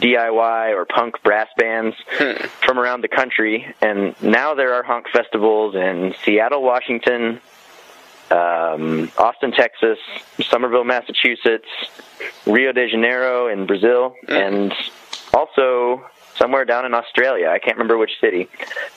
DIY 0.00 0.74
or 0.74 0.84
punk 0.84 1.22
brass 1.22 1.48
bands 1.56 1.96
hmm. 2.10 2.44
from 2.64 2.78
around 2.78 3.02
the 3.02 3.08
country. 3.08 3.74
And 3.80 4.20
now 4.22 4.54
there 4.54 4.74
are 4.74 4.82
honk 4.82 5.08
festivals 5.08 5.74
in 5.74 6.14
Seattle, 6.24 6.62
Washington, 6.62 7.40
um, 8.30 9.10
Austin, 9.18 9.52
Texas, 9.52 9.98
Somerville, 10.48 10.84
Massachusetts, 10.84 11.68
Rio 12.46 12.72
de 12.72 12.88
Janeiro 12.88 13.48
in 13.48 13.66
Brazil, 13.66 14.14
hmm. 14.26 14.32
and 14.32 14.74
also 15.32 16.04
somewhere 16.36 16.64
down 16.64 16.84
in 16.84 16.94
Australia. 16.94 17.48
I 17.48 17.58
can't 17.58 17.76
remember 17.76 17.98
which 17.98 18.20
city. 18.20 18.48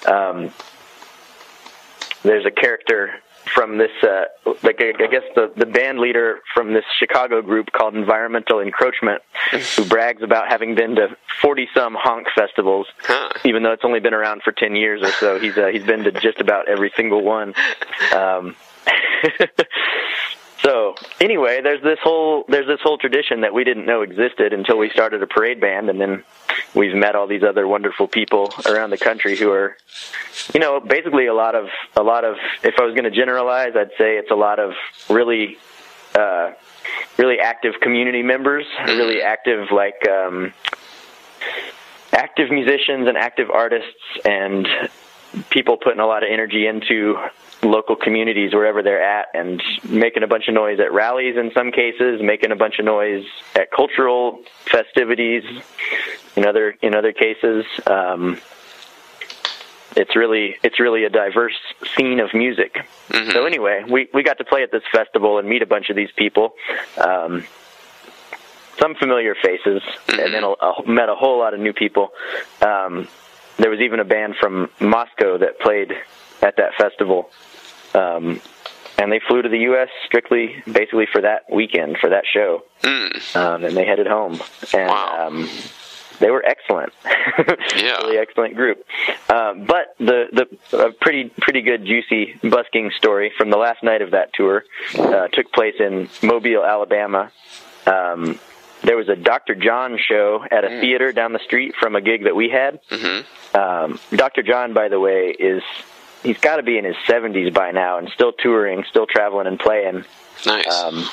Um, 0.05 0.51
there's 2.23 2.45
a 2.45 2.51
character 2.51 3.21
from 3.53 3.77
this, 3.77 3.91
uh, 4.03 4.25
like 4.63 4.79
I, 4.79 4.93
I 5.03 5.07
guess 5.07 5.23
the 5.35 5.51
the 5.55 5.65
band 5.65 5.99
leader 5.99 6.39
from 6.53 6.73
this 6.73 6.85
Chicago 6.99 7.41
group 7.41 7.71
called 7.71 7.95
Environmental 7.95 8.59
Encroachment, 8.59 9.21
who 9.51 9.85
brags 9.89 10.21
about 10.23 10.47
having 10.47 10.75
been 10.75 10.95
to 10.95 11.15
forty 11.41 11.67
some 11.73 11.95
honk 11.95 12.27
festivals, 12.35 12.87
huh. 12.99 13.29
even 13.45 13.63
though 13.63 13.71
it's 13.71 13.85
only 13.85 13.99
been 13.99 14.13
around 14.13 14.43
for 14.43 14.51
ten 14.51 14.75
years 14.75 15.01
or 15.01 15.11
so. 15.11 15.39
He's 15.39 15.57
uh, 15.57 15.67
he's 15.67 15.85
been 15.85 16.03
to 16.03 16.11
just 16.11 16.39
about 16.39 16.67
every 16.67 16.91
single 16.95 17.23
one. 17.23 17.53
Um, 18.15 18.55
So 20.63 20.95
anyway, 21.21 21.61
there's 21.61 21.81
this 21.83 21.99
whole 22.01 22.45
there's 22.47 22.67
this 22.67 22.79
whole 22.81 22.97
tradition 22.97 23.41
that 23.41 23.53
we 23.53 23.63
didn't 23.63 23.85
know 23.85 24.01
existed 24.01 24.53
until 24.53 24.77
we 24.77 24.89
started 24.89 25.21
a 25.21 25.27
parade 25.27 25.61
band, 25.61 25.89
and 25.89 26.01
then 26.01 26.23
we've 26.73 26.95
met 26.95 27.15
all 27.15 27.27
these 27.27 27.43
other 27.43 27.67
wonderful 27.67 28.07
people 28.07 28.53
around 28.65 28.89
the 28.89 28.97
country 28.97 29.37
who 29.37 29.51
are, 29.51 29.77
you 30.53 30.59
know, 30.59 30.79
basically 30.79 31.27
a 31.27 31.33
lot 31.33 31.55
of 31.55 31.67
a 31.95 32.03
lot 32.03 32.25
of. 32.25 32.37
If 32.63 32.75
I 32.79 32.83
was 32.83 32.93
going 32.93 33.05
to 33.05 33.11
generalize, 33.11 33.75
I'd 33.75 33.91
say 33.97 34.17
it's 34.17 34.31
a 34.31 34.35
lot 34.35 34.59
of 34.59 34.73
really, 35.09 35.57
uh, 36.15 36.53
really 37.17 37.39
active 37.39 37.75
community 37.81 38.23
members, 38.23 38.65
really 38.87 39.21
active 39.21 39.67
like. 39.71 40.07
Um, 40.07 40.53
active 42.13 42.49
musicians 42.49 43.07
and 43.07 43.15
active 43.15 43.51
artists 43.51 43.99
and 44.25 44.67
people 45.49 45.77
putting 45.77 45.99
a 45.99 46.05
lot 46.05 46.23
of 46.23 46.29
energy 46.31 46.67
into 46.67 47.17
local 47.63 47.95
communities 47.95 48.53
wherever 48.53 48.83
they're 48.83 49.01
at 49.01 49.27
and 49.33 49.61
making 49.88 50.23
a 50.23 50.27
bunch 50.27 50.47
of 50.47 50.53
noise 50.53 50.79
at 50.79 50.93
rallies 50.93 51.35
in 51.38 51.51
some 51.53 51.71
cases, 51.71 52.21
making 52.21 52.51
a 52.51 52.55
bunch 52.55 52.79
of 52.79 52.85
noise 52.85 53.25
at 53.55 53.71
cultural 53.71 54.39
festivities 54.65 55.43
in 56.35 56.45
other 56.45 56.75
in 56.81 56.93
other 56.93 57.13
cases. 57.13 57.65
Um, 57.85 58.39
it's 59.95 60.15
really 60.15 60.57
it's 60.63 60.79
really 60.79 61.03
a 61.05 61.09
diverse 61.09 61.57
scene 61.95 62.19
of 62.19 62.33
music. 62.33 62.75
Mm-hmm. 63.09 63.31
So 63.31 63.45
anyway, 63.45 63.83
we 63.88 64.07
we 64.13 64.23
got 64.23 64.38
to 64.38 64.45
play 64.45 64.63
at 64.63 64.71
this 64.71 64.83
festival 64.91 65.39
and 65.39 65.49
meet 65.49 65.61
a 65.61 65.65
bunch 65.65 65.89
of 65.89 65.95
these 65.95 66.11
people. 66.15 66.53
Um, 66.97 67.45
some 68.79 68.93
familiar 68.93 69.33
faces, 69.33 69.81
mm-hmm. 69.81 70.19
and 70.19 70.33
then 70.33 70.43
a, 70.43 70.49
a, 70.49 70.88
met 70.88 71.09
a 71.09 71.15
whole 71.15 71.39
lot 71.39 71.55
of 71.55 71.59
new 71.59 71.73
people. 71.73 72.11
Um, 72.61 73.07
there 73.57 73.69
was 73.69 73.79
even 73.79 73.99
a 73.99 74.05
band 74.05 74.35
from 74.39 74.69
Moscow 74.79 75.37
that 75.37 75.59
played 75.59 75.91
at 76.41 76.57
that 76.57 76.73
festival. 76.77 77.29
Um, 77.93 78.41
and 78.97 79.11
they 79.11 79.21
flew 79.27 79.41
to 79.41 79.49
the 79.49 79.59
U.S. 79.59 79.89
strictly, 80.05 80.63
basically 80.65 81.07
for 81.11 81.21
that 81.21 81.43
weekend, 81.51 81.97
for 81.99 82.09
that 82.09 82.23
show. 82.31 82.63
Mm. 82.81 83.35
Um, 83.35 83.63
and 83.63 83.77
they 83.77 83.85
headed 83.85 84.07
home. 84.07 84.41
And 84.73 84.89
wow. 84.89 85.27
um, 85.27 85.49
they 86.19 86.31
were 86.31 86.43
excellent. 86.43 86.93
yeah, 87.75 87.97
really 87.97 88.17
excellent 88.17 88.55
group. 88.55 88.83
Um, 89.29 89.65
but 89.65 89.95
the 89.99 90.47
the 90.71 90.77
a 90.77 90.91
pretty 90.91 91.31
pretty 91.41 91.61
good 91.61 91.85
juicy 91.85 92.39
busking 92.43 92.91
story 92.97 93.31
from 93.37 93.49
the 93.49 93.57
last 93.57 93.83
night 93.83 94.01
of 94.01 94.11
that 94.11 94.33
tour 94.33 94.63
uh, 94.97 95.27
took 95.27 95.51
place 95.51 95.75
in 95.79 96.09
Mobile, 96.23 96.63
Alabama. 96.63 97.31
Um, 97.85 98.39
there 98.84 98.97
was 98.97 99.09
a 99.09 99.15
Dr. 99.15 99.55
John 99.55 99.97
show 99.97 100.43
at 100.49 100.63
a 100.63 100.67
mm. 100.67 100.82
theater 100.82 101.11
down 101.11 101.34
the 101.34 101.39
street 101.39 101.75
from 101.75 101.95
a 101.95 102.01
gig 102.01 102.23
that 102.25 102.36
we 102.36 102.49
had. 102.49 102.80
Mm-hmm. 102.89 103.57
Um, 103.57 103.99
Dr. 104.15 104.43
John, 104.43 104.73
by 104.73 104.88
the 104.88 104.99
way, 104.99 105.36
is 105.38 105.63
he's 106.23 106.38
got 106.38 106.57
to 106.57 106.63
be 106.63 106.78
in 106.78 106.86
his 106.86 106.95
70s 107.07 107.53
by 107.53 107.71
now 107.71 107.97
and 107.97 108.09
still 108.09 108.34
touring, 108.34 108.84
still 108.89 109.07
traveling 109.07 109.47
and 109.47 109.59
playing. 109.59 110.05
Nice. 110.45 110.67
Um, 110.67 111.07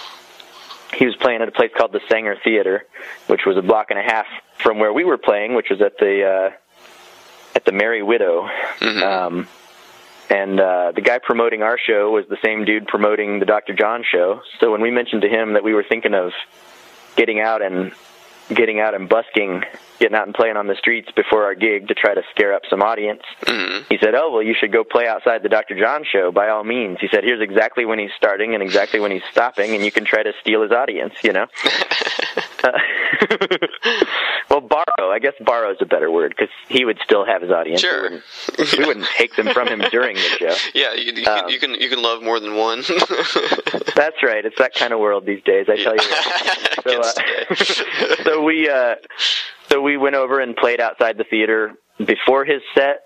he 0.94 1.06
was 1.06 1.16
playing 1.16 1.42
at 1.42 1.48
a 1.48 1.52
place 1.52 1.70
called 1.76 1.92
the 1.92 2.00
Saenger 2.10 2.36
Theater, 2.42 2.84
which 3.26 3.46
was 3.46 3.56
a 3.56 3.62
block 3.62 3.86
and 3.90 3.98
a 3.98 4.02
half 4.02 4.26
from 4.58 4.78
where 4.78 4.92
we 4.92 5.04
were 5.04 5.18
playing, 5.18 5.54
which 5.54 5.70
was 5.70 5.80
at 5.80 5.98
the 5.98 6.24
uh, 6.24 6.50
at 7.54 7.64
the 7.64 7.72
Merry 7.72 8.02
Widow. 8.02 8.48
Mm-hmm. 8.78 9.02
Um, 9.02 9.48
and 10.30 10.58
uh, 10.58 10.92
the 10.94 11.02
guy 11.02 11.18
promoting 11.18 11.62
our 11.62 11.78
show 11.78 12.10
was 12.10 12.24
the 12.28 12.38
same 12.42 12.64
dude 12.64 12.86
promoting 12.86 13.40
the 13.40 13.46
Dr. 13.46 13.74
John 13.74 14.04
show. 14.10 14.40
So 14.58 14.72
when 14.72 14.80
we 14.80 14.90
mentioned 14.90 15.22
to 15.22 15.28
him 15.28 15.52
that 15.52 15.62
we 15.62 15.74
were 15.74 15.84
thinking 15.86 16.14
of 16.14 16.32
getting 17.16 17.40
out 17.40 17.62
and 17.62 17.92
getting 18.48 18.80
out 18.80 18.94
and 18.94 19.08
busking, 19.08 19.62
getting 19.98 20.16
out 20.16 20.26
and 20.26 20.34
playing 20.34 20.56
on 20.56 20.66
the 20.66 20.76
streets 20.76 21.08
before 21.16 21.44
our 21.44 21.54
gig 21.54 21.88
to 21.88 21.94
try 21.94 22.14
to 22.14 22.22
scare 22.34 22.52
up 22.52 22.62
some 22.68 22.82
audience. 22.82 23.22
Mm-hmm. 23.42 23.84
He 23.88 23.98
said, 23.98 24.14
"Oh, 24.14 24.32
well, 24.32 24.42
you 24.42 24.54
should 24.58 24.72
go 24.72 24.84
play 24.84 25.06
outside 25.06 25.42
the 25.42 25.48
Dr. 25.48 25.78
John 25.78 26.04
show 26.04 26.30
by 26.32 26.48
all 26.48 26.64
means." 26.64 26.98
He 27.00 27.08
said, 27.08 27.24
"Here's 27.24 27.40
exactly 27.40 27.84
when 27.84 27.98
he's 27.98 28.12
starting 28.16 28.54
and 28.54 28.62
exactly 28.62 29.00
when 29.00 29.10
he's 29.10 29.24
stopping, 29.30 29.74
and 29.74 29.84
you 29.84 29.92
can 29.92 30.04
try 30.04 30.22
to 30.22 30.32
steal 30.40 30.62
his 30.62 30.72
audience." 30.72 31.14
You 31.22 31.32
know. 31.32 31.46
uh, 32.64 32.78
well, 34.50 34.60
borrow. 34.60 35.10
I 35.10 35.18
guess 35.20 35.34
borrow 35.40 35.72
is 35.72 35.78
a 35.80 35.86
better 35.86 36.10
word 36.10 36.34
because 36.36 36.52
he 36.68 36.84
would 36.84 36.98
still 37.04 37.24
have 37.24 37.42
his 37.42 37.50
audience. 37.50 37.80
Sure. 37.80 38.02
We 38.02 38.16
wouldn't, 38.16 38.78
we 38.78 38.86
wouldn't 38.86 39.06
take 39.16 39.36
them 39.36 39.48
from 39.48 39.68
him 39.68 39.80
during 39.90 40.16
the 40.16 40.22
show. 40.22 40.54
Yeah, 40.74 40.94
you, 40.94 41.12
you, 41.12 41.26
um, 41.26 41.48
you, 41.48 41.58
can 41.58 41.74
you 41.74 41.88
can 41.88 42.02
love 42.02 42.22
more 42.22 42.40
than 42.40 42.56
one. 42.56 42.78
that's 43.94 44.22
right. 44.22 44.44
It's 44.44 44.58
that 44.58 44.72
kind 44.74 44.92
of 44.92 44.98
world 44.98 45.26
these 45.26 45.42
days. 45.44 45.66
I 45.68 45.76
tell 45.76 45.94
you. 45.94 46.00
So, 46.82 47.00
uh, 47.00 48.24
so 48.24 48.42
we 48.42 48.68
uh, 48.68 48.96
so 49.70 49.80
we 49.80 49.96
went 49.96 50.16
over 50.16 50.40
and 50.40 50.56
played 50.56 50.80
outside 50.80 51.18
the 51.18 51.24
theater 51.24 51.74
before 51.98 52.44
his 52.44 52.62
set, 52.74 53.02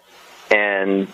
and 0.50 1.08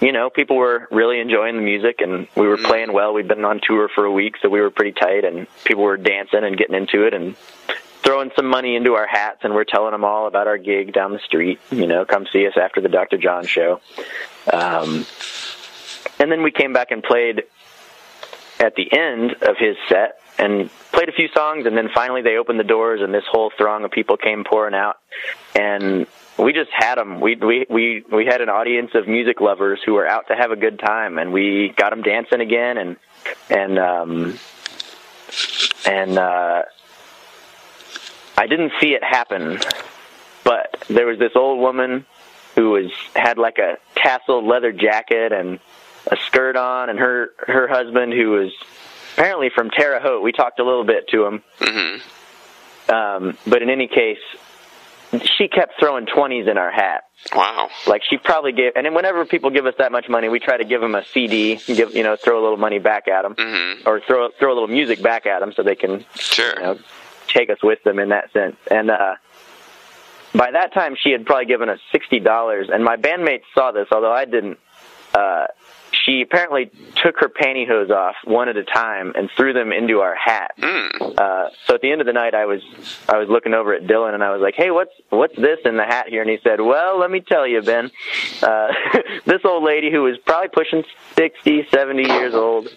you 0.00 0.12
know, 0.12 0.30
people 0.30 0.56
were 0.56 0.88
really 0.90 1.20
enjoying 1.20 1.56
the 1.56 1.62
music 1.62 2.00
and 2.00 2.28
we 2.36 2.46
were 2.46 2.58
mm. 2.58 2.64
playing 2.64 2.92
well. 2.92 3.14
We'd 3.14 3.28
been 3.28 3.44
on 3.44 3.60
tour 3.66 3.88
for 3.94 4.04
a 4.04 4.12
week, 4.12 4.34
so 4.42 4.48
we 4.48 4.60
were 4.60 4.70
pretty 4.70 4.92
tight 4.92 5.24
and 5.24 5.46
people 5.64 5.84
were 5.84 5.96
dancing 5.96 6.44
and 6.44 6.56
getting 6.56 6.74
into 6.74 7.06
it 7.06 7.14
and 7.14 7.34
throwing 8.06 8.30
some 8.36 8.46
money 8.46 8.76
into 8.76 8.94
our 8.94 9.06
hats 9.06 9.40
and 9.42 9.52
we're 9.52 9.64
telling 9.64 9.90
them 9.90 10.04
all 10.04 10.28
about 10.28 10.46
our 10.46 10.58
gig 10.58 10.92
down 10.92 11.12
the 11.12 11.18
street. 11.18 11.58
You 11.72 11.88
know, 11.88 12.04
come 12.04 12.26
see 12.32 12.46
us 12.46 12.54
after 12.56 12.80
the 12.80 12.88
Dr. 12.88 13.18
John 13.18 13.44
show. 13.44 13.80
Um, 14.52 15.04
and 16.20 16.30
then 16.30 16.44
we 16.44 16.52
came 16.52 16.72
back 16.72 16.92
and 16.92 17.02
played 17.02 17.42
at 18.60 18.76
the 18.76 18.96
end 18.96 19.32
of 19.42 19.56
his 19.58 19.76
set 19.88 20.20
and 20.38 20.70
played 20.92 21.08
a 21.08 21.12
few 21.12 21.26
songs 21.34 21.66
and 21.66 21.76
then 21.76 21.88
finally 21.92 22.22
they 22.22 22.36
opened 22.36 22.60
the 22.60 22.64
doors 22.64 23.00
and 23.02 23.12
this 23.12 23.24
whole 23.30 23.50
throng 23.58 23.84
of 23.84 23.90
people 23.90 24.16
came 24.16 24.44
pouring 24.44 24.74
out 24.74 24.98
and 25.54 26.06
we 26.38 26.52
just 26.52 26.70
had 26.72 26.96
them 26.96 27.20
we 27.20 27.36
we 27.36 27.66
we 27.68 28.04
we 28.10 28.24
had 28.24 28.40
an 28.40 28.48
audience 28.48 28.90
of 28.94 29.08
music 29.08 29.40
lovers 29.40 29.80
who 29.84 29.94
were 29.94 30.06
out 30.06 30.28
to 30.28 30.34
have 30.34 30.50
a 30.50 30.56
good 30.56 30.78
time 30.78 31.18
and 31.18 31.32
we 31.32 31.72
got 31.76 31.90
them 31.90 32.02
dancing 32.02 32.40
again 32.40 32.78
and 32.78 32.96
and 33.50 33.78
um 33.78 34.38
and 35.86 36.18
uh 36.18 36.62
I 38.36 38.46
didn't 38.46 38.72
see 38.80 38.94
it 38.94 39.02
happen, 39.02 39.58
but 40.44 40.84
there 40.88 41.06
was 41.06 41.18
this 41.18 41.32
old 41.34 41.58
woman 41.58 42.04
who 42.54 42.70
was 42.70 42.90
had 43.14 43.38
like 43.38 43.58
a 43.58 43.76
tasseled 43.96 44.46
leather 44.46 44.72
jacket 44.72 45.32
and 45.32 45.58
a 46.10 46.16
skirt 46.26 46.56
on, 46.56 46.88
and 46.90 46.98
her 46.98 47.30
her 47.38 47.68
husband 47.68 48.12
who 48.12 48.30
was 48.30 48.52
apparently 49.14 49.50
from 49.54 49.70
Terre 49.70 50.00
Haute. 50.00 50.22
We 50.22 50.32
talked 50.32 50.58
a 50.60 50.64
little 50.64 50.84
bit 50.84 51.08
to 51.08 51.24
him, 51.24 51.42
mm-hmm. 51.60 52.94
um, 52.94 53.38
but 53.46 53.62
in 53.62 53.70
any 53.70 53.88
case, 53.88 54.18
she 55.36 55.48
kept 55.48 55.78
throwing 55.78 56.06
twenties 56.06 56.46
in 56.48 56.58
our 56.58 56.70
hat. 56.70 57.04
Wow! 57.34 57.68
Like 57.86 58.02
she 58.08 58.18
probably 58.18 58.52
gave, 58.52 58.72
and 58.76 58.86
then 58.86 58.94
whenever 58.94 59.24
people 59.24 59.50
give 59.50 59.66
us 59.66 59.74
that 59.78 59.90
much 59.90 60.08
money, 60.08 60.28
we 60.28 60.38
try 60.38 60.56
to 60.56 60.64
give 60.64 60.80
them 60.80 60.94
a 60.94 61.04
CD, 61.04 61.56
give 61.66 61.94
you 61.94 62.02
know, 62.02 62.16
throw 62.16 62.40
a 62.40 62.42
little 62.42 62.58
money 62.58 62.78
back 62.78 63.08
at 63.08 63.22
them, 63.22 63.34
mm-hmm. 63.34 63.88
or 63.88 64.00
throw 64.00 64.30
throw 64.38 64.52
a 64.52 64.54
little 64.54 64.68
music 64.68 65.02
back 65.02 65.26
at 65.26 65.40
them 65.40 65.52
so 65.52 65.62
they 65.62 65.74
can 65.74 66.04
sure. 66.14 66.54
You 66.56 66.62
know, 66.62 66.78
take 67.36 67.50
us 67.50 67.58
with 67.62 67.82
them 67.82 67.98
in 67.98 68.10
that 68.10 68.32
sense. 68.32 68.56
And 68.70 68.90
uh, 68.90 69.16
by 70.34 70.50
that 70.52 70.72
time, 70.72 70.96
she 71.00 71.10
had 71.10 71.26
probably 71.26 71.46
given 71.46 71.68
us 71.68 71.78
sixty 71.92 72.20
dollars, 72.20 72.68
and 72.72 72.84
my 72.84 72.96
bandmates 72.96 73.44
saw 73.54 73.72
this, 73.72 73.88
although 73.90 74.12
I 74.12 74.24
didn't. 74.24 74.58
Uh, 75.14 75.46
she 76.04 76.20
apparently 76.20 76.70
took 77.02 77.18
her 77.20 77.28
pantyhose 77.28 77.90
off 77.90 78.16
one 78.24 78.48
at 78.48 78.56
a 78.56 78.64
time 78.64 79.12
and 79.14 79.30
threw 79.36 79.52
them 79.52 79.72
into 79.72 80.00
our 80.00 80.14
hat. 80.14 80.52
Mm. 80.58 81.18
Uh, 81.18 81.48
so 81.66 81.74
at 81.74 81.80
the 81.80 81.90
end 81.90 82.00
of 82.00 82.06
the 82.06 82.12
night, 82.12 82.34
I 82.34 82.44
was 82.44 82.62
I 83.08 83.18
was 83.18 83.28
looking 83.28 83.54
over 83.54 83.72
at 83.74 83.82
Dylan 83.82 84.14
and 84.14 84.22
I 84.22 84.32
was 84.32 84.40
like, 84.40 84.54
"Hey, 84.56 84.70
what's 84.70 84.92
what's 85.10 85.36
this 85.36 85.58
in 85.64 85.76
the 85.76 85.84
hat 85.84 86.08
here?" 86.08 86.22
And 86.22 86.30
he 86.30 86.38
said, 86.42 86.60
"Well, 86.60 86.98
let 86.98 87.10
me 87.10 87.20
tell 87.20 87.46
you, 87.46 87.62
Ben. 87.62 87.90
Uh, 88.42 88.68
this 89.24 89.42
old 89.44 89.64
lady 89.64 89.90
who 89.90 90.02
was 90.02 90.18
probably 90.18 90.48
pushing 90.48 90.84
sixty, 91.16 91.66
seventy 91.70 92.04
years 92.04 92.34
old." 92.34 92.68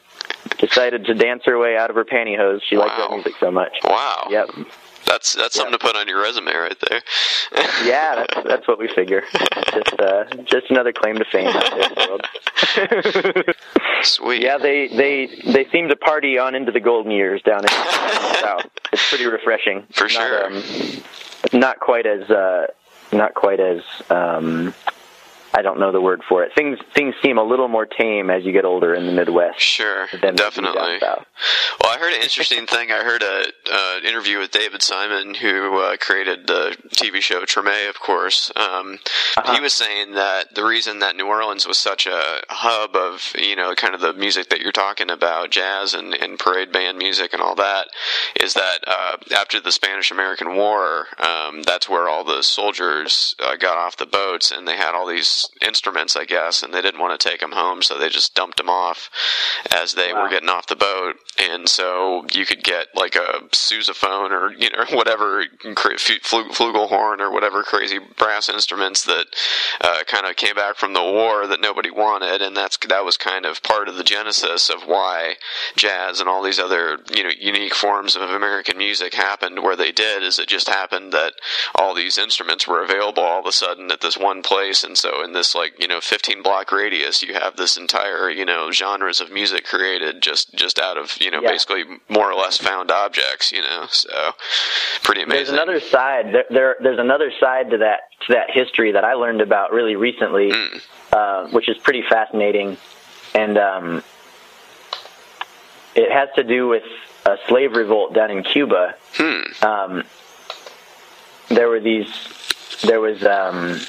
Decided 0.57 1.05
to 1.05 1.13
dance 1.13 1.43
her 1.45 1.57
way 1.57 1.77
out 1.77 1.89
of 1.89 1.95
her 1.95 2.05
pantyhose. 2.05 2.61
She 2.67 2.77
wow. 2.77 2.85
liked 2.85 2.97
that 2.97 3.11
music 3.11 3.33
so 3.39 3.51
much. 3.51 3.77
Wow. 3.83 4.27
Yep. 4.29 4.49
That's 5.05 5.33
that's 5.33 5.55
something 5.55 5.71
to 5.71 5.79
put 5.79 5.95
on 5.95 6.07
your 6.07 6.21
resume 6.21 6.53
right 6.53 6.77
there. 6.87 7.01
yeah, 7.85 8.15
that's, 8.15 8.47
that's 8.47 8.67
what 8.67 8.77
we 8.77 8.87
figure. 8.87 9.23
Just 9.73 9.99
uh, 9.99 10.25
just 10.45 10.69
another 10.69 10.93
claim 10.93 11.15
to 11.17 11.25
fame 11.25 11.47
out 11.47 11.63
there 11.71 11.83
in 11.83 11.95
the 11.95 12.07
world. 13.45 13.55
Sweet. 14.03 14.43
Yeah, 14.43 14.59
they 14.59 14.87
they 14.87 15.27
they 15.51 15.65
seem 15.71 15.87
to 15.89 15.95
party 15.95 16.37
on 16.37 16.53
into 16.53 16.71
the 16.71 16.79
golden 16.79 17.11
years 17.11 17.41
down 17.41 17.59
in 17.59 17.65
the 17.65 18.33
south. 18.41 18.69
It's 18.93 19.09
pretty 19.09 19.25
refreshing. 19.25 19.87
For 19.93 20.03
not, 20.03 20.11
sure. 20.11 20.45
Um, 20.45 20.63
not 21.53 21.79
quite 21.79 22.05
as 22.05 22.29
uh, 22.29 22.67
not 23.11 23.33
quite 23.33 23.59
as 23.59 23.81
um, 24.11 24.75
I 25.53 25.61
don't 25.61 25.79
know 25.79 25.91
the 25.91 26.01
word 26.01 26.21
for 26.27 26.43
it. 26.43 26.51
Things 26.55 26.77
things 26.93 27.15
seem 27.21 27.37
a 27.37 27.43
little 27.43 27.67
more 27.67 27.85
tame 27.85 28.29
as 28.29 28.45
you 28.45 28.51
get 28.51 28.65
older 28.65 28.93
in 28.93 29.07
the 29.07 29.11
Midwest. 29.11 29.59
Sure, 29.59 30.07
definitely. 30.21 30.99
Well, 31.01 31.25
I 31.83 31.97
heard 31.99 32.13
an 32.13 32.21
interesting 32.21 32.65
thing. 32.67 32.91
I 32.91 33.03
heard 33.03 33.23
a 33.23 33.45
uh, 33.71 33.99
interview 34.07 34.39
with 34.39 34.51
David 34.51 34.81
Simon, 34.81 35.33
who 35.33 35.79
uh, 35.79 35.97
created 35.97 36.47
the 36.47 36.77
TV 36.89 37.21
show 37.21 37.41
Treme, 37.45 37.89
of 37.89 37.99
course. 37.99 38.51
Um, 38.55 38.99
uh-huh. 39.37 39.55
He 39.55 39.61
was 39.61 39.73
saying 39.73 40.13
that 40.13 40.53
the 40.55 40.63
reason 40.63 40.99
that 40.99 41.15
New 41.15 41.27
Orleans 41.27 41.67
was 41.67 41.77
such 41.77 42.05
a 42.05 42.41
hub 42.49 42.95
of 42.95 43.33
you 43.37 43.55
know 43.55 43.73
kind 43.75 43.95
of 43.95 44.01
the 44.01 44.13
music 44.13 44.49
that 44.49 44.61
you're 44.61 44.71
talking 44.71 45.09
about, 45.09 45.51
jazz 45.51 45.93
and, 45.93 46.13
and 46.13 46.37
parade 46.37 46.71
band 46.71 46.97
music 46.97 47.33
and 47.33 47.41
all 47.41 47.55
that, 47.55 47.87
is 48.39 48.53
that 48.53 48.79
uh, 48.85 49.17
after 49.35 49.59
the 49.59 49.71
Spanish 49.71 50.11
American 50.11 50.55
War, 50.55 51.07
um, 51.17 51.63
that's 51.63 51.89
where 51.89 52.07
all 52.07 52.23
the 52.23 52.43
soldiers 52.43 53.35
uh, 53.39 53.55
got 53.55 53.77
off 53.77 53.97
the 53.97 54.05
boats 54.05 54.51
and 54.51 54.67
they 54.67 54.77
had 54.77 54.93
all 54.93 55.07
these 55.07 55.38
instruments, 55.61 56.15
I 56.15 56.25
guess, 56.25 56.63
and 56.63 56.73
they 56.73 56.81
didn't 56.81 56.99
want 56.99 57.19
to 57.19 57.29
take 57.29 57.39
them 57.39 57.51
home, 57.51 57.81
so 57.81 57.97
they 57.97 58.09
just 58.09 58.35
dumped 58.35 58.57
them 58.57 58.69
off 58.69 59.09
as 59.71 59.93
they 59.93 60.13
wow. 60.13 60.23
were 60.23 60.29
getting 60.29 60.49
off 60.49 60.67
the 60.67 60.75
boat. 60.75 61.15
And 61.51 61.67
so 61.67 62.25
you 62.33 62.45
could 62.45 62.63
get 62.63 62.87
like 62.95 63.15
a 63.15 63.41
sousaphone 63.51 64.31
or 64.31 64.51
you 64.53 64.69
know 64.69 64.85
whatever 64.97 65.45
flugelhorn 65.63 67.19
or 67.19 67.31
whatever 67.31 67.63
crazy 67.63 67.99
brass 68.17 68.49
instruments 68.49 69.03
that 69.05 69.25
uh, 69.81 70.03
kind 70.07 70.25
of 70.25 70.35
came 70.35 70.55
back 70.55 70.75
from 70.75 70.93
the 70.93 71.01
war 71.01 71.47
that 71.47 71.61
nobody 71.61 71.91
wanted, 71.91 72.41
and 72.41 72.55
that's 72.55 72.77
that 72.87 73.05
was 73.05 73.17
kind 73.17 73.45
of 73.45 73.61
part 73.63 73.87
of 73.87 73.95
the 73.95 74.03
genesis 74.03 74.69
of 74.69 74.83
why 74.83 75.35
jazz 75.75 76.19
and 76.19 76.29
all 76.29 76.43
these 76.43 76.59
other 76.59 76.99
you 77.13 77.23
know 77.23 77.31
unique 77.39 77.73
forms 77.73 78.15
of 78.15 78.21
American 78.29 78.77
music 78.77 79.13
happened 79.13 79.63
where 79.63 79.75
they 79.75 79.91
did. 79.91 80.23
Is 80.23 80.39
it 80.39 80.47
just 80.47 80.69
happened 80.69 81.13
that 81.13 81.33
all 81.75 81.93
these 81.93 82.17
instruments 82.17 82.67
were 82.67 82.83
available 82.83 83.23
all 83.23 83.39
of 83.39 83.45
a 83.45 83.51
sudden 83.51 83.91
at 83.91 84.01
this 84.01 84.17
one 84.17 84.41
place, 84.41 84.83
and 84.83 84.97
so 84.97 85.23
in 85.29 85.33
this 85.33 85.55
like 85.55 85.79
you 85.79 85.87
know 85.87 86.01
15 86.01 86.43
block 86.43 86.71
radius, 86.71 87.21
you 87.21 87.33
have 87.33 87.55
this 87.55 87.77
entire 87.77 88.29
you 88.29 88.45
know 88.45 88.71
genres 88.71 89.21
of 89.21 89.31
music 89.31 89.63
created 89.63 90.21
just 90.21 90.53
just 90.55 90.79
out 90.79 90.97
of 90.97 91.15
you 91.21 91.31
know 91.31 91.41
yeah. 91.41 91.51
basically 91.51 91.83
more 92.09 92.29
or 92.29 92.35
less 92.35 92.57
found 92.57 92.91
objects. 92.91 93.51
You 93.51 93.61
know, 93.61 93.85
so 93.89 94.31
pretty 95.03 95.21
amazing. 95.21 95.55
There's 95.55 95.61
another 95.61 95.79
side. 95.79 96.33
There, 96.33 96.45
there 96.49 96.75
there's 96.81 96.99
another 96.99 97.31
side 97.39 97.69
to 97.69 97.77
that 97.77 97.99
to 98.27 98.33
that 98.33 98.51
history 98.51 98.91
that 98.91 99.05
I 99.05 99.13
learned 99.13 99.41
about 99.41 99.71
really 99.71 99.95
recently, 99.95 100.51
mm. 100.51 100.81
uh, 101.13 101.47
which 101.49 101.69
is 101.69 101.77
pretty 101.77 102.03
fascinating, 102.09 102.77
and 103.35 103.57
um, 103.57 104.03
it 105.95 106.11
has 106.11 106.29
to 106.35 106.43
do 106.43 106.67
with 106.67 106.83
a 107.25 107.37
slave 107.47 107.73
revolt 107.73 108.13
down 108.13 108.31
in 108.31 108.43
Cuba. 108.43 108.95
Hmm. 109.13 109.65
Um, 109.65 110.03
there 111.49 111.69
were 111.69 111.79
these. 111.79 112.09
There 112.83 113.01
was 113.01 113.23
um, 113.25 113.79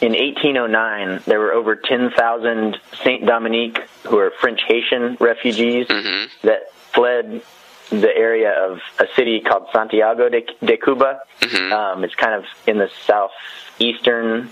in 0.00 0.12
1809. 0.12 1.22
There 1.26 1.38
were 1.38 1.52
over 1.52 1.76
10,000 1.76 2.80
Saint 3.02 3.26
Dominique, 3.26 3.78
who 4.06 4.18
are 4.18 4.30
French 4.40 4.60
Haitian 4.66 5.16
refugees, 5.20 5.86
mm-hmm. 5.86 6.46
that 6.46 6.72
fled 6.92 7.42
the 7.90 8.16
area 8.16 8.52
of 8.52 8.80
a 8.98 9.06
city 9.16 9.40
called 9.40 9.66
Santiago 9.72 10.28
de, 10.28 10.46
de 10.64 10.76
Cuba. 10.76 11.20
Mm-hmm. 11.40 11.72
Um, 11.72 12.04
it's 12.04 12.14
kind 12.14 12.34
of 12.34 12.44
in 12.66 12.78
the 12.78 12.88
southeastern. 13.06 14.50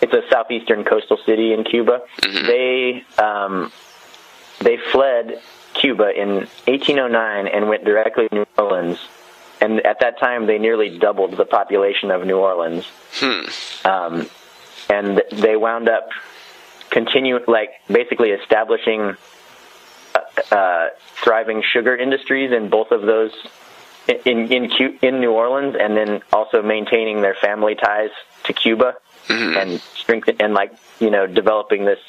It's 0.00 0.12
a 0.12 0.22
southeastern 0.30 0.84
coastal 0.84 1.18
city 1.26 1.52
in 1.52 1.64
Cuba. 1.64 2.02
Mm-hmm. 2.22 2.46
They 2.46 3.04
um, 3.22 3.72
they 4.60 4.76
fled 4.76 5.40
Cuba 5.74 6.10
in 6.14 6.28
1809 6.66 7.48
and 7.48 7.68
went 7.68 7.84
directly 7.84 8.28
to 8.28 8.34
New 8.34 8.46
Orleans. 8.56 8.98
And 9.60 9.84
at 9.84 10.00
that 10.00 10.18
time, 10.18 10.46
they 10.46 10.58
nearly 10.58 10.98
doubled 10.98 11.36
the 11.36 11.44
population 11.44 12.10
of 12.10 12.24
New 12.24 12.38
Orleans. 12.38 12.86
Hmm. 13.14 13.86
Um, 13.86 14.30
and 14.88 15.22
they 15.32 15.56
wound 15.56 15.88
up 15.88 16.08
continue 16.90 17.38
like 17.46 17.70
basically 17.86 18.30
establishing 18.30 19.16
uh, 20.14 20.54
uh, 20.54 20.88
thriving 21.22 21.62
sugar 21.62 21.96
industries 21.96 22.52
in 22.52 22.68
both 22.68 22.90
of 22.90 23.02
those 23.02 23.32
in 24.08 24.50
in 24.50 24.70
in 25.02 25.20
New 25.20 25.32
Orleans, 25.32 25.76
and 25.78 25.96
then 25.96 26.22
also 26.32 26.62
maintaining 26.62 27.22
their 27.22 27.34
family 27.34 27.74
ties 27.74 28.10
to 28.44 28.52
Cuba 28.52 28.96
mm-hmm. 29.28 29.56
and 29.56 29.80
strengthen 29.80 30.36
and 30.40 30.54
like 30.54 30.72
you 30.98 31.10
know 31.10 31.26
developing 31.26 31.84
this 31.84 32.00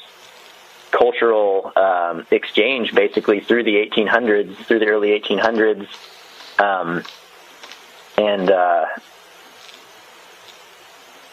cultural 0.90 1.72
um, 1.76 2.26
exchange 2.30 2.94
basically 2.94 3.40
through 3.40 3.64
the 3.64 3.76
1800s, 3.76 4.54
through 4.66 4.78
the 4.78 4.86
early 4.86 5.18
1800s, 5.18 5.86
um, 6.60 7.02
and 8.16 8.50
uh, 8.50 8.86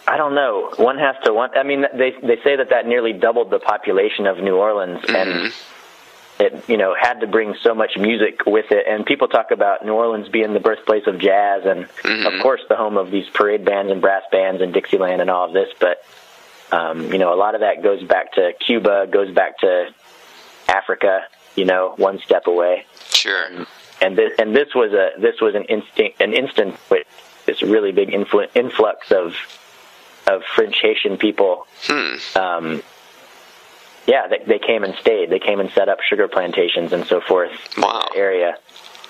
I 0.08 0.18
don't 0.18 0.36
know. 0.36 0.72
One 0.78 0.98
has 0.98 1.16
to 1.26 1.34
one. 1.34 1.52
I 1.58 1.64
mean, 1.64 1.86
they 1.94 2.12
they 2.12 2.42
say 2.44 2.56
that 2.56 2.70
that 2.72 2.88
nearly 2.88 3.14
doubled 3.14 3.52
the 3.52 3.60
population 3.60 4.28
of 4.28 4.38
New 4.40 4.56
Orleans, 4.56 5.02
mm-hmm. 5.02 5.16
and 5.16 5.54
it 6.40 6.70
you 6.70 6.78
know 6.78 6.96
had 7.00 7.20
to 7.22 7.28
bring 7.28 7.56
so 7.62 7.76
much 7.76 7.98
music 7.98 8.46
with 8.46 8.72
it. 8.72 8.86
And 8.88 9.06
people 9.06 9.28
talk 9.28 9.52
about 9.52 9.86
New 9.86 9.94
Orleans 9.94 10.30
being 10.30 10.54
the 10.54 10.60
birthplace 10.60 11.08
of 11.08 11.20
jazz, 11.20 11.66
and 11.66 11.86
mm-hmm. 11.86 12.26
of 12.26 12.42
course 12.42 12.62
the 12.70 12.76
home 12.76 12.98
of 12.98 13.12
these 13.12 13.30
parade 13.30 13.66
bands 13.66 13.92
and 13.92 14.02
brass 14.02 14.24
bands 14.32 14.62
and 14.62 14.74
Dixieland 14.74 15.22
and 15.22 15.30
all 15.30 15.48
of 15.48 15.54
this, 15.54 15.70
but 15.80 16.04
um, 16.72 17.12
you 17.12 17.18
know, 17.18 17.34
a 17.34 17.38
lot 17.38 17.56
of 17.56 17.62
that 17.62 17.82
goes 17.82 18.04
back 18.04 18.34
to 18.34 18.54
Cuba, 18.66 19.08
goes 19.08 19.32
back 19.34 19.60
to 19.60 19.90
Africa. 20.68 21.22
You 21.56 21.66
know, 21.66 21.94
one 21.98 22.20
step 22.20 22.48
away. 22.48 22.86
Sure. 23.12 23.46
And, 23.46 23.68
and 24.02 24.18
this 24.18 24.32
and 24.40 24.56
this 24.56 24.74
was 24.74 24.94
a 24.94 25.20
this 25.20 25.42
was 25.42 25.56
an 25.56 25.64
instinct 25.66 26.22
an 26.22 26.34
instant 26.34 26.76
with 26.90 27.08
this 27.46 27.62
really 27.62 27.92
big 27.92 28.10
influ- 28.10 28.50
influx 28.56 29.12
of 29.12 29.36
of 30.28 30.44
French 30.56 30.78
Haitian 30.82 31.18
people. 31.18 31.66
Hmm. 31.84 32.38
Um, 32.38 32.84
yeah, 34.06 34.28
they, 34.28 34.40
they 34.46 34.60
came 34.60 34.84
and 34.84 34.96
stayed. 34.96 35.30
They 35.30 35.40
came 35.40 35.60
and 35.60 35.72
set 35.72 35.90
up 35.90 36.00
sugar 36.02 36.28
plantations 36.28 36.94
and 36.94 37.06
so 37.06 37.22
forth 37.22 37.52
wow. 37.78 38.02
in 38.02 38.14
the 38.14 38.18
area. 38.18 38.58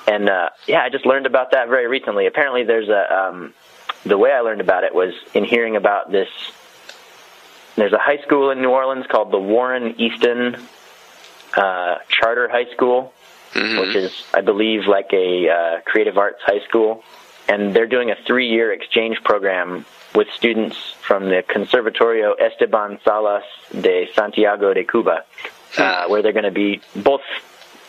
And 0.07 0.29
uh, 0.29 0.49
yeah, 0.67 0.81
I 0.81 0.89
just 0.89 1.05
learned 1.05 1.25
about 1.25 1.51
that 1.51 1.69
very 1.69 1.87
recently. 1.87 2.25
Apparently, 2.25 2.63
there's 2.63 2.89
a 2.89 3.13
um, 3.13 3.53
the 4.05 4.17
way 4.17 4.31
I 4.31 4.41
learned 4.41 4.61
about 4.61 4.83
it 4.83 4.93
was 4.93 5.13
in 5.33 5.43
hearing 5.43 5.75
about 5.75 6.11
this 6.11 6.29
there's 7.79 7.93
a 7.93 7.97
high 7.97 8.21
school 8.23 8.51
in 8.51 8.61
New 8.61 8.71
Orleans 8.71 9.05
called 9.07 9.31
the 9.31 9.39
Warren 9.39 9.99
Easton 9.99 10.57
uh, 11.55 11.95
Charter 12.09 12.49
High 12.49 12.69
School, 12.73 13.13
mm-hmm. 13.53 13.79
which 13.79 13.95
is, 13.95 14.23
I 14.33 14.41
believe, 14.41 14.85
like 14.85 15.11
a 15.13 15.49
uh, 15.49 15.81
creative 15.85 16.17
arts 16.17 16.41
high 16.45 16.63
school. 16.67 17.03
And 17.47 17.73
they're 17.73 17.87
doing 17.87 18.11
a 18.11 18.15
three 18.27 18.47
year 18.47 18.71
exchange 18.71 19.23
program 19.23 19.85
with 20.13 20.27
students 20.31 20.77
from 21.01 21.29
the 21.29 21.43
Conservatorio 21.47 22.33
Esteban 22.33 22.99
Salas 23.03 23.43
de 23.71 24.09
Santiago 24.13 24.73
de 24.73 24.83
Cuba, 24.83 25.25
uh, 25.77 26.05
hmm. 26.05 26.11
where 26.11 26.21
they're 26.21 26.33
going 26.33 26.43
to 26.43 26.51
be 26.51 26.81
both. 26.95 27.21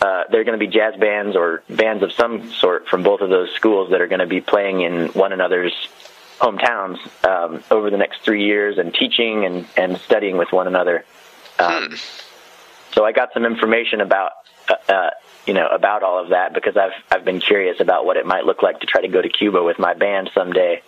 Uh, 0.00 0.24
they're 0.30 0.44
going 0.44 0.58
to 0.58 0.66
be 0.66 0.70
jazz 0.70 0.96
bands 0.96 1.36
or 1.36 1.62
bands 1.68 2.02
of 2.02 2.10
some 2.12 2.50
sort 2.52 2.88
from 2.88 3.02
both 3.02 3.20
of 3.20 3.28
those 3.28 3.50
schools 3.50 3.90
that 3.90 4.00
are 4.00 4.06
going 4.06 4.20
to 4.20 4.26
be 4.26 4.40
playing 4.40 4.80
in 4.80 5.08
one 5.08 5.30
another's 5.30 5.74
hometowns 6.38 6.98
um, 7.22 7.62
over 7.70 7.90
the 7.90 7.98
next 7.98 8.22
three 8.22 8.46
years 8.46 8.78
and 8.78 8.94
teaching 8.94 9.44
and, 9.44 9.66
and 9.76 9.98
studying 9.98 10.38
with 10.38 10.52
one 10.52 10.66
another. 10.66 11.04
Um, 11.58 11.90
hmm. 11.90 11.94
So 12.92 13.04
I 13.04 13.12
got 13.12 13.32
some 13.32 13.44
information 13.44 14.00
about 14.00 14.32
uh, 14.68 14.92
uh, 14.92 15.10
you 15.46 15.54
know 15.54 15.68
about 15.68 16.02
all 16.02 16.22
of 16.22 16.30
that 16.30 16.54
because 16.54 16.76
I've 16.76 16.92
I've 17.10 17.24
been 17.24 17.40
curious 17.40 17.80
about 17.80 18.04
what 18.04 18.16
it 18.16 18.26
might 18.26 18.44
look 18.44 18.62
like 18.62 18.80
to 18.80 18.86
try 18.86 19.00
to 19.02 19.08
go 19.08 19.22
to 19.22 19.28
Cuba 19.28 19.62
with 19.62 19.78
my 19.78 19.94
band 19.94 20.30
someday 20.34 20.82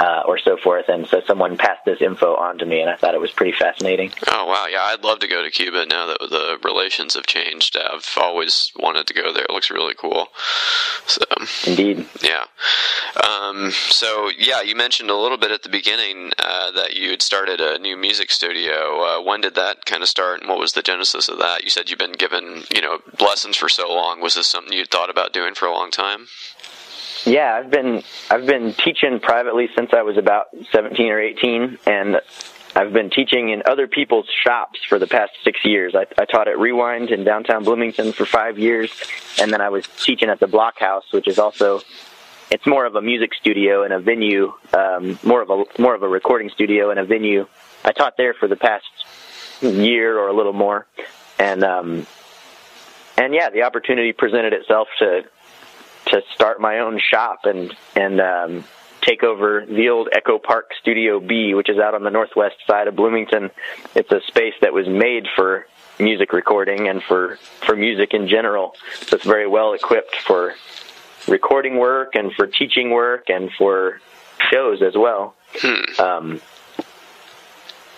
uh, 0.00 0.22
or 0.26 0.38
so 0.38 0.56
forth. 0.56 0.88
And 0.88 1.06
so 1.06 1.20
someone 1.26 1.56
passed 1.56 1.84
this 1.84 2.00
info 2.00 2.34
on 2.34 2.58
to 2.58 2.66
me, 2.66 2.80
and 2.80 2.90
I 2.90 2.96
thought 2.96 3.14
it 3.14 3.20
was 3.20 3.30
pretty 3.30 3.56
fascinating. 3.56 4.12
Oh 4.28 4.46
wow, 4.46 4.66
yeah, 4.70 4.82
I'd 4.82 5.04
love 5.04 5.20
to 5.20 5.28
go 5.28 5.42
to 5.42 5.50
Cuba 5.50 5.86
now 5.86 6.06
that 6.06 6.18
the 6.20 6.58
relations 6.64 7.14
have 7.14 7.26
changed. 7.26 7.76
I've 7.76 8.08
always 8.20 8.72
wanted 8.76 9.06
to 9.06 9.14
go 9.14 9.32
there. 9.32 9.44
It 9.44 9.50
looks 9.50 9.70
really 9.70 9.94
cool. 9.94 10.28
So 11.06 11.24
indeed, 11.66 12.06
yeah. 12.22 12.44
Um, 13.26 13.70
so 13.70 14.30
yeah, 14.36 14.62
you 14.62 14.76
mentioned 14.76 15.10
a 15.10 15.16
little 15.16 15.38
bit 15.38 15.50
at 15.50 15.62
the 15.62 15.68
beginning 15.68 16.32
uh, 16.38 16.70
that 16.72 16.96
you 16.96 17.10
had 17.10 17.22
started 17.22 17.60
a 17.60 17.78
new 17.78 17.96
music 17.96 18.30
studio. 18.30 19.02
Uh, 19.02 19.22
when 19.22 19.40
did 19.40 19.54
that 19.54 19.84
kind 19.84 20.02
of 20.02 20.08
start, 20.08 20.40
and 20.40 20.48
what 20.48 20.58
was 20.58 20.72
the 20.72 20.82
genesis 20.82 21.28
of 21.28 21.38
that? 21.38 21.64
You 21.64 21.70
said 21.70 21.88
you've 21.88 21.98
been 21.98 22.12
given 22.12 22.64
you 22.74 22.82
know 22.82 22.98
lessons 23.20 23.56
for 23.56 23.68
so 23.68 23.88
long. 23.88 24.20
Was 24.20 24.34
this 24.34 24.46
something 24.46 24.72
you'd 24.72 24.90
thought 24.90 25.10
about 25.10 25.32
doing 25.32 25.54
for 25.54 25.66
a 25.66 25.72
long 25.72 25.90
time? 25.90 26.26
Yeah, 27.26 27.54
I've 27.54 27.70
been 27.70 28.04
I've 28.30 28.46
been 28.46 28.72
teaching 28.72 29.18
privately 29.18 29.68
since 29.76 29.92
I 29.92 30.02
was 30.02 30.16
about 30.16 30.46
17 30.70 31.10
or 31.10 31.20
18, 31.20 31.78
and 31.84 32.20
I've 32.76 32.92
been 32.92 33.10
teaching 33.10 33.48
in 33.48 33.64
other 33.66 33.88
people's 33.88 34.28
shops 34.44 34.78
for 34.88 35.00
the 35.00 35.08
past 35.08 35.32
six 35.42 35.64
years. 35.64 35.96
I, 35.96 36.06
I 36.16 36.24
taught 36.24 36.46
at 36.46 36.56
Rewind 36.56 37.10
in 37.10 37.24
downtown 37.24 37.64
Bloomington 37.64 38.12
for 38.12 38.26
five 38.26 38.60
years, 38.60 38.92
and 39.40 39.52
then 39.52 39.60
I 39.60 39.70
was 39.70 39.88
teaching 40.04 40.28
at 40.28 40.38
the 40.38 40.46
Blockhouse, 40.46 41.12
which 41.12 41.26
is 41.26 41.40
also 41.40 41.80
it's 42.52 42.64
more 42.64 42.86
of 42.86 42.94
a 42.94 43.02
music 43.02 43.34
studio 43.34 43.82
and 43.82 43.92
a 43.92 43.98
venue, 43.98 44.52
um, 44.72 45.18
more 45.24 45.42
of 45.42 45.50
a 45.50 45.64
more 45.82 45.96
of 45.96 46.04
a 46.04 46.08
recording 46.08 46.50
studio 46.50 46.90
and 46.90 47.00
a 47.00 47.04
venue. 47.04 47.48
I 47.84 47.90
taught 47.90 48.16
there 48.16 48.34
for 48.34 48.46
the 48.46 48.56
past 48.56 48.86
year 49.60 50.16
or 50.16 50.28
a 50.28 50.32
little 50.32 50.52
more, 50.52 50.86
and 51.40 51.64
um, 51.64 52.06
and 53.18 53.34
yeah, 53.34 53.50
the 53.50 53.62
opportunity 53.62 54.12
presented 54.12 54.52
itself 54.52 54.86
to 55.00 55.24
to 56.06 56.22
start 56.34 56.60
my 56.60 56.78
own 56.78 56.98
shop 56.98 57.40
and 57.44 57.74
and 57.94 58.20
um, 58.20 58.64
take 59.02 59.22
over 59.22 59.64
the 59.66 59.88
old 59.88 60.08
Echo 60.12 60.38
Park 60.38 60.72
Studio 60.80 61.20
B, 61.20 61.54
which 61.54 61.68
is 61.68 61.78
out 61.78 61.94
on 61.94 62.02
the 62.02 62.10
northwest 62.10 62.56
side 62.66 62.88
of 62.88 62.96
Bloomington. 62.96 63.50
It's 63.94 64.10
a 64.10 64.20
space 64.26 64.54
that 64.60 64.72
was 64.72 64.88
made 64.88 65.26
for 65.34 65.66
music 65.98 66.32
recording 66.32 66.88
and 66.88 67.02
for 67.02 67.38
for 67.64 67.76
music 67.76 68.14
in 68.14 68.28
general. 68.28 68.74
So 69.06 69.16
it's 69.16 69.24
very 69.24 69.46
well 69.46 69.72
equipped 69.72 70.16
for 70.16 70.54
recording 71.28 71.76
work 71.76 72.14
and 72.14 72.32
for 72.32 72.46
teaching 72.46 72.90
work 72.90 73.28
and 73.28 73.50
for 73.52 74.00
shows 74.50 74.82
as 74.82 74.94
well. 74.96 75.34
Hmm. 75.54 76.00
Um, 76.00 76.40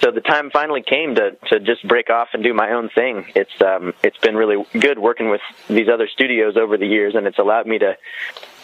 so 0.00 0.10
the 0.10 0.20
time 0.20 0.50
finally 0.50 0.82
came 0.82 1.14
to 1.16 1.36
to 1.48 1.60
just 1.60 1.86
break 1.86 2.10
off 2.10 2.28
and 2.32 2.42
do 2.42 2.54
my 2.54 2.72
own 2.72 2.88
thing. 2.88 3.26
It's 3.34 3.60
um 3.60 3.94
it's 4.02 4.18
been 4.18 4.36
really 4.36 4.64
good 4.78 4.98
working 4.98 5.30
with 5.30 5.40
these 5.68 5.88
other 5.88 6.08
studios 6.08 6.56
over 6.56 6.76
the 6.76 6.86
years, 6.86 7.14
and 7.14 7.26
it's 7.26 7.38
allowed 7.38 7.66
me 7.66 7.78
to 7.78 7.96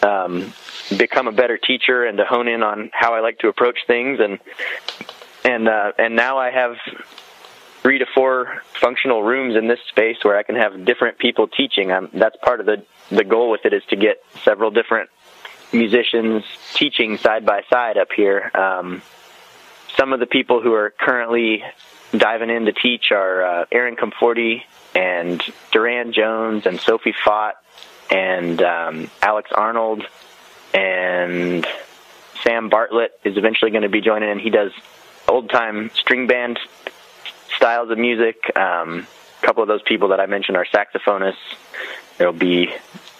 um, 0.02 0.52
become 0.96 1.28
a 1.28 1.32
better 1.32 1.58
teacher 1.58 2.04
and 2.04 2.18
to 2.18 2.24
hone 2.24 2.48
in 2.48 2.62
on 2.62 2.90
how 2.92 3.14
I 3.14 3.20
like 3.20 3.38
to 3.40 3.48
approach 3.48 3.78
things 3.86 4.20
and 4.20 4.38
and 5.44 5.68
uh, 5.68 5.92
and 5.98 6.16
now 6.16 6.38
I 6.38 6.50
have 6.50 6.76
three 7.82 7.98
to 7.98 8.06
four 8.14 8.62
functional 8.80 9.22
rooms 9.22 9.56
in 9.56 9.68
this 9.68 9.80
space 9.88 10.16
where 10.22 10.36
I 10.36 10.42
can 10.42 10.56
have 10.56 10.84
different 10.84 11.18
people 11.18 11.48
teaching. 11.48 11.92
I'm, 11.92 12.08
that's 12.12 12.36
part 12.36 12.60
of 12.60 12.66
the 12.66 12.84
the 13.10 13.24
goal 13.24 13.50
with 13.50 13.66
it 13.66 13.72
is 13.72 13.82
to 13.90 13.96
get 13.96 14.22
several 14.44 14.70
different 14.70 15.10
musicians 15.72 16.44
teaching 16.72 17.18
side 17.18 17.44
by 17.44 17.62
side 17.68 17.98
up 17.98 18.08
here. 18.14 18.50
Um, 18.54 19.02
some 19.96 20.12
of 20.12 20.20
the 20.20 20.26
people 20.26 20.60
who 20.60 20.72
are 20.72 20.90
currently 20.90 21.62
diving 22.12 22.50
in 22.50 22.66
to 22.66 22.72
teach 22.72 23.10
are 23.10 23.44
uh, 23.44 23.66
Aaron 23.72 23.96
Comforty 23.96 24.62
and 24.94 25.42
Duran 25.72 26.12
Jones 26.12 26.66
and 26.66 26.80
Sophie 26.80 27.14
Fott 27.24 27.52
and 28.10 28.62
um, 28.62 29.10
Alex 29.22 29.50
Arnold 29.52 30.04
and 30.72 31.66
Sam 32.42 32.68
Bartlett 32.68 33.18
is 33.24 33.36
eventually 33.36 33.70
going 33.70 33.82
to 33.82 33.88
be 33.88 34.00
joining 34.00 34.30
in. 34.30 34.38
He 34.38 34.50
does 34.50 34.72
old 35.28 35.50
time 35.50 35.90
string 35.94 36.26
band 36.26 36.58
styles 37.56 37.90
of 37.90 37.98
music. 37.98 38.36
Um, 38.56 39.06
a 39.42 39.46
couple 39.46 39.62
of 39.62 39.68
those 39.68 39.82
people 39.82 40.08
that 40.08 40.20
I 40.20 40.26
mentioned 40.26 40.56
are 40.56 40.66
saxophonists. 40.66 41.34
There'll 42.18 42.32
be 42.32 42.68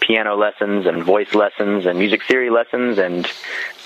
piano 0.06 0.36
lessons 0.36 0.86
and 0.86 1.02
voice 1.02 1.35
lessons 1.35 1.86
and 1.86 1.98
music 1.98 2.22
theory 2.24 2.51
lessons 2.51 2.98
and 2.98 3.26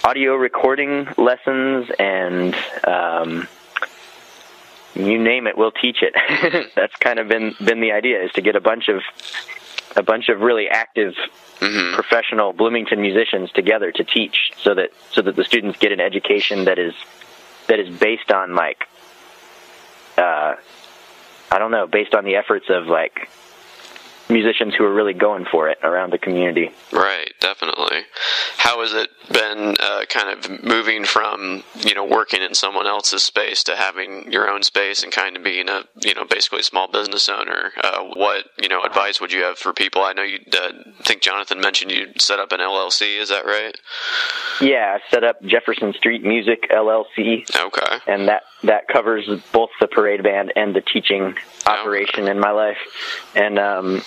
audio 0.04 0.34
recording 0.34 1.06
lessons 1.16 1.88
and 1.98 2.56
um, 2.84 3.48
you 4.94 5.18
name 5.18 5.46
it, 5.46 5.56
we'll 5.56 5.70
teach 5.70 5.98
it. 6.02 6.70
That's 6.74 6.94
kind 6.96 7.18
of 7.18 7.28
been 7.28 7.54
been 7.64 7.80
the 7.80 7.92
idea 7.92 8.22
is 8.24 8.32
to 8.32 8.40
get 8.40 8.56
a 8.56 8.60
bunch 8.60 8.88
of 8.88 9.02
a 9.96 10.02
bunch 10.02 10.28
of 10.28 10.40
really 10.40 10.68
active 10.68 11.14
mm-hmm. 11.60 11.94
professional 11.94 12.52
Bloomington 12.52 13.00
musicians 13.00 13.50
together 13.52 13.92
to 13.92 14.04
teach 14.04 14.52
so 14.62 14.74
that 14.74 14.90
so 15.12 15.22
that 15.22 15.36
the 15.36 15.44
students 15.44 15.78
get 15.78 15.92
an 15.92 16.00
education 16.00 16.64
that 16.64 16.78
is 16.78 16.94
that 17.68 17.78
is 17.78 17.96
based 17.96 18.32
on 18.32 18.54
like 18.54 18.88
uh 20.16 20.56
I 21.50 21.58
don't 21.58 21.70
know, 21.70 21.86
based 21.86 22.14
on 22.14 22.24
the 22.24 22.36
efforts 22.36 22.66
of 22.68 22.86
like 22.86 23.30
musicians 24.28 24.74
who 24.74 24.84
are 24.84 24.92
really 24.92 25.14
going 25.14 25.44
for 25.50 25.68
it 25.68 25.78
around 25.82 26.12
the 26.12 26.18
community. 26.18 26.70
Right, 26.92 27.32
definitely. 27.40 28.02
How 28.56 28.80
has 28.80 28.92
it 28.92 29.10
been 29.32 29.76
uh, 29.80 30.04
kind 30.08 30.28
of 30.28 30.64
moving 30.64 31.04
from, 31.04 31.62
you 31.76 31.94
know, 31.94 32.04
working 32.04 32.42
in 32.42 32.54
someone 32.54 32.86
else's 32.86 33.22
space 33.22 33.62
to 33.64 33.76
having 33.76 34.30
your 34.30 34.50
own 34.50 34.62
space 34.62 35.02
and 35.02 35.12
kind 35.12 35.36
of 35.36 35.42
being 35.42 35.68
a, 35.68 35.84
you 36.00 36.14
know, 36.14 36.24
basically 36.24 36.60
a 36.60 36.64
small 36.64 36.88
business 36.88 37.28
owner? 37.28 37.72
Uh, 37.82 38.04
what, 38.14 38.46
you 38.60 38.68
know, 38.68 38.82
advice 38.82 39.20
would 39.20 39.32
you 39.32 39.42
have 39.42 39.58
for 39.58 39.72
people? 39.72 40.02
I 40.02 40.12
know 40.12 40.22
you 40.22 40.38
uh, 40.52 40.72
think 41.02 41.22
Jonathan 41.22 41.60
mentioned 41.60 41.90
you 41.90 42.08
set 42.18 42.38
up 42.38 42.52
an 42.52 42.60
LLC, 42.60 43.18
is 43.18 43.28
that 43.28 43.46
right? 43.46 43.76
Yeah, 44.60 44.98
I 44.98 45.10
set 45.10 45.24
up 45.24 45.42
Jefferson 45.42 45.92
Street 45.94 46.24
Music 46.24 46.68
LLC. 46.70 47.44
Okay. 47.56 47.98
And 48.06 48.28
that 48.28 48.42
that 48.64 48.88
covers 48.88 49.28
both 49.52 49.70
the 49.80 49.86
parade 49.86 50.22
band 50.22 50.52
and 50.56 50.74
the 50.74 50.80
teaching 50.80 51.36
operation 51.66 52.28
in 52.28 52.40
my 52.40 52.50
life. 52.50 52.78
And 53.34 53.58
um 53.58 54.02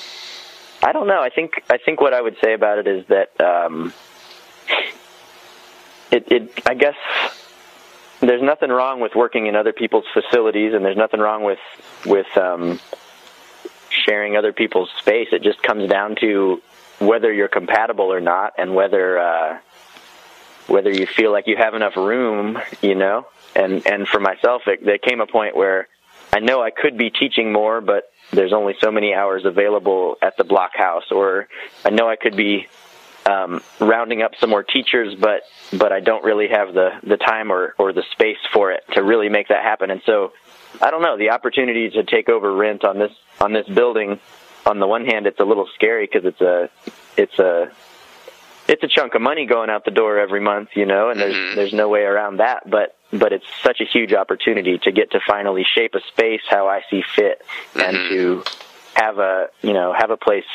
I 0.83 0.93
don't 0.93 1.07
know. 1.07 1.21
I 1.21 1.29
think 1.29 1.63
I 1.69 1.77
think 1.77 2.01
what 2.01 2.13
I 2.13 2.21
would 2.21 2.37
say 2.43 2.53
about 2.53 2.79
it 2.79 2.87
is 2.87 3.05
that 3.07 3.39
um, 3.39 3.93
it, 6.11 6.31
it 6.31 6.61
I 6.65 6.73
guess 6.73 6.95
there's 8.19 8.41
nothing 8.41 8.69
wrong 8.69 8.99
with 8.99 9.13
working 9.15 9.45
in 9.45 9.55
other 9.55 9.73
people's 9.73 10.05
facilities, 10.13 10.73
and 10.73 10.83
there's 10.83 10.97
nothing 10.97 11.19
wrong 11.19 11.43
with 11.43 11.59
with 12.05 12.35
um, 12.35 12.79
sharing 13.89 14.37
other 14.37 14.53
people's 14.53 14.89
space. 14.99 15.27
It 15.31 15.43
just 15.43 15.61
comes 15.61 15.87
down 15.87 16.15
to 16.21 16.61
whether 16.99 17.31
you're 17.31 17.47
compatible 17.47 18.11
or 18.11 18.19
not, 18.19 18.53
and 18.57 18.73
whether 18.73 19.19
uh, 19.19 19.59
whether 20.65 20.89
you 20.89 21.05
feel 21.05 21.31
like 21.31 21.45
you 21.45 21.57
have 21.57 21.75
enough 21.75 21.95
room, 21.95 22.59
you 22.81 22.95
know. 22.95 23.27
And 23.55 23.85
and 23.85 24.07
for 24.07 24.19
myself, 24.19 24.63
it, 24.67 24.85
there 24.85 24.97
came 24.97 25.21
a 25.21 25.27
point 25.27 25.55
where 25.55 25.87
I 26.33 26.39
know 26.39 26.61
I 26.61 26.71
could 26.71 26.97
be 26.97 27.09
teaching 27.09 27.51
more, 27.51 27.81
but 27.81 28.11
there's 28.31 28.53
only 28.53 28.75
so 28.79 28.91
many 28.91 29.13
hours 29.13 29.43
available 29.45 30.17
at 30.21 30.37
the 30.37 30.43
Blockhouse 30.43 31.11
or 31.11 31.47
I 31.83 31.89
know 31.89 32.09
I 32.09 32.15
could 32.15 32.35
be 32.35 32.67
um, 33.25 33.61
rounding 33.79 34.21
up 34.21 34.31
some 34.39 34.49
more 34.49 34.63
teachers 34.63 35.13
but 35.15 35.41
but 35.77 35.91
I 35.91 35.99
don't 35.99 36.23
really 36.23 36.47
have 36.47 36.73
the 36.73 36.91
the 37.03 37.17
time 37.17 37.51
or 37.51 37.75
or 37.77 37.93
the 37.93 38.03
space 38.11 38.37
for 38.51 38.71
it 38.71 38.83
to 38.93 39.03
really 39.03 39.29
make 39.29 39.49
that 39.49 39.63
happen 39.63 39.91
and 39.91 40.01
so 40.05 40.31
I 40.81 40.89
don't 40.89 41.01
know 41.01 41.17
the 41.17 41.31
opportunity 41.31 41.89
to 41.91 42.03
take 42.03 42.29
over 42.29 42.51
rent 42.55 42.83
on 42.83 42.97
this 42.97 43.11
on 43.39 43.53
this 43.53 43.67
building 43.67 44.19
on 44.65 44.79
the 44.79 44.87
one 44.87 45.05
hand 45.05 45.27
it's 45.27 45.39
a 45.39 45.43
little 45.43 45.67
scary 45.75 46.09
because 46.11 46.25
it's 46.25 46.41
a 46.41 46.69
it's 47.17 47.37
a 47.37 47.71
it's 48.67 48.83
a 48.83 48.87
chunk 48.87 49.15
of 49.15 49.21
money 49.21 49.45
going 49.45 49.69
out 49.69 49.85
the 49.85 49.91
door 49.91 50.17
every 50.17 50.39
month, 50.39 50.69
you 50.75 50.85
know, 50.85 51.09
and 51.09 51.19
there's 51.19 51.35
mm-hmm. 51.35 51.55
there's 51.55 51.73
no 51.73 51.89
way 51.89 52.01
around 52.01 52.37
that. 52.37 52.69
But 52.69 52.95
but 53.11 53.33
it's 53.33 53.45
such 53.63 53.81
a 53.81 53.85
huge 53.85 54.13
opportunity 54.13 54.77
to 54.79 54.91
get 54.91 55.11
to 55.11 55.19
finally 55.25 55.63
shape 55.63 55.95
a 55.95 56.01
space 56.01 56.41
how 56.49 56.67
I 56.67 56.83
see 56.89 57.01
fit, 57.01 57.41
mm-hmm. 57.73 57.79
and 57.79 57.95
to 58.09 58.43
have 58.93 59.19
a 59.19 59.47
you 59.61 59.73
know 59.73 59.93
have 59.93 60.11
a 60.11 60.17
place 60.17 60.45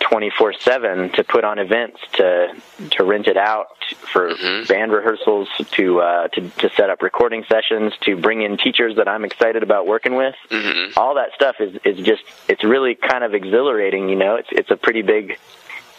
24/7 0.00 1.14
to 1.14 1.24
put 1.24 1.44
on 1.44 1.58
events 1.58 1.98
to 2.12 2.54
to 2.90 3.04
rent 3.04 3.26
it 3.26 3.36
out 3.36 3.68
for 4.12 4.30
mm-hmm. 4.30 4.66
band 4.66 4.92
rehearsals 4.92 5.48
to 5.72 6.00
uh 6.00 6.28
to 6.28 6.48
to 6.50 6.70
set 6.70 6.90
up 6.90 7.02
recording 7.02 7.44
sessions 7.48 7.92
to 8.00 8.16
bring 8.16 8.42
in 8.42 8.56
teachers 8.56 8.96
that 8.96 9.08
I'm 9.08 9.24
excited 9.24 9.62
about 9.62 9.86
working 9.86 10.14
with 10.14 10.34
mm-hmm. 10.50 10.98
all 10.98 11.14
that 11.14 11.32
stuff 11.34 11.56
is 11.60 11.78
is 11.84 12.04
just 12.04 12.22
it's 12.48 12.64
really 12.64 12.94
kind 12.94 13.24
of 13.24 13.34
exhilarating 13.34 14.08
you 14.08 14.16
know 14.16 14.36
it's 14.36 14.48
it's 14.52 14.70
a 14.70 14.76
pretty 14.76 15.02
big 15.02 15.38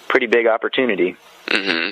pretty 0.08 0.28
big 0.28 0.48
opportunity. 0.48 1.18
Mm-hmm. 1.48 1.92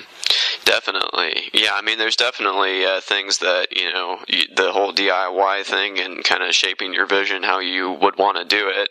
Definitely, 0.64 1.50
yeah. 1.52 1.74
I 1.74 1.82
mean, 1.82 1.98
there's 1.98 2.16
definitely 2.16 2.84
uh, 2.84 3.00
things 3.00 3.38
that 3.38 3.76
you 3.76 3.92
know 3.92 4.18
the 4.56 4.72
whole 4.72 4.92
DIY 4.92 5.64
thing 5.64 5.98
and 5.98 6.24
kind 6.24 6.42
of 6.42 6.54
shaping 6.54 6.94
your 6.94 7.06
vision 7.06 7.42
how 7.42 7.58
you 7.58 7.90
would 7.92 8.16
want 8.16 8.38
to 8.38 8.44
do 8.44 8.68
it. 8.68 8.90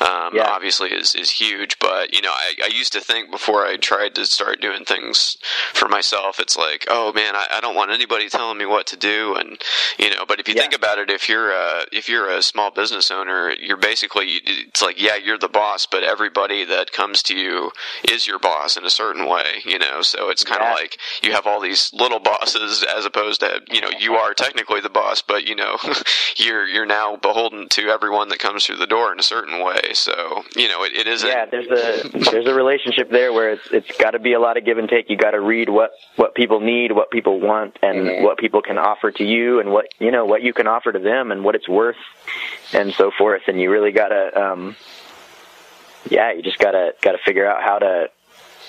Um, 0.00 0.36
yeah. 0.36 0.48
Obviously, 0.48 0.90
is 0.90 1.14
is 1.14 1.30
huge. 1.30 1.78
But 1.80 2.14
you 2.14 2.22
know, 2.22 2.30
I, 2.30 2.54
I 2.64 2.66
used 2.68 2.92
to 2.92 3.00
think 3.00 3.30
before 3.30 3.66
I 3.66 3.76
tried 3.76 4.14
to 4.14 4.26
start 4.26 4.60
doing 4.60 4.84
things 4.84 5.36
for 5.72 5.88
myself, 5.88 6.38
it's 6.38 6.56
like, 6.56 6.86
oh 6.88 7.12
man, 7.12 7.34
I, 7.34 7.46
I 7.52 7.60
don't 7.60 7.74
want 7.74 7.90
anybody 7.90 8.28
telling 8.28 8.58
me 8.58 8.66
what 8.66 8.86
to 8.88 8.96
do, 8.96 9.34
and 9.34 9.60
you 9.98 10.10
know. 10.10 10.24
But 10.26 10.38
if 10.38 10.48
you 10.48 10.54
yeah. 10.54 10.62
think 10.62 10.74
about 10.74 10.98
it, 10.98 11.10
if 11.10 11.28
you're 11.28 11.50
a 11.50 11.84
if 11.90 12.08
you're 12.08 12.30
a 12.30 12.42
small 12.42 12.70
business 12.70 13.10
owner, 13.10 13.54
you're 13.60 13.76
basically 13.76 14.40
it's 14.44 14.82
like, 14.82 15.00
yeah, 15.00 15.16
you're 15.16 15.38
the 15.38 15.48
boss, 15.48 15.86
but 15.86 16.04
everybody 16.04 16.64
that 16.64 16.92
comes 16.92 17.22
to 17.24 17.36
you 17.36 17.72
is 18.08 18.26
your 18.26 18.38
boss 18.38 18.76
in 18.76 18.84
a 18.84 18.90
certain 18.90 19.26
way, 19.26 19.62
you 19.64 19.78
know. 19.78 20.02
So 20.02 20.30
it's 20.30 20.44
kind 20.44 20.62
of 20.62 20.68
yeah. 20.68 20.74
like 20.74 20.98
you 21.22 21.32
have 21.32 21.46
all 21.46 21.60
these 21.60 21.90
little 21.92 22.18
bosses 22.18 22.84
as 22.96 23.04
opposed 23.04 23.40
to 23.40 23.60
you 23.70 23.80
know 23.80 23.90
you 23.98 24.14
are 24.14 24.34
technically 24.34 24.80
the 24.80 24.90
boss, 24.90 25.22
but 25.22 25.46
you 25.46 25.54
know 25.54 25.76
you're 26.36 26.66
you're 26.66 26.86
now 26.86 27.16
beholden 27.16 27.68
to 27.70 27.88
everyone 27.88 28.28
that 28.28 28.38
comes 28.38 28.64
through 28.64 28.76
the 28.76 28.86
door 28.86 29.12
in 29.12 29.18
a 29.18 29.22
certain 29.22 29.64
way. 29.64 29.92
So 29.92 30.44
you 30.56 30.68
know 30.68 30.84
it, 30.84 30.92
it 30.94 31.06
isn't. 31.06 31.28
Yeah, 31.28 31.46
there's 31.46 31.66
a 31.66 32.30
there's 32.30 32.46
a 32.46 32.54
relationship 32.54 33.10
there 33.10 33.32
where 33.32 33.50
it's 33.50 33.68
it's 33.72 33.96
got 33.98 34.12
to 34.12 34.18
be 34.18 34.32
a 34.32 34.40
lot 34.40 34.56
of 34.56 34.64
give 34.64 34.78
and 34.78 34.88
take. 34.88 35.10
You 35.10 35.16
got 35.16 35.32
to 35.32 35.40
read 35.40 35.68
what 35.68 35.92
what 36.16 36.34
people 36.34 36.60
need, 36.60 36.92
what 36.92 37.10
people 37.10 37.40
want, 37.40 37.78
and 37.82 38.06
mm-hmm. 38.06 38.24
what 38.24 38.38
people 38.38 38.62
can 38.62 38.78
offer 38.78 39.10
to 39.12 39.24
you, 39.24 39.60
and 39.60 39.70
what 39.70 39.86
you 39.98 40.10
know 40.10 40.24
what 40.24 40.42
you 40.42 40.52
can 40.52 40.66
offer 40.66 40.92
to 40.92 40.98
them, 40.98 41.32
and 41.32 41.44
what 41.44 41.54
it's 41.54 41.68
worth, 41.68 41.96
and 42.72 42.92
so 42.94 43.10
forth. 43.16 43.42
And 43.48 43.60
you 43.60 43.70
really 43.70 43.92
got 43.92 44.08
to. 44.08 44.40
Um, 44.40 44.76
yeah, 46.10 46.32
you 46.32 46.42
just 46.42 46.58
gotta 46.58 46.92
gotta 47.02 47.18
figure 47.24 47.46
out 47.46 47.62
how 47.62 47.78
to 47.78 48.08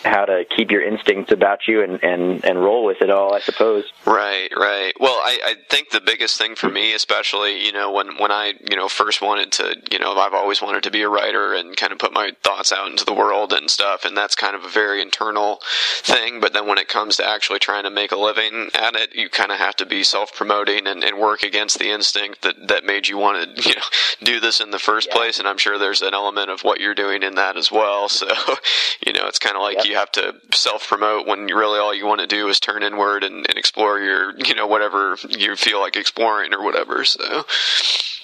how 0.06 0.26
to 0.26 0.46
keep 0.56 0.72
your 0.72 0.82
instincts 0.82 1.32
about 1.32 1.68
you 1.68 1.84
and, 1.84 2.02
and, 2.04 2.46
and 2.46 2.60
roll 2.60 2.86
with 2.86 3.02
it 3.02 3.10
all, 3.10 3.34
I 3.34 3.40
suppose. 3.40 3.86
Right, 4.06 4.50
right. 4.56 4.94
Well, 5.00 5.16
I, 5.24 5.40
I 5.44 5.56
think 5.70 5.90
the 5.90 6.02
biggest 6.02 6.38
thing 6.38 6.56
for 6.56 6.70
me, 6.70 6.94
especially, 6.94 7.66
you 7.66 7.72
know, 7.72 7.92
when, 7.92 8.18
when 8.18 8.32
I, 8.32 8.54
you 8.70 8.78
know, 8.78 8.88
first 8.88 9.22
wanted 9.22 9.52
to, 9.54 9.76
you 9.92 10.00
know, 10.00 10.14
I've 10.14 10.34
always 10.34 10.62
wanted 10.62 10.84
to 10.84 10.92
be 10.92 11.02
a 11.02 11.10
writer 11.10 11.54
and 11.54 11.76
kind 11.76 11.92
of 11.92 12.00
put 12.00 12.14
my 12.14 12.32
thoughts 12.44 12.72
out 12.72 12.90
into 12.90 13.04
the 13.04 13.14
world 13.14 13.52
and 13.52 13.70
stuff. 13.70 14.06
And 14.06 14.16
that's 14.16 14.36
kind 14.36 14.56
of 14.56 14.64
a 14.64 14.70
very 14.70 15.02
internal 15.02 15.60
thing. 16.02 16.40
But 16.40 16.54
then 16.54 16.68
when 16.68 16.78
it 16.78 16.88
comes 16.88 17.18
to 17.18 17.28
actually 17.28 17.60
trying 17.60 17.84
to 17.84 17.90
make 17.90 18.12
a 18.12 18.18
living 18.18 18.70
at 18.74 18.96
it, 18.96 19.14
you 19.16 19.30
kind 19.30 19.52
of 19.52 19.58
have 19.58 19.76
to 19.78 19.86
be 19.86 20.04
self 20.04 20.34
promoting 20.34 20.88
and, 20.88 21.04
and 21.04 21.20
work 21.20 21.44
against 21.44 21.80
the 21.80 21.92
instinct 21.92 22.42
that, 22.44 22.68
that 22.70 22.86
made 22.86 23.08
you 23.08 23.18
want 23.18 23.58
to, 23.58 23.62
you 23.70 23.76
know, 23.76 23.82
do 24.24 24.40
this 24.40 24.62
in 24.62 24.72
the 24.72 24.80
first 24.80 25.10
yeah. 25.10 25.16
place. 25.16 25.40
And 25.40 25.48
I'm 25.48 25.58
sure 25.58 25.78
there's 25.78 26.02
an 26.02 26.14
element 26.14 26.50
of 26.50 26.62
what 26.62 26.80
you're 26.80 26.96
doing 26.96 27.24
in 27.24 27.36
that 27.36 27.58
as 27.58 27.72
well. 27.72 28.08
So, 28.08 28.28
you 29.06 29.14
know, 29.14 29.28
it's 29.28 29.40
kind 29.40 29.56
of 29.56 29.62
like 29.62 29.89
you 29.90 29.96
have 29.96 30.12
to 30.14 30.36
self 30.54 30.88
promote 30.88 31.28
when 31.28 31.46
really 31.48 31.80
all 31.80 31.94
you 31.94 32.06
want 32.06 32.22
to 32.22 32.28
do 32.28 32.48
is 32.48 32.60
turn 32.60 32.84
inward 32.84 33.24
and, 33.24 33.46
and 33.50 33.58
explore 33.58 34.00
your, 34.00 34.34
you 34.38 34.56
know, 34.56 34.68
whatever 34.68 35.18
you 35.28 35.56
feel 35.56 35.80
like 35.80 35.96
exploring 35.96 36.54
or 36.54 36.64
whatever. 36.64 37.04
So, 37.04 37.46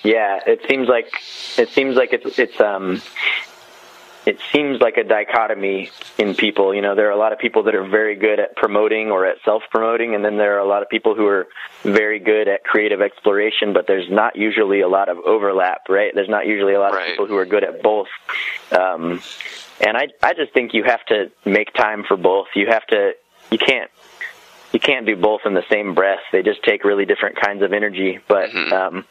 yeah, 0.04 0.40
it 0.46 0.62
seems 0.70 0.88
like 0.88 1.22
it 1.58 1.70
seems 1.70 1.96
like 1.96 2.14
it's 2.14 2.40
it's 2.40 2.60
um 2.62 3.02
it 4.26 4.40
seems 4.52 4.82
like 4.82 4.98
a 4.98 5.04
dichotomy 5.04 5.92
in 6.18 6.34
people. 6.36 6.74
You 6.74 6.82
know, 6.82 6.96
there 6.96 7.08
are 7.08 7.12
a 7.12 7.18
lot 7.18 7.32
of 7.32 7.40
people 7.40 7.64
that 7.64 7.76
are 7.76 7.88
very 7.88 8.16
good 8.16 8.40
at 8.40 8.56
promoting 8.56 9.12
or 9.12 9.26
at 9.26 9.38
self 9.46 9.64
promoting, 9.70 10.16
and 10.16 10.26
then 10.26 10.38
there 10.38 10.56
are 10.56 10.60
a 10.60 10.68
lot 10.68 10.82
of 10.82 10.90
people 10.90 11.16
who 11.16 11.28
are 11.28 11.48
very 11.84 12.20
good 12.20 12.48
at 12.48 12.64
creative 12.64 13.02
exploration, 13.02 13.74
but 13.74 13.86
there's 13.88 14.10
not 14.10 14.36
usually 14.36 14.82
a 14.82 14.88
lot 14.88 15.10
of 15.10 15.18
overlap, 15.20 15.90
right? 15.90 16.12
There's 16.14 16.30
not 16.30 16.48
usually 16.48 16.74
a 16.74 16.80
lot 16.80 16.94
right. 16.94 17.04
of 17.04 17.08
people 17.12 17.28
who 17.28 17.38
are 17.38 17.46
good 17.46 17.64
at 17.64 17.84
both. 17.84 18.08
Um, 18.72 19.22
and 19.80 19.96
I 19.96 20.08
I 20.24 20.34
just 20.34 20.54
think 20.54 20.74
you 20.74 20.84
have 20.84 21.06
to 21.08 21.32
make 21.46 21.74
time 21.74 22.04
for 22.04 22.18
both. 22.18 22.48
You 22.56 22.68
have 22.68 22.86
to 22.88 23.14
you 23.52 23.58
can't 23.60 23.92
you 24.72 24.80
can't 24.80 25.06
do 25.06 25.16
both 25.16 25.42
in 25.46 25.54
the 25.54 25.64
same 25.70 25.94
breath. 25.94 26.20
They 26.32 26.42
just 26.42 26.64
take 26.64 26.84
really 26.84 27.06
different 27.06 27.40
kinds 27.40 27.62
of 27.62 27.74
energy. 27.74 28.20
But 28.28 28.50
mm-hmm. 28.50 28.74
um, 28.74 29.06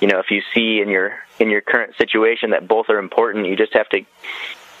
you 0.00 0.08
know, 0.08 0.18
if 0.18 0.30
you 0.30 0.42
see 0.54 0.80
in 0.80 0.88
your 0.88 1.18
in 1.38 1.50
your 1.50 1.60
current 1.60 1.96
situation 1.96 2.50
that 2.50 2.66
both 2.68 2.88
are 2.88 2.98
important, 2.98 3.46
you 3.46 3.56
just 3.56 3.74
have 3.74 3.88
to 3.90 4.00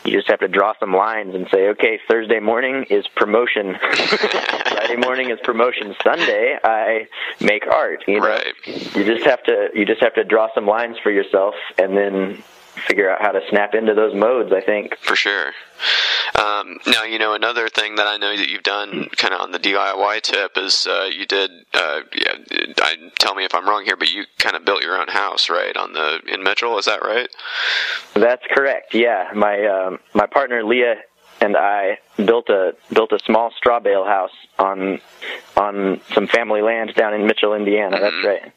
you 0.04 0.12
just 0.12 0.28
have 0.28 0.40
to 0.40 0.48
draw 0.48 0.72
some 0.78 0.94
lines 0.94 1.34
and 1.34 1.48
say, 1.50 1.68
okay, 1.68 1.98
Thursday 2.08 2.38
morning 2.38 2.84
is 2.84 3.06
promotion, 3.08 3.76
Friday 3.80 4.96
morning 4.96 5.30
is 5.30 5.38
promotion, 5.42 5.96
Sunday 6.02 6.58
I 6.62 7.08
make 7.40 7.66
art. 7.66 8.04
You 8.06 8.20
know, 8.20 8.28
right. 8.28 8.54
you 8.66 9.04
just 9.04 9.24
have 9.24 9.42
to 9.44 9.68
you 9.74 9.84
just 9.84 10.02
have 10.02 10.14
to 10.14 10.24
draw 10.24 10.48
some 10.54 10.66
lines 10.66 10.96
for 11.02 11.10
yourself, 11.10 11.54
and 11.78 11.96
then 11.96 12.42
figure 12.86 13.10
out 13.10 13.20
how 13.20 13.32
to 13.32 13.40
snap 13.50 13.74
into 13.74 13.94
those 13.94 14.14
modes. 14.14 14.52
I 14.52 14.60
think 14.60 14.96
for 14.98 15.16
sure. 15.16 15.52
Um, 16.38 16.78
now, 16.86 17.04
you 17.04 17.18
know, 17.18 17.34
another 17.34 17.68
thing 17.68 17.94
that 17.96 18.06
I 18.06 18.16
know 18.18 18.36
that 18.36 18.48
you've 18.48 18.62
done 18.62 19.08
kind 19.16 19.32
of 19.32 19.40
on 19.40 19.52
the 19.52 19.58
DIY 19.58 20.20
tip 20.20 20.52
is 20.56 20.86
uh, 20.86 21.08
you 21.10 21.24
did, 21.24 21.50
uh, 21.72 22.00
yeah, 22.14 22.34
I 22.80 23.10
tell 23.18 23.34
me 23.34 23.44
if 23.44 23.54
I'm 23.54 23.66
wrong 23.66 23.84
here, 23.84 23.96
but 23.96 24.12
you 24.12 24.24
kind 24.38 24.54
of 24.54 24.64
built 24.64 24.82
your 24.82 25.00
own 25.00 25.08
house, 25.08 25.48
right, 25.48 25.76
on 25.76 25.92
the 25.94 26.20
in 26.26 26.42
Mitchell. 26.42 26.78
Is 26.78 26.84
that 26.84 27.02
right? 27.02 27.28
That's 28.14 28.42
correct. 28.50 28.94
Yeah, 28.94 29.30
my 29.34 29.64
um, 29.66 29.98
my 30.14 30.26
partner 30.26 30.62
Leah 30.62 30.96
and 31.40 31.56
I 31.56 31.98
built 32.16 32.48
a 32.48 32.74
built 32.92 33.12
a 33.12 33.18
small 33.20 33.50
straw 33.56 33.80
bale 33.80 34.04
house 34.04 34.32
on 34.58 35.00
on 35.56 36.00
some 36.12 36.26
family 36.26 36.62
land 36.62 36.94
down 36.94 37.14
in 37.14 37.26
Mitchell, 37.26 37.54
Indiana. 37.54 37.96
Mm-hmm. 37.98 38.22
That's 38.22 38.42
right. 38.42 38.52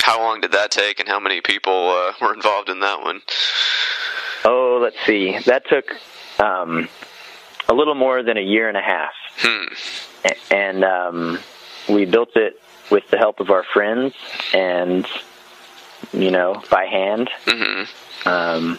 How 0.00 0.20
long 0.20 0.40
did 0.40 0.52
that 0.52 0.70
take, 0.70 1.00
and 1.00 1.08
how 1.08 1.20
many 1.20 1.40
people 1.40 1.90
uh, 1.90 2.12
were 2.20 2.32
involved 2.32 2.68
in 2.68 2.80
that 2.80 3.02
one? 3.02 3.20
Oh, 4.44 4.78
let's 4.82 4.96
see. 5.04 5.38
That 5.40 5.68
took 5.68 5.84
um, 6.40 6.88
a 7.70 7.74
little 7.74 7.94
more 7.94 8.22
than 8.22 8.36
a 8.36 8.42
year 8.42 8.68
and 8.68 8.76
a 8.76 8.82
half, 8.82 9.12
hmm. 9.38 10.24
and 10.50 10.84
um, 10.84 11.38
we 11.88 12.04
built 12.04 12.36
it 12.36 12.60
with 12.90 13.08
the 13.10 13.16
help 13.16 13.38
of 13.38 13.50
our 13.50 13.62
friends 13.62 14.12
and 14.52 15.06
you 16.12 16.32
know 16.32 16.60
by 16.68 16.86
hand. 16.86 17.30
Mm-hmm. 17.46 18.28
Um, 18.28 18.78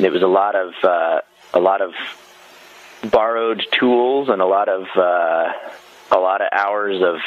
it 0.00 0.10
was 0.10 0.22
a 0.22 0.26
lot 0.26 0.56
of 0.56 0.72
uh, 0.82 1.20
a 1.54 1.60
lot 1.60 1.80
of 1.80 1.92
borrowed 3.10 3.64
tools 3.70 4.28
and 4.28 4.42
a 4.42 4.46
lot 4.46 4.68
of 4.68 4.86
uh, 4.96 5.52
a 6.10 6.18
lot 6.18 6.40
of 6.40 6.48
hours 6.50 7.02
of 7.02 7.20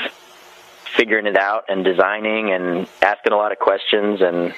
figuring 0.98 1.28
it 1.28 1.38
out 1.38 1.64
and 1.70 1.86
designing 1.86 2.52
and 2.52 2.88
asking 3.02 3.32
a 3.32 3.38
lot 3.38 3.54
of 3.54 3.60
questions 3.60 4.22
and 4.22 4.54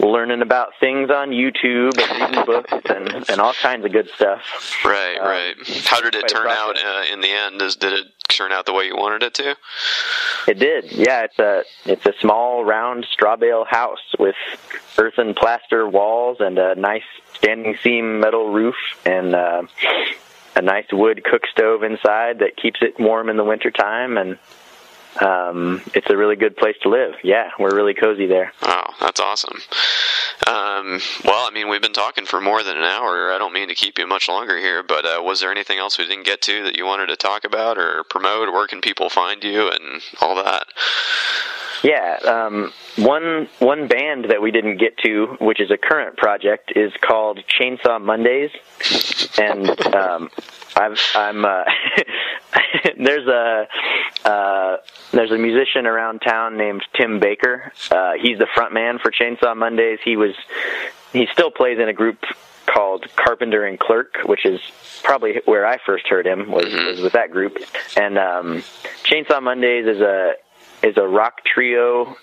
learning 0.00 0.42
about 0.42 0.70
things 0.80 1.10
on 1.10 1.30
YouTube 1.30 1.98
and 1.98 2.20
reading 2.20 2.44
books 2.44 2.72
and, 2.90 3.30
and 3.30 3.40
all 3.40 3.52
kinds 3.54 3.84
of 3.84 3.92
good 3.92 4.08
stuff. 4.10 4.42
Right, 4.84 5.16
um, 5.18 5.26
right. 5.26 5.54
How 5.84 6.00
did 6.00 6.14
it 6.14 6.28
turn 6.28 6.48
out 6.48 6.76
uh, 6.76 7.04
in 7.12 7.20
the 7.20 7.30
end? 7.30 7.62
Is, 7.62 7.76
did 7.76 7.92
it 7.92 8.06
turn 8.28 8.52
out 8.52 8.66
the 8.66 8.72
way 8.72 8.86
you 8.86 8.96
wanted 8.96 9.22
it 9.22 9.34
to? 9.34 9.56
It 10.48 10.58
did. 10.58 10.92
Yeah, 10.92 11.24
it's 11.24 11.38
a 11.38 11.64
it's 11.86 12.06
a 12.06 12.12
small 12.20 12.64
round 12.64 13.06
straw 13.10 13.36
bale 13.36 13.64
house 13.64 14.14
with 14.18 14.36
earthen 14.98 15.34
plaster 15.34 15.88
walls 15.88 16.38
and 16.40 16.58
a 16.58 16.74
nice 16.74 17.02
standing 17.34 17.76
seam 17.82 18.20
metal 18.20 18.52
roof 18.52 18.76
and 19.04 19.34
uh, 19.34 19.62
a 20.56 20.62
nice 20.62 20.86
wood 20.92 21.24
cook 21.24 21.42
stove 21.50 21.82
inside 21.82 22.38
that 22.40 22.56
keeps 22.56 22.80
it 22.82 22.98
warm 22.98 23.28
in 23.28 23.36
the 23.36 23.44
wintertime 23.44 24.16
and 24.16 24.38
um, 25.20 25.82
it's 25.94 26.08
a 26.10 26.16
really 26.16 26.36
good 26.36 26.56
place 26.56 26.76
to 26.82 26.88
live. 26.88 27.14
Yeah, 27.22 27.50
we're 27.58 27.74
really 27.74 27.94
cozy 27.94 28.26
there. 28.26 28.52
Wow, 28.62 28.94
that's 29.00 29.20
awesome. 29.20 29.58
Um, 30.46 31.00
well, 31.24 31.46
I 31.46 31.50
mean, 31.52 31.68
we've 31.68 31.82
been 31.82 31.92
talking 31.92 32.26
for 32.26 32.40
more 32.40 32.62
than 32.62 32.76
an 32.76 32.82
hour. 32.82 33.32
I 33.32 33.38
don't 33.38 33.52
mean 33.52 33.68
to 33.68 33.74
keep 33.74 33.98
you 33.98 34.06
much 34.06 34.28
longer 34.28 34.58
here, 34.58 34.82
but 34.82 35.04
uh, 35.04 35.22
was 35.22 35.40
there 35.40 35.50
anything 35.50 35.78
else 35.78 35.98
we 35.98 36.06
didn't 36.06 36.26
get 36.26 36.42
to 36.42 36.64
that 36.64 36.76
you 36.76 36.84
wanted 36.84 37.06
to 37.06 37.16
talk 37.16 37.44
about 37.44 37.78
or 37.78 38.04
promote? 38.04 38.52
Where 38.52 38.66
can 38.66 38.80
people 38.80 39.08
find 39.08 39.42
you 39.42 39.70
and 39.70 40.02
all 40.20 40.34
that? 40.36 40.66
Yeah, 41.84 42.16
um, 42.24 42.72
one 42.96 43.48
one 43.58 43.88
band 43.88 44.30
that 44.30 44.40
we 44.40 44.50
didn't 44.50 44.78
get 44.78 44.96
to, 45.04 45.36
which 45.38 45.60
is 45.60 45.70
a 45.70 45.76
current 45.76 46.16
project, 46.16 46.72
is 46.74 46.92
called 47.00 47.40
Chainsaw 47.46 48.00
Mondays, 48.00 48.50
and 49.38 49.68
um, 49.94 50.30
I've, 50.76 50.98
I'm 51.14 51.44
uh, 51.44 51.64
there's 52.98 53.26
a 53.26 53.68
uh, 54.24 54.76
there's 55.12 55.30
a 55.30 55.38
musician 55.38 55.86
around 55.86 56.20
town 56.20 56.56
named 56.56 56.82
Tim 56.94 57.20
Baker. 57.20 57.72
Uh, 57.90 58.12
he's 58.20 58.38
the 58.38 58.48
front 58.54 58.72
man 58.72 58.98
for 58.98 59.10
Chainsaw 59.10 59.56
Mondays. 59.56 59.98
He 60.04 60.16
was 60.16 60.34
he 61.12 61.26
still 61.32 61.50
plays 61.50 61.78
in 61.78 61.88
a 61.88 61.92
group 61.92 62.24
called 62.66 63.06
Carpenter 63.16 63.64
and 63.64 63.78
Clerk, 63.78 64.16
which 64.24 64.44
is 64.44 64.60
probably 65.02 65.40
where 65.44 65.66
I 65.66 65.78
first 65.84 66.06
heard 66.08 66.26
him 66.26 66.50
was, 66.50 66.64
mm-hmm. 66.64 66.86
was 66.86 67.00
with 67.00 67.12
that 67.12 67.30
group. 67.30 67.58
And 67.96 68.18
um, 68.18 68.62
Chainsaw 69.04 69.42
Mondays 69.42 69.86
is 69.86 70.00
a 70.00 70.34
is 70.82 70.96
a 70.96 71.06
rock 71.06 71.44
trio 71.44 72.16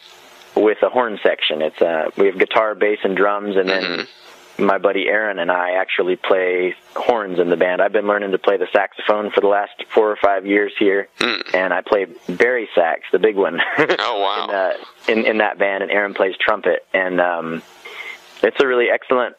with 0.56 0.80
a 0.84 0.90
horn 0.90 1.20
section. 1.24 1.62
It's 1.62 1.82
uh, 1.82 2.12
we 2.18 2.26
have 2.26 2.38
guitar, 2.38 2.76
bass, 2.76 3.00
and 3.04 3.16
drums, 3.16 3.56
and 3.56 3.70
then. 3.70 3.84
Mm-hmm 3.84 4.02
my 4.62 4.78
buddy 4.78 5.08
Aaron 5.08 5.40
and 5.40 5.52
I 5.52 5.72
actually 5.72 6.16
play 6.16 6.76
horns 6.96 7.40
in 7.40 7.50
the 7.50 7.58
band. 7.58 7.82
I've 7.82 7.92
been 7.92 8.08
learning 8.08 8.32
to 8.32 8.38
play 8.38 8.58
the 8.58 8.68
saxophone 8.72 9.32
for 9.32 9.42
the 9.42 9.48
last 9.48 9.72
four 9.94 10.10
or 10.10 10.16
five 10.16 10.46
years 10.46 10.72
here, 10.78 11.10
mm. 11.20 11.54
and 11.54 11.74
I 11.74 11.82
play 11.82 12.06
bari 12.30 12.70
sax, 12.76 13.02
the 13.12 13.20
big 13.20 13.36
one. 13.36 13.60
oh 13.78 14.20
wow! 14.22 14.76
in, 15.08 15.16
uh, 15.16 15.20
in 15.20 15.26
in 15.26 15.38
that 15.40 15.58
band, 15.58 15.84
and 15.84 15.92
Aaron 15.92 16.14
plays 16.14 16.36
trumpet, 16.40 16.86
and 16.94 17.20
um, 17.20 17.64
it's 18.44 18.60
a 18.62 18.68
really 18.68 18.90
excellent, 18.90 19.36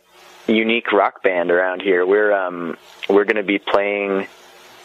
unique 0.47 0.93
rock 0.93 1.23
band 1.23 1.51
around 1.51 1.83
here. 1.83 2.05
We're 2.05 2.33
um, 2.33 2.77
we're 3.09 3.25
going 3.25 3.37
to 3.37 3.43
be 3.43 3.59
playing 3.59 4.27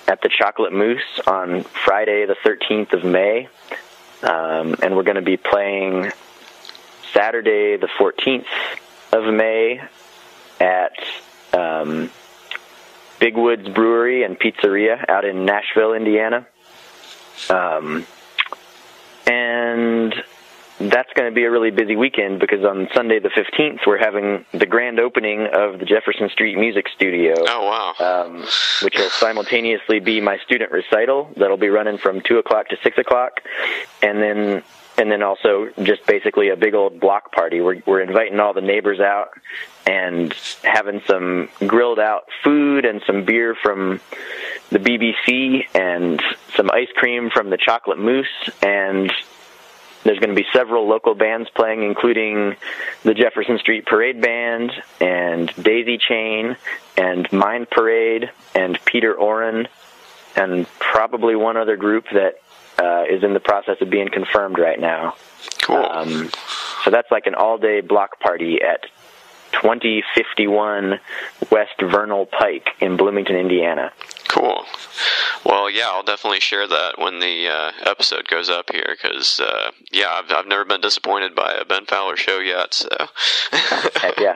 at 0.08 0.22
the 0.22 0.30
Chocolate 0.30 0.72
Moose 0.72 1.20
on 1.26 1.64
Friday, 1.64 2.26
the 2.26 2.38
13th 2.46 2.94
of 2.94 3.04
May, 3.04 3.50
um, 4.24 4.76
and 4.82 4.96
we're 4.96 5.04
going 5.04 5.16
to 5.16 5.22
be 5.22 5.38
playing 5.38 6.12
Saturday, 7.14 7.78
the 7.78 7.90
14th 8.00 8.46
of 9.12 9.34
May 9.34 9.82
at 10.60 10.94
um, 11.54 12.12
Big 13.20 13.36
Woods 13.36 13.68
Brewery 13.70 14.24
and 14.24 14.40
Pizzeria 14.40 15.10
out 15.10 15.26
in 15.26 15.46
Nashville, 15.46 15.94
Indiana. 15.94 16.48
Um, 17.50 18.06
and 19.26 20.14
that's 20.80 21.12
going 21.14 21.30
to 21.30 21.34
be 21.34 21.44
a 21.44 21.52
really 21.52 21.72
busy 21.72 21.96
weekend 21.96 22.40
because 22.40 22.64
on 22.64 22.88
Sunday 22.94 23.20
the 23.20 23.30
15th 23.30 23.80
we're 23.88 23.98
having 23.98 24.46
the 24.52 24.66
grand 24.66 25.00
opening 25.00 25.48
of 25.52 25.80
the 25.80 25.86
Jefferson 25.86 26.30
Street 26.30 26.58
Music 26.58 26.88
Studio. 26.96 27.34
Oh 27.48 27.96
wow! 28.00 28.26
Um, 28.26 28.46
which 28.84 28.98
will 28.98 29.10
simultaneously 29.10 30.00
be 30.00 30.22
my 30.22 30.38
student 30.46 30.72
recital 30.72 31.32
that'll 31.36 31.58
be 31.58 31.70
running 31.70 31.98
from 31.98 32.22
two 32.22 32.38
o'clock 32.38 32.70
to 32.70 32.78
six 32.84 32.98
o'clock, 32.98 33.42
and 34.04 34.22
then 34.22 34.64
and 34.98 35.12
then 35.12 35.22
also 35.22 35.70
just 35.84 36.06
basically 36.06 36.50
a 36.50 36.56
big 36.56 36.74
old 36.74 37.00
block 37.00 37.32
party. 37.32 37.62
We're 37.62 37.82
we're 37.86 38.02
inviting 38.02 38.40
all 38.40 38.54
the 38.54 38.62
neighbors 38.62 39.00
out 39.00 39.30
and 39.86 40.34
having 40.64 41.02
some 41.08 41.50
grilled 41.66 42.00
out 42.00 42.28
food 42.44 42.86
and 42.86 43.02
some 43.06 43.24
beer 43.24 43.56
from 43.56 44.02
the 44.70 44.80
BBC 44.80 45.66
and 45.76 46.22
some 46.56 46.70
ice 46.72 46.90
cream 46.96 47.30
from 47.30 47.50
the 47.50 47.58
Chocolate 47.58 48.00
Moose 48.00 48.50
and 48.62 49.12
there's 50.04 50.20
going 50.20 50.30
to 50.30 50.42
be 50.42 50.48
several 50.54 50.88
local 50.88 51.16
bands 51.16 51.50
playing, 51.50 51.84
including 51.84 52.56
the 53.04 53.14
Jefferson 53.14 53.58
Street 53.60 53.86
Parade 53.86 54.22
Band 54.22 54.72
and 55.02 55.54
Daisy 55.62 55.98
Chain 55.98 56.56
and 56.96 57.30
Mind 57.34 57.70
Parade 57.70 58.32
and 58.56 58.80
Peter 58.86 59.14
Oren 59.14 59.68
and 60.38 60.66
probably 60.80 61.36
one 61.36 61.58
other 61.58 61.76
group 61.76 62.06
that 62.14 62.40
uh, 62.80 63.04
is 63.10 63.24
in 63.24 63.34
the 63.34 63.40
process 63.40 63.78
of 63.82 63.90
being 63.90 64.10
confirmed 64.10 64.58
right 64.60 64.80
now. 64.80 65.16
Cool. 65.62 65.78
Um, 65.78 66.30
so 66.84 66.92
that's 66.92 67.10
like 67.12 67.28
an 67.28 67.36
all-day 67.36 67.82
block 67.82 68.20
party 68.20 68.60
at 68.62 68.86
2051 69.62 71.00
West 71.52 71.82
Vernal 71.82 72.26
Pike 72.26 72.70
in 72.80 72.98
Bloomington, 72.98 73.36
Indiana. 73.36 73.92
Cool. 74.28 74.66
Well, 75.46 75.70
yeah, 75.70 75.88
I'll 75.88 76.04
definitely 76.04 76.42
share 76.42 76.68
that 76.68 77.00
when 77.00 77.20
the 77.20 77.48
uh, 77.48 77.72
episode 77.90 78.28
goes 78.28 78.50
up 78.50 78.70
here 78.72 78.96
because, 79.02 79.40
uh, 79.40 79.72
yeah, 79.92 80.10
I've, 80.10 80.32
I've 80.32 80.48
never 80.48 80.66
been 80.66 80.82
disappointed 80.82 81.34
by 81.34 81.54
a 81.54 81.66
Ben 81.66 81.86
Fowler 81.86 82.18
show 82.18 82.40
yet. 82.40 82.74
So, 82.74 82.90
heck 83.52 84.20
yeah, 84.20 84.36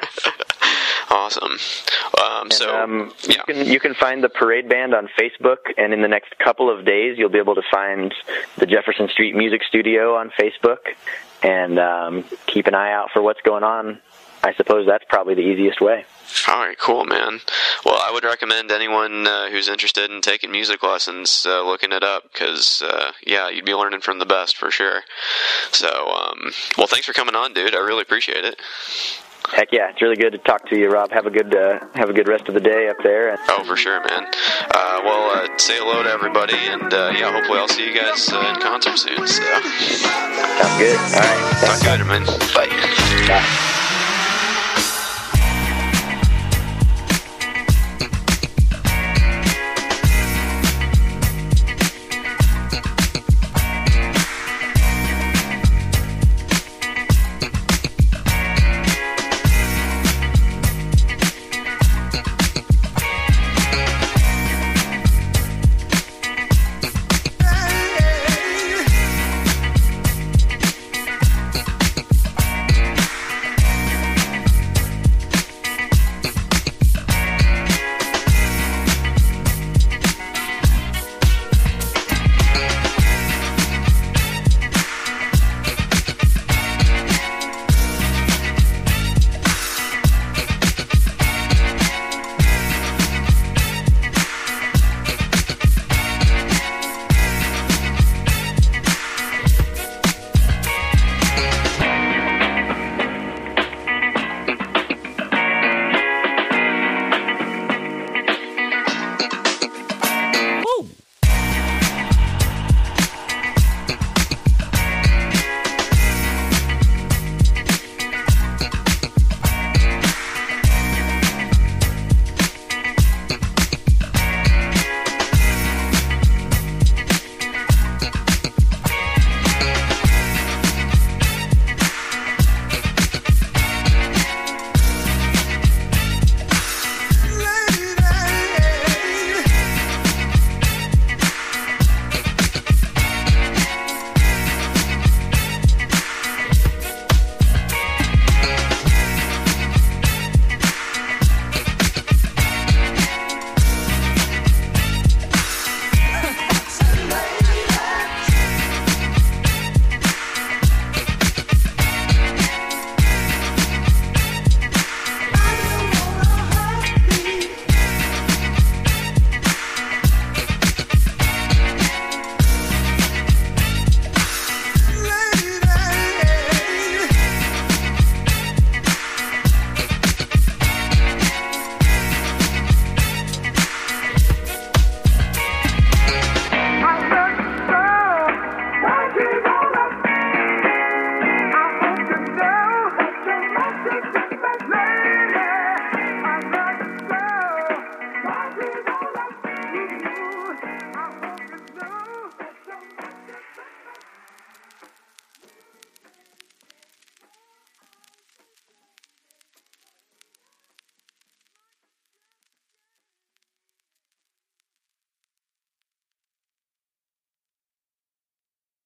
awesome. 1.09 1.51
Um, 1.51 2.43
and, 2.43 2.53
so, 2.53 2.75
um, 2.75 3.13
yeah. 3.27 3.35
you 3.47 3.53
can 3.53 3.67
you 3.67 3.79
can 3.79 3.93
find 3.93 4.23
the 4.23 4.29
parade 4.29 4.69
band 4.69 4.93
on 4.93 5.09
Facebook, 5.19 5.73
and 5.77 5.93
in 5.93 6.01
the 6.01 6.07
next 6.07 6.37
couple 6.39 6.69
of 6.69 6.85
days, 6.85 7.17
you'll 7.17 7.29
be 7.29 7.39
able 7.39 7.55
to 7.55 7.63
find 7.71 8.13
the 8.57 8.65
Jefferson 8.65 9.09
Street 9.09 9.35
Music 9.35 9.63
Studio 9.63 10.15
on 10.15 10.31
Facebook, 10.39 10.95
and 11.43 11.79
um, 11.79 12.23
keep 12.47 12.67
an 12.67 12.75
eye 12.75 12.93
out 12.93 13.09
for 13.11 13.21
what's 13.21 13.41
going 13.41 13.63
on 13.63 13.99
I 14.43 14.53
suppose 14.55 14.87
that's 14.87 15.05
probably 15.07 15.35
the 15.35 15.41
easiest 15.41 15.81
way. 15.81 16.05
All 16.47 16.57
right, 16.57 16.77
cool, 16.77 17.05
man. 17.05 17.41
Well, 17.85 17.99
I 18.01 18.11
would 18.11 18.23
recommend 18.23 18.71
anyone 18.71 19.27
uh, 19.27 19.49
who's 19.49 19.67
interested 19.67 20.09
in 20.09 20.21
taking 20.21 20.51
music 20.51 20.81
lessons 20.81 21.45
uh, 21.47 21.63
looking 21.63 21.91
it 21.91 22.03
up 22.03 22.23
because, 22.31 22.81
uh, 22.81 23.11
yeah, 23.25 23.49
you'd 23.49 23.65
be 23.65 23.75
learning 23.75 24.01
from 24.01 24.19
the 24.19 24.25
best 24.25 24.57
for 24.57 24.71
sure. 24.71 25.01
So, 25.71 25.89
um, 25.89 26.51
well, 26.77 26.87
thanks 26.87 27.05
for 27.05 27.13
coming 27.13 27.35
on, 27.35 27.53
dude. 27.53 27.75
I 27.75 27.79
really 27.79 28.01
appreciate 28.01 28.45
it. 28.45 28.59
Heck 29.49 29.69
yeah, 29.71 29.89
it's 29.89 30.01
really 30.01 30.15
good 30.15 30.31
to 30.31 30.37
talk 30.37 30.69
to 30.69 30.77
you, 30.77 30.89
Rob. 30.89 31.11
Have 31.11 31.25
a 31.25 31.31
good 31.31 31.53
uh, 31.53 31.79
have 31.95 32.09
a 32.09 32.13
good 32.13 32.27
rest 32.27 32.47
of 32.47 32.53
the 32.53 32.59
day 32.59 32.87
up 32.89 32.97
there. 33.03 33.35
Oh, 33.49 33.63
for 33.63 33.75
sure, 33.75 33.99
man. 34.07 34.27
Uh, 34.73 35.01
well, 35.03 35.31
uh, 35.31 35.57
say 35.57 35.77
hello 35.77 36.03
to 36.03 36.09
everybody, 36.09 36.55
and 36.55 36.93
uh, 36.93 37.11
yeah, 37.13 37.31
hopefully 37.31 37.59
I'll 37.59 37.67
see 37.67 37.85
you 37.85 37.99
guys 37.99 38.29
uh, 38.31 38.53
in 38.53 38.61
concert 38.61 38.97
soon. 38.97 39.27
So. 39.27 39.43
Sounds 39.43 40.77
good. 40.77 40.95
All 40.95 41.19
right. 41.19 41.57
Talk 41.65 41.79
to 41.79 41.85
you 41.85 41.91
later, 41.91 42.05
man. 42.05 42.25
Bye. 42.53 43.27
Bye. 43.27 43.77